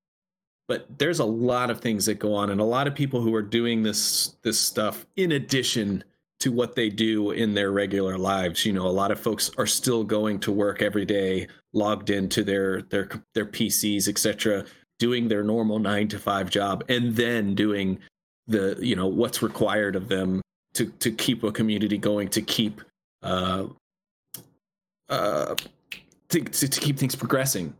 but 0.69 0.87
there's 0.99 1.21
a 1.21 1.25
lot 1.25 1.71
of 1.71 1.81
things 1.81 2.07
that 2.07 2.19
go 2.19 2.35
on, 2.35 2.51
and 2.51 2.61
a 2.61 2.65
lot 2.65 2.87
of 2.87 2.95
people 2.95 3.21
who 3.21 3.35
are 3.35 3.43
doing 3.43 3.83
this 3.83 4.37
this 4.43 4.61
stuff 4.61 5.07
in 5.17 5.33
addition 5.33 6.05
to 6.43 6.51
what 6.51 6.75
they 6.75 6.89
do 6.89 7.31
in 7.31 7.55
their 7.55 7.71
regular 7.71 8.19
lives. 8.19 8.67
You 8.67 8.73
know, 8.73 8.89
a 8.89 8.91
lot 8.91 9.13
of 9.13 9.21
folks 9.21 9.49
are 9.59 9.67
still 9.67 10.03
going 10.03 10.41
to 10.41 10.51
work 10.51 10.83
every 10.83 11.05
day, 11.05 11.47
logged 11.73 12.11
into 12.11 12.43
their 12.43 12.83
their 12.83 13.09
their 13.35 13.47
PCs, 13.47 14.09
etc., 14.09 14.65
doing 14.99 15.29
their 15.29 15.45
normal 15.45 15.79
nine 15.79 16.09
to 16.09 16.19
five 16.19 16.51
job, 16.51 16.83
and 16.89 17.15
then 17.15 17.55
doing 17.55 18.01
the 18.49 18.77
you 18.81 18.97
know 18.97 19.07
what's 19.07 19.41
required 19.41 19.95
of 19.95 20.09
them 20.09 20.43
to 20.75 20.87
to 20.99 21.13
keep 21.13 21.45
a 21.45 21.53
community 21.53 21.97
going, 21.97 22.29
to 22.31 22.43
keep 22.43 22.81
uh, 23.23 23.67
uh, 25.09 25.55
to, 26.29 26.41
to, 26.41 26.69
to 26.69 26.81
keep 26.81 26.99
things 26.99 27.15
progressing. 27.15 27.73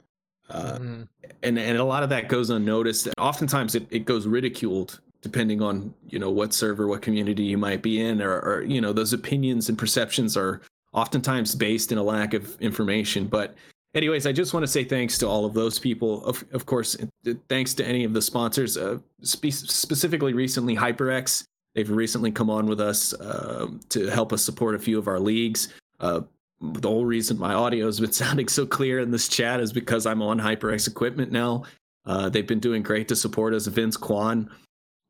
Uh, 0.49 0.79
Mhm. 0.79 1.09
and 1.43 1.59
and 1.59 1.79
a 1.79 1.85
lot 1.85 2.05
of 2.05 2.11
that 2.11 2.29
goes 2.29 2.49
unnoticed. 2.51 3.07
And 3.07 3.15
oftentimes 3.19 3.75
it, 3.75 3.89
it 3.91 4.05
goes 4.05 4.29
ridiculed 4.29 5.01
depending 5.23 5.63
on 5.63 5.95
you 6.09 6.19
know 6.19 6.31
what 6.31 6.53
server, 6.53 6.87
what 6.87 7.01
community 7.01 7.45
you 7.45 7.57
might 7.57 7.81
be 7.81 8.01
in, 8.01 8.21
or, 8.21 8.41
or 8.41 8.63
you 8.63 8.81
know 8.81 8.93
those 8.93 9.13
opinions 9.13 9.69
and 9.69 9.79
perceptions 9.79 10.37
are 10.37 10.61
oftentimes 10.93 11.55
based 11.55 11.93
in 11.93 11.99
a 11.99 12.03
lack 12.03 12.35
of 12.35 12.61
information. 12.61 13.27
But 13.27 13.55
anyways, 13.95 14.27
I 14.27 14.33
just 14.33 14.53
want 14.53 14.65
to 14.65 14.69
say 14.71 14.85
thanks 14.85 15.17
to 15.19 15.29
all 15.29 15.45
of 15.45 15.55
those 15.55 15.79
people. 15.79 16.25
Of 16.27 16.45
of 16.53 16.67
course, 16.67 16.97
uh, 17.01 17.33
thanks 17.49 17.73
to 17.75 17.87
any 17.87 18.05
of 18.05 18.13
the 18.13 18.21
sponsors, 18.21 18.77
uh, 18.77 18.99
spe- 19.23 19.51
specifically 19.51 20.35
recently 20.35 20.77
HyperX. 20.77 21.45
They've 21.75 21.89
recently 21.89 22.31
come 22.31 22.51
on 22.51 22.67
with 22.67 22.81
us 22.81 23.15
um, 23.19 23.81
to 23.89 24.09
help 24.09 24.33
us 24.33 24.45
support 24.45 24.75
a 24.75 24.79
few 24.79 24.99
of 24.99 25.09
our 25.09 25.19
leagues. 25.19 25.73
Uh, 26.01 26.21
the 26.61 26.89
whole 26.89 27.07
reason 27.07 27.39
my 27.39 27.55
audio 27.55 27.87
has 27.87 27.99
been 27.99 28.13
sounding 28.23 28.49
so 28.49 28.67
clear 28.67 28.99
in 28.99 29.11
this 29.11 29.29
chat 29.29 29.61
is 29.61 29.73
because 29.73 30.05
I'm 30.05 30.21
on 30.21 30.39
HyperX 30.39 30.87
equipment 30.87 31.33
now. 31.33 31.65
Uh, 32.05 32.29
they've 32.29 32.47
been 32.47 32.61
doing 32.61 32.83
great 32.83 33.09
to 33.09 33.17
support 33.17 33.55
us. 33.55 33.67
Vince 33.69 33.97
Kwan 33.97 34.51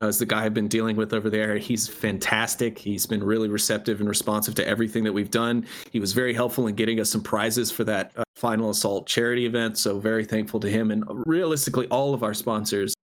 is 0.08 0.18
the 0.18 0.26
guy 0.26 0.44
I've 0.44 0.54
been 0.54 0.68
dealing 0.68 0.96
with 0.96 1.12
over 1.12 1.30
there. 1.30 1.56
He's 1.56 1.88
fantastic. 1.88 2.78
He's 2.78 3.06
been 3.06 3.22
really 3.22 3.48
receptive 3.48 4.00
and 4.00 4.08
responsive 4.08 4.54
to 4.56 4.66
everything 4.66 5.04
that 5.04 5.12
we've 5.12 5.30
done. 5.30 5.66
He 5.90 6.00
was 6.00 6.12
very 6.12 6.34
helpful 6.34 6.66
in 6.66 6.74
getting 6.74 7.00
us 7.00 7.10
some 7.10 7.22
prizes 7.22 7.70
for 7.70 7.84
that 7.84 8.12
uh, 8.16 8.24
Final 8.36 8.70
Assault 8.70 9.06
charity 9.06 9.46
event. 9.46 9.78
So 9.78 9.98
very 9.98 10.24
thankful 10.24 10.60
to 10.60 10.70
him 10.70 10.90
and 10.90 11.04
realistically 11.26 11.86
all 11.88 12.14
of 12.14 12.22
our 12.22 12.34
sponsors. 12.34 12.94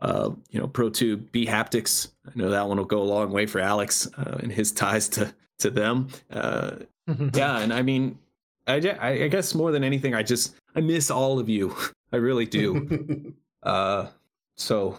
Uh, 0.00 0.30
you 0.50 0.58
know, 0.58 0.66
ProTube, 0.66 1.30
bHaptics. 1.30 2.08
I 2.26 2.32
know 2.34 2.50
that 2.50 2.66
one 2.66 2.76
will 2.76 2.84
go 2.84 3.00
a 3.00 3.04
long 3.04 3.30
way 3.30 3.46
for 3.46 3.60
Alex 3.60 4.08
uh, 4.18 4.38
and 4.42 4.50
his 4.50 4.72
ties 4.72 5.08
to 5.10 5.32
to 5.58 5.70
them. 5.70 6.08
Uh, 6.32 6.72
yeah 7.34 7.58
and 7.58 7.72
i 7.72 7.82
mean 7.82 8.18
I, 8.66 8.74
I 8.74 9.08
I 9.24 9.28
guess 9.28 9.54
more 9.54 9.72
than 9.72 9.82
anything 9.82 10.14
i 10.14 10.22
just 10.22 10.54
i 10.76 10.80
miss 10.80 11.10
all 11.10 11.38
of 11.38 11.48
you 11.48 11.74
i 12.12 12.16
really 12.16 12.46
do 12.46 13.34
uh 13.62 14.08
so 14.56 14.98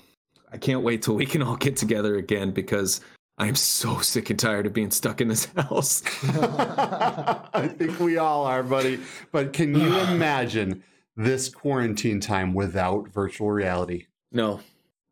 i 0.53 0.57
can't 0.57 0.81
wait 0.83 1.01
till 1.01 1.15
we 1.15 1.25
can 1.25 1.41
all 1.41 1.55
get 1.57 1.75
together 1.75 2.15
again 2.17 2.51
because 2.51 3.01
i'm 3.37 3.55
so 3.55 3.99
sick 3.99 4.29
and 4.29 4.39
tired 4.39 4.65
of 4.65 4.73
being 4.73 4.91
stuck 4.91 5.19
in 5.21 5.27
this 5.27 5.45
house 5.57 6.01
I 7.55 7.67
think 7.67 7.99
we 7.99 8.17
all 8.17 8.45
are, 8.45 8.63
buddy. 8.63 8.99
But 9.31 9.53
can 9.53 9.75
you 9.75 9.95
imagine 10.09 10.83
this 11.15 11.49
quarantine 11.49 12.19
time 12.19 12.53
without 12.53 13.07
virtual 13.09 13.51
reality? 13.51 14.07
no, 14.31 14.59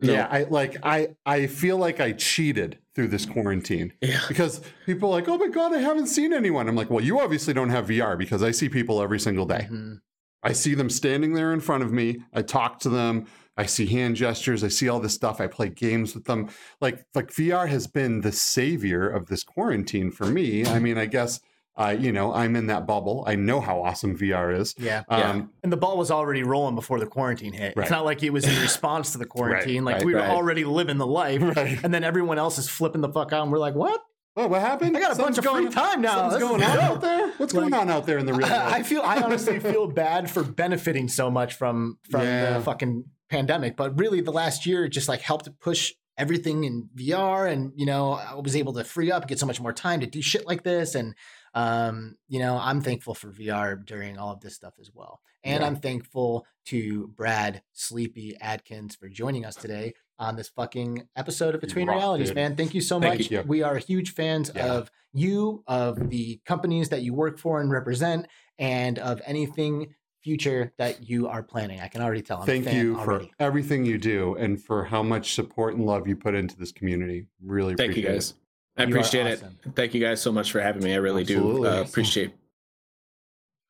no. 0.02 0.14
Yeah, 0.14 0.28
I 0.32 0.44
like 0.44 0.78
I 0.82 1.10
I 1.26 1.46
feel 1.46 1.78
like 1.78 2.00
I 2.00 2.14
cheated 2.14 2.80
through 2.96 3.10
this 3.10 3.26
quarantine 3.28 3.94
yeah 4.02 4.20
because 4.28 4.62
people 4.88 5.10
are 5.10 5.12
like, 5.20 5.28
"Oh 5.30 5.38
my 5.38 5.48
god, 5.48 5.74
I 5.76 5.78
haven't 5.78 6.08
seen 6.08 6.34
anyone." 6.34 6.68
I'm 6.68 6.76
like, 6.76 6.90
"Well, 6.90 7.04
you 7.04 7.20
obviously 7.20 7.54
don't 7.54 7.70
have 7.70 7.86
VR 7.88 8.18
because 8.18 8.42
I 8.42 8.50
see 8.50 8.68
people 8.68 9.00
every 9.02 9.20
single 9.20 9.46
day. 9.46 9.68
Mhm. 9.72 10.02
I 10.42 10.54
see 10.54 10.74
them 10.74 10.90
standing 10.90 11.34
there 11.34 11.54
in 11.54 11.60
front 11.60 11.84
of 11.84 11.92
me. 11.94 12.24
I 12.34 12.42
talk 12.42 12.80
to 12.80 12.90
them. 12.90 13.28
I 13.62 13.66
see 13.68 13.86
hand 13.86 14.16
gestures. 14.16 14.64
I 14.64 14.68
see 14.70 14.90
all 14.90 15.00
this 15.00 15.14
stuff. 15.14 15.40
I 15.40 15.48
play 15.48 15.70
games 15.70 16.14
with 16.16 16.26
them. 16.26 16.50
Like 16.80 17.06
like 17.16 17.30
VR 17.32 17.68
has 17.68 17.88
been 17.88 18.22
the 18.22 18.32
savior 18.32 19.08
of 19.10 19.28
this 19.28 19.44
quarantine 19.44 20.12
for 20.12 20.26
me. 20.26 20.66
I 20.66 20.80
mean, 20.80 20.98
I 20.98 21.06
guess 21.06 21.40
Uh, 21.78 21.96
you 22.06 22.12
know, 22.12 22.34
I'm 22.34 22.58
in 22.58 22.68
that 22.68 22.86
bubble. 22.86 23.24
I 23.26 23.36
know 23.36 23.62
how 23.62 23.82
awesome 23.82 24.14
VR 24.18 24.48
is. 24.60 24.76
Yeah. 24.78 25.04
Um, 25.08 25.20
Yeah. 25.20 25.42
And 25.64 25.72
the 25.72 25.78
ball 25.78 25.98
was 25.98 26.12
already 26.12 26.44
rolling 26.44 26.76
before 26.76 27.00
the 27.00 27.06
quarantine 27.08 27.54
hit. 27.54 27.74
Right. 27.78 27.84
It's 27.86 27.92
not 27.92 28.04
like 28.04 28.22
it 28.24 28.30
was 28.38 28.44
in 28.46 28.62
response 28.62 29.14
to 29.14 29.18
the 29.18 29.26
quarantine. 29.36 29.86
like 29.86 29.96
right, 29.96 30.06
we 30.06 30.14
were 30.14 30.20
right. 30.20 30.30
already 30.38 30.66
living 30.66 30.98
the 30.98 31.08
life. 31.08 31.42
Right. 31.56 31.80
And 31.84 31.94
then 31.94 32.04
everyone 32.04 32.38
else 32.38 32.58
is 32.58 32.68
flipping 32.68 33.00
the 33.02 33.08
fuck 33.18 33.32
out. 33.32 33.44
And 33.44 33.52
we're 33.54 33.58
like, 33.68 33.74
what? 33.76 34.00
Oh, 34.36 34.48
what 34.48 34.62
happened? 34.62 34.96
I 34.98 35.00
got 35.00 35.14
a 35.14 35.22
bunch 35.24 35.38
of 35.38 35.46
free 35.46 35.70
time 35.70 36.02
now. 36.02 36.30
Something's 36.30 36.42
This 36.42 36.50
going 36.50 36.64
on 36.64 36.78
out 36.80 37.02
there. 37.02 37.32
What's 37.38 37.54
going 37.54 37.74
on 37.74 37.90
out 37.90 38.06
there 38.06 38.18
in 38.18 38.26
the 38.26 38.34
real 38.34 38.48
world? 38.56 38.62
I 38.78 38.84
feel 38.84 39.02
I 39.02 39.22
honestly 39.22 39.60
feel 39.60 39.88
bad 39.88 40.30
for 40.30 40.44
benefiting 40.44 41.08
so 41.08 41.32
much 41.32 41.54
from 41.56 41.98
from 42.12 42.22
Yeah. 42.22 42.58
the 42.58 42.64
fucking 42.64 43.06
pandemic, 43.32 43.76
but 43.76 43.98
really 44.00 44.22
the 44.22 44.32
last 44.32 44.66
year 44.66 44.88
just 44.88 45.08
like 45.10 45.22
helped 45.22 45.50
push 45.60 45.94
everything 46.18 46.66
in 46.66 46.90
VR 46.96 47.52
and 47.52 47.72
you 47.76 47.86
know 47.86 48.12
I 48.14 48.36
was 48.36 48.56
able 48.56 48.74
to 48.74 48.84
free 48.84 49.12
up 49.12 49.28
get 49.28 49.40
so 49.40 49.46
much 49.48 49.60
more 49.62 49.74
time 49.74 50.02
to 50.02 50.06
do 50.06 50.22
shit 50.22 50.46
like 50.46 50.62
this 50.62 50.94
and 50.94 51.16
um 51.56 52.16
you 52.28 52.38
know 52.40 52.58
I'm 52.62 52.82
thankful 52.82 53.16
for 53.16 53.30
VR 53.32 53.84
during 53.84 54.18
all 54.20 54.32
of 54.34 54.42
this 54.42 54.56
stuff 54.56 54.74
as 54.80 54.92
well. 54.94 55.22
And 55.44 55.62
Yeah. 55.62 55.68
I'm 55.68 55.78
thankful 55.78 56.46
to 56.68 57.08
Brad 57.16 57.64
Sleepy 57.74 58.36
Adkins 58.40 58.96
for 58.96 59.10
joining 59.10 59.46
us 59.46 59.56
today 59.56 59.94
on 60.20 60.36
this 60.36 60.50
fucking 60.50 61.08
episode 61.16 61.56
of 61.56 61.62
Between 61.62 61.88
rock, 61.88 61.96
Realities, 61.98 62.28
dude. 62.28 62.36
man. 62.36 62.56
Thank 62.56 62.76
you 62.76 62.82
so 62.82 63.00
Thank 63.00 63.22
much. 63.22 63.32
you. 63.32 63.42
We 63.48 63.64
are 63.64 63.78
huge 63.78 64.14
fans 64.14 64.52
Yeah. 64.54 64.72
of 64.74 64.92
you, 65.14 65.64
of 65.66 66.10
the 66.12 66.40
companies 66.46 66.90
that 66.90 67.02
you 67.02 67.14
work 67.16 67.40
for 67.40 67.60
and 67.60 67.72
represent, 67.72 68.28
and 68.60 69.00
of 69.00 69.20
anything 69.26 69.96
future 70.24 70.72
that 70.78 71.10
you 71.10 71.28
are 71.28 71.42
planning. 71.44 71.80
I 71.80 71.88
can 71.88 72.02
already 72.02 72.22
tell. 72.22 72.40
I'm 72.42 72.46
Thank 72.46 72.72
you 72.74 72.98
already. 73.00 73.26
for 73.28 73.32
everything 73.40 73.86
you 73.86 73.98
do 73.98 74.36
and 74.36 74.62
for 74.62 74.84
how 74.84 75.02
much 75.04 75.34
support 75.34 75.76
and 75.76 75.86
love 75.86 76.08
you 76.08 76.16
put 76.16 76.36
into 76.36 76.58
this 76.58 76.72
community. 76.72 77.26
Really 77.44 77.76
Thank 77.76 77.96
you 77.98 78.04
appreciate 78.04 78.18
It. 78.18 78.34
I 78.78 78.82
You 78.84 78.88
are 78.88 78.90
appreciate 78.92 79.34
awesome. 79.34 79.58
it. 79.66 79.76
Thank 79.76 79.94
you 79.94 80.02
guys 80.02 80.22
so 80.22 80.32
much 80.32 80.52
for 80.52 80.62
having 80.62 80.84
me. 80.84 80.94
I 80.94 80.98
really 80.98 81.22
Absolutely. 81.24 81.70
do 81.70 81.76
uh, 81.76 81.82
appreciate. 81.82 82.34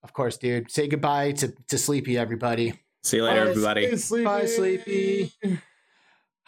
Of 0.03 0.13
course, 0.13 0.37
dude. 0.37 0.69
Say 0.71 0.87
goodbye 0.87 1.31
to, 1.33 1.53
to 1.69 1.77
Sleepy, 1.77 2.17
everybody. 2.17 2.73
See 3.03 3.17
you 3.17 3.23
later, 3.23 3.45
Bye, 3.45 3.49
everybody. 3.51 3.97
Sleepy. 3.97 4.25
Bye, 4.25 4.45
Sleepy. 4.45 5.31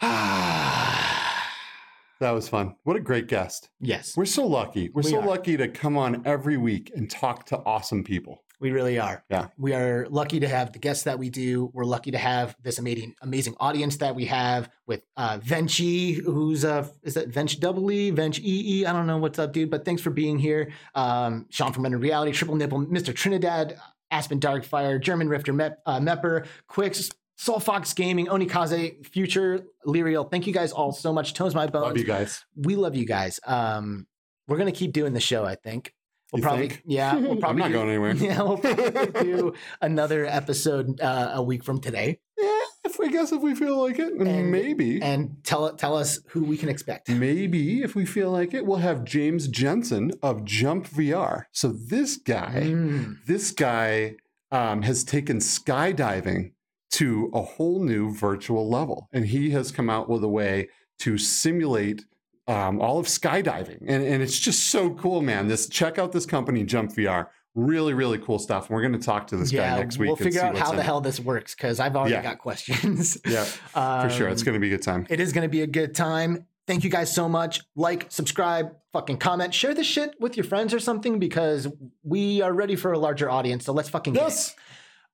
That 2.20 2.30
was 2.30 2.48
fun. 2.48 2.76
What 2.84 2.96
a 2.96 3.00
great 3.00 3.26
guest. 3.26 3.68
yes, 3.80 4.16
We're 4.16 4.24
so 4.24 4.46
lucky. 4.46 4.88
We're 4.90 5.02
We 5.02 5.10
so 5.10 5.20
are. 5.20 5.26
lucky 5.26 5.56
to 5.56 5.66
come 5.68 5.98
on 5.98 6.22
every 6.24 6.56
week 6.56 6.92
and 6.94 7.10
talk 7.10 7.44
to 7.46 7.58
awesome 7.66 8.04
people. 8.04 8.43
We 8.60 8.70
really 8.70 8.98
are. 8.98 9.24
Yeah. 9.28 9.48
We 9.58 9.74
are 9.74 10.06
lucky 10.08 10.40
to 10.40 10.48
have 10.48 10.72
the 10.72 10.78
guests 10.78 11.04
that 11.04 11.18
we 11.18 11.30
do. 11.30 11.70
We're 11.72 11.84
lucky 11.84 12.10
to 12.12 12.18
have 12.18 12.56
this 12.62 12.78
amazing, 12.78 13.14
amazing 13.20 13.56
audience 13.60 13.96
that 13.98 14.14
we 14.14 14.24
have 14.26 14.70
with 14.86 15.04
uh, 15.16 15.38
Venchi, 15.38 16.14
who's 16.22 16.64
uh, 16.64 16.88
is 17.02 17.14
that 17.14 17.30
Vench 17.30 17.60
Double 17.60 17.90
E, 17.90 18.10
Vench 18.12 18.38
EE? 18.42 18.86
I 18.86 18.92
don't 18.92 19.06
know 19.06 19.18
what's 19.18 19.38
up, 19.38 19.52
dude. 19.52 19.70
But 19.70 19.84
thanks 19.84 20.02
for 20.02 20.10
being 20.10 20.38
here. 20.38 20.72
Um, 20.94 21.46
Sean 21.50 21.72
from 21.72 21.84
Under 21.84 21.98
Reality, 21.98 22.32
Triple 22.32 22.56
Nipple, 22.56 22.86
Mr. 22.86 23.14
Trinidad, 23.14 23.78
Aspen 24.10 24.40
Darkfire, 24.40 25.00
German 25.00 25.28
Rifter, 25.28 25.52
Mep, 25.52 25.82
uh, 25.86 25.98
Mepper, 25.98 26.46
Quicks, 26.68 27.10
Soul 27.36 27.58
Fox 27.58 27.92
Gaming, 27.92 28.26
Onikaze, 28.26 29.04
Future, 29.06 29.66
Lyrial. 29.84 30.24
Thank 30.24 30.46
you 30.46 30.52
guys 30.52 30.72
all 30.72 30.92
so 30.92 31.12
much. 31.12 31.34
Tones 31.34 31.54
My 31.54 31.66
Bones. 31.66 31.86
Love 31.86 31.98
you 31.98 32.04
guys. 32.04 32.44
we 32.56 32.76
love 32.76 32.94
you 32.94 33.04
guys. 33.06 33.40
Um, 33.46 34.06
we're 34.46 34.58
gonna 34.58 34.72
keep 34.72 34.92
doing 34.92 35.12
the 35.12 35.20
show. 35.20 35.44
I 35.44 35.56
think 35.56 35.92
we'll 36.34 36.40
You 36.40 36.42
probably, 36.42 36.68
think? 36.68 36.82
yeah, 36.86 37.14
we'll 37.16 37.36
probably 37.36 37.44
I'm 37.48 37.56
not 37.58 37.68
do- 37.68 37.72
going 37.74 37.88
anywhere. 37.90 38.14
Yeah, 38.28 38.42
we'll 38.42 38.58
probably 38.58 39.22
do 39.22 39.54
another 39.80 40.26
episode 40.26 41.00
uh, 41.00 41.30
a 41.34 41.42
week 41.42 41.62
from 41.64 41.80
today, 41.80 42.18
Yeah, 42.36 42.60
if 42.84 43.00
I 43.00 43.08
guess 43.08 43.32
if 43.32 43.40
we 43.42 43.54
feel 43.54 43.80
like 43.80 43.98
it, 43.98 44.12
And- 44.14 44.50
maybe. 44.50 45.00
and 45.00 45.36
tell 45.44 45.72
tell 45.74 45.96
us 45.96 46.18
who 46.28 46.44
we 46.44 46.56
can 46.56 46.68
expect. 46.68 47.08
Maybe 47.08 47.82
if 47.82 47.94
we 47.94 48.04
feel 48.04 48.30
like 48.30 48.52
it, 48.54 48.66
we'll 48.66 48.78
have 48.78 49.04
James 49.04 49.46
Jensen 49.48 50.12
of 50.22 50.44
Jump 50.44 50.88
VR. 50.88 51.44
So 51.52 51.68
this 51.68 52.16
guy, 52.16 52.62
Mm. 52.64 53.16
this 53.26 53.50
guy 53.52 54.16
um, 54.50 54.82
has 54.82 55.04
taken 55.04 55.38
skydiving 55.38 56.52
to 56.92 57.30
a 57.34 57.42
whole 57.42 57.82
new 57.82 58.12
virtual 58.14 58.68
level, 58.68 59.08
and 59.12 59.26
he 59.26 59.50
has 59.50 59.72
come 59.72 59.90
out 59.90 60.08
with 60.08 60.22
a 60.22 60.28
way 60.28 60.68
to 61.00 61.18
simulate 61.18 62.04
um, 62.46 62.80
all 62.80 62.98
of 62.98 63.06
skydiving, 63.06 63.78
and, 63.86 64.04
and 64.04 64.22
it's 64.22 64.38
just 64.38 64.64
so 64.64 64.90
cool, 64.90 65.22
man. 65.22 65.48
This 65.48 65.68
check 65.68 65.98
out 65.98 66.12
this 66.12 66.26
company, 66.26 66.64
Jump 66.64 66.92
VR. 66.92 67.28
Really, 67.54 67.94
really 67.94 68.18
cool 68.18 68.40
stuff. 68.40 68.68
And 68.68 68.74
we're 68.74 68.82
going 68.82 68.98
to 68.98 68.98
talk 68.98 69.28
to 69.28 69.36
this 69.36 69.52
yeah, 69.52 69.70
guy 69.70 69.78
next 69.78 69.96
week. 69.96 70.08
we'll 70.08 70.16
figure 70.16 70.40
out 70.42 70.58
how 70.58 70.72
the 70.72 70.80
it. 70.80 70.84
hell 70.84 71.00
this 71.00 71.20
works 71.20 71.54
because 71.54 71.78
I've 71.78 71.94
already 71.94 72.14
Yeah. 72.14 72.22
got 72.22 72.38
questions. 72.38 73.16
Yeah, 73.26 73.44
for 73.44 74.10
sure. 74.10 74.28
It's 74.28 74.42
Um, 74.42 74.46
going 74.46 74.54
to 74.54 74.60
be 74.60 74.66
a 74.66 74.76
good 74.76 74.82
time. 74.82 75.06
It 75.08 75.20
is 75.20 75.32
going 75.32 75.42
to 75.44 75.48
be 75.48 75.62
a 75.62 75.66
good 75.68 75.94
time. 75.94 76.46
Thank 76.66 76.82
you 76.82 76.90
guys 76.90 77.14
so 77.14 77.28
much. 77.28 77.60
Like, 77.76 78.06
subscribe, 78.08 78.72
fucking 78.92 79.18
comment, 79.18 79.54
share 79.54 79.72
this 79.72 79.86
shit 79.86 80.14
with 80.18 80.36
your 80.36 80.44
friends 80.44 80.74
or 80.74 80.80
something 80.80 81.18
because 81.20 81.68
we 82.02 82.40
are 82.42 82.52
ready 82.52 82.74
for 82.74 82.92
a 82.92 82.98
larger 82.98 83.30
audience. 83.30 83.64
So 83.66 83.72
let's 83.72 83.88
fucking. 83.88 84.16
Yes. 84.16 84.54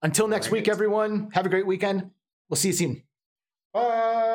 Until 0.03 0.27
next 0.27 0.51
week, 0.51 0.67
everyone, 0.67 1.29
have 1.35 1.45
a 1.45 1.51
great 1.51 1.67
weekend. 1.67 2.11
We'll 2.49 2.57
see 2.57 2.69
you 2.69 2.75
soon. 2.75 3.03
Bye. 3.75 4.30